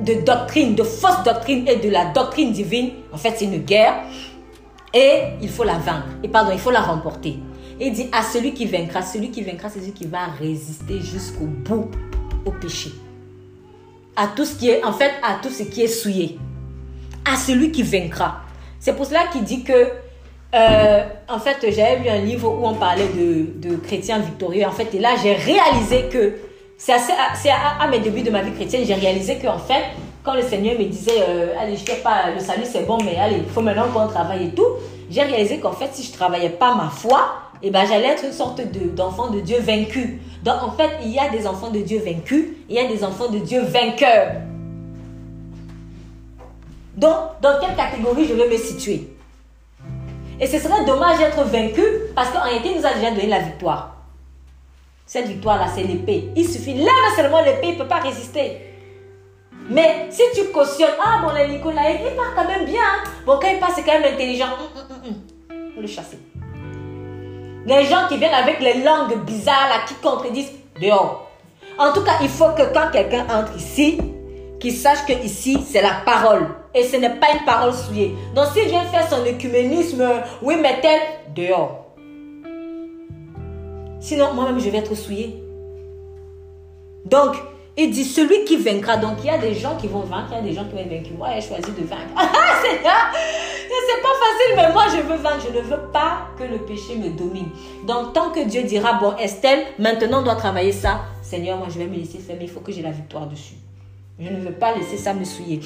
de 0.00 0.14
doctrine, 0.24 0.74
de 0.74 0.82
fausse 0.82 1.22
doctrine 1.24 1.66
et 1.68 1.76
de 1.76 1.88
la 1.88 2.06
doctrine 2.06 2.52
divine, 2.52 2.90
en 3.12 3.16
fait 3.16 3.34
c'est 3.36 3.44
une 3.44 3.58
guerre 3.58 4.02
et 4.92 5.22
il 5.40 5.48
faut 5.48 5.64
la 5.64 5.78
vaincre. 5.78 6.08
Et 6.22 6.28
pardon, 6.28 6.50
il 6.52 6.58
faut 6.58 6.70
la 6.70 6.82
remporter. 6.82 7.38
Il 7.80 7.92
dit 7.92 8.08
à 8.12 8.22
celui 8.22 8.52
qui 8.52 8.66
vaincra, 8.66 9.02
celui 9.02 9.30
qui 9.30 9.42
vaincra, 9.42 9.68
c'est 9.68 9.80
celui 9.80 9.92
qui 9.92 10.06
va 10.06 10.26
résister 10.38 11.00
jusqu'au 11.00 11.46
bout 11.46 11.90
au 12.44 12.50
péché. 12.50 12.90
À 14.14 14.28
tout 14.28 14.44
ce 14.44 14.56
qui 14.56 14.68
est, 14.68 14.84
en 14.84 14.92
fait, 14.92 15.12
à 15.22 15.38
tout 15.42 15.48
ce 15.48 15.62
qui 15.62 15.82
est 15.82 15.88
souillé 15.88 16.38
à 17.24 17.36
celui 17.36 17.70
qui 17.70 17.82
vaincra. 17.82 18.40
C'est 18.80 18.94
pour 18.94 19.06
cela 19.06 19.26
qu'il 19.30 19.44
dit 19.44 19.62
que, 19.62 19.88
euh, 20.54 21.04
en 21.28 21.38
fait, 21.38 21.58
j'avais 21.70 21.98
lu 22.00 22.08
un 22.08 22.18
livre 22.18 22.48
où 22.52 22.66
on 22.66 22.74
parlait 22.74 23.08
de, 23.08 23.76
chrétiens 23.76 24.18
victorieux. 24.18 24.66
En 24.66 24.72
fait, 24.72 24.94
et 24.94 24.98
là, 24.98 25.10
j'ai 25.22 25.34
réalisé 25.34 26.08
que, 26.10 26.34
c'est 26.76 26.92
à, 26.92 27.80
à, 27.80 27.86
mes 27.88 28.00
débuts 28.00 28.22
de 28.22 28.30
ma 28.30 28.42
vie 28.42 28.52
chrétienne, 28.52 28.82
j'ai 28.84 28.94
réalisé 28.94 29.38
qu'en 29.38 29.58
fait, 29.58 29.84
quand 30.24 30.34
le 30.34 30.42
Seigneur 30.42 30.78
me 30.78 30.84
disait, 30.84 31.22
euh, 31.28 31.54
allez, 31.60 31.76
je 31.76 31.84
fais 31.84 32.00
pas, 32.00 32.30
le 32.34 32.40
salut 32.40 32.64
c'est 32.64 32.86
bon, 32.86 32.98
mais 33.04 33.16
allez, 33.16 33.36
il 33.38 33.52
faut 33.52 33.60
maintenant 33.60 33.86
qu'on 33.92 34.08
travaille 34.08 34.46
et 34.46 34.50
tout, 34.50 34.66
j'ai 35.10 35.22
réalisé 35.22 35.58
qu'en 35.58 35.72
fait, 35.72 35.90
si 35.92 36.02
je 36.02 36.12
travaillais 36.12 36.50
pas 36.50 36.74
ma 36.74 36.90
foi, 36.90 37.34
eh 37.62 37.70
ben, 37.70 37.86
j'allais 37.86 38.08
être 38.08 38.24
une 38.24 38.32
sorte 38.32 38.60
d'enfant 38.94 39.30
de, 39.30 39.36
de 39.36 39.40
Dieu 39.42 39.58
vaincu. 39.60 40.20
Donc, 40.42 40.56
en 40.62 40.72
fait, 40.72 40.90
il 41.04 41.10
y 41.10 41.18
a 41.20 41.28
des 41.28 41.46
enfants 41.46 41.70
de 41.70 41.78
Dieu 41.78 42.00
vaincus, 42.04 42.46
il 42.68 42.74
y 42.74 42.80
a 42.80 42.86
des 42.86 43.04
enfants 43.04 43.28
de 43.28 43.38
Dieu 43.38 43.62
vainqueurs. 43.62 44.32
Donc, 47.02 47.40
dans 47.40 47.58
quelle 47.58 47.74
catégorie 47.74 48.28
je 48.28 48.34
vais 48.34 48.48
me 48.48 48.56
situer? 48.56 49.08
Et 50.40 50.46
ce 50.46 50.60
serait 50.60 50.84
dommage 50.84 51.18
d'être 51.18 51.42
vaincu 51.42 51.82
parce 52.14 52.30
qu'en 52.30 52.42
réalité, 52.42 52.70
il 52.70 52.80
nous 52.80 52.86
a 52.86 52.94
déjà 52.94 53.10
donné 53.10 53.26
la 53.26 53.40
victoire. 53.40 53.96
Cette 55.04 55.26
victoire-là, 55.26 55.66
c'est 55.74 55.82
l'épée. 55.82 56.30
Il 56.36 56.48
suffit, 56.48 56.74
lève 56.74 56.88
seulement 57.16 57.42
l'épée, 57.42 57.70
il 57.70 57.72
ne 57.72 57.78
peut 57.82 57.88
pas 57.88 57.98
résister. 57.98 58.60
Mais 59.68 60.06
si 60.10 60.22
tu 60.32 60.44
cautionnes, 60.52 60.94
ah 61.04 61.22
bon, 61.22 61.30
le 61.36 61.52
Nicolas, 61.52 61.90
il 61.90 62.14
parle 62.14 62.34
quand 62.36 62.46
même 62.46 62.66
bien. 62.66 62.80
Bon, 63.26 63.36
quand 63.42 63.48
il 63.48 63.58
passe, 63.58 63.72
c'est 63.74 63.82
quand 63.82 63.98
même 63.98 64.14
intelligent. 64.14 64.46
Hum, 64.46 64.82
hum, 64.90 65.10
hum, 65.10 65.72
faut 65.74 65.80
le 65.80 65.88
chasser. 65.88 66.20
Les 67.66 67.84
gens 67.86 68.06
qui 68.08 68.16
viennent 68.16 68.32
avec 68.32 68.60
les 68.60 68.82
langues 68.82 69.18
bizarres, 69.24 69.68
là, 69.68 69.84
qui 69.88 69.94
contredisent, 69.94 70.52
dehors. 70.80 71.28
En 71.78 71.92
tout 71.92 72.04
cas, 72.04 72.18
il 72.22 72.28
faut 72.28 72.50
que 72.50 72.72
quand 72.72 72.92
quelqu'un 72.92 73.26
entre 73.28 73.56
ici, 73.56 73.98
qu'il 74.62 74.72
sache 74.72 75.04
que 75.06 75.12
ici, 75.24 75.58
c'est 75.68 75.82
la 75.82 76.02
parole. 76.04 76.46
Et 76.72 76.84
ce 76.84 76.96
n'est 76.96 77.16
pas 77.16 77.32
une 77.34 77.44
parole 77.44 77.74
souillée. 77.74 78.14
Donc 78.34 78.46
s'il 78.54 78.68
vient 78.68 78.84
faire 78.84 79.08
son 79.08 79.24
écuménisme, 79.24 80.08
oui, 80.40 80.54
mais 80.62 80.80
tel, 80.80 81.00
dehors. 81.34 81.86
Sinon, 83.98 84.32
moi-même, 84.34 84.60
je 84.60 84.70
vais 84.70 84.78
être 84.78 84.94
souillé. 84.94 85.42
Donc, 87.04 87.34
il 87.76 87.90
dit 87.90 88.04
celui 88.04 88.44
qui 88.44 88.56
vaincra. 88.56 88.96
Donc, 88.96 89.18
il 89.20 89.26
y 89.26 89.30
a 89.30 89.38
des 89.38 89.54
gens 89.54 89.76
qui 89.76 89.88
vont 89.88 90.00
vaincre, 90.00 90.28
il 90.30 90.36
y 90.36 90.38
a 90.38 90.42
des 90.42 90.52
gens 90.52 90.64
qui 90.64 90.76
vont 90.76 90.88
vaincus. 90.88 91.12
Moi, 91.16 91.28
j'ai 91.34 91.40
choisi 91.40 91.72
de 91.72 91.84
vaincre. 91.84 92.12
Ah, 92.16 92.62
Seigneur, 92.62 93.88
c'est 93.88 94.02
pas 94.02 94.08
facile, 94.08 94.56
mais 94.56 94.72
moi, 94.72 94.84
je 94.88 95.02
veux 95.02 95.16
vaincre. 95.16 95.46
Je 95.48 95.58
ne 95.58 95.62
veux 95.62 95.90
pas 95.92 96.28
que 96.38 96.44
le 96.44 96.58
péché 96.58 96.96
me 96.96 97.10
domine. 97.10 97.48
Donc, 97.86 98.12
tant 98.12 98.30
que 98.30 98.44
Dieu 98.44 98.62
dira, 98.62 98.94
bon, 98.94 99.16
Estelle, 99.16 99.64
maintenant, 99.78 100.20
on 100.20 100.22
doit 100.22 100.36
travailler 100.36 100.72
ça. 100.72 101.00
Seigneur, 101.22 101.58
moi, 101.58 101.66
je 101.70 101.78
vais 101.78 101.86
me 101.86 101.96
laisser 101.96 102.18
faire, 102.18 102.36
mais 102.38 102.44
il 102.44 102.50
faut 102.50 102.60
que 102.60 102.70
j'ai 102.70 102.82
la 102.82 102.92
victoire 102.92 103.26
dessus. 103.26 103.54
Je 104.18 104.28
ne 104.28 104.40
veux 104.40 104.52
pas 104.52 104.74
laisser 104.76 104.96
ça 104.96 105.14
me 105.14 105.24
souiller. 105.24 105.60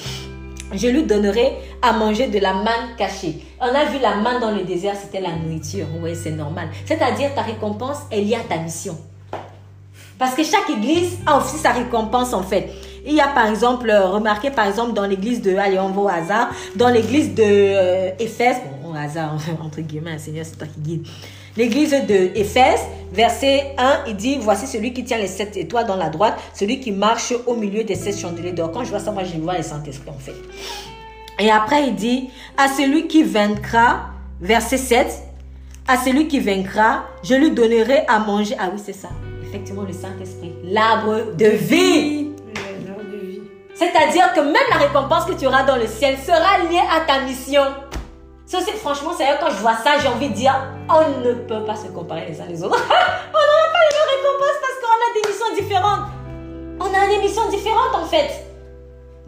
Je 0.73 0.87
lui 0.87 1.03
donnerai 1.03 1.53
à 1.81 1.93
manger 1.93 2.27
de 2.27 2.39
la 2.39 2.53
manne 2.53 2.95
cachée. 2.97 3.45
On 3.61 3.65
a 3.65 3.85
vu 3.85 3.99
la 4.01 4.15
manne 4.15 4.41
dans 4.41 4.51
le 4.51 4.63
désert, 4.63 4.95
c'était 4.95 5.21
la 5.21 5.31
nourriture. 5.35 5.85
Oui, 6.01 6.15
c'est 6.15 6.31
normal. 6.31 6.69
C'est-à-dire, 6.85 7.33
ta 7.33 7.41
récompense 7.41 7.99
est 8.11 8.21
liée 8.21 8.35
à 8.35 8.41
ta 8.41 8.57
mission. 8.57 8.97
Parce 10.17 10.33
que 10.33 10.43
chaque 10.43 10.69
église 10.69 11.19
a 11.25 11.37
aussi 11.37 11.57
sa 11.57 11.71
récompense 11.71 12.33
en 12.33 12.41
fait. 12.41 12.69
Il 13.05 13.13
y 13.13 13.21
a 13.21 13.27
par 13.27 13.47
exemple, 13.47 13.89
euh, 13.89 14.07
remarquez 14.07 14.49
par 14.49 14.67
exemple 14.67 14.93
dans 14.93 15.05
l'église 15.05 15.41
de, 15.41 15.55
allez 15.55 15.79
on 15.79 15.89
va 15.89 16.01
au 16.01 16.07
hasard, 16.07 16.49
dans 16.75 16.89
l'église 16.89 17.35
de 17.35 17.43
euh, 17.45 18.09
Éphèse, 18.19 18.57
bon 18.81 18.91
au 18.91 18.95
hasard 18.95 19.37
entre 19.63 19.81
guillemets, 19.81 20.17
Seigneur 20.17 20.45
c'est 20.45 20.57
toi 20.57 20.67
qui 20.67 20.81
guide. 20.81 21.07
L'église 21.57 21.91
de 21.91 22.31
Éphèse, 22.35 22.81
verset 23.11 23.73
1, 23.77 24.03
il 24.07 24.15
dit, 24.15 24.37
voici 24.39 24.67
celui 24.67 24.93
qui 24.93 25.03
tient 25.03 25.17
les 25.17 25.27
sept 25.27 25.57
étoiles 25.57 25.87
dans 25.87 25.95
la 25.95 26.09
droite, 26.09 26.39
celui 26.53 26.79
qui 26.79 26.91
marche 26.91 27.33
au 27.45 27.55
milieu 27.55 27.83
des 27.83 27.95
sept 27.95 28.17
chandeliers 28.17 28.51
d'or. 28.51 28.71
Quand 28.71 28.83
je 28.83 28.89
vois 28.89 28.99
ça, 28.99 29.11
moi 29.11 29.23
je 29.23 29.39
vois 29.39 29.57
le 29.57 29.63
Saint-Esprit 29.63 30.09
en 30.09 30.19
fait. 30.19 30.35
Et 31.39 31.49
après 31.51 31.87
il 31.87 31.95
dit, 31.95 32.29
à 32.57 32.67
celui 32.67 33.07
qui 33.07 33.23
vaincra, 33.23 34.11
verset 34.39 34.77
7, 34.77 35.07
à 35.87 35.97
celui 35.97 36.27
qui 36.27 36.39
vaincra, 36.39 37.05
je 37.23 37.33
lui 37.33 37.51
donnerai 37.51 38.05
à 38.07 38.19
manger. 38.19 38.55
Ah 38.59 38.69
oui, 38.71 38.79
c'est 38.83 38.93
ça 38.93 39.09
effectivement 39.47 39.83
le 39.83 39.93
Saint-Esprit, 39.93 40.53
l'arbre 40.63 41.35
de 41.35 41.45
vie. 41.45 42.31
L'arbre 42.85 43.03
de 43.11 43.17
vie. 43.17 43.41
C'est-à-dire 43.73 44.33
que 44.33 44.41
même 44.41 44.55
la 44.69 44.77
récompense 44.77 45.25
que 45.25 45.33
tu 45.33 45.47
auras 45.47 45.63
dans 45.63 45.77
le 45.77 45.87
ciel 45.87 46.17
sera 46.17 46.69
liée 46.69 46.81
à 46.91 47.01
ta 47.01 47.21
mission. 47.21 47.61
Franchement, 48.47 49.11
c'est 49.17 49.25
quand 49.41 49.49
je 49.49 49.57
vois 49.57 49.75
ça, 49.75 49.99
j'ai 50.01 50.07
envie 50.07 50.29
de 50.29 50.33
dire, 50.33 50.55
on 50.89 51.19
ne 51.19 51.33
peut 51.33 51.65
pas 51.65 51.75
se 51.75 51.87
comparer 51.87 52.25
les 52.27 52.39
uns 52.39 52.45
les 52.45 52.63
autres. 52.63 52.77
on 52.79 53.39
n'aura 53.47 53.67
pas 53.73 53.79
les 53.83 53.97
mêmes 53.97 54.11
récompenses 54.15 54.59
parce 54.61 54.77
qu'on 54.81 54.97
a 55.03 55.13
des 55.13 55.27
missions 55.27 55.55
différentes. 55.55 56.05
On 56.79 56.85
a 56.85 57.07
des 57.07 57.17
missions 57.21 57.49
différentes 57.49 57.95
en 57.95 58.05
fait. 58.05 58.45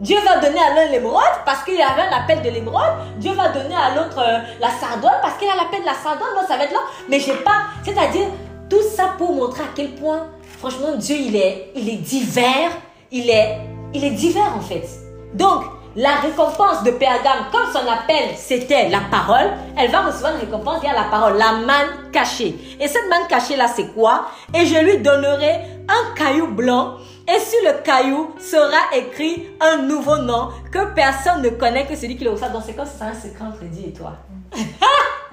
Dieu 0.00 0.16
va 0.24 0.38
donner 0.38 0.58
à 0.58 0.74
l'un 0.74 0.90
l'émeraude 0.90 1.20
parce 1.44 1.62
qu'il 1.64 1.74
y 1.74 1.82
avait 1.82 2.00
un 2.00 2.16
appel 2.16 2.40
de 2.40 2.48
l'émeraude. 2.48 2.94
Dieu 3.18 3.34
va 3.34 3.50
donner 3.50 3.74
à 3.74 3.94
l'autre 3.94 4.18
euh, 4.18 4.38
la 4.58 4.70
sardoine 4.70 5.18
parce 5.20 5.34
qu'il 5.36 5.48
a 5.48 5.56
l'appel 5.56 5.82
de 5.82 5.86
la 5.86 5.94
sardoine. 5.94 6.30
Donc 6.34 6.48
ça 6.48 6.56
va 6.56 6.64
être 6.64 6.72
là. 6.72 6.80
Mais 7.10 7.20
j'ai 7.20 7.34
pas. 7.34 7.64
C'est-à-dire, 7.84 8.28
tout 8.70 8.82
ça 8.96 9.16
pour 9.18 9.34
montrer 9.34 9.64
à 9.64 9.68
quel 9.74 9.94
point, 9.96 10.28
franchement, 10.58 10.96
Dieu, 10.96 11.16
il 11.16 11.36
est, 11.36 11.72
il 11.74 11.90
est 11.90 11.96
divers. 11.96 12.70
Il 13.10 13.28
est, 13.28 13.58
il 13.92 14.02
est 14.02 14.12
divers 14.12 14.54
en 14.56 14.60
fait. 14.60 14.88
Donc, 15.34 15.64
la 16.00 16.16
récompense 16.16 16.82
de 16.82 16.92
Pergame, 16.92 17.44
comme 17.52 17.70
son 17.70 17.86
appel, 17.86 18.34
c'était 18.34 18.88
la 18.88 19.00
parole, 19.10 19.50
elle 19.76 19.90
va 19.90 20.00
recevoir 20.00 20.32
une 20.34 20.40
récompense 20.40 20.80
via 20.80 20.94
la 20.94 21.04
parole, 21.04 21.36
la 21.36 21.52
manne 21.52 22.10
cachée. 22.10 22.56
Et 22.80 22.88
cette 22.88 23.06
manne 23.10 23.28
cachée 23.28 23.54
là, 23.54 23.66
c'est 23.68 23.88
quoi? 23.92 24.28
Et 24.54 24.64
je 24.64 24.78
lui 24.78 24.98
donnerai 24.98 25.60
un 25.88 26.14
caillou 26.14 26.46
blanc 26.46 26.94
et 27.28 27.38
sur 27.38 27.58
le 27.64 27.82
caillou 27.82 28.34
sera 28.40 28.96
écrit 28.96 29.48
un 29.60 29.82
nouveau 29.82 30.16
nom 30.16 30.48
que 30.72 30.94
personne 30.94 31.42
ne 31.42 31.50
connaît 31.50 31.86
que 31.86 31.94
celui 31.94 32.16
qui 32.16 32.24
le 32.24 32.30
reçoit. 32.30 32.48
Donc 32.48 32.62
c'est 32.64 32.72
comme 32.72 32.86
c'est 32.86 33.04
un 33.04 33.12
secret 33.12 33.44
entre 33.44 33.64
Dieu 33.64 33.88
et 33.88 33.92
toi. 33.92 34.14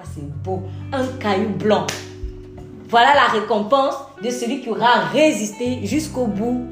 Ah, 0.00 0.04
c'est 0.14 0.22
beau. 0.22 0.62
Un 0.92 1.06
caillou 1.18 1.48
blanc. 1.48 1.86
Voilà 2.88 3.14
la 3.14 3.40
récompense 3.40 3.94
de 4.22 4.30
celui 4.30 4.60
qui 4.60 4.68
aura 4.68 5.06
résisté 5.12 5.84
jusqu'au 5.84 6.26
bout 6.26 6.66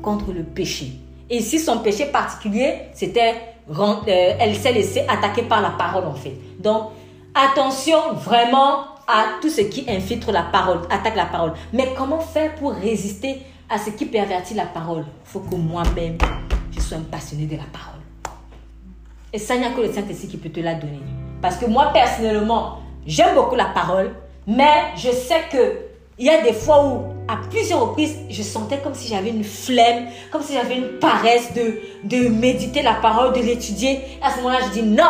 contre 0.00 0.32
le 0.32 0.44
péché. 0.44 0.92
Et 1.30 1.40
si 1.40 1.58
son 1.58 1.78
péché 1.78 2.06
particulier, 2.06 2.74
c'était, 2.94 3.34
euh, 3.70 4.34
elle 4.38 4.56
s'est 4.56 4.72
laissée 4.72 5.04
attaquer 5.08 5.42
par 5.42 5.60
la 5.60 5.70
parole 5.70 6.04
en 6.04 6.14
fait. 6.14 6.34
Donc, 6.58 6.90
attention 7.34 8.14
vraiment 8.14 8.84
à 9.06 9.24
tout 9.40 9.48
ce 9.48 9.62
qui 9.62 9.84
infiltre 9.88 10.32
la 10.32 10.42
parole, 10.42 10.80
attaque 10.90 11.16
la 11.16 11.26
parole. 11.26 11.52
Mais 11.72 11.88
comment 11.96 12.20
faire 12.20 12.54
pour 12.54 12.72
résister 12.72 13.42
à 13.68 13.78
ce 13.78 13.90
qui 13.90 14.06
pervertit 14.06 14.54
la 14.54 14.66
parole? 14.66 15.04
Il 15.24 15.30
faut 15.30 15.40
que 15.40 15.54
moi-même, 15.54 16.18
je 16.70 16.80
sois 16.80 16.98
un 16.98 17.02
passionné 17.02 17.46
de 17.46 17.56
la 17.56 17.64
parole. 17.72 18.00
Et 19.32 19.38
ça, 19.38 19.56
n'y 19.56 19.64
a 19.64 19.70
que 19.70 19.82
le 19.82 19.92
Saint-Esprit 19.92 20.28
qui 20.28 20.36
peut 20.38 20.48
te 20.48 20.60
la 20.60 20.74
donner. 20.74 21.00
Parce 21.42 21.56
que 21.56 21.66
moi, 21.66 21.90
personnellement, 21.92 22.78
j'aime 23.06 23.34
beaucoup 23.34 23.54
la 23.54 23.66
parole, 23.66 24.14
mais 24.46 24.92
je 24.96 25.10
sais 25.10 25.42
que 25.52 25.87
il 26.18 26.26
y 26.26 26.30
a 26.30 26.42
des 26.42 26.52
fois 26.52 26.84
où, 26.84 27.02
à 27.28 27.36
plusieurs 27.48 27.80
reprises, 27.80 28.16
je 28.28 28.42
sentais 28.42 28.78
comme 28.78 28.94
si 28.94 29.08
j'avais 29.08 29.30
une 29.30 29.44
flemme, 29.44 30.06
comme 30.32 30.42
si 30.42 30.54
j'avais 30.54 30.76
une 30.76 30.98
paresse 30.98 31.54
de, 31.54 31.80
de 32.04 32.28
méditer 32.28 32.82
la 32.82 32.94
parole, 32.94 33.32
de 33.34 33.40
l'étudier. 33.40 34.00
À 34.20 34.32
ce 34.32 34.38
moment-là, 34.38 34.58
je 34.66 34.80
dis 34.80 34.82
non, 34.82 35.04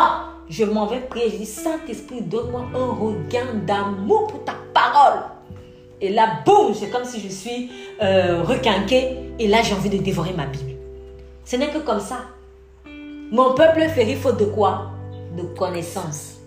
je 0.49 0.65
m'en 0.65 0.85
vais 0.85 0.99
prier. 0.99 1.29
Je 1.31 1.37
dis 1.37 1.45
Saint-Esprit, 1.45 2.21
donne-moi 2.21 2.65
un 2.75 2.93
regain 2.93 3.55
d'amour 3.65 4.27
pour 4.27 4.43
ta 4.43 4.55
parole. 4.73 5.21
Et 6.01 6.09
là, 6.09 6.41
boum, 6.45 6.73
c'est 6.73 6.89
comme 6.89 7.05
si 7.05 7.19
je 7.19 7.27
suis 7.27 7.71
euh. 8.01 8.43
Et 9.39 9.47
là, 9.47 9.61
j'ai 9.63 9.73
envie 9.73 9.89
de 9.89 9.97
dévorer 9.97 10.33
ma 10.33 10.45
Bible. 10.45 10.73
Ce 11.43 11.55
n'est 11.55 11.69
que 11.69 11.79
comme 11.79 11.99
ça. 11.99 12.17
Mon 13.31 13.53
peuple 13.53 13.81
férit 13.89 14.15
faute 14.15 14.39
de 14.39 14.45
quoi? 14.45 14.91
De 15.37 15.43
connaissance. 15.57 16.38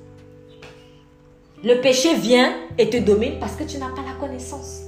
Le 1.65 1.81
péché 1.81 2.15
vient 2.15 2.53
et 2.77 2.91
te 2.91 2.97
domine 2.97 3.39
parce 3.39 3.53
que 3.53 3.63
tu 3.63 3.79
n'as 3.79 3.91
pas 3.91 4.03
la 4.05 4.15
connaissance. 4.19 4.81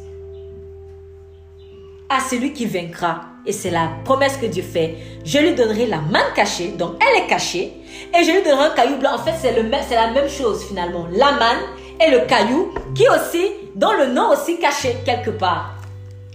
À 2.08 2.18
celui 2.18 2.52
qui 2.52 2.66
vaincra, 2.66 3.20
et 3.46 3.52
c'est 3.52 3.70
la 3.70 3.92
promesse 4.04 4.36
que 4.36 4.46
Dieu 4.46 4.64
fait, 4.64 4.96
je 5.24 5.38
lui 5.38 5.54
donnerai 5.54 5.86
la 5.86 6.00
main 6.00 6.24
cachée, 6.34 6.72
donc 6.72 7.00
elle 7.00 7.22
est 7.22 7.26
cachée, 7.28 7.74
et 8.12 8.24
je 8.24 8.32
lui 8.32 8.42
donnerai 8.42 8.66
un 8.66 8.74
caillou 8.74 8.96
blanc. 8.96 9.14
En 9.14 9.18
fait, 9.18 9.34
c'est 9.40 9.52
la 9.94 10.10
même 10.10 10.28
chose 10.28 10.64
finalement. 10.64 11.06
La 11.12 11.30
manne 11.32 11.62
et 12.04 12.10
le 12.10 12.26
caillou 12.26 12.74
qui 12.92 13.04
aussi, 13.08 13.52
dans 13.76 13.92
le 13.92 14.06
nom 14.06 14.30
aussi 14.32 14.58
caché 14.58 14.96
quelque 15.04 15.30
part. 15.30 15.76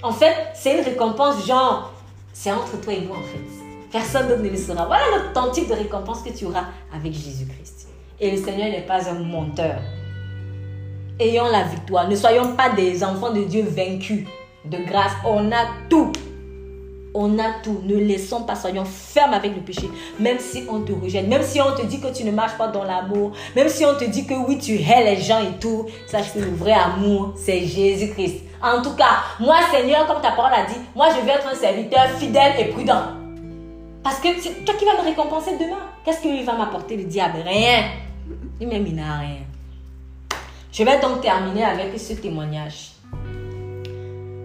En 0.04 0.14
fait, 0.14 0.36
c'est 0.54 0.78
une 0.78 0.86
récompense 0.86 1.46
genre, 1.46 1.92
c'est 2.32 2.52
entre 2.54 2.80
toi 2.80 2.94
et 2.94 3.02
moi 3.02 3.18
en 3.18 3.24
fait. 3.24 3.44
Personne 3.92 4.30
d'autre 4.30 4.44
ne 4.44 4.50
le 4.50 4.56
saura. 4.56 4.86
Voilà 4.86 5.04
type 5.52 5.68
de 5.68 5.74
récompense 5.74 6.22
que 6.22 6.30
tu 6.30 6.46
auras 6.46 6.68
avec 6.96 7.12
Jésus-Christ. 7.12 7.90
Et 8.22 8.32
le 8.32 8.38
Seigneur 8.38 8.70
n'est 8.70 8.86
pas 8.86 9.10
un 9.10 9.20
menteur 9.20 9.82
ayons 11.20 11.50
la 11.52 11.64
victoire. 11.64 12.08
Ne 12.08 12.16
soyons 12.16 12.56
pas 12.56 12.70
des 12.70 13.04
enfants 13.04 13.32
de 13.32 13.44
Dieu 13.44 13.64
vaincus 13.64 14.26
de 14.66 14.78
grâce. 14.78 15.12
On 15.26 15.52
a 15.52 15.66
tout. 15.90 16.12
On 17.14 17.40
a 17.40 17.52
tout. 17.64 17.82
Ne 17.86 17.96
laissons 17.96 18.44
pas, 18.44 18.56
soyons 18.56 18.86
fermes 18.86 19.34
avec 19.34 19.56
le 19.56 19.62
péché. 19.62 19.90
Même 20.20 20.40
si 20.40 20.64
on 20.70 20.82
te 20.82 20.92
rejette, 20.92 21.28
même 21.28 21.44
si 21.44 21.60
on 21.60 21.76
te 21.76 21.86
dit 21.86 22.00
que 22.00 22.14
tu 22.16 22.24
ne 22.24 22.32
marches 22.32 22.58
pas 22.58 22.68
dans 22.68 22.84
l'amour, 22.84 23.32
même 23.56 23.68
si 23.68 23.86
on 23.86 23.96
te 23.96 24.06
dit 24.06 24.26
que 24.26 24.34
oui, 24.34 24.58
tu 24.58 24.76
hais 24.76 25.04
les 25.04 25.22
gens 25.22 25.40
et 25.40 25.60
tout, 25.60 25.88
sache 26.08 26.34
que 26.34 26.40
le 26.40 26.52
vrai 26.52 26.74
amour, 26.74 27.34
c'est 27.36 27.66
Jésus-Christ. 27.66 28.44
En 28.62 28.82
tout 28.82 28.94
cas, 28.96 29.24
moi, 29.40 29.56
Seigneur, 29.72 30.06
comme 30.06 30.22
ta 30.22 30.32
parole 30.32 30.54
a 30.54 30.66
dit, 30.66 30.80
moi, 30.96 31.08
je 31.16 31.26
vais 31.26 31.32
être 31.32 31.48
un 31.48 31.56
serviteur 31.56 32.10
fidèle 32.18 32.54
et 32.60 32.66
prudent. 32.66 33.02
Parce 34.04 34.20
que 34.20 34.28
c'est 34.40 34.66
toi 34.66 34.76
qui 34.78 34.86
vas 34.86 34.98
me 35.02 35.08
récompenser 35.08 35.52
demain. 35.58 35.80
Qu'est-ce 36.06 36.22
qu'il 36.22 36.46
va 36.46 36.54
m'apporter 36.54 36.96
le 36.96 37.04
diable? 37.04 37.40
Rien. 37.46 37.84
Lui-même, 38.60 38.86
il 38.86 38.96
n'a 38.96 39.18
rien. 39.18 39.49
Je 40.72 40.84
vais 40.84 41.00
donc 41.00 41.22
terminer 41.22 41.64
avec 41.64 42.00
ce 42.00 42.14
témoignage. 42.14 42.92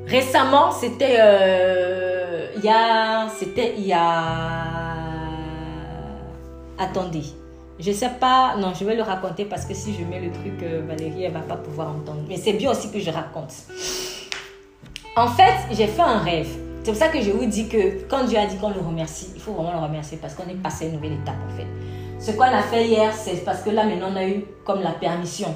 Récemment, 0.07 0.71
c'était 0.71 1.17
euh, 1.19 2.47
il 2.57 2.65
y 2.65 2.69
a 2.69 3.29
c'était 3.29 3.75
il 3.77 3.87
y 3.87 3.93
a 3.93 4.65
attendez. 6.79 7.25
Je 7.79 7.91
sais 7.91 8.11
pas, 8.21 8.55
non, 8.57 8.73
je 8.79 8.85
vais 8.85 8.95
le 8.95 9.03
raconter 9.03 9.45
parce 9.45 9.67
que 9.67 9.75
si 9.75 9.93
je 9.95 10.05
mets 10.05 10.21
le 10.21 10.31
truc, 10.31 10.63
euh, 10.63 10.83
Valérie, 10.87 11.25
elle 11.25 11.33
va 11.33 11.41
pas 11.41 11.57
pouvoir 11.57 11.89
entendre. 11.89 12.21
Mais 12.29 12.37
c'est 12.37 12.53
bien 12.53 12.71
aussi 12.71 12.91
que 12.91 13.01
je 13.01 13.11
raconte. 13.11 13.53
En 15.17 15.27
fait, 15.27 15.55
j'ai 15.73 15.89
fait 15.89 16.03
un 16.03 16.19
rêve. 16.19 16.49
C'est 16.83 16.93
pour 16.93 17.01
ça 17.01 17.09
que 17.09 17.21
je 17.21 17.33
vous 17.33 17.47
dis 17.47 17.69
que 17.69 18.09
quand 18.09 18.25
Dieu 18.25 18.39
a 18.39 18.47
dit 18.47 18.57
qu'on 18.59 18.71
le 18.71 18.81
remercie, 18.81 19.31
il 19.35 19.41
faut 19.41 19.53
vraiment 19.53 19.73
le 19.73 19.81
remercier 19.81 20.19
parce 20.19 20.35
qu'on 20.35 20.49
est 20.49 20.63
passé 20.63 20.85
à 20.85 20.89
une 20.89 20.95
nouvelle 20.95 21.15
étape 21.15 21.37
en 21.47 21.57
fait. 21.57 21.67
Ce 22.21 22.31
qu'on 22.33 22.43
a 22.45 22.63
fait 22.63 22.87
hier, 22.87 23.13
c'est 23.13 23.45
parce 23.45 23.63
que 23.63 23.71
là 23.71 23.85
maintenant 23.85 24.09
on 24.13 24.17
a 24.17 24.27
eu 24.27 24.45
comme 24.65 24.83
la 24.83 24.93
permission 24.93 25.55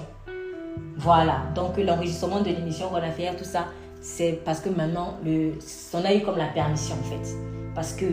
voilà, 0.97 1.43
donc 1.55 1.79
l'enregistrement 1.79 2.41
de 2.41 2.47
l'émission 2.47 2.89
qu'on 2.89 2.97
a 2.97 3.11
fait 3.11 3.35
tout 3.37 3.45
ça, 3.45 3.67
c'est 4.01 4.41
parce 4.45 4.61
que 4.61 4.69
maintenant, 4.69 5.17
le, 5.25 5.53
on 5.95 6.05
a 6.05 6.15
eu 6.15 6.23
comme 6.23 6.39
la 6.39 6.47
permission 6.47 6.97
en 7.01 7.05
fait. 7.05 7.35
Parce 7.75 7.93
que 7.93 8.07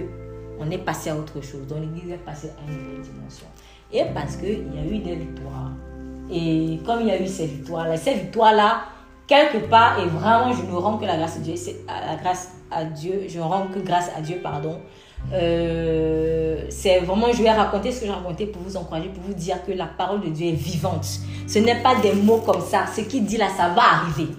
on 0.59 0.69
est 0.71 0.77
passé 0.77 1.09
à 1.09 1.15
autre 1.15 1.41
chose. 1.41 1.67
Donc 1.67 1.79
l'église 1.79 2.11
est 2.11 2.17
passée 2.17 2.49
à 2.57 2.71
une 2.71 2.77
nouvelle 2.77 3.01
dimension. 3.01 3.47
Et 3.91 4.03
parce 4.13 4.37
qu'il 4.37 4.73
y 4.73 4.79
a 4.79 4.85
eu 4.85 4.99
des 4.99 5.15
victoires. 5.15 5.71
Et 6.31 6.79
comme 6.85 7.01
il 7.01 7.07
y 7.07 7.11
a 7.11 7.21
eu 7.21 7.27
ces 7.27 7.45
victoires-là, 7.45 7.97
ces 7.97 8.13
victoires-là, 8.15 8.85
quelque 9.27 9.69
part, 9.69 9.99
et 9.99 10.07
vraiment, 10.07 10.53
je 10.53 10.63
ne 10.63 10.75
rends 10.75 10.97
que 10.97 11.05
la 11.05 11.17
grâce 11.17 11.37
à 11.37 11.39
Dieu, 11.39 11.55
c'est 11.55 11.77
la 11.87 12.15
grâce 12.15 12.51
à 12.71 12.83
Dieu, 12.85 13.25
je 13.27 13.37
ne 13.39 13.43
rends 13.43 13.67
que 13.67 13.79
grâce 13.79 14.11
à 14.15 14.21
Dieu, 14.21 14.39
pardon, 14.41 14.79
Euh, 15.33 16.65
c'est 16.69 16.99
vraiment, 16.99 17.31
je 17.31 17.41
vais 17.41 17.51
raconter 17.51 17.91
ce 17.91 18.01
que 18.01 18.05
j'ai 18.05 18.11
raconté 18.11 18.45
pour 18.45 18.61
vous 18.61 18.77
encourager, 18.77 19.09
pour 19.09 19.23
vous 19.23 19.33
dire 19.33 19.63
que 19.65 19.71
la 19.71 19.85
parole 19.85 20.21
de 20.21 20.29
Dieu 20.29 20.47
est 20.47 20.51
vivante. 20.51 21.05
Ce 21.47 21.59
n'est 21.59 21.81
pas 21.81 21.95
des 21.95 22.13
mots 22.13 22.41
comme 22.45 22.61
ça. 22.61 22.85
Ce 22.93 23.01
qu'il 23.01 23.25
dit 23.25 23.37
là, 23.37 23.47
ça 23.55 23.69
va 23.69 23.81
arriver. 23.81 24.31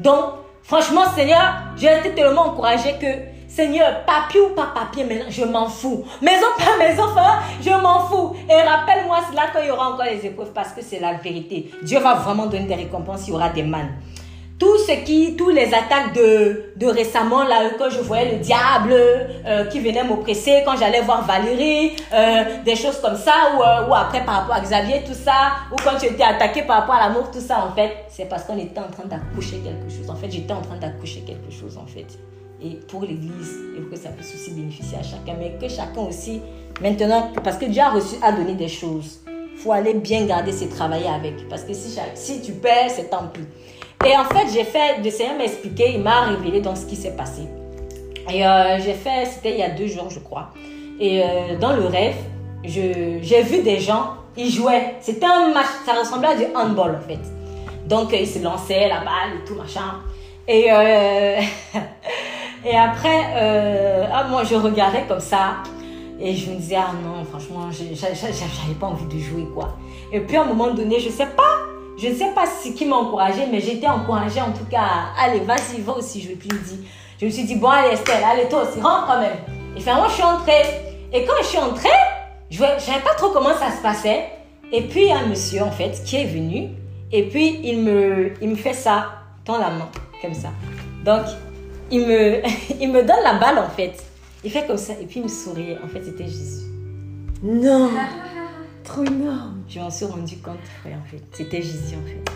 Donc, 0.00 0.24
franchement, 0.62 1.04
Seigneur, 1.14 1.54
j'ai 1.76 1.98
été 1.98 2.14
tellement 2.14 2.48
encouragée 2.48 2.94
que, 3.00 3.06
Seigneur, 3.48 4.04
papier 4.04 4.40
ou 4.40 4.50
pas 4.50 4.72
papier, 4.74 5.04
maintenant, 5.04 5.30
je 5.30 5.44
m'en 5.44 5.68
fous. 5.68 6.04
Maison, 6.20 6.46
pas 6.58 6.76
maison, 6.78 7.08
frère, 7.08 7.42
je 7.62 7.70
m'en 7.70 8.00
fous. 8.00 8.36
Et 8.48 8.60
rappelle-moi 8.60 9.18
cela 9.30 9.46
quand 9.52 9.60
il 9.62 9.68
y 9.68 9.70
aura 9.70 9.92
encore 9.92 10.04
les 10.04 10.24
épreuves, 10.26 10.52
parce 10.52 10.72
que 10.72 10.82
c'est 10.82 11.00
la 11.00 11.14
vérité. 11.14 11.70
Dieu 11.82 11.98
va 11.98 12.14
vraiment 12.14 12.46
donner 12.46 12.66
des 12.66 12.74
récompenses, 12.74 13.26
il 13.26 13.30
y 13.30 13.34
aura 13.34 13.48
des 13.48 13.62
mannes 13.62 13.94
tout 14.58 14.76
ce 14.78 14.92
qui, 15.04 15.36
tous 15.36 15.50
les 15.50 15.66
attaques 15.66 16.14
de, 16.14 16.72
de 16.76 16.86
récemment, 16.86 17.44
là, 17.44 17.70
quand 17.78 17.90
je 17.90 18.00
voyais 18.00 18.32
le 18.32 18.38
diable 18.38 18.92
euh, 18.92 19.64
qui 19.66 19.78
venait 19.78 20.02
m'oppresser, 20.02 20.62
quand 20.64 20.76
j'allais 20.76 21.00
voir 21.02 21.24
Valérie, 21.24 21.92
euh, 22.12 22.62
des 22.64 22.74
choses 22.74 23.00
comme 23.00 23.16
ça, 23.16 23.32
ou, 23.56 23.62
euh, 23.62 23.88
ou 23.88 23.94
après 23.94 24.24
par 24.24 24.40
rapport 24.40 24.56
à 24.56 24.60
Xavier, 24.60 25.04
tout 25.06 25.14
ça, 25.14 25.52
ou 25.72 25.76
quand 25.76 25.96
tu 25.96 26.06
étais 26.06 26.24
attaqué 26.24 26.62
par 26.62 26.80
rapport 26.80 26.96
à 26.96 27.08
l'amour, 27.08 27.30
tout 27.30 27.40
ça, 27.40 27.64
en 27.64 27.74
fait, 27.74 27.92
c'est 28.08 28.28
parce 28.28 28.44
qu'on 28.44 28.58
était 28.58 28.80
en 28.80 28.90
train 28.90 29.04
d'accoucher 29.04 29.58
quelque 29.58 29.88
chose. 29.90 30.10
En 30.10 30.16
fait, 30.16 30.30
j'étais 30.30 30.52
en 30.52 30.62
train 30.62 30.76
d'accoucher 30.76 31.20
quelque 31.20 31.52
chose, 31.52 31.78
en 31.78 31.86
fait. 31.86 32.06
Et 32.60 32.80
pour 32.88 33.02
l'Église, 33.02 33.54
et 33.76 33.80
pour 33.80 33.90
que 33.90 33.96
ça 33.96 34.08
puisse 34.08 34.34
aussi 34.34 34.50
bénéficier 34.50 34.98
à 34.98 35.04
chacun, 35.04 35.36
mais 35.38 35.56
que 35.60 35.72
chacun 35.72 36.00
aussi, 36.00 36.40
maintenant, 36.82 37.30
parce 37.44 37.58
que 37.58 37.66
Dieu 37.66 37.82
a 37.82 37.90
reçu, 37.90 38.16
a 38.22 38.32
donné 38.32 38.54
des 38.54 38.66
choses. 38.66 39.20
faut 39.56 39.70
aller 39.70 39.94
bien 39.94 40.24
garder, 40.26 40.50
c'est 40.50 40.68
travailler 40.68 41.08
avec. 41.08 41.48
Parce 41.48 41.62
que 41.62 41.72
si, 41.72 41.96
si 42.14 42.42
tu 42.42 42.52
perds, 42.52 42.90
c'est 42.90 43.10
tant 43.10 43.28
pis. 43.32 43.42
Et 44.06 44.16
en 44.16 44.24
fait, 44.24 44.46
j'ai 44.52 44.64
fait, 44.64 45.02
le 45.02 45.10
Seigneur 45.10 45.36
m'a 45.36 45.44
expliqué, 45.44 45.92
il 45.94 46.00
m'a 46.00 46.22
révélé 46.22 46.60
dans 46.60 46.76
ce 46.76 46.86
qui 46.86 46.94
s'est 46.94 47.16
passé. 47.16 47.42
Et 48.30 48.46
euh, 48.46 48.78
j'ai 48.78 48.94
fait, 48.94 49.24
c'était 49.24 49.52
il 49.52 49.58
y 49.58 49.62
a 49.62 49.70
deux 49.70 49.86
jours, 49.86 50.08
je 50.08 50.20
crois. 50.20 50.50
Et 51.00 51.22
euh, 51.22 51.58
dans 51.58 51.72
le 51.72 51.86
rêve, 51.86 52.16
j'ai 52.64 53.42
vu 53.42 53.62
des 53.62 53.80
gens, 53.80 54.14
ils 54.36 54.50
jouaient. 54.50 54.94
C'était 55.00 55.26
un 55.26 55.52
match, 55.52 55.66
ça 55.84 55.94
ressemblait 55.94 56.28
à 56.28 56.36
du 56.36 56.44
handball 56.54 56.96
en 57.02 57.08
fait. 57.08 57.18
Donc 57.86 58.12
ils 58.12 58.26
se 58.26 58.42
lançaient 58.42 58.88
la 58.88 59.00
balle 59.00 59.40
et 59.40 59.44
tout 59.46 59.54
machin. 59.54 59.94
Et, 60.46 60.70
euh, 60.70 61.40
et 62.64 62.76
après, 62.76 64.06
ah, 64.12 64.24
moi 64.28 64.44
je 64.44 64.54
regardais 64.54 65.04
comme 65.08 65.20
ça. 65.20 65.56
Et 66.20 66.34
je 66.34 66.50
me 66.50 66.56
disais, 66.56 66.76
ah 66.76 66.90
non, 67.04 67.24
franchement, 67.24 67.68
j'avais 67.70 68.74
pas 68.78 68.86
envie 68.86 69.06
de 69.06 69.22
jouer 69.22 69.46
quoi. 69.54 69.76
Et 70.12 70.20
puis 70.20 70.36
à 70.36 70.42
un 70.42 70.46
moment 70.46 70.72
donné, 70.74 70.98
je 70.98 71.10
sais 71.10 71.26
pas, 71.26 71.60
je 72.00 72.08
ne 72.08 72.14
sais 72.14 72.30
pas 72.34 72.44
ce 72.46 72.68
qui 72.68 72.86
m'a 72.86 72.96
encouragée, 72.96 73.46
mais 73.50 73.60
j'étais 73.60 73.88
encouragée 73.88 74.40
en 74.40 74.52
tout 74.52 74.64
cas. 74.70 75.10
Allez, 75.18 75.40
vas-y, 75.40 75.80
va 75.80 75.94
aussi 75.94 76.20
jouer. 76.22 76.36
Puis 76.38 76.48
dit, 76.48 76.86
je 77.20 77.26
me 77.26 77.30
suis 77.30 77.44
dit, 77.44 77.56
bon, 77.56 77.68
allez, 77.68 77.94
Estelle, 77.94 78.22
allez, 78.24 78.48
toi 78.48 78.62
aussi, 78.62 78.80
rentre 78.80 79.06
quand 79.06 79.20
même. 79.20 79.36
Et 79.76 79.80
finalement, 79.80 80.08
je 80.08 80.14
suis 80.14 80.22
entrée. 80.22 80.62
Et 81.12 81.24
quand 81.24 81.34
je 81.40 81.46
suis 81.46 81.58
entrée, 81.58 81.88
je 82.50 82.62
ne 82.62 82.78
savais 82.78 83.00
pas 83.00 83.14
trop 83.16 83.30
comment 83.30 83.54
ça 83.54 83.76
se 83.76 83.82
passait. 83.82 84.26
Et 84.70 84.82
puis, 84.82 85.02
il 85.02 85.08
y 85.08 85.12
a 85.12 85.18
un 85.18 85.26
monsieur, 85.26 85.62
en 85.62 85.72
fait, 85.72 86.00
qui 86.04 86.16
est 86.16 86.26
venu. 86.26 86.68
Et 87.10 87.24
puis, 87.24 87.60
il 87.64 87.82
me, 87.82 88.32
il 88.40 88.50
me 88.50 88.56
fait 88.56 88.74
ça, 88.74 89.22
dans 89.44 89.58
la 89.58 89.70
main, 89.70 89.88
comme 90.22 90.34
ça. 90.34 90.50
Donc, 91.04 91.22
il 91.90 92.06
me, 92.06 92.42
il 92.80 92.92
me 92.92 93.02
donne 93.02 93.22
la 93.24 93.34
balle, 93.34 93.58
en 93.58 93.70
fait. 93.70 93.94
Il 94.44 94.52
fait 94.52 94.66
comme 94.66 94.78
ça. 94.78 94.92
Et 95.00 95.06
puis, 95.06 95.18
il 95.18 95.24
me 95.24 95.28
sourit. 95.28 95.76
En 95.84 95.88
fait, 95.88 96.04
c'était 96.04 96.24
Jésus. 96.24 96.66
Non 97.42 97.90
Trop. 99.04 99.14
Je 99.68 99.78
m'en 99.80 99.90
suis 99.90 100.06
rendu 100.06 100.36
compte, 100.38 100.58
frère, 100.80 100.96
en 100.96 101.08
fait. 101.08 101.22
C'était 101.32 101.62
Jésus, 101.62 101.94
en 101.94 102.06
fait. 102.06 102.32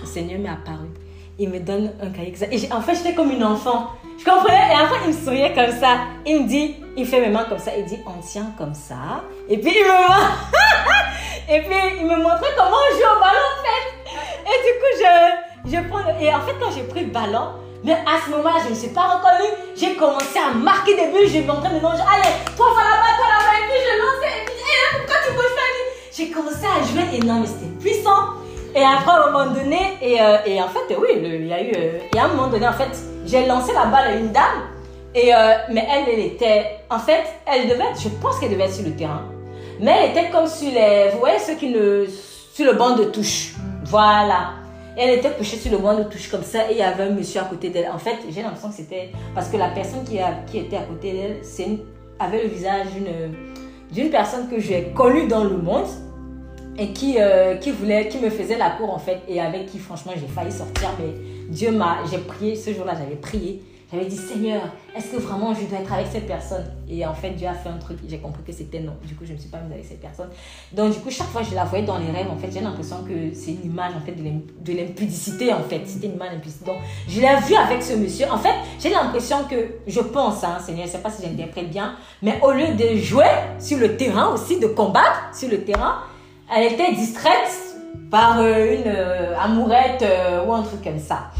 Le 0.00 0.06
Seigneur 0.06 0.40
m'est 0.40 0.48
apparu. 0.48 0.88
Il 1.38 1.48
me 1.50 1.60
donne 1.60 1.92
un 2.02 2.10
cahier. 2.10 2.34
Et 2.50 2.72
en 2.72 2.80
fait, 2.80 2.94
j'étais 2.96 3.14
comme 3.14 3.30
une 3.30 3.44
enfant. 3.44 3.90
Je 4.18 4.24
comprenais. 4.24 4.72
Et 4.72 4.74
après, 4.74 4.98
il 5.04 5.14
me 5.14 5.24
souriait 5.24 5.54
comme 5.54 5.70
ça. 5.78 5.98
Il 6.26 6.42
me 6.42 6.48
dit, 6.48 6.76
il 6.96 7.06
fait 7.06 7.20
mes 7.20 7.28
mains 7.28 7.44
comme 7.44 7.58
ça. 7.58 7.70
Il 7.76 7.84
dit, 7.84 7.98
on 8.06 8.20
tient 8.20 8.52
comme 8.58 8.74
ça. 8.74 9.22
Et 9.48 9.58
puis, 9.58 9.72
il 9.74 9.84
me 9.84 11.54
Et 11.54 11.62
puis, 11.62 12.00
il 12.00 12.06
me 12.06 12.16
montrait 12.16 12.54
comment 12.56 12.76
on 12.76 12.94
joue 12.94 13.06
au 13.06 13.20
ballon, 13.20 13.46
en 13.46 13.62
fait. 13.64 13.86
Et 14.50 14.58
du 14.66 14.72
coup, 14.80 14.92
je, 14.98 15.76
je 15.76 15.88
prends. 15.88 16.20
Et 16.20 16.34
en 16.34 16.40
fait, 16.40 16.54
quand 16.60 16.70
j'ai 16.74 16.82
pris 16.82 17.04
le 17.04 17.10
ballon, 17.10 17.52
mais 17.84 17.92
à 17.92 18.20
ce 18.24 18.30
moment-là, 18.30 18.60
je 18.64 18.70
ne 18.70 18.74
suis 18.74 18.90
pas 18.90 19.16
reconnue. 19.16 19.52
J'ai 19.76 19.96
commencé 19.96 20.38
à 20.38 20.54
marquer 20.54 20.96
des 20.96 21.12
buts. 21.12 21.28
J'ai 21.28 21.42
montré 21.42 21.68
mes 21.72 21.80
noms. 21.80 21.90
Allez, 21.90 22.34
toi, 22.56 22.66
va 22.74 22.82
là-bas, 22.82 23.16
toi 23.16 23.26
là-bas. 23.28 23.56
Et 23.58 23.64
puis, 23.68 23.80
je 23.84 23.94
lançais. 24.00 24.36
Et 24.36 24.44
puis, 24.44 24.54
et 24.54 24.96
pourquoi 24.96 25.16
tu 25.26 25.32
bouges 25.32 25.54
pas 25.54 25.79
j'ai 26.20 26.28
commencé 26.30 26.64
à 26.66 26.82
jouer 26.84 27.16
et 27.16 27.24
non, 27.24 27.40
mais 27.40 27.46
c'était 27.46 27.72
puissant. 27.80 28.34
Et 28.74 28.82
après, 28.82 29.10
à 29.10 29.26
un 29.26 29.30
moment 29.30 29.52
donné, 29.52 29.78
et, 30.02 30.20
euh, 30.20 30.36
et 30.44 30.60
en 30.62 30.68
fait, 30.68 30.94
oui, 31.00 31.08
il 31.16 31.46
y 31.46 31.52
a 31.52 31.62
eu. 31.62 31.72
Euh, 31.76 31.98
et 32.14 32.18
à 32.18 32.26
un 32.26 32.28
moment 32.28 32.48
donné, 32.48 32.68
en 32.68 32.72
fait, 32.72 32.90
j'ai 33.26 33.46
lancé 33.46 33.72
la 33.72 33.86
balle 33.86 34.06
à 34.06 34.14
une 34.14 34.30
dame. 34.30 34.68
Et, 35.14 35.34
euh, 35.34 35.54
mais 35.72 35.86
elle, 35.90 36.18
était. 36.18 36.80
En 36.90 36.98
fait, 36.98 37.24
elle 37.46 37.68
devait. 37.68 37.84
Je 37.98 38.08
pense 38.20 38.38
qu'elle 38.38 38.50
devait 38.50 38.64
être 38.64 38.74
sur 38.74 38.84
le 38.84 38.92
terrain. 38.92 39.24
Mais 39.80 39.92
elle 40.02 40.10
était 40.10 40.30
comme 40.30 40.46
sur 40.46 40.70
les. 40.70 41.08
Vous 41.12 41.18
voyez 41.20 41.38
ceux 41.38 41.54
qui 41.54 41.70
ne. 41.70 42.06
Sur 42.52 42.66
le 42.66 42.74
banc 42.74 42.96
de 42.96 43.04
touche. 43.04 43.54
Voilà. 43.86 44.50
Elle 44.96 45.18
était 45.18 45.30
couchée 45.30 45.56
sur 45.56 45.72
le 45.72 45.78
banc 45.78 45.94
de 45.94 46.02
touche 46.04 46.30
comme 46.30 46.42
ça. 46.42 46.70
Et 46.70 46.72
il 46.72 46.78
y 46.78 46.82
avait 46.82 47.04
un 47.04 47.10
monsieur 47.10 47.40
à 47.40 47.44
côté 47.44 47.70
d'elle. 47.70 47.90
En 47.92 47.98
fait, 47.98 48.18
j'ai 48.28 48.42
l'impression 48.42 48.68
que 48.68 48.74
c'était. 48.74 49.10
Parce 49.34 49.48
que 49.48 49.56
la 49.56 49.68
personne 49.68 50.04
qui, 50.04 50.20
a, 50.20 50.34
qui 50.46 50.58
était 50.58 50.76
à 50.76 50.82
côté 50.82 51.12
d'elle 51.12 51.78
avait 52.18 52.42
le 52.42 52.48
visage 52.48 52.88
d'une 53.90 54.10
personne 54.10 54.48
que 54.48 54.60
j'ai 54.60 54.92
connue 54.94 55.26
dans 55.26 55.44
le 55.44 55.56
monde 55.56 55.86
et 56.80 56.92
qui, 56.92 57.16
euh, 57.18 57.56
qui 57.56 57.70
voulait, 57.70 58.08
qui 58.08 58.18
me 58.18 58.30
faisait 58.30 58.56
la 58.56 58.70
cour 58.70 58.92
en 58.92 58.98
fait. 58.98 59.20
Et 59.28 59.40
avec 59.40 59.66
qui 59.66 59.78
franchement 59.78 60.12
j'ai 60.16 60.26
failli 60.26 60.50
sortir. 60.50 60.88
Mais 60.98 61.12
Dieu 61.50 61.70
m'a, 61.70 61.98
j'ai 62.10 62.18
prié, 62.18 62.56
ce 62.56 62.72
jour-là 62.72 62.94
j'avais 62.98 63.16
prié, 63.16 63.62
j'avais 63.92 64.06
dit 64.06 64.16
Seigneur, 64.16 64.62
est-ce 64.96 65.08
que 65.08 65.16
vraiment 65.16 65.52
je 65.52 65.66
dois 65.66 65.80
être 65.80 65.92
avec 65.92 66.06
cette 66.06 66.26
personne? 66.26 66.64
Et 66.88 67.04
en 67.04 67.12
fait 67.12 67.32
Dieu 67.32 67.46
a 67.46 67.52
fait 67.52 67.68
un 67.68 67.76
truc, 67.76 67.98
j'ai 68.08 68.18
compris 68.18 68.42
que 68.44 68.52
c'était 68.52 68.80
non, 68.80 68.94
du 69.06 69.14
coup 69.14 69.24
je 69.24 69.32
ne 69.32 69.34
me 69.34 69.40
suis 69.40 69.50
pas 69.50 69.58
mise 69.58 69.72
avec 69.72 69.84
cette 69.84 70.00
personne. 70.00 70.30
Donc 70.72 70.94
du 70.94 71.00
coup 71.00 71.10
chaque 71.10 71.26
fois 71.26 71.42
je 71.42 71.54
la 71.54 71.64
voyais 71.64 71.84
dans 71.84 71.98
les 71.98 72.10
rêves 72.10 72.30
en 72.30 72.38
fait. 72.38 72.50
J'ai 72.50 72.60
l'impression 72.60 73.04
que 73.06 73.34
c'est 73.34 73.50
une 73.50 73.66
image 73.66 73.92
en 73.94 74.00
fait 74.00 74.12
de 74.12 74.72
l'impudicité 74.72 75.52
en 75.52 75.62
fait, 75.64 75.82
c'était 75.84 76.06
une 76.06 76.14
image 76.14 76.30
d'impudicité. 76.30 76.64
Donc 76.64 76.78
je 77.06 77.20
l'ai 77.20 77.36
vue 77.46 77.56
avec 77.56 77.82
ce 77.82 77.92
monsieur, 77.92 78.26
en 78.30 78.38
fait 78.38 78.54
j'ai 78.78 78.88
l'impression 78.88 79.44
que, 79.50 79.56
je 79.86 80.00
pense 80.00 80.42
hein, 80.44 80.56
Seigneur, 80.64 80.86
je 80.86 80.92
ne 80.92 80.96
sais 80.96 81.02
pas 81.02 81.10
si 81.10 81.22
j'interprète 81.22 81.68
bien, 81.68 81.96
mais 82.22 82.40
au 82.42 82.52
lieu 82.52 82.68
de 82.68 82.96
jouer 82.96 83.26
sur 83.58 83.76
le 83.76 83.98
terrain 83.98 84.32
aussi, 84.32 84.58
de 84.58 84.68
combattre 84.68 85.28
sur 85.34 85.50
le 85.50 85.62
terrain, 85.62 85.98
elle 86.54 86.72
était 86.72 86.92
distraite 86.92 87.50
par 88.10 88.40
euh, 88.40 88.74
une 88.74 88.86
euh, 88.86 89.38
amourette 89.40 90.02
euh, 90.02 90.44
ou 90.44 90.52
un 90.52 90.62
truc 90.62 90.82
comme 90.82 90.98
ça. 90.98 91.30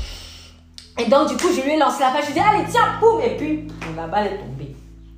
Et 0.98 1.06
donc, 1.06 1.28
du 1.28 1.36
coup, 1.36 1.48
je 1.54 1.62
lui 1.62 1.72
ai 1.72 1.78
lancé 1.78 2.00
la 2.00 2.11
page. 2.11 2.26
Je 2.28 2.32
lui 2.32 2.38
ai 2.38 2.42
dit, 2.42 2.48
allez, 2.48 2.64
tiens, 2.68 2.92
poum. 3.00 3.20
Et 3.20 3.36
puis, 3.36 3.68
la 3.96 4.06
balle 4.06 4.26
est 4.26 4.38
tombée. 4.38 4.76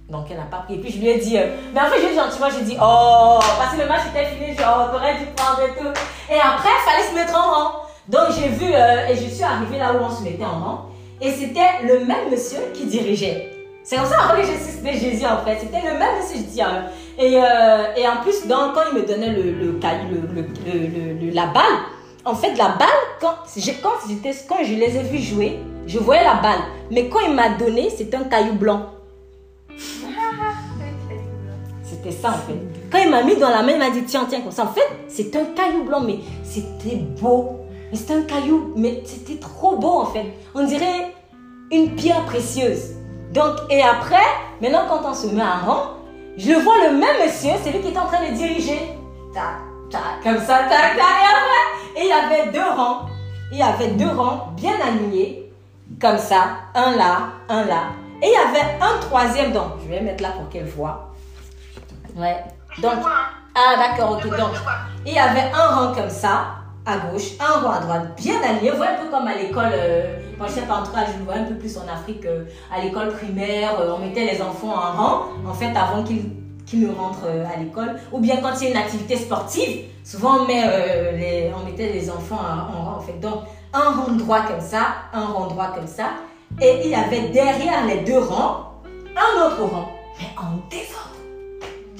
Donc, 0.08 0.26
elle 0.30 0.36
n'a 0.36 0.44
pas 0.44 0.58
pris. 0.58 0.74
Et 0.74 0.78
puis, 0.78 0.92
je 0.92 0.98
lui 0.98 1.08
ai 1.08 1.18
dit, 1.18 1.36
mais 1.74 1.80
en 1.80 1.86
fait, 1.86 2.00
je 2.00 2.06
lui 2.06 2.12
ai 2.12 2.16
gentiment, 2.16 2.46
j'ai 2.56 2.64
dit, 2.64 2.76
oh, 2.80 3.38
parce 3.58 3.74
que 3.74 3.80
le 3.80 3.88
match 3.88 4.02
était 4.10 4.26
fini, 4.26 4.56
genre, 4.56 4.90
t'aurais 4.92 5.14
dû 5.18 5.26
prendre 5.34 5.60
et 5.62 5.78
tout. 5.78 5.88
Et 6.30 6.38
après, 6.38 6.68
il 6.68 6.90
fallait 6.90 7.08
se 7.08 7.14
mettre 7.14 7.36
en 7.36 7.50
rang. 7.50 7.72
Donc, 8.08 8.34
j'ai 8.38 8.48
vu, 8.48 8.70
et 8.72 9.16
je 9.16 9.34
suis 9.34 9.42
arrivée 9.42 9.78
là 9.78 9.92
où 9.94 10.04
on 10.04 10.10
se 10.10 10.22
mettait 10.22 10.44
en 10.44 10.60
rang. 10.60 10.86
Et 11.20 11.30
c'était 11.32 11.82
le 11.84 12.04
même 12.04 12.30
monsieur 12.30 12.58
qui 12.74 12.84
dirigeait. 12.86 13.52
C'est 13.84 13.96
comme 13.96 14.06
ça 14.06 14.34
que 14.36 14.42
j'ai 14.46 14.58
suscité 14.58 14.92
Jésus 14.92 15.26
en 15.26 15.44
fait. 15.44 15.58
C'était 15.58 15.80
le 15.80 15.98
même 15.98 16.18
monsieur, 16.18 16.36
je 16.36 16.42
dis. 16.42 16.62
Hein. 16.62 16.84
Et, 17.18 17.36
euh, 17.36 17.94
et 17.96 18.06
en 18.08 18.22
plus, 18.22 18.44
quand 18.48 18.82
il 18.90 18.98
me 18.98 19.06
donnait 19.06 19.32
le, 19.32 19.42
le, 19.42 19.78
le, 21.20 21.30
la 21.30 21.46
balle, 21.46 21.62
en 22.24 22.34
fait, 22.34 22.54
la 22.56 22.68
balle, 22.68 22.88
quand, 23.20 23.34
quand, 23.82 23.90
quand 24.48 24.64
je 24.64 24.74
les 24.74 24.96
ai 24.96 25.02
vus 25.02 25.18
jouer, 25.18 25.58
je 25.86 25.98
voyais 25.98 26.24
la 26.24 26.34
balle. 26.34 26.60
Mais 26.90 27.08
quand 27.08 27.20
il 27.20 27.34
m'a 27.34 27.50
donné, 27.50 27.90
c'était 27.90 28.16
un 28.16 28.24
caillou 28.24 28.54
blanc. 28.54 28.86
C'était 31.82 32.12
ça 32.16 32.30
en 32.30 32.32
fait. 32.32 32.58
Quand 32.90 32.98
il 32.98 33.10
m'a 33.10 33.22
mis 33.22 33.36
dans 33.36 33.50
la 33.50 33.62
main, 33.62 33.72
il 33.72 33.78
m'a 33.78 33.90
dit 33.90 34.02
tiens, 34.04 34.26
tiens, 34.28 34.40
comme 34.40 34.50
ça. 34.50 34.64
En 34.64 34.72
fait, 34.72 34.80
c'est 35.08 35.36
un 35.36 35.44
caillou 35.54 35.84
blanc, 35.84 36.00
mais 36.00 36.18
c'était 36.42 36.96
beau. 36.96 37.60
Mais 37.90 37.96
c'était 37.98 38.14
un 38.14 38.22
caillou, 38.22 38.72
mais 38.76 39.02
c'était 39.04 39.38
trop 39.38 39.76
beau 39.76 40.00
en 40.00 40.06
fait. 40.06 40.24
On 40.54 40.64
dirait 40.64 41.14
une 41.70 41.94
pierre 41.94 42.24
précieuse. 42.24 42.94
Donc, 43.32 43.54
et 43.70 43.82
après, 43.82 44.24
maintenant, 44.60 44.84
quand 44.88 45.08
on 45.08 45.14
se 45.14 45.26
met 45.28 45.42
en 45.42 45.66
rang, 45.66 45.82
je 46.36 46.52
vois 46.52 46.88
le 46.88 46.96
même 46.96 47.24
monsieur, 47.24 47.52
c'est 47.62 47.72
lui 47.72 47.80
qui 47.80 47.88
est 47.92 47.98
en 47.98 48.06
train 48.06 48.28
de 48.28 48.34
diriger. 48.34 48.98
Tac, 49.34 49.58
tac, 49.90 50.22
comme 50.22 50.38
ça, 50.38 50.60
tac, 50.64 50.96
tac, 50.96 50.98
et 50.98 51.30
après. 51.34 51.96
Et 51.96 52.04
il 52.04 52.08
y 52.08 52.12
avait 52.12 52.50
deux 52.50 52.70
rangs. 52.76 53.06
Il 53.50 53.58
y 53.58 53.62
avait 53.62 53.88
deux 53.88 54.08
rangs 54.08 54.48
bien 54.56 54.74
alignés, 54.80 55.52
comme 56.00 56.18
ça, 56.18 56.56
un 56.74 56.96
là, 56.96 57.32
un 57.48 57.64
là. 57.64 57.84
Et 58.22 58.28
il 58.28 58.32
y 58.32 58.36
avait 58.36 58.78
un 58.80 58.98
troisième, 59.00 59.52
donc, 59.52 59.72
je 59.82 59.88
vais 59.88 60.00
mettre 60.00 60.22
là 60.22 60.30
pour 60.30 60.48
qu'elle 60.48 60.68
voit. 60.68 61.12
Ouais. 62.16 62.42
Donc, 62.78 62.94
ah 63.54 63.76
d'accord, 63.76 64.12
ok. 64.12 64.26
Donc, 64.38 64.52
il 65.04 65.12
y 65.12 65.18
avait 65.18 65.50
un 65.52 65.66
rang 65.66 65.94
comme 65.94 66.08
ça, 66.08 66.61
à 66.84 66.98
gauche, 66.98 67.32
un 67.38 67.60
rond 67.60 67.70
à 67.70 67.80
droite, 67.80 68.02
bien 68.16 68.40
aligné. 68.42 68.70
Vous 68.70 68.76
voyez 68.76 68.92
un 68.92 69.04
peu 69.04 69.10
comme 69.10 69.26
à 69.26 69.34
l'école, 69.34 69.70
euh, 69.72 70.18
moi 70.38 70.48
je 70.48 70.54
sais 70.54 70.62
pas, 70.62 70.74
en 70.74 70.82
tout 70.82 70.92
cas, 70.92 71.04
je 71.06 71.18
le 71.18 71.24
vois 71.24 71.34
un 71.34 71.44
peu 71.44 71.54
plus 71.54 71.76
en 71.78 71.82
Afrique, 71.82 72.24
euh, 72.26 72.44
à 72.74 72.80
l'école 72.80 73.08
primaire, 73.12 73.78
euh, 73.80 73.94
on 73.96 73.98
mettait 73.98 74.24
les 74.24 74.42
enfants 74.42 74.74
en 74.74 74.92
rang, 74.96 75.22
en 75.46 75.54
fait, 75.54 75.72
avant 75.76 76.02
qu'ils 76.02 76.80
ne 76.80 76.92
rentrent 76.92 77.26
à 77.26 77.58
l'école. 77.58 77.96
Ou 78.12 78.18
bien 78.18 78.36
quand 78.38 78.60
il 78.60 78.64
y 78.64 78.66
a 78.68 78.70
une 78.70 78.76
activité 78.76 79.16
sportive, 79.16 79.84
souvent 80.04 80.38
on, 80.40 80.46
mettait 80.46 81.92
les 81.92 82.10
enfants 82.10 82.40
en, 82.40 82.84
rang, 82.84 82.96
en 82.98 83.00
fait. 83.00 83.18
Donc, 83.20 83.44
un 83.72 83.90
rond 83.90 84.12
droit 84.12 84.42
comme 84.42 84.60
ça, 84.60 84.94
un 85.12 85.26
rond 85.26 85.46
droit 85.46 85.72
comme 85.74 85.86
ça. 85.86 86.10
Et 86.60 86.82
il 86.84 86.90
y 86.90 86.94
avait 86.94 87.28
derrière 87.28 87.86
les 87.86 88.00
deux 88.00 88.18
rangs, 88.18 88.72
un 89.16 89.46
autre 89.46 89.62
rang. 89.62 89.88
mais 90.18 90.28
en 90.36 90.56
désordre. 90.68 91.21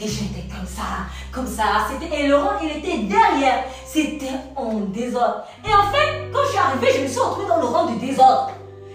Gens 0.07 0.27
étaient 0.27 0.49
comme 0.49 0.67
ça, 0.67 1.07
comme 1.33 1.47
ça. 1.47 1.87
C'était, 1.89 2.25
et 2.25 2.29
Laurent, 2.29 2.59
il 2.63 2.71
était 2.79 2.99
derrière. 2.99 3.65
C'était 3.87 4.35
en 4.57 4.75
désordre. 4.91 5.45
Et 5.65 5.73
en 5.73 5.91
fait, 5.93 6.31
quand 6.33 6.43
je 6.45 6.51
suis 6.51 6.59
arrivée, 6.59 6.93
je 6.97 7.03
me 7.03 7.09
suis 7.09 7.21
retrouvée 7.21 7.49
dans 7.49 7.59
le 7.59 7.67
rang 7.67 7.87
du 7.87 8.05
désordre. 8.05 8.51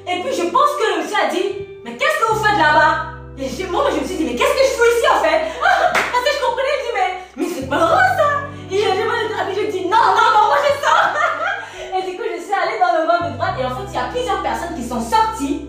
Et 0.07 0.21
puis, 0.21 0.33
je 0.33 0.43
pense 0.49 0.71
que 0.79 0.95
le 0.95 1.03
monsieur 1.03 1.17
a 1.17 1.29
dit, 1.29 1.67
mais 1.85 1.95
qu'est-ce 1.97 2.19
que 2.25 2.33
vous 2.33 2.43
faites 2.43 2.57
là-bas? 2.57 3.17
Et 3.39 3.67
moi, 3.67 3.85
je 3.91 4.01
me 4.01 4.05
suis 4.05 4.17
dit, 4.17 4.25
mais 4.25 4.35
qu'est-ce 4.35 4.53
que 4.53 4.65
je 4.65 4.75
fais 4.75 4.97
ici 4.97 5.07
en 5.13 5.21
fait? 5.23 5.41
Parce 5.93 6.23
que 6.25 6.31
je 6.33 6.45
comprenais, 6.45 6.75
je 6.79 6.85
dis, 6.87 6.95
mais, 6.95 7.11
mais 7.37 7.53
c'est 7.53 7.69
pas 7.69 7.77
vrai 7.77 8.03
ça. 8.17 8.29
Et 8.71 8.77
je, 8.77 8.83
je, 8.83 9.61
je 9.61 9.71
dis, 9.71 9.83
non, 9.83 10.03
non, 10.17 10.27
non, 10.33 10.43
moi 10.47 10.57
je 10.65 10.73
sors. 10.83 11.13
Et 11.99 12.09
du 12.09 12.17
coup, 12.17 12.23
je 12.25 12.41
suis 12.41 12.53
allée 12.53 12.79
dans 12.79 12.93
le 12.97 13.07
rang 13.07 13.29
de 13.29 13.35
droite. 13.35 13.55
Et 13.59 13.65
en 13.65 13.69
fait, 13.69 13.87
il 13.89 13.95
y 13.95 13.97
a 13.97 14.09
plusieurs 14.11 14.41
personnes 14.41 14.75
qui 14.75 14.83
sont 14.83 15.01
sorties 15.01 15.67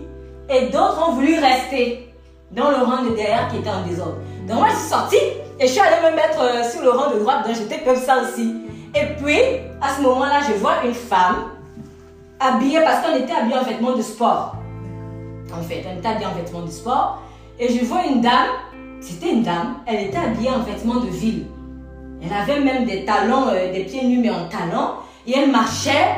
et 0.49 0.67
d'autres 0.67 1.07
ont 1.07 1.13
voulu 1.13 1.39
rester 1.39 2.11
dans 2.51 2.71
le 2.71 2.77
rang 2.77 3.03
de 3.03 3.15
derrière 3.15 3.47
qui 3.49 3.57
était 3.57 3.69
en 3.69 3.85
désordre. 3.85 4.17
Donc 4.49 4.57
moi, 4.57 4.69
je 4.69 4.77
suis 4.77 4.89
sortie 4.89 5.15
et 5.59 5.67
je 5.67 5.71
suis 5.71 5.79
allée 5.79 6.09
me 6.09 6.15
mettre 6.15 6.41
euh, 6.41 6.63
sur 6.63 6.81
le 6.81 6.89
rang 6.89 7.13
de 7.13 7.19
droite. 7.19 7.45
Donc 7.45 7.55
j'étais 7.55 7.83
comme 7.83 7.95
ça 7.95 8.23
aussi. 8.23 8.55
Et 8.95 9.05
puis, 9.21 9.37
à 9.79 9.93
ce 9.95 10.01
moment-là, 10.01 10.39
je 10.47 10.53
vois 10.53 10.83
une 10.83 10.95
femme 10.95 11.51
habillée 12.39 12.81
parce 12.81 13.05
qu'on 13.05 13.15
était 13.15 13.31
habillés 13.31 13.59
en 13.59 13.63
vêtements 13.63 13.95
de 13.95 14.01
sport. 14.01 14.55
En 15.53 15.61
fait, 15.61 15.85
on 15.87 15.99
était 15.99 16.07
habillés 16.07 16.25
en 16.25 16.33
vêtements 16.33 16.63
de 16.63 16.71
sport. 16.71 17.21
Et 17.59 17.71
je 17.77 17.85
vois 17.85 18.05
une 18.05 18.21
dame, 18.21 18.47
c'était 19.01 19.31
une 19.33 19.43
dame, 19.43 19.75
elle 19.85 20.07
était 20.07 20.17
habillée 20.17 20.49
en 20.49 20.59
vêtements 20.59 20.99
de 20.99 21.09
ville. 21.09 21.45
Elle 22.23 22.33
avait 22.33 22.59
même 22.59 22.85
des 22.85 23.05
talons, 23.05 23.49
euh, 23.49 23.71
des 23.71 23.83
pieds 23.83 24.03
nus 24.03 24.17
mais 24.17 24.31
en 24.31 24.47
talons. 24.47 24.93
Et 25.27 25.37
elle 25.37 25.51
marchait 25.51 26.15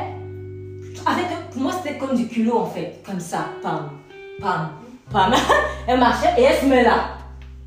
avec, 1.05 1.25
pour 1.51 1.63
moi, 1.63 1.73
c'était 1.73 1.97
comme 1.97 2.15
du 2.15 2.27
culot 2.29 2.59
en 2.59 2.65
fait, 2.65 3.01
comme 3.05 3.19
ça, 3.19 3.47
pam, 3.61 3.89
pam, 4.39 4.69
pam. 5.11 5.33
elle 5.87 5.99
marchait 5.99 6.33
et 6.37 6.43
elle 6.43 6.61
se 6.61 6.65
met 6.65 6.83
là. 6.83 7.20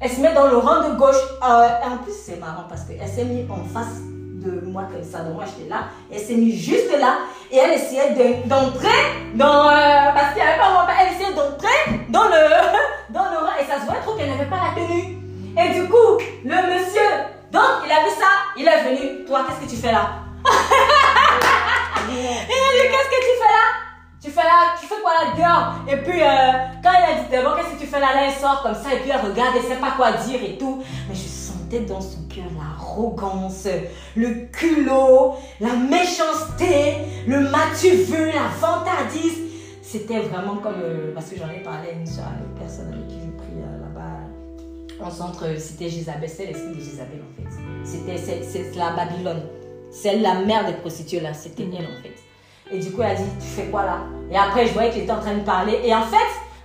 Elle 0.05 0.11
se 0.11 0.21
met 0.21 0.35
dans 0.35 0.47
le 0.49 0.59
rang 0.59 0.87
de 0.87 0.95
gauche. 0.97 1.17
Euh, 1.43 1.67
et 1.83 1.87
en 1.87 1.97
plus, 1.97 2.13
c'est 2.27 2.39
marrant 2.39 2.65
parce 2.69 2.83
qu'elle 2.83 3.09
s'est 3.09 3.25
mise 3.25 3.51
en 3.51 3.65
face 3.73 4.01
de 4.45 4.61
moi 4.67 4.83
comme 4.93 5.03
ça. 5.03 5.21
Donc 5.21 5.35
moi, 5.37 5.45
j'étais 5.47 5.71
là. 5.71 5.85
Elle 6.13 6.21
s'est 6.21 6.35
mise 6.35 6.63
juste 6.63 6.93
là 7.01 7.21
et 7.51 7.57
elle 7.57 7.73
essayait 7.73 8.11
de- 8.11 8.47
d'entrer 8.47 8.89
dans. 9.35 9.71
euh, 9.71 10.13
parce 10.15 10.35
qu'il 10.35 10.43
n'y 10.43 10.49
avait 10.49 10.59
pas. 10.59 10.87
Elle 11.01 11.15
essayait 11.15 11.33
d'entrer 11.35 12.03
dans 12.11 12.25
le, 12.25 12.43
dans 13.15 13.25
le 13.31 13.39
rang 13.39 13.55
et 13.59 13.65
ça 13.65 13.81
se 13.81 13.87
voit 13.87 14.01
trop 14.05 14.15
qu'elle 14.15 14.29
n'avait 14.29 14.45
pas 14.51 14.57
la 14.69 14.75
tenue. 14.83 15.17
Et 15.57 15.81
du 15.81 15.89
coup, 15.89 16.19
le 16.45 16.51
monsieur, 16.75 17.11
donc 17.51 17.63
il 17.87 17.91
a 17.93 18.01
vu 18.05 18.11
ça, 18.11 18.29
il 18.59 18.69
est 18.69 18.83
venu. 18.85 19.25
Toi, 19.25 19.41
qu'est-ce 19.49 19.61
que 19.67 19.71
tu 19.75 19.81
fais 19.81 19.93
là? 19.93 20.11
Et 22.11 22.13
elle 22.13 22.45
dit, 22.47 22.89
qu'est-ce 22.91 23.09
que 23.09 23.21
tu 23.23 23.35
fais 23.41 23.49
là? 23.49 23.65
Tu 24.25 24.31
fais 24.31 24.41
là, 24.41 24.75
tu 24.81 24.87
fais 24.87 24.95
quoi 25.03 25.13
là 25.13 25.35
dehors 25.37 25.85
Et 25.87 26.03
puis, 26.03 26.23
euh, 26.23 26.53
quand 26.83 26.93
elle 26.97 27.19
a 27.19 27.23
dit 27.23 27.31
d'abord, 27.31 27.57
qu'est-ce 27.57 27.75
que 27.75 27.81
tu 27.81 27.87
fais 27.87 28.01
là? 28.01 28.15
Là, 28.15 28.29
elle 28.29 28.33
sort 28.33 28.63
comme 28.63 28.75
ça, 28.75 28.95
et 28.95 29.01
puis 29.01 29.11
elle 29.11 29.21
regarde, 29.21 29.55
elle 29.55 29.63
sait 29.63 29.79
pas 29.79 29.91
quoi 29.91 30.13
dire 30.13 30.43
et 30.43 30.57
tout. 30.57 30.83
Mais 31.11 31.15
je 31.15 31.29
sentais 31.29 31.81
dans 31.81 32.01
son 32.01 32.23
cœur 32.35 32.47
l'arrogance, 32.57 33.69
le 34.17 34.47
culot, 34.47 35.35
la 35.61 35.75
méchanceté, 35.75 36.95
le 37.27 37.41
m'as-tu 37.51 37.91
vu, 37.91 38.33
la 38.33 38.49
vantardise. 38.59 39.41
C'était 39.83 40.21
vraiment 40.21 40.57
comme, 40.57 40.81
euh, 40.83 41.13
parce 41.13 41.29
que 41.29 41.37
j'en 41.37 41.51
ai 41.51 41.63
parlé 41.63 41.89
à 41.89 41.93
une, 41.93 41.99
une 41.99 42.59
personne 42.59 42.95
avec 42.95 43.07
qui 43.09 43.17
je 43.21 43.31
prie 43.37 43.59
euh, 43.59 43.79
là-bas, 43.83 45.05
en 45.07 45.11
centre, 45.11 45.45
c'était 45.59 45.91
Jézabel, 45.91 46.31
c'est 46.31 46.47
l'esprit 46.47 46.75
de 46.75 46.81
Jézabel 46.81 47.21
en 47.21 47.43
fait. 47.43 47.57
C'était, 47.85 48.79
la 48.79 48.93
Babylone. 48.93 49.43
C'est 49.91 50.17
la 50.17 50.37
mère 50.37 50.65
des 50.65 50.73
prostituées 50.73 51.21
là, 51.21 51.35
c'était 51.35 51.65
elle 51.65 51.85
en 51.85 52.03
fait. 52.03 52.15
Et 52.71 52.79
du 52.79 52.93
coup, 52.93 53.03
elle 53.03 53.13
a 53.13 53.15
dit, 53.15 53.25
tu 53.39 53.47
fais 53.47 53.67
quoi 53.67 53.85
là? 53.85 53.99
Et 54.31 54.37
après, 54.39 54.67
je 54.67 54.73
voyais 54.73 54.91
qu'il 54.91 55.03
était 55.03 55.13
en 55.13 55.21
train 55.21 55.35
de 55.35 55.45
parler. 55.45 55.81
Et 55.85 55.95
en 55.95 56.03
fait, 56.03 56.17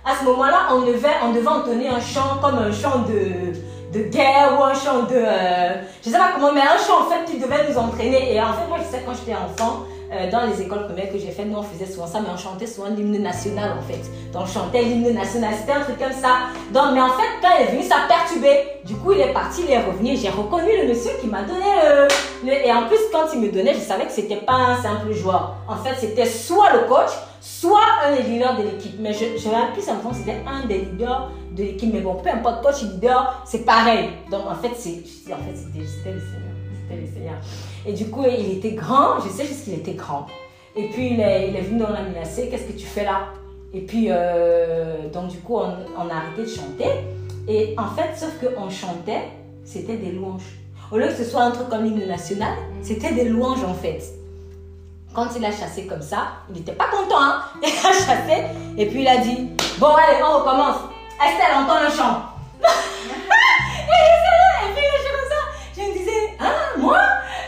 à 0.04 0.16
ce 0.18 0.24
moment-là, 0.24 0.68
on 0.72 0.80
devait, 0.80 1.08
on 1.22 1.32
devait 1.32 1.46
entonner 1.46 1.88
un 1.88 2.00
chant 2.00 2.38
comme 2.40 2.58
un 2.58 2.72
chant 2.72 3.00
de, 3.00 3.52
de 3.96 4.04
guerre 4.08 4.56
ou 4.58 4.64
un 4.64 4.74
chant 4.74 5.02
de... 5.02 5.14
euh, 5.14 5.82
je 6.02 6.08
sais 6.08 6.16
pas 6.16 6.30
comment, 6.34 6.52
mais 6.52 6.62
un 6.62 6.78
chant 6.78 7.06
en 7.06 7.10
fait 7.10 7.30
qui 7.30 7.38
devait 7.38 7.68
nous 7.68 7.76
entraîner. 7.76 8.34
Et 8.34 8.40
en 8.40 8.52
fait, 8.54 8.66
moi, 8.66 8.78
je 8.78 8.84
sais 8.84 9.02
quand 9.04 9.12
j'étais 9.12 9.36
enfant, 9.36 9.84
euh, 10.12 10.30
dans 10.30 10.42
les 10.46 10.60
écoles 10.62 10.86
primaires 10.86 11.10
que 11.12 11.18
j'ai 11.18 11.30
fait, 11.30 11.44
nous 11.44 11.56
on 11.58 11.62
faisait 11.62 11.86
souvent 11.90 12.06
ça, 12.06 12.20
mais 12.20 12.28
on 12.32 12.36
chantait 12.36 12.66
souvent 12.66 12.88
l'hymne 12.88 13.22
national 13.22 13.72
en 13.78 13.82
fait. 13.82 14.00
Donc 14.32 14.42
on 14.42 14.46
chantait 14.46 14.82
l'hymne 14.82 15.14
national, 15.14 15.54
c'était 15.58 15.72
un 15.72 15.80
truc 15.82 15.98
comme 15.98 16.12
ça. 16.12 16.48
Donc, 16.72 16.94
mais 16.94 17.00
en 17.00 17.08
fait, 17.10 17.30
quand 17.42 17.48
il 17.58 17.66
est 17.68 17.70
venu, 17.72 17.82
ça 17.82 17.96
a 18.04 18.08
perturbé. 18.08 18.50
Du 18.84 18.94
coup, 18.96 19.12
il 19.12 19.20
est 19.20 19.32
parti, 19.32 19.62
il 19.66 19.70
est 19.70 19.82
revenu. 19.84 20.16
J'ai 20.16 20.30
reconnu 20.30 20.68
le 20.82 20.88
monsieur 20.88 21.12
qui 21.20 21.26
m'a 21.26 21.42
donné 21.42 21.64
le- 22.44 22.52
Et 22.52 22.72
en 22.72 22.86
plus, 22.86 22.98
quand 23.12 23.26
il 23.34 23.40
me 23.40 23.50
donnait, 23.52 23.74
je 23.74 23.80
savais 23.80 24.06
que 24.06 24.12
c'était 24.12 24.36
pas 24.36 24.54
un 24.54 24.82
simple 24.82 25.12
joueur. 25.12 25.56
En 25.68 25.76
fait, 25.76 25.94
c'était 25.98 26.26
soit 26.26 26.72
le 26.72 26.80
coach, 26.88 27.10
soit 27.40 27.80
un 28.06 28.16
des 28.16 28.22
leaders 28.22 28.56
de 28.56 28.62
l'équipe. 28.62 28.96
Mais 28.98 29.12
je, 29.12 29.36
j'avais 29.36 29.72
plus 29.72 29.82
que 29.84 30.14
c'était 30.16 30.40
un 30.46 30.66
des 30.66 30.78
leaders 30.78 31.30
de 31.52 31.62
l'équipe. 31.62 31.92
Mais 31.92 32.00
bon, 32.00 32.14
peu 32.14 32.30
importe, 32.30 32.62
coach 32.64 32.82
leader, 32.82 33.42
c'est 33.44 33.64
pareil. 33.64 34.10
Donc 34.30 34.42
en 34.48 34.54
fait, 34.54 34.74
c'est, 34.76 35.02
je 35.26 35.32
en 35.32 35.36
fait 35.36 35.54
c'était 35.54 35.78
le 36.12 36.20
Seigneur. 36.20 36.54
C'était 36.88 37.00
le 37.00 37.06
Seigneur. 37.06 37.34
Et 37.86 37.92
du 37.92 38.10
coup, 38.10 38.24
il 38.26 38.58
était 38.58 38.72
grand, 38.72 39.20
je 39.20 39.28
sais 39.28 39.46
juste 39.46 39.64
qu'il 39.64 39.74
était 39.74 39.94
grand. 39.94 40.26
Et 40.76 40.88
puis 40.88 41.14
il 41.14 41.20
est, 41.20 41.48
il 41.48 41.56
est 41.56 41.62
venu 41.62 41.80
dans 41.80 41.90
la 41.90 42.02
menacé, 42.02 42.48
qu'est-ce 42.48 42.64
que 42.64 42.72
tu 42.78 42.86
fais 42.86 43.04
là? 43.04 43.28
Et 43.72 43.80
puis, 43.80 44.06
euh, 44.10 45.08
donc 45.12 45.28
du 45.28 45.38
coup, 45.38 45.56
on, 45.56 45.74
on 45.96 46.08
a 46.08 46.14
arrêté 46.14 46.42
de 46.42 46.48
chanter. 46.48 46.90
Et 47.48 47.74
en 47.78 47.88
fait, 47.88 48.14
sauf 48.16 48.32
qu'on 48.38 48.68
chantait, 48.68 49.28
c'était 49.64 49.96
des 49.96 50.12
louanges. 50.12 50.58
Au 50.90 50.98
lieu 50.98 51.06
que 51.06 51.14
ce 51.14 51.24
soit 51.24 51.42
un 51.42 51.50
truc 51.52 51.68
comme 51.68 51.84
l'hymne 51.84 52.06
national, 52.06 52.52
c'était 52.82 53.12
des 53.12 53.24
louanges 53.24 53.64
en 53.64 53.74
fait. 53.74 54.02
Quand 55.14 55.28
il 55.36 55.44
a 55.44 55.50
chassé 55.50 55.86
comme 55.86 56.02
ça, 56.02 56.32
il 56.48 56.54
n'était 56.56 56.72
pas 56.72 56.88
content, 56.88 57.20
hein 57.20 57.42
Il 57.62 57.68
a 57.68 57.92
chassé, 57.92 58.44
et 58.76 58.86
puis 58.86 59.02
il 59.02 59.08
a 59.08 59.16
dit 59.18 59.48
Bon, 59.78 59.88
allez, 59.88 60.22
on 60.22 60.38
recommence. 60.38 60.76
Estelle, 61.16 61.54
entend 61.56 61.80
le 61.82 61.90
chant. 61.90 62.22
et 62.62 62.66
puis 64.74 64.82
il 64.82 64.96
a 64.96 64.98
comme 65.10 65.28
ça. 65.28 65.40
Je 65.76 65.82
me 65.82 65.92
disais 65.98 66.22
Hein, 66.38 66.54
moi? 66.78 66.98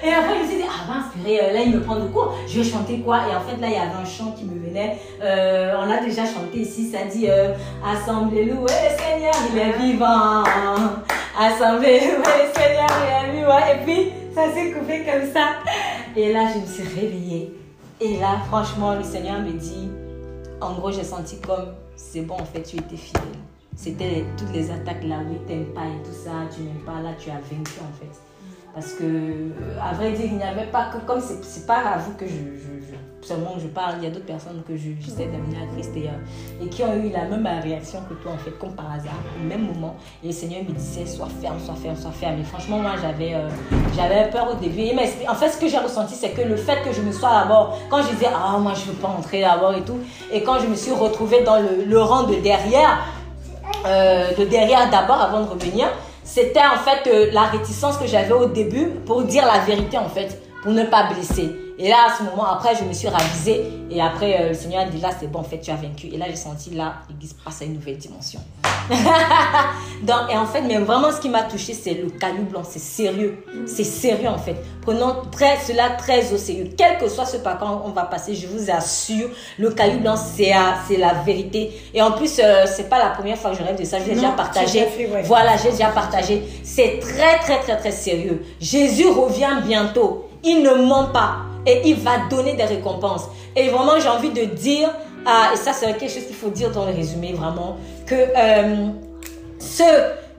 Et 0.05 0.13
après, 0.13 0.39
je 0.39 0.43
me 0.43 0.49
suis 0.49 0.57
dit 0.57 0.65
Ah, 0.69 0.85
ben, 0.89 1.01
inspiré, 1.01 1.41
euh, 1.41 1.53
là, 1.53 1.61
il 1.61 1.73
me 1.75 1.81
prend 1.81 1.97
de 1.97 2.07
cours. 2.09 2.35
Je 2.49 2.61
vais 2.61 2.69
chanter 2.69 2.99
quoi? 3.01 3.21
Et 3.31 3.37
en 3.37 3.41
fait, 3.41 3.61
là, 3.61 3.69
il 3.69 3.75
y 3.75 3.77
avait 3.77 3.95
un 3.95 4.05
chant 4.05 4.33
qui 4.33 4.45
me 4.45 4.59
venait. 4.59 4.99
Euh, 5.23 5.75
on 5.81 5.87
l'a 5.87 6.03
déjà 6.03 6.25
chanté 6.25 6.61
ici, 6.61 6.91
ça 6.91 7.05
dit 7.05 7.27
euh, 7.29 7.55
Assemblée, 7.87 8.47
louez 8.47 8.69
Seigneur, 8.99 9.35
il 9.53 9.59
est 9.59 9.79
vivant. 9.79 10.43
Assemblée, 11.39 12.01
louez 12.01 12.51
Seigneur, 12.53 12.89
il 13.07 13.29
est 13.29 13.41
vivant. 13.41 13.59
Et 13.59 13.85
puis, 13.85 14.13
ça 14.35 14.53
s'est 14.53 14.73
coupé 14.73 15.05
comme 15.05 15.31
ça. 15.33 15.51
Et 16.17 16.33
là, 16.33 16.49
je 16.53 16.61
me 16.61 16.67
suis 16.67 17.01
réveillée. 17.01 17.53
Et 18.01 18.19
là, 18.19 18.39
franchement, 18.49 18.95
le 18.95 19.05
Seigneur 19.05 19.39
me 19.41 19.53
dit, 19.53 19.89
en 20.61 20.73
gros, 20.73 20.91
j'ai 20.91 21.05
senti 21.05 21.39
comme, 21.41 21.75
c'est 21.95 22.23
bon, 22.23 22.35
en 22.35 22.45
fait, 22.45 22.63
tu 22.63 22.77
étais 22.77 22.97
fidèle. 22.97 23.23
C'était 23.77 24.25
toutes 24.37 24.53
les 24.53 24.71
attaques 24.71 25.05
là, 25.05 25.17
oui, 25.29 25.37
t'aimes 25.47 25.73
pas 25.73 25.83
et 25.83 26.03
tout 26.05 26.13
ça, 26.13 26.33
tu 26.55 26.63
m'aimes 26.63 26.85
pas, 26.85 27.01
là, 27.01 27.11
tu 27.19 27.31
as 27.31 27.35
vaincu, 27.35 27.79
en 27.81 27.93
fait. 27.99 28.32
Parce 28.75 28.93
que, 28.95 29.05
euh, 29.05 29.51
à 29.83 29.93
vrai 29.95 30.13
dire, 30.13 30.27
il 30.27 30.37
n'y 30.39 30.43
avait 30.43 30.67
pas 30.71 30.87
que, 30.87 30.99
comme 31.07 31.21
c'est 31.21 31.67
pas 31.67 31.79
à 31.95 31.99
vous 31.99 32.13
que 32.15 32.27
je, 32.27 32.33
seulement 33.27 33.55
je 33.59 33.67
parle, 33.69 33.97
il 33.99 34.05
y 34.05 34.07
a 34.07 34.11
d'autres 34.11 34.25
personnes 34.27 34.63
que 34.67 34.75
je- 34.77 34.91
j'essaie 34.99 35.27
d'amener 35.27 35.59
à 35.63 35.73
Christ 35.75 35.93
et, 35.95 36.09
euh, 36.09 36.65
et 36.65 36.69
qui 36.69 36.83
ont 36.83 36.95
eu 36.97 37.11
la 37.11 37.25
même 37.27 37.47
réaction 37.63 37.99
que 38.09 38.15
toi, 38.15 38.33
en 38.33 38.39
fait, 38.39 38.53
comme 38.59 38.73
par 38.75 38.87
hasard, 38.93 39.13
au 39.41 39.47
même 39.47 39.67
moment. 39.67 39.95
Et 40.25 40.29
le 40.29 40.33
Seigneur 40.33 40.63
me 40.67 40.73
disait, 40.73 41.05
sois 41.07 41.29
ferme, 41.41 41.61
sois 41.61 41.75
ferme, 41.75 41.97
sois 41.97 42.11
ferme. 42.13 42.41
Et 42.41 42.45
franchement, 42.45 42.79
moi, 42.79 42.93
j'avais 43.01 43.35
euh, 43.35 44.31
peur 44.33 44.49
au 44.53 44.55
début. 44.61 44.91
Mais 44.97 45.09
en 45.29 45.35
fait, 45.35 45.51
ce 45.51 45.59
que 45.59 45.69
j'ai 45.69 45.79
ressenti, 45.79 46.15
c'est 46.15 46.31
que 46.31 46.41
le 46.43 46.57
fait 46.57 46.83
que 46.83 46.93
je 46.93 47.03
me 47.03 47.13
sois 47.13 47.31
d'abord, 47.43 47.79
quand 47.91 48.03
je 48.03 48.09
disais, 48.15 48.27
ah, 48.35 48.59
moi, 48.59 48.73
je 48.75 48.91
veux 48.91 48.97
pas 48.97 49.09
entrer 49.09 49.43
d'abord 49.43 49.75
et 49.75 49.83
tout, 49.83 49.99
et 50.33 50.43
quand 50.43 50.59
je 50.59 50.67
me 50.67 50.75
suis 50.75 50.93
retrouvée 50.93 51.43
dans 51.45 51.59
le 51.61 52.01
rang 52.01 52.23
de 52.25 52.37
derrière, 52.37 52.99
euh, 53.87 54.35
de 54.39 54.45
derrière 54.45 54.91
d'abord 54.91 55.21
avant 55.21 55.41
de 55.41 55.49
revenir, 55.49 55.89
c'était 56.25 56.61
en 56.61 56.79
fait 56.79 57.09
euh, 57.11 57.31
la 57.33 57.43
réticence 57.43 57.97
que 57.97 58.07
j'avais 58.07 58.33
au 58.33 58.47
début 58.47 58.89
pour 59.07 59.23
dire 59.23 59.45
la 59.47 59.61
vérité 59.61 59.99
en 59.99 60.09
fait, 60.09 60.41
pour 60.63 60.73
ne 60.73 60.85
pas 60.85 61.13
blesser. 61.13 61.62
Et 61.85 61.89
là, 61.89 61.97
à 62.09 62.17
ce 62.17 62.23
moment, 62.23 62.45
après, 62.47 62.77
je 62.77 62.85
me 62.85 62.93
suis 62.93 63.09
ravisée. 63.09 63.61
Et 63.91 64.01
après, 64.01 64.41
euh, 64.41 64.49
le 64.51 64.55
Seigneur 64.55 64.83
a 64.83 64.85
dit 64.85 65.01
là, 65.01 65.11
c'est 65.19 65.27
bon, 65.27 65.41
en 65.41 65.43
fait, 65.43 65.59
tu 65.59 65.73
as 65.73 65.75
vaincu. 65.75 66.07
Et 66.13 66.17
là, 66.17 66.27
j'ai 66.29 66.37
senti 66.37 66.71
là, 66.71 66.95
l'église 67.09 67.33
passe 67.33 67.61
à 67.63 67.65
une 67.65 67.75
nouvelle 67.75 67.97
dimension. 67.99 68.39
Donc, 70.03 70.31
et 70.31 70.37
en 70.37 70.47
fait, 70.47 70.61
mais 70.63 70.79
vraiment, 70.79 71.11
ce 71.11 71.21
qui 71.21 71.29
m'a 71.29 71.43
touché, 71.43 71.75
c'est 71.75 71.95
le 71.95 72.09
caillou 72.11 72.45
blanc. 72.45 72.63
C'est 72.63 72.79
sérieux. 72.79 73.45
C'est 73.67 73.83
sérieux, 73.83 74.29
en 74.29 74.39
fait. 74.39 74.55
Prenons 74.81 75.23
très, 75.33 75.59
cela 75.59 75.91
très 75.91 76.33
au 76.33 76.37
sérieux. 76.37 76.71
Quel 76.79 76.99
que 76.99 77.09
soit 77.09 77.27
ce 77.27 77.39
par 77.39 77.59
quoi 77.59 77.83
on 77.85 77.91
va 77.91 78.05
passer, 78.05 78.37
je 78.37 78.47
vous 78.47 78.71
assure, 78.71 79.31
le 79.59 79.71
caillou 79.71 79.99
blanc, 79.99 80.15
c'est 80.17 80.53
c'est 80.87 80.99
la 80.99 81.15
vérité. 81.15 81.73
Et 81.95 82.01
en 82.01 82.13
plus, 82.13 82.39
euh, 82.39 82.65
c'est 82.67 82.89
pas 82.89 83.01
la 83.01 83.11
première 83.11 83.37
fois 83.37 83.51
que 83.51 83.57
je 83.59 83.65
rêve 83.65 83.77
de 83.81 83.85
ça. 83.85 83.99
Je 83.99 84.05
l'ai 84.05 84.15
Non, 84.15 84.21
déjà 84.23 84.33
partagé. 84.35 84.81
l'as 84.81 84.87
fait, 84.87 85.07
ouais. 85.09 85.23
Voilà, 85.23 85.57
j'ai 85.57 85.73
déjà 85.73 85.89
partagé. 85.89 86.45
C'est 86.63 87.01
très, 87.01 87.41
très, 87.41 87.59
très, 87.59 87.77
très 87.77 87.91
sérieux. 87.91 88.45
Jésus 88.61 89.09
revient 89.09 89.57
bientôt. 89.67 90.29
Il 90.45 90.63
ne 90.63 90.75
ment 90.75 91.07
pas. 91.07 91.39
Et 91.67 91.83
il 91.85 91.97
va 91.97 92.19
donner 92.31 92.55
des 92.55 92.65
récompenses. 92.65 93.29
Et 93.55 93.69
vraiment, 93.69 93.99
j'ai 94.01 94.09
envie 94.09 94.31
de 94.31 94.45
dire, 94.45 94.91
ah, 95.27 95.51
et 95.53 95.57
ça, 95.57 95.73
c'est 95.73 95.87
quelque 95.97 96.13
chose 96.13 96.27
qu'il 96.27 96.37
faut 96.37 96.51
dire 96.51 96.71
dans 96.71 96.85
le 96.85 96.93
résumé, 96.93 97.33
vraiment, 97.33 97.77
que 98.07 98.15
euh, 98.15 98.89
ceux, 99.59 99.85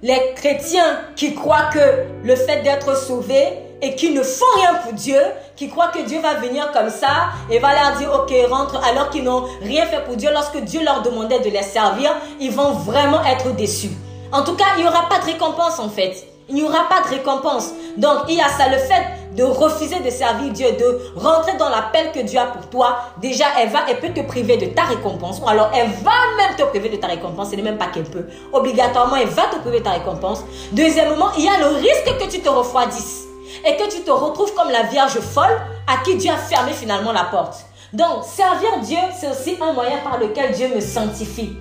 les 0.02 0.34
chrétiens 0.36 1.00
qui 1.16 1.34
croient 1.34 1.70
que 1.72 2.06
le 2.24 2.36
fait 2.36 2.62
d'être 2.62 2.98
sauvés 2.98 3.48
et 3.82 3.96
qui 3.96 4.12
ne 4.12 4.24
font 4.24 4.46
rien 4.56 4.76
pour 4.76 4.94
Dieu, 4.94 5.20
qui 5.56 5.70
croient 5.70 5.90
que 5.90 6.00
Dieu 6.00 6.20
va 6.22 6.36
venir 6.36 6.72
comme 6.72 6.90
ça 6.90 7.30
et 7.50 7.60
va 7.60 7.74
leur 7.74 7.98
dire 7.98 8.12
ok 8.14 8.34
rentre 8.50 8.82
alors 8.86 9.10
qu'ils 9.10 9.24
n'ont 9.24 9.44
rien 9.62 9.86
fait 9.86 10.04
pour 10.06 10.16
Dieu 10.16 10.30
lorsque 10.32 10.58
Dieu 10.62 10.84
leur 10.84 11.02
demandait 11.02 11.40
de 11.40 11.50
les 11.50 11.62
servir, 11.62 12.16
ils 12.40 12.52
vont 12.52 12.72
vraiment 12.72 13.24
être 13.26 13.54
déçus. 13.56 13.92
En 14.32 14.44
tout 14.44 14.56
cas, 14.56 14.66
il 14.78 14.84
n'y 14.84 14.88
aura 14.88 15.08
pas 15.10 15.20
de 15.20 15.26
récompense 15.26 15.80
en 15.80 15.90
fait. 15.90 16.28
Il 16.50 16.56
n'y 16.56 16.64
aura 16.64 16.90
pas 16.90 17.02
de 17.02 17.16
récompense. 17.16 17.72
Donc, 17.98 18.24
il 18.28 18.36
y 18.36 18.42
a 18.42 18.50
ça, 18.50 18.68
le 18.68 18.78
fait 18.78 19.04
de 19.36 19.44
refuser 19.44 20.00
de 20.00 20.10
servir 20.10 20.52
Dieu, 20.52 20.72
de 20.72 21.00
rentrer 21.16 21.58
dans 21.58 21.70
l'appel 21.70 22.12
que 22.12 22.20
Dieu 22.20 22.40
a 22.40 22.46
pour 22.46 22.68
toi. 22.70 22.98
Déjà, 23.22 23.46
elle 23.60 23.70
va, 23.70 23.80
elle 23.90 24.00
peut 24.00 24.14
te 24.14 24.26
priver 24.26 24.58
de 24.58 24.68
ta 24.68 24.84
récompense. 24.84 25.40
Ou 25.44 25.48
alors, 25.48 25.72
elle 25.74 25.90
va 25.90 26.12
même 26.38 26.56
te 26.56 26.64
priver 26.64 26.90
de 26.90 26.98
ta 26.98 27.08
récompense. 27.08 27.52
Ce 27.52 27.56
n'est 27.56 27.62
même 27.62 27.78
pas 27.78 27.88
qu'elle 27.88 28.04
peut. 28.04 28.26
Obligatoirement, 28.52 29.16
elle 29.16 29.30
va 29.30 29.44
te 29.44 29.58
priver 29.60 29.80
de 29.80 29.84
ta 29.84 29.92
récompense. 29.92 30.44
Deuxièmement, 30.72 31.32
il 31.38 31.46
y 31.46 31.50
a 31.50 31.60
le 31.60 31.76
risque 31.78 32.18
que 32.20 32.30
tu 32.30 32.40
te 32.42 32.50
refroidisses. 32.50 33.24
Et 33.66 33.76
que 33.78 33.90
tu 33.90 34.02
te 34.02 34.12
retrouves 34.12 34.54
comme 34.56 34.72
la 34.72 34.84
Vierge 34.84 35.20
folle 35.20 35.62
à 35.88 36.04
qui 36.04 36.16
Dieu 36.16 36.32
a 36.32 36.38
fermé 36.38 36.74
finalement 36.74 37.12
la 37.12 37.26
porte. 37.26 37.66
Donc, 37.94 38.24
servir 38.24 38.80
Dieu, 38.82 38.98
c'est 39.20 39.30
aussi 39.30 39.58
un 39.62 39.74
moyen 39.74 39.98
par 40.04 40.18
lequel 40.18 40.52
Dieu 40.52 40.70
me 40.74 40.82
sanctifie. 40.82 41.56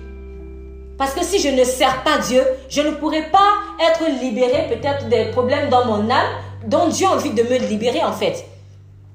Parce 0.97 1.13
que 1.13 1.23
si 1.23 1.39
je 1.39 1.49
ne 1.49 1.63
sers 1.63 2.03
pas 2.03 2.17
Dieu, 2.19 2.43
je 2.69 2.81
ne 2.81 2.91
pourrai 2.91 3.23
pas 3.23 3.53
être 3.79 4.09
libéré 4.21 4.67
peut-être 4.69 5.09
des 5.09 5.25
problèmes 5.25 5.69
dans 5.69 5.85
mon 5.85 6.09
âme 6.09 6.31
dont 6.65 6.87
Dieu 6.87 7.07
a 7.07 7.11
envie 7.11 7.31
de 7.31 7.43
me 7.43 7.57
libérer 7.57 8.03
en 8.03 8.13
fait. 8.13 8.45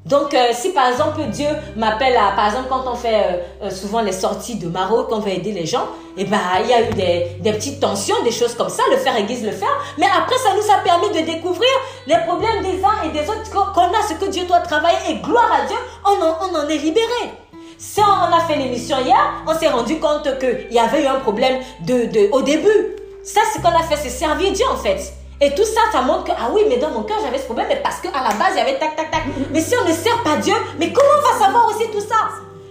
Donc, 0.09 0.33
euh, 0.33 0.49
si 0.53 0.71
par 0.71 0.89
exemple 0.89 1.21
Dieu 1.31 1.49
m'appelle 1.77 2.17
à, 2.17 2.35
par 2.35 2.47
exemple, 2.47 2.69
quand 2.71 2.85
on 2.91 2.95
fait 2.95 3.15
euh, 3.15 3.65
euh, 3.65 3.71
souvent 3.71 4.01
les 4.01 4.13
sorties 4.13 4.57
de 4.57 4.67
Maroc, 4.69 5.09
on 5.11 5.19
veut 5.19 5.33
aider 5.33 5.53
les 5.53 5.67
gens, 5.67 5.87
et 6.17 6.23
eh 6.23 6.25
ben, 6.25 6.39
il 6.63 6.71
y 6.71 6.73
a 6.73 6.81
eu 6.89 6.95
des, 6.95 7.37
des, 7.41 7.53
petites 7.53 7.79
tensions, 7.79 8.15
des 8.25 8.31
choses 8.31 8.55
comme 8.55 8.71
ça, 8.71 8.83
le 8.91 8.97
faire 8.97 9.17
aiguise 9.17 9.45
le 9.45 9.53
faire. 9.53 9.69
Mais 9.99 10.07
après, 10.07 10.37
ça 10.37 10.51
nous 10.55 10.73
a 10.73 10.79
permis 10.79 11.11
de 11.11 11.27
découvrir 11.31 11.69
les 12.07 12.17
problèmes 12.27 12.63
des 12.63 12.83
uns 12.83 13.03
et 13.05 13.11
des 13.11 13.29
autres 13.29 13.51
qu'on 13.51 13.83
a, 13.83 14.03
ce 14.09 14.15
que 14.15 14.31
Dieu 14.31 14.45
doit 14.47 14.61
travailler, 14.61 14.97
et 15.11 15.15
gloire 15.17 15.51
à 15.53 15.67
Dieu, 15.67 15.77
on 16.05 16.23
en, 16.25 16.39
on 16.49 16.65
en 16.65 16.69
est 16.69 16.79
libéré. 16.79 17.48
Si 17.79 18.01
on 18.01 18.37
a 18.37 18.41
fait 18.41 18.57
l'émission 18.57 18.97
hier, 18.99 19.45
on 19.47 19.55
s'est 19.55 19.69
rendu 19.69 20.01
compte 20.01 20.29
qu'il 20.41 20.73
y 20.73 20.81
avait 20.81 21.05
eu 21.05 21.07
un 21.07 21.21
problème 21.21 21.61
de, 21.87 22.07
de, 22.07 22.29
au 22.33 22.43
début. 22.43 22.97
Ça, 23.23 23.41
ce 23.55 23.61
qu'on 23.61 23.69
a 23.69 23.85
fait, 23.85 23.95
c'est 23.97 24.09
servir 24.09 24.53
Dieu 24.53 24.65
en 24.73 24.77
fait. 24.77 25.13
Et 25.41 25.55
tout 25.55 25.65
ça, 25.65 25.83
ça 25.93 26.03
montre 26.03 26.25
que, 26.25 26.33
ah 26.33 26.51
oui, 26.53 26.63
mais 26.69 26.79
dans 26.79 26.91
mon 26.91 27.05
cœur, 27.05 27.19
j'avais 27.23 27.39
ce 27.39 27.45
problème, 27.45 27.67
mais 27.69 27.81
parce 27.81 28.01
qu'à 28.01 28.11
la 28.11 28.35
base, 28.35 28.55
il 28.55 28.59
y 28.59 28.61
avait 28.61 28.81
tac, 28.81 28.97
tac, 28.97 29.13
tac. 29.13 29.23
Mais 29.53 29.61
si 29.61 29.75
on 29.81 29.89
ne 29.89 29.93
sert 29.93 30.21
pas 30.25 30.37
Dieu, 30.39 30.55
mais 30.81 30.93
comment 30.93 31.09
on 31.19 31.33
va 31.33 31.45
savoir 31.45 31.69
aussi 31.69 31.89
tout 31.93 32.01
ça? 32.01 32.17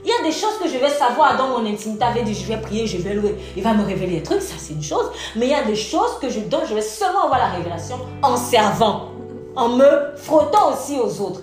Il 0.04 0.10
y 0.10 0.14
a 0.14 0.30
des 0.30 0.38
choses 0.38 0.58
que 0.62 0.68
je 0.68 0.78
vais 0.78 0.90
savoir 0.90 1.38
dans 1.38 1.48
mon 1.48 1.66
intimité 1.66 2.04
avec 2.04 2.26
Dieu. 2.26 2.34
Je 2.34 2.46
vais 2.46 2.60
prier, 2.60 2.86
je 2.86 2.98
vais 2.98 3.14
louer. 3.14 3.36
Il 3.56 3.64
va 3.64 3.74
me 3.74 3.86
révéler 3.86 4.18
des 4.18 4.24
trucs, 4.24 4.42
ça 4.42 4.56
c'est 4.58 4.74
une 4.74 4.84
chose. 4.84 5.10
Mais 5.38 5.46
il 5.46 5.52
y 5.52 5.56
a 5.56 5.64
des 5.64 5.76
choses 5.78 6.20
que 6.22 6.30
je, 6.30 6.40
dont 6.42 6.64
je 6.68 6.74
vais 6.74 6.82
seulement 6.82 7.24
avoir 7.24 7.40
la 7.40 7.48
révélation 7.48 7.98
en 8.22 8.36
servant, 8.36 9.12
en 9.56 9.70
me 9.70 10.18
frottant 10.18 10.74
aussi 10.74 11.00
aux 11.00 11.22
autres. 11.22 11.42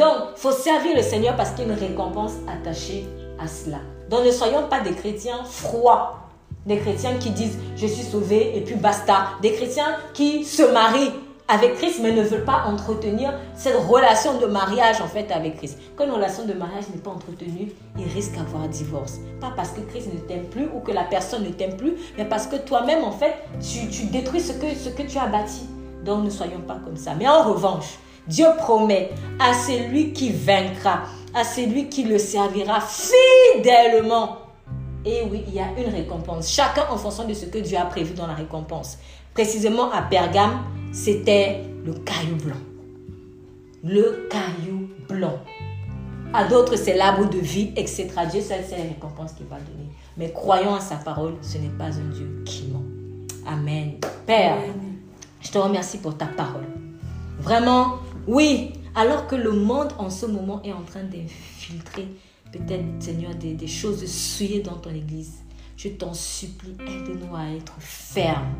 Donc, 0.00 0.30
il 0.34 0.40
faut 0.40 0.50
servir 0.50 0.96
le 0.96 1.02
Seigneur 1.02 1.36
parce 1.36 1.50
qu'il 1.50 1.66
y 1.66 1.70
a 1.70 1.74
une 1.74 1.78
récompense 1.78 2.32
attachée 2.48 3.06
à 3.38 3.46
cela. 3.46 3.76
Donc, 4.08 4.24
ne 4.24 4.30
soyons 4.30 4.66
pas 4.68 4.80
des 4.80 4.92
chrétiens 4.92 5.44
froids 5.44 6.16
des 6.66 6.78
chrétiens 6.78 7.14
qui 7.18 7.30
disent 7.30 7.58
je 7.76 7.86
suis 7.86 8.04
sauvé 8.04 8.56
et 8.56 8.60
puis 8.60 8.74
basta. 8.74 9.30
Des 9.42 9.52
chrétiens 9.52 9.96
qui 10.12 10.44
se 10.44 10.62
marient 10.62 11.12
avec 11.48 11.74
Christ 11.76 12.00
mais 12.02 12.12
ne 12.12 12.22
veulent 12.22 12.44
pas 12.44 12.64
entretenir 12.66 13.32
cette 13.54 13.76
relation 13.76 14.38
de 14.38 14.46
mariage 14.46 15.00
en 15.00 15.06
fait 15.06 15.30
avec 15.32 15.56
Christ. 15.56 15.78
Quand 15.96 16.04
une 16.04 16.12
relation 16.12 16.44
de 16.44 16.52
mariage 16.52 16.84
n'est 16.94 17.00
pas 17.00 17.10
entretenue, 17.10 17.72
il 17.98 18.06
risque 18.12 18.36
d'avoir 18.36 18.68
divorce. 18.68 19.18
Pas 19.40 19.52
parce 19.56 19.70
que 19.70 19.80
Christ 19.80 20.08
ne 20.12 20.20
t'aime 20.20 20.44
plus 20.44 20.66
ou 20.74 20.80
que 20.80 20.92
la 20.92 21.04
personne 21.04 21.44
ne 21.44 21.50
t'aime 21.50 21.76
plus, 21.76 21.94
mais 22.16 22.24
parce 22.24 22.46
que 22.46 22.56
toi-même 22.56 23.04
en 23.04 23.12
fait 23.12 23.34
tu, 23.60 23.88
tu 23.88 24.04
détruis 24.06 24.40
ce 24.40 24.52
que, 24.52 24.74
ce 24.74 24.90
que 24.90 25.02
tu 25.02 25.18
as 25.18 25.26
bâti. 25.26 25.62
Donc 26.04 26.24
ne 26.24 26.30
soyons 26.30 26.60
pas 26.60 26.78
comme 26.84 26.96
ça. 26.96 27.14
Mais 27.18 27.28
en 27.28 27.42
revanche, 27.42 27.98
Dieu 28.30 28.46
promet 28.56 29.10
à 29.38 29.52
celui 29.52 30.12
qui 30.12 30.30
vaincra, 30.30 31.02
à 31.34 31.44
celui 31.44 31.88
qui 31.88 32.04
le 32.04 32.18
servira 32.18 32.80
fidèlement 32.80 34.38
et 35.04 35.22
oui, 35.30 35.44
il 35.48 35.54
y 35.54 35.60
a 35.60 35.68
une 35.78 35.92
récompense. 35.92 36.50
Chacun 36.50 36.84
en 36.90 36.98
fonction 36.98 37.26
de 37.26 37.32
ce 37.32 37.46
que 37.46 37.58
Dieu 37.58 37.78
a 37.78 37.86
prévu 37.86 38.12
dans 38.14 38.26
la 38.26 38.34
récompense. 38.34 38.98
Précisément 39.32 39.90
à 39.92 40.02
Pergame, 40.02 40.60
c'était 40.92 41.62
le 41.84 41.94
caillou 41.94 42.36
blanc. 42.36 42.56
Le 43.82 44.28
caillou 44.30 44.88
blanc. 45.08 45.38
À 46.34 46.44
d'autres, 46.44 46.76
c'est 46.76 46.96
l'arbre 46.96 47.28
de 47.28 47.38
vie, 47.38 47.72
etc. 47.76 48.10
Dieu 48.30 48.42
seul 48.42 48.60
c'est 48.68 48.76
la 48.76 48.84
récompense 48.84 49.32
qu'il 49.32 49.46
va 49.46 49.56
donner. 49.56 49.88
Mais 50.16 50.30
croyons 50.32 50.74
à 50.74 50.80
sa 50.80 50.96
parole, 50.96 51.34
ce 51.40 51.58
n'est 51.58 51.68
pas 51.68 51.86
un 51.86 52.10
Dieu 52.12 52.42
qui 52.44 52.68
ment. 52.68 52.84
Amen. 53.46 53.94
Père, 54.26 54.58
je 55.40 55.50
te 55.50 55.58
remercie 55.58 55.98
pour 55.98 56.16
ta 56.16 56.26
parole. 56.26 56.66
Vraiment, 57.40 57.96
oui, 58.26 58.72
alors 58.94 59.26
que 59.26 59.36
le 59.36 59.52
monde 59.52 59.92
en 59.98 60.10
ce 60.10 60.26
moment 60.26 60.62
est 60.62 60.72
en 60.72 60.82
train 60.82 61.04
d'infiltrer 61.04 62.08
peut-être, 62.52 62.84
Seigneur, 62.98 63.34
des, 63.34 63.66
choses 63.66 64.04
souillées 64.06 64.60
dans 64.60 64.76
ton 64.76 64.90
Église. 64.90 65.38
Je 65.76 65.88
t'en 65.88 66.12
supplie, 66.12 66.76
aide-nous 66.80 67.34
à 67.34 67.48
être 67.56 67.74
fermes. 67.78 68.54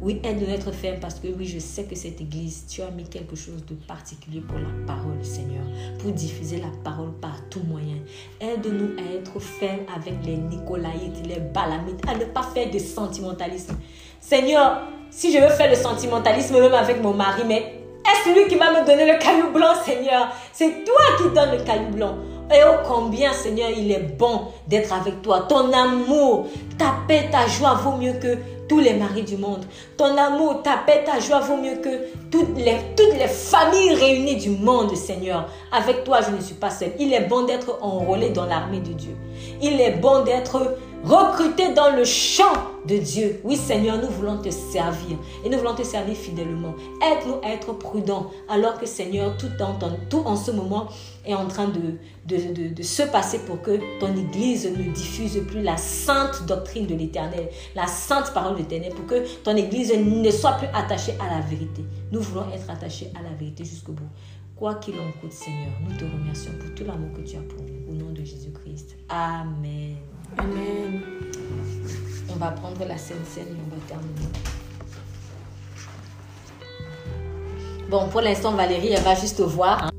Oui, 0.00 0.20
aide-nous 0.22 0.50
à 0.50 0.54
être 0.54 0.70
fermes 0.70 1.00
parce 1.00 1.14
que 1.14 1.28
oui, 1.28 1.46
je 1.46 1.58
sais 1.58 1.84
que 1.84 1.96
cette 1.96 2.20
Église, 2.20 2.66
tu 2.68 2.82
as 2.82 2.90
mis 2.90 3.04
quelque 3.04 3.34
chose 3.34 3.64
de 3.66 3.74
particulier 3.74 4.40
pour 4.40 4.58
la 4.58 4.68
parole, 4.86 5.24
Seigneur, 5.24 5.64
pour 5.98 6.12
diffuser 6.12 6.60
la 6.60 6.70
parole 6.84 7.12
par 7.20 7.36
tout 7.48 7.62
moyen. 7.62 7.96
Aide-nous 8.40 8.98
à 8.98 9.14
être 9.14 9.40
fermes 9.40 9.86
avec 9.96 10.14
les 10.24 10.36
Nicolaïtes, 10.36 11.26
les 11.26 11.40
Balamites, 11.40 12.06
à 12.06 12.14
ne 12.14 12.26
pas 12.26 12.42
faire 12.42 12.70
de 12.70 12.78
sentimentalisme. 12.78 13.74
Seigneur, 14.20 14.82
si 15.10 15.32
je 15.32 15.38
veux 15.38 15.50
faire 15.50 15.70
le 15.70 15.76
sentimentalisme 15.76 16.60
même 16.60 16.74
avec 16.74 17.02
mon 17.02 17.14
mari, 17.14 17.42
mais 17.46 17.83
est-ce 18.06 18.34
lui 18.34 18.48
qui 18.48 18.56
va 18.56 18.70
me 18.70 18.86
donner 18.86 19.10
le 19.10 19.18
caillou 19.18 19.50
blanc, 19.52 19.74
Seigneur? 19.84 20.28
C'est 20.52 20.84
toi 20.84 21.02
qui 21.16 21.34
donnes 21.34 21.58
le 21.58 21.64
caillou 21.64 21.90
blanc. 21.90 22.14
Et 22.52 22.60
oh 22.66 22.76
combien, 22.86 23.32
Seigneur, 23.32 23.70
il 23.74 23.90
est 23.90 24.16
bon 24.18 24.48
d'être 24.68 24.92
avec 24.92 25.22
toi. 25.22 25.46
Ton 25.48 25.72
amour, 25.72 26.46
ta 26.78 26.94
paix, 27.08 27.28
ta 27.32 27.46
joie 27.46 27.74
vaut 27.74 27.96
mieux 27.96 28.12
que 28.12 28.36
tous 28.68 28.80
les 28.80 28.94
maris 28.94 29.22
du 29.22 29.36
monde. 29.36 29.64
Ton 29.96 30.16
amour, 30.16 30.62
ta 30.62 30.76
paix, 30.86 31.04
ta 31.04 31.20
joie 31.20 31.40
vaut 31.40 31.56
mieux 31.56 31.76
que 31.76 32.08
toutes 32.30 32.56
les, 32.58 33.28
familles 33.28 33.94
réunies 33.94 34.36
du 34.36 34.50
monde, 34.50 34.94
Seigneur. 34.94 35.48
Avec 35.72 36.04
toi, 36.04 36.20
je 36.20 36.30
ne 36.34 36.40
suis 36.40 36.54
pas 36.54 36.70
seule. 36.70 36.92
Il 36.98 37.12
est 37.14 37.26
bon 37.26 37.44
d'être 37.44 37.78
enrôlé 37.80 38.30
dans 38.30 38.44
l'armée 38.44 38.80
de 38.80 38.92
Dieu. 38.92 39.16
Il 39.62 39.80
est 39.80 39.92
bon 39.92 40.24
d'être 40.24 40.76
recruté 41.04 41.72
dans 41.74 41.94
le 41.94 42.04
champ 42.04 42.52
de 42.86 42.96
Dieu. 42.96 43.40
Oui, 43.44 43.56
Seigneur, 43.56 43.98
nous 44.00 44.08
voulons 44.08 44.38
te 44.38 44.50
servir 44.50 45.16
et 45.44 45.48
nous 45.48 45.58
voulons 45.58 45.74
te 45.74 45.82
servir 45.82 46.16
fidèlement. 46.16 46.74
Aide-nous 47.02 47.36
à 47.42 47.52
être 47.52 47.72
prudents 47.72 48.30
alors 48.48 48.78
que, 48.78 48.86
Seigneur, 48.86 49.36
tout 49.36 49.50
en, 49.60 49.78
tout 50.08 50.22
en 50.24 50.36
ce 50.36 50.50
moment 50.50 50.88
est 51.24 51.34
en 51.34 51.46
train 51.46 51.68
de, 51.68 51.98
de, 52.26 52.68
de, 52.72 52.82
se 52.82 53.02
passer 53.02 53.38
pour 53.40 53.62
que 53.62 53.78
ton 54.00 54.14
Église 54.16 54.66
ne 54.66 54.92
diffuse 54.92 55.40
plus 55.46 55.62
la 55.62 55.76
sainte 55.76 56.46
doctrine 56.46 56.86
de 56.86 56.94
l'Éternel, 56.94 57.48
la 57.74 57.86
sainte 57.86 58.32
parole 58.34 58.54
de 58.54 58.58
l'Éternel, 58.58 58.92
pour 58.94 59.06
que 59.06 59.26
ton 59.42 59.56
Église 59.56 59.94
ne 59.96 60.30
soit 60.30 60.52
plus 60.52 60.68
attachée 60.74 61.14
à 61.20 61.34
la 61.34 61.40
vérité. 61.40 61.84
Nous 62.12 62.20
voulons 62.20 62.46
être 62.52 62.70
attachés 62.70 63.10
à 63.18 63.22
la 63.22 63.34
vérité 63.36 63.64
jusqu'au 63.64 63.92
bout. 63.92 64.08
Quoi 64.56 64.76
qu'il 64.76 64.94
en 64.94 65.10
coûte, 65.20 65.32
Seigneur, 65.32 65.72
nous 65.82 65.96
te 65.96 66.04
remercions 66.04 66.52
pour 66.60 66.74
tout 66.74 66.84
l'amour 66.84 67.12
que 67.16 67.22
tu 67.22 67.36
as 67.36 67.40
pour 67.40 67.62
nous. 67.62 67.92
Au 67.92 67.94
nom 67.94 68.12
de 68.12 68.22
Jésus-Christ. 68.22 68.96
Amen. 69.08 70.13
Amen. 70.38 71.02
On 72.32 72.36
va 72.36 72.50
prendre 72.50 72.84
la 72.84 72.98
scène 72.98 73.24
scène 73.24 73.48
et 73.48 73.60
on 73.66 73.74
va 73.74 73.80
terminer. 73.86 74.28
Bon, 77.88 78.08
pour 78.08 78.22
l'instant, 78.22 78.52
Valérie, 78.52 78.92
elle 78.92 79.02
va 79.02 79.14
juste 79.14 79.40
voir. 79.40 79.84
Hein. 79.84 79.93